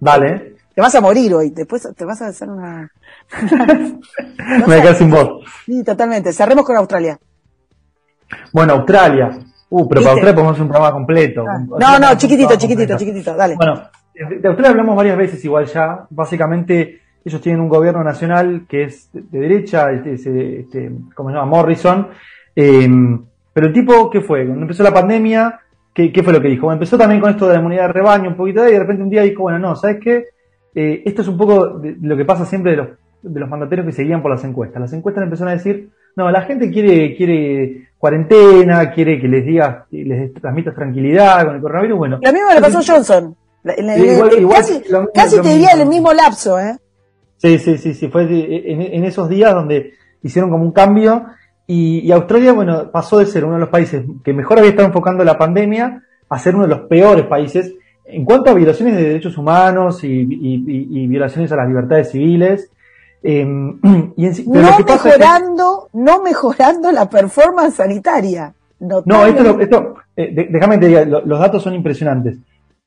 Vale. 0.00 0.56
Te 0.74 0.80
vas 0.80 0.94
a 0.94 1.00
morir 1.02 1.34
hoy, 1.34 1.50
después 1.50 1.86
te 1.94 2.04
vas 2.04 2.22
a 2.22 2.28
hacer 2.28 2.48
una... 2.48 2.90
Me 4.66 4.80
quedé 4.80 4.94
sin 4.94 5.10
voz. 5.10 5.44
Sí, 5.66 5.84
totalmente. 5.84 6.32
Cerremos 6.32 6.64
con 6.64 6.76
Australia. 6.76 7.18
Bueno, 8.52 8.74
Australia. 8.74 9.38
Uh, 9.74 9.88
pero 9.88 10.02
para 10.02 10.12
Australia 10.12 10.34
podemos 10.34 10.52
hacer 10.52 10.62
un 10.64 10.68
programa 10.68 10.92
completo. 10.92 11.44
Ah. 11.48 11.58
No, 11.80 11.98
no, 11.98 12.18
chiquitito, 12.18 12.56
chiquitito, 12.56 12.94
chiquitito, 12.98 13.34
dale. 13.34 13.56
Bueno, 13.56 13.84
de 14.14 14.46
Australia 14.46 14.70
hablamos 14.70 14.94
varias 14.94 15.16
veces 15.16 15.42
igual 15.46 15.64
ya. 15.64 16.06
Básicamente, 16.10 17.00
ellos 17.24 17.40
tienen 17.40 17.62
un 17.62 17.70
gobierno 17.70 18.04
nacional 18.04 18.66
que 18.68 18.84
es 18.84 19.08
de 19.14 19.40
derecha, 19.40 19.90
este, 19.92 20.60
este, 20.60 20.92
como 21.14 21.30
se 21.30 21.36
llama, 21.36 21.46
Morrison. 21.46 22.08
Em, 22.54 23.24
pero 23.50 23.68
el 23.68 23.72
tipo, 23.72 24.10
¿qué 24.10 24.20
fue? 24.20 24.44
Cuando 24.44 24.60
empezó 24.60 24.82
la 24.82 24.92
pandemia, 24.92 25.60
¿qué, 25.94 26.12
fue 26.22 26.34
lo 26.34 26.42
que 26.42 26.48
dijo? 26.48 26.70
empezó 26.70 26.98
también 26.98 27.22
con 27.22 27.30
esto 27.30 27.46
de 27.46 27.54
la 27.54 27.60
inmunidad 27.60 27.86
de 27.86 27.92
rebaño, 27.94 28.28
un 28.28 28.36
poquito 28.36 28.62
de 28.62 28.68
y 28.68 28.74
de 28.74 28.78
repente 28.78 29.02
un 29.02 29.08
día 29.08 29.22
dijo, 29.22 29.44
bueno, 29.44 29.58
no, 29.58 29.74
¿sabes 29.74 30.00
qué? 30.02 30.26
Eh, 30.74 31.02
esto 31.06 31.22
es 31.22 31.28
un 31.28 31.38
poco 31.38 31.78
de 31.78 31.96
lo 31.98 32.14
que 32.14 32.26
pasa 32.26 32.44
siempre 32.44 32.72
de 32.72 32.76
los, 32.76 32.88
de 33.22 33.40
los 33.40 33.48
mandatarios 33.48 33.86
que 33.86 33.92
seguían 33.92 34.20
por 34.20 34.32
las 34.32 34.44
encuestas. 34.44 34.82
Las 34.82 34.92
encuestas 34.92 35.24
empezaron 35.24 35.48
a 35.48 35.56
decir, 35.56 35.88
no, 36.16 36.30
la 36.30 36.42
gente 36.42 36.70
quiere, 36.70 37.16
quiere 37.16 37.88
cuarentena, 37.98 38.90
quiere 38.90 39.20
que 39.20 39.28
les 39.28 39.44
digas, 39.44 39.84
les 39.90 40.34
transmitas 40.34 40.74
tranquilidad 40.74 41.46
con 41.46 41.54
el 41.56 41.62
coronavirus, 41.62 41.98
bueno. 41.98 42.18
Lo 42.22 42.32
mismo 42.32 42.52
le 42.52 42.60
pasó 42.60 42.78
a 42.78 42.82
Johnson. 42.82 43.36
casi, 45.14 45.40
te 45.40 45.48
diría 45.48 45.70
el 45.74 45.86
mismo 45.86 46.12
lapso, 46.12 46.58
¿eh? 46.58 46.76
Sí, 47.36 47.58
sí, 47.58 47.78
sí, 47.78 47.94
sí, 47.94 48.08
fue 48.08 48.22
en, 48.24 49.04
esos 49.04 49.28
días 49.28 49.54
donde 49.54 49.94
hicieron 50.22 50.50
como 50.50 50.64
un 50.64 50.72
cambio 50.72 51.26
y, 51.66 52.10
Australia, 52.12 52.52
bueno, 52.52 52.90
pasó 52.90 53.18
de 53.18 53.26
ser 53.26 53.44
uno 53.44 53.54
de 53.54 53.60
los 53.60 53.68
países 53.68 54.04
que 54.24 54.32
mejor 54.32 54.58
había 54.58 54.70
estado 54.70 54.88
enfocando 54.88 55.24
la 55.24 55.38
pandemia 55.38 56.02
a 56.28 56.38
ser 56.38 56.54
uno 56.54 56.64
de 56.64 56.74
los 56.74 56.88
peores 56.88 57.26
países 57.26 57.74
en 58.04 58.24
cuanto 58.24 58.50
a 58.50 58.54
violaciones 58.54 58.96
de 58.96 59.02
derechos 59.02 59.38
humanos 59.38 60.04
y, 60.04 60.26
y 60.28 61.06
violaciones 61.06 61.50
a 61.52 61.56
las 61.56 61.68
libertades 61.68 62.10
civiles. 62.10 62.70
No 63.22 64.78
mejorando, 64.84 65.88
no 65.92 66.22
mejorando 66.22 66.90
la 66.90 67.08
performance 67.08 67.76
sanitaria. 67.76 68.52
No, 68.80 69.26
esto, 69.26 69.60
esto 69.60 69.94
eh, 70.16 70.48
déjame 70.50 70.78
te 70.78 70.88
diga, 70.88 71.04
los 71.04 71.38
datos 71.38 71.62
son 71.62 71.74
impresionantes. 71.74 72.38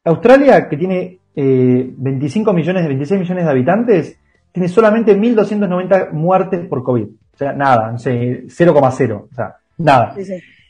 Australia, 0.03 0.67
que 0.67 0.77
tiene 0.77 1.19
eh, 1.35 1.93
25 1.97 2.53
millones, 2.53 2.85
26 2.85 3.21
millones 3.21 3.45
de 3.45 3.51
habitantes, 3.51 4.19
tiene 4.51 4.67
solamente 4.69 5.17
1.290 5.17 6.11
muertes 6.11 6.67
por 6.67 6.83
COVID. 6.83 7.05
O 7.05 7.37
sea, 7.37 7.53
nada, 7.53 7.91
no 7.91 7.97
sé, 7.97 8.45
0,0. 8.47 9.27
O 9.31 9.35
sea, 9.35 9.55
nada. 9.77 10.15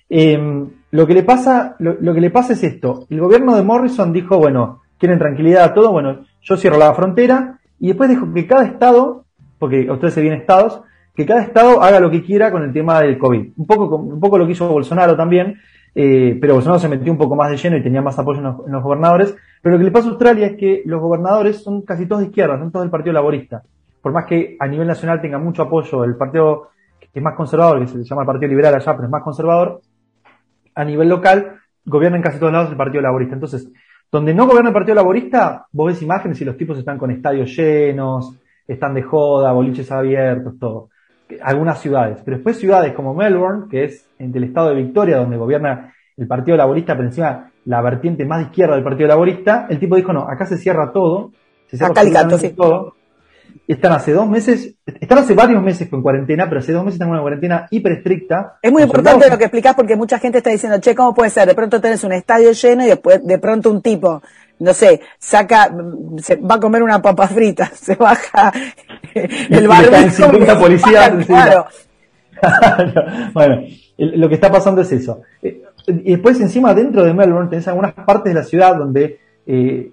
Em, 0.08 0.70
lo, 0.92 1.08
que 1.08 1.14
le 1.14 1.24
pasa, 1.24 1.76
lo, 1.80 1.98
lo, 2.00 2.14
que 2.14 2.22
le 2.22 2.32
pasa 2.32 2.54
es 2.54 2.64
esto. 2.64 3.06
El 3.10 3.20
gobierno 3.20 3.56
de 3.56 3.64
Morrison 3.64 4.14
dijo, 4.14 4.38
bueno, 4.38 4.82
quieren 4.98 5.20
tranquilidad 5.20 5.66
a 5.66 5.74
todo, 5.74 5.92
bueno, 5.92 6.26
yo 6.42 6.58
cierro 6.58 6.78
la 6.78 6.94
frontera 6.94 7.60
y 7.80 7.88
después 7.88 8.10
dijo 8.10 8.32
que 8.34 8.48
cada 8.48 8.66
estado 8.66 9.25
porque 9.60 9.90
ustedes 9.90 10.14
se 10.14 10.22
vienen 10.22 10.42
estados, 10.42 10.82
que 11.16 11.26
cada 11.26 11.42
estado 11.42 11.82
haga 11.82 12.00
lo 12.00 12.12
que 12.12 12.24
quiera 12.24 12.52
con 12.52 12.64
el 12.64 12.74
tema 12.74 13.02
del 13.02 13.18
COVID. 13.18 13.54
Un 13.56 13.66
poco, 13.66 13.96
un 13.96 14.20
poco 14.20 14.38
lo 14.38 14.46
que 14.46 14.52
hizo 14.52 14.68
Bolsonaro 14.68 15.16
también, 15.16 15.58
eh, 15.94 16.38
pero 16.42 16.56
Bolsonaro 16.56 16.80
se 16.80 16.90
metió 16.90 17.12
un 17.12 17.18
poco 17.18 17.36
más 17.36 17.50
de 17.50 17.58
lleno 17.58 17.78
y 17.78 17.84
tenía 17.84 18.02
más 18.02 18.20
apoyo 18.20 18.40
en 18.40 18.72
los, 18.72 18.84
gobernadores. 18.84 19.36
Pero 19.62 19.76
lo 19.76 19.80
que 19.80 19.86
le 19.86 19.92
pasa 19.92 20.08
a 20.08 20.10
Australia 20.12 20.48
es 20.48 20.58
que 20.58 20.84
los 20.86 21.02
gobernadores 21.02 21.64
son 21.64 21.84
casi 21.84 22.06
todos 22.06 22.22
de 22.22 22.28
izquierda, 22.28 22.60
son 22.60 22.72
todos 22.72 22.84
del 22.84 22.92
Partido 22.92 23.14
Laborista. 23.14 23.64
Por 24.02 24.12
más 24.12 24.26
que 24.26 24.58
a 24.60 24.68
nivel 24.68 24.88
nacional 24.88 25.22
tenga 25.22 25.40
mucho 25.40 25.64
apoyo 25.64 26.04
el 26.04 26.16
Partido 26.16 26.70
que 27.00 27.20
es 27.20 27.24
más 27.24 27.36
conservador, 27.36 27.80
que 27.80 27.88
se 27.88 28.04
llama 28.04 28.24
el 28.24 28.28
Partido 28.28 28.50
Liberal 28.50 28.76
allá, 28.76 28.94
pero 28.94 29.06
es 29.06 29.10
más 29.10 29.24
conservador, 29.24 29.80
a 30.76 30.84
nivel 30.84 31.08
local, 31.08 31.62
gobierna 31.86 32.18
en 32.18 32.24
casi 32.24 32.40
todos 32.40 32.52
lados 32.52 32.72
el 32.72 32.76
Partido 32.76 33.02
Laborista. 33.02 33.36
Entonces, 33.36 33.72
donde 34.12 34.34
no 34.34 34.46
gobierna 34.46 34.70
el 34.70 34.74
Partido 34.74 34.96
Laborista, 34.96 35.66
vos 35.72 35.88
ves 35.88 36.02
imágenes 36.02 36.42
y 36.42 36.46
los 36.46 36.58
tipos 36.58 36.78
están 36.78 36.98
con 36.98 37.12
estadios 37.12 37.56
llenos, 37.56 38.36
están 38.68 38.94
de 38.94 39.04
joda, 39.04 39.52
boliches 39.52 39.92
abiertos, 39.92 40.56
todo. 40.60 40.90
Algunas 41.42 41.80
ciudades. 41.80 42.20
Pero 42.24 42.38
después 42.38 42.58
ciudades 42.58 42.94
como 42.94 43.14
Melbourne, 43.14 43.68
que 43.70 43.86
es 43.86 44.08
del 44.18 44.44
estado 44.44 44.70
de 44.70 44.76
Victoria, 44.76 45.18
donde 45.18 45.38
gobierna 45.38 45.94
el 46.18 46.28
Partido 46.28 46.58
Laborista, 46.58 46.96
por 46.96 47.06
encima 47.06 47.52
la 47.66 47.82
vertiente 47.82 48.26
más 48.26 48.44
izquierda 48.44 48.76
del 48.76 48.84
Partido 48.84 49.10
Laborista, 49.10 49.68
el 49.70 49.80
tipo 49.80 49.96
dijo, 49.96 50.14
no, 50.14 50.22
acá 50.30 50.46
se 50.46 50.58
cierra 50.58 50.92
todo, 50.92 51.32
se 51.68 51.78
cierra 51.78 51.94
todo. 52.56 52.94
Están 53.68 53.94
hace 53.94 54.12
dos 54.12 54.30
meses, 54.30 54.76
están 54.86 55.18
hace 55.18 55.34
varios 55.34 55.64
meses 55.64 55.90
con 55.90 56.04
cuarentena, 56.04 56.48
pero 56.48 56.60
hace 56.60 56.72
dos 56.72 56.84
meses 56.84 56.96
están 56.96 57.08
con 57.08 57.16
una 57.16 57.24
cuarentena 57.24 57.68
hiper 57.72 57.94
estricta. 57.94 58.60
Es 58.62 58.72
muy 58.72 58.84
importante 58.84 59.28
lo 59.28 59.38
que 59.40 59.46
explicás 59.46 59.74
porque 59.74 59.96
mucha 59.96 60.20
gente 60.20 60.38
está 60.38 60.52
diciendo, 60.52 60.80
che, 60.80 60.94
¿cómo 60.94 61.16
puede 61.16 61.32
ser? 61.32 61.48
De 61.48 61.56
pronto 61.56 61.82
tenés 61.82 62.04
un 62.04 62.14
estadio 62.14 62.52
lleno 62.52 62.84
y 62.84 62.90
después 62.90 63.26
de 63.26 63.40
pronto 63.40 63.72
un 63.72 63.82
tipo, 63.82 64.22
no 64.60 64.74
sé, 64.74 65.02
saca, 65.20 65.76
se 66.18 66.38
va 66.38 66.56
a 66.56 66.60
comer 66.60 66.84
una 66.84 67.02
papa 67.02 67.28
frita, 67.28 67.66
se 67.74 67.96
baja 67.96 68.52
el 69.14 69.68
barbijo. 69.68 70.10
50 70.10 70.60
policías. 70.60 71.26
Claro. 71.26 71.66
bueno, 73.34 73.62
lo 73.98 74.30
que 74.30 74.36
está 74.36 74.52
pasando 74.52 74.82
es 74.82 74.92
eso. 74.92 75.22
Eh, 75.42 75.62
y 75.88 76.12
después 76.12 76.40
encima 76.40 76.74
dentro 76.74 77.04
de 77.04 77.14
Melbourne 77.14 77.50
tenés 77.50 77.68
algunas 77.68 77.94
partes 77.94 78.34
de 78.34 78.40
la 78.40 78.46
ciudad 78.46 78.76
donde 78.76 79.20
eh, 79.48 79.92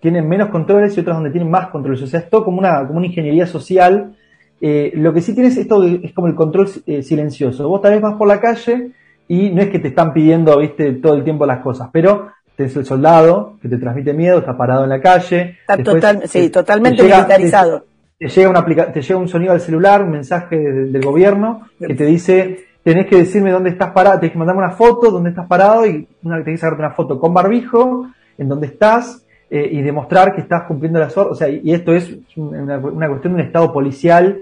tienen 0.00 0.28
menos 0.28 0.50
controles 0.50 0.96
y 0.96 1.00
otras 1.00 1.16
donde 1.16 1.30
tienen 1.30 1.50
más 1.50 1.68
controles. 1.68 2.02
O 2.02 2.06
sea, 2.06 2.20
es 2.20 2.30
todo 2.30 2.44
como 2.44 2.58
una, 2.58 2.86
como 2.86 2.98
una 2.98 3.06
ingeniería 3.06 3.46
social. 3.46 4.14
Eh, 4.60 4.92
lo 4.94 5.12
que 5.12 5.22
sí 5.22 5.34
tienes 5.34 5.56
esto 5.56 5.82
es 5.82 6.12
como 6.12 6.26
el 6.26 6.34
control 6.34 6.68
eh, 6.86 7.02
silencioso. 7.02 7.68
Vos 7.68 7.80
tal 7.80 7.92
vez 7.92 8.02
vas 8.02 8.16
por 8.16 8.28
la 8.28 8.40
calle 8.40 8.90
y 9.26 9.50
no 9.50 9.62
es 9.62 9.70
que 9.70 9.78
te 9.78 9.88
están 9.88 10.12
pidiendo, 10.12 10.58
viste, 10.58 10.92
todo 10.94 11.14
el 11.14 11.24
tiempo 11.24 11.46
las 11.46 11.62
cosas, 11.62 11.88
pero 11.92 12.28
tenés 12.60 12.76
el 12.76 12.84
soldado 12.84 13.56
que 13.62 13.68
te 13.68 13.78
transmite 13.78 14.12
miedo, 14.12 14.38
está 14.38 14.56
parado 14.56 14.84
en 14.84 14.90
la 14.90 15.00
calle. 15.00 15.56
Está 15.66 16.26
sí, 16.26 16.50
totalmente 16.50 17.02
militarizado. 17.02 17.86
Te, 18.18 18.28
llega 18.28 18.50
una 18.50 18.64
te 18.92 19.00
llega 19.00 19.18
un 19.18 19.28
sonido 19.28 19.52
al 19.52 19.60
celular, 19.60 20.02
un 20.02 20.10
mensaje 20.10 20.56
del 20.56 21.02
gobierno 21.02 21.68
que 21.78 21.94
te 21.94 22.04
dice 22.04 22.66
tenés 22.82 23.06
que 23.06 23.16
decirme 23.16 23.50
dónde 23.50 23.70
estás 23.70 23.92
parado, 23.92 24.20
tenés 24.20 24.32
que 24.32 24.38
mandarme 24.38 24.62
una 24.62 24.72
foto, 24.72 25.10
dónde 25.10 25.30
estás 25.30 25.46
parado 25.46 25.86
y 25.86 26.06
una, 26.22 26.42
tenés 26.42 26.60
que 26.60 26.66
sacarte 26.66 26.82
una 26.82 26.94
foto 26.94 27.18
con 27.18 27.34
barbijo, 27.34 28.08
en 28.38 28.48
dónde 28.48 28.68
estás 28.68 29.24
eh, 29.50 29.68
y 29.70 29.82
demostrar 29.82 30.34
que 30.34 30.40
estás 30.40 30.64
cumpliendo 30.64 30.98
las 30.98 31.16
órdenes. 31.16 31.36
O 31.36 31.38
sea, 31.38 31.48
y, 31.48 31.72
esto 31.72 31.92
es 31.92 32.14
una, 32.36 32.80
cuestión 32.80 33.34
de 33.34 33.40
un 33.40 33.46
estado 33.46 33.72
policial 33.72 34.38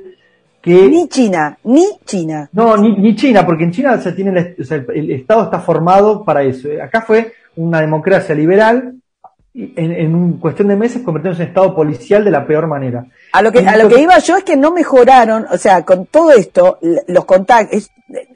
que... 0.62 0.89
Ni 0.89 1.09
China, 1.09 1.59
ni 1.64 1.85
China. 2.05 2.49
No, 2.53 2.77
ni, 2.77 2.97
ni 2.97 3.14
China, 3.16 3.45
porque 3.45 3.64
en 3.64 3.71
China 3.73 3.95
o 3.95 4.01
sea, 4.01 4.85
el, 4.95 5.11
Estado 5.11 5.45
está 5.45 5.61
formado 5.61 6.25
para 6.25 6.43
eso. 6.43 6.69
Acá 6.83 7.03
fue 7.03 7.33
una 7.59 7.81
democracia 7.81 8.35
liberal 8.35 8.95
en, 9.55 9.93
en 9.93 10.33
cuestión 10.35 10.69
de 10.69 10.77
meses 10.77 11.03
convertirnos 11.03 11.41
en 11.41 11.49
estado 11.49 11.75
policial 11.75 12.25
de 12.25 12.31
la 12.31 12.47
peor 12.47 12.69
manera. 12.69 13.07
A 13.33 13.43
lo 13.43 13.51
que, 13.51 13.61
a 13.61 13.77
lo 13.77 13.89
que 13.89 14.01
iba 14.01 14.19
yo 14.19 14.37
es 14.37 14.45
que 14.45 14.57
no 14.57 14.71
mejoraron, 14.71 15.47
o 15.51 15.59
sea, 15.59 15.85
con 15.85 16.07
todo 16.07 16.31
esto, 16.31 16.79
los 17.09 17.25
contactos, 17.25 17.91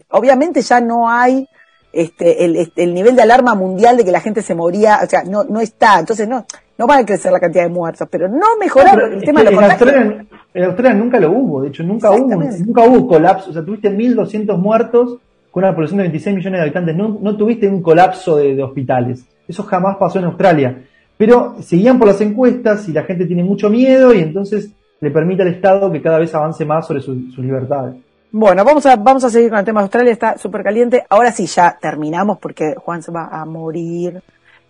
obviamente 0.08 0.60
ya 0.62 0.80
no 0.80 1.08
hay 1.08 1.48
este, 1.92 2.44
el, 2.44 2.56
este, 2.56 2.82
el, 2.82 2.94
nivel 2.94 3.14
de 3.14 3.22
alarma 3.22 3.54
mundial 3.54 3.96
de 3.96 4.04
que 4.04 4.10
la 4.10 4.20
gente 4.20 4.42
se 4.42 4.54
moría, 4.54 5.00
o 5.04 5.06
sea, 5.06 5.22
no, 5.22 5.44
no 5.44 5.60
está, 5.60 6.00
entonces 6.00 6.26
no, 6.26 6.44
no 6.76 6.86
va 6.86 6.96
a 6.96 7.06
crecer 7.06 7.30
la 7.30 7.38
cantidad 7.38 7.64
de 7.64 7.70
muertos, 7.70 8.08
pero 8.10 8.28
no 8.28 8.56
mejoraron 8.58 9.12
el 9.12 9.22
tema 9.22 9.44
de 9.44 9.52
los 9.52 9.62
en 9.62 9.70
Australia, 9.70 10.26
en 10.54 10.64
Australia 10.64 10.94
nunca 10.94 11.20
lo 11.20 11.30
hubo, 11.30 11.62
de 11.62 11.68
hecho 11.68 11.84
nunca 11.84 12.10
hubo, 12.10 12.34
nunca 12.34 12.82
hubo 12.82 13.06
colapso, 13.06 13.50
o 13.50 13.52
sea, 13.52 13.64
tuviste 13.64 13.90
1.200 13.90 14.56
muertos 14.56 15.18
con 15.52 15.62
una 15.62 15.72
población 15.72 15.98
de 15.98 16.04
26 16.04 16.36
millones 16.36 16.58
de 16.58 16.62
habitantes, 16.62 16.96
no, 16.96 17.18
no 17.20 17.36
tuviste 17.36 17.68
un 17.68 17.80
colapso 17.80 18.36
de, 18.36 18.56
de 18.56 18.62
hospitales, 18.64 19.24
eso 19.46 19.62
jamás 19.62 19.96
pasó 19.98 20.18
en 20.18 20.24
Australia, 20.24 20.82
pero 21.16 21.54
seguían 21.60 21.98
por 22.00 22.08
las 22.08 22.20
encuestas 22.20 22.88
y 22.88 22.92
la 22.92 23.04
gente 23.04 23.26
tiene 23.26 23.44
mucho 23.44 23.70
miedo 23.70 24.12
y 24.12 24.20
entonces 24.20 24.72
le 25.00 25.10
permite 25.10 25.42
al 25.42 25.48
Estado 25.48 25.92
que 25.92 26.02
cada 26.02 26.18
vez 26.18 26.34
avance 26.34 26.64
más 26.64 26.86
sobre 26.86 27.00
sus 27.00 27.38
libertades. 27.38 27.94
Bueno, 28.30 28.64
vamos 28.64 28.86
a, 28.86 28.96
vamos 28.96 29.22
a 29.24 29.30
seguir 29.30 29.50
con 29.50 29.58
el 29.58 29.64
tema 29.64 29.80
de 29.80 29.84
Australia, 29.84 30.10
está 30.10 30.38
súper 30.38 30.62
caliente. 30.62 31.04
Ahora 31.10 31.32
sí, 31.32 31.46
ya 31.46 31.76
terminamos 31.78 32.38
porque 32.38 32.74
Juan 32.76 33.02
se 33.02 33.12
va 33.12 33.28
a 33.30 33.44
morir. 33.44 34.22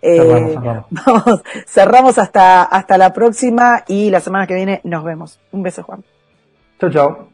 Eh, 0.03 0.59
Vamos, 1.07 1.43
cerramos 1.65 2.19
hasta, 2.19 2.65
hasta 2.65 2.99
la 2.99 3.13
próxima 3.13 3.85
y 3.87 4.11
la 4.11 4.19
semana 4.19 4.49
que 4.49 4.55
viene 4.55 4.81
nos 4.83 5.05
vemos. 5.05 5.39
Un 5.53 5.63
beso, 5.63 5.85
Juan. 5.85 6.03
Chao, 6.81 6.91
chao. 6.91 7.32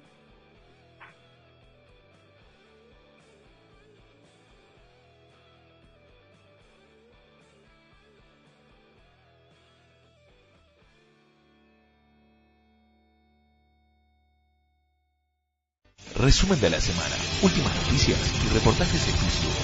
Resumen 16.29 16.61
de 16.61 16.69
la 16.69 16.79
semana, 16.79 17.17
últimas 17.43 17.75
noticias 17.75 18.19
y 18.45 18.49
reportajes 18.53 19.09
exclusivos. 19.09 19.57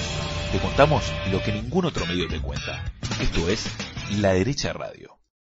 Te 0.51 0.57
contamos 0.57 1.13
lo 1.31 1.39
que 1.43 1.51
ningún 1.51 1.85
otro 1.85 2.07
medio 2.07 2.27
te 2.27 2.39
cuenta. 2.39 2.83
Esto 3.21 3.47
es 3.49 3.67
La 4.19 4.33
Derecha 4.33 4.73
Radio. 4.73 5.14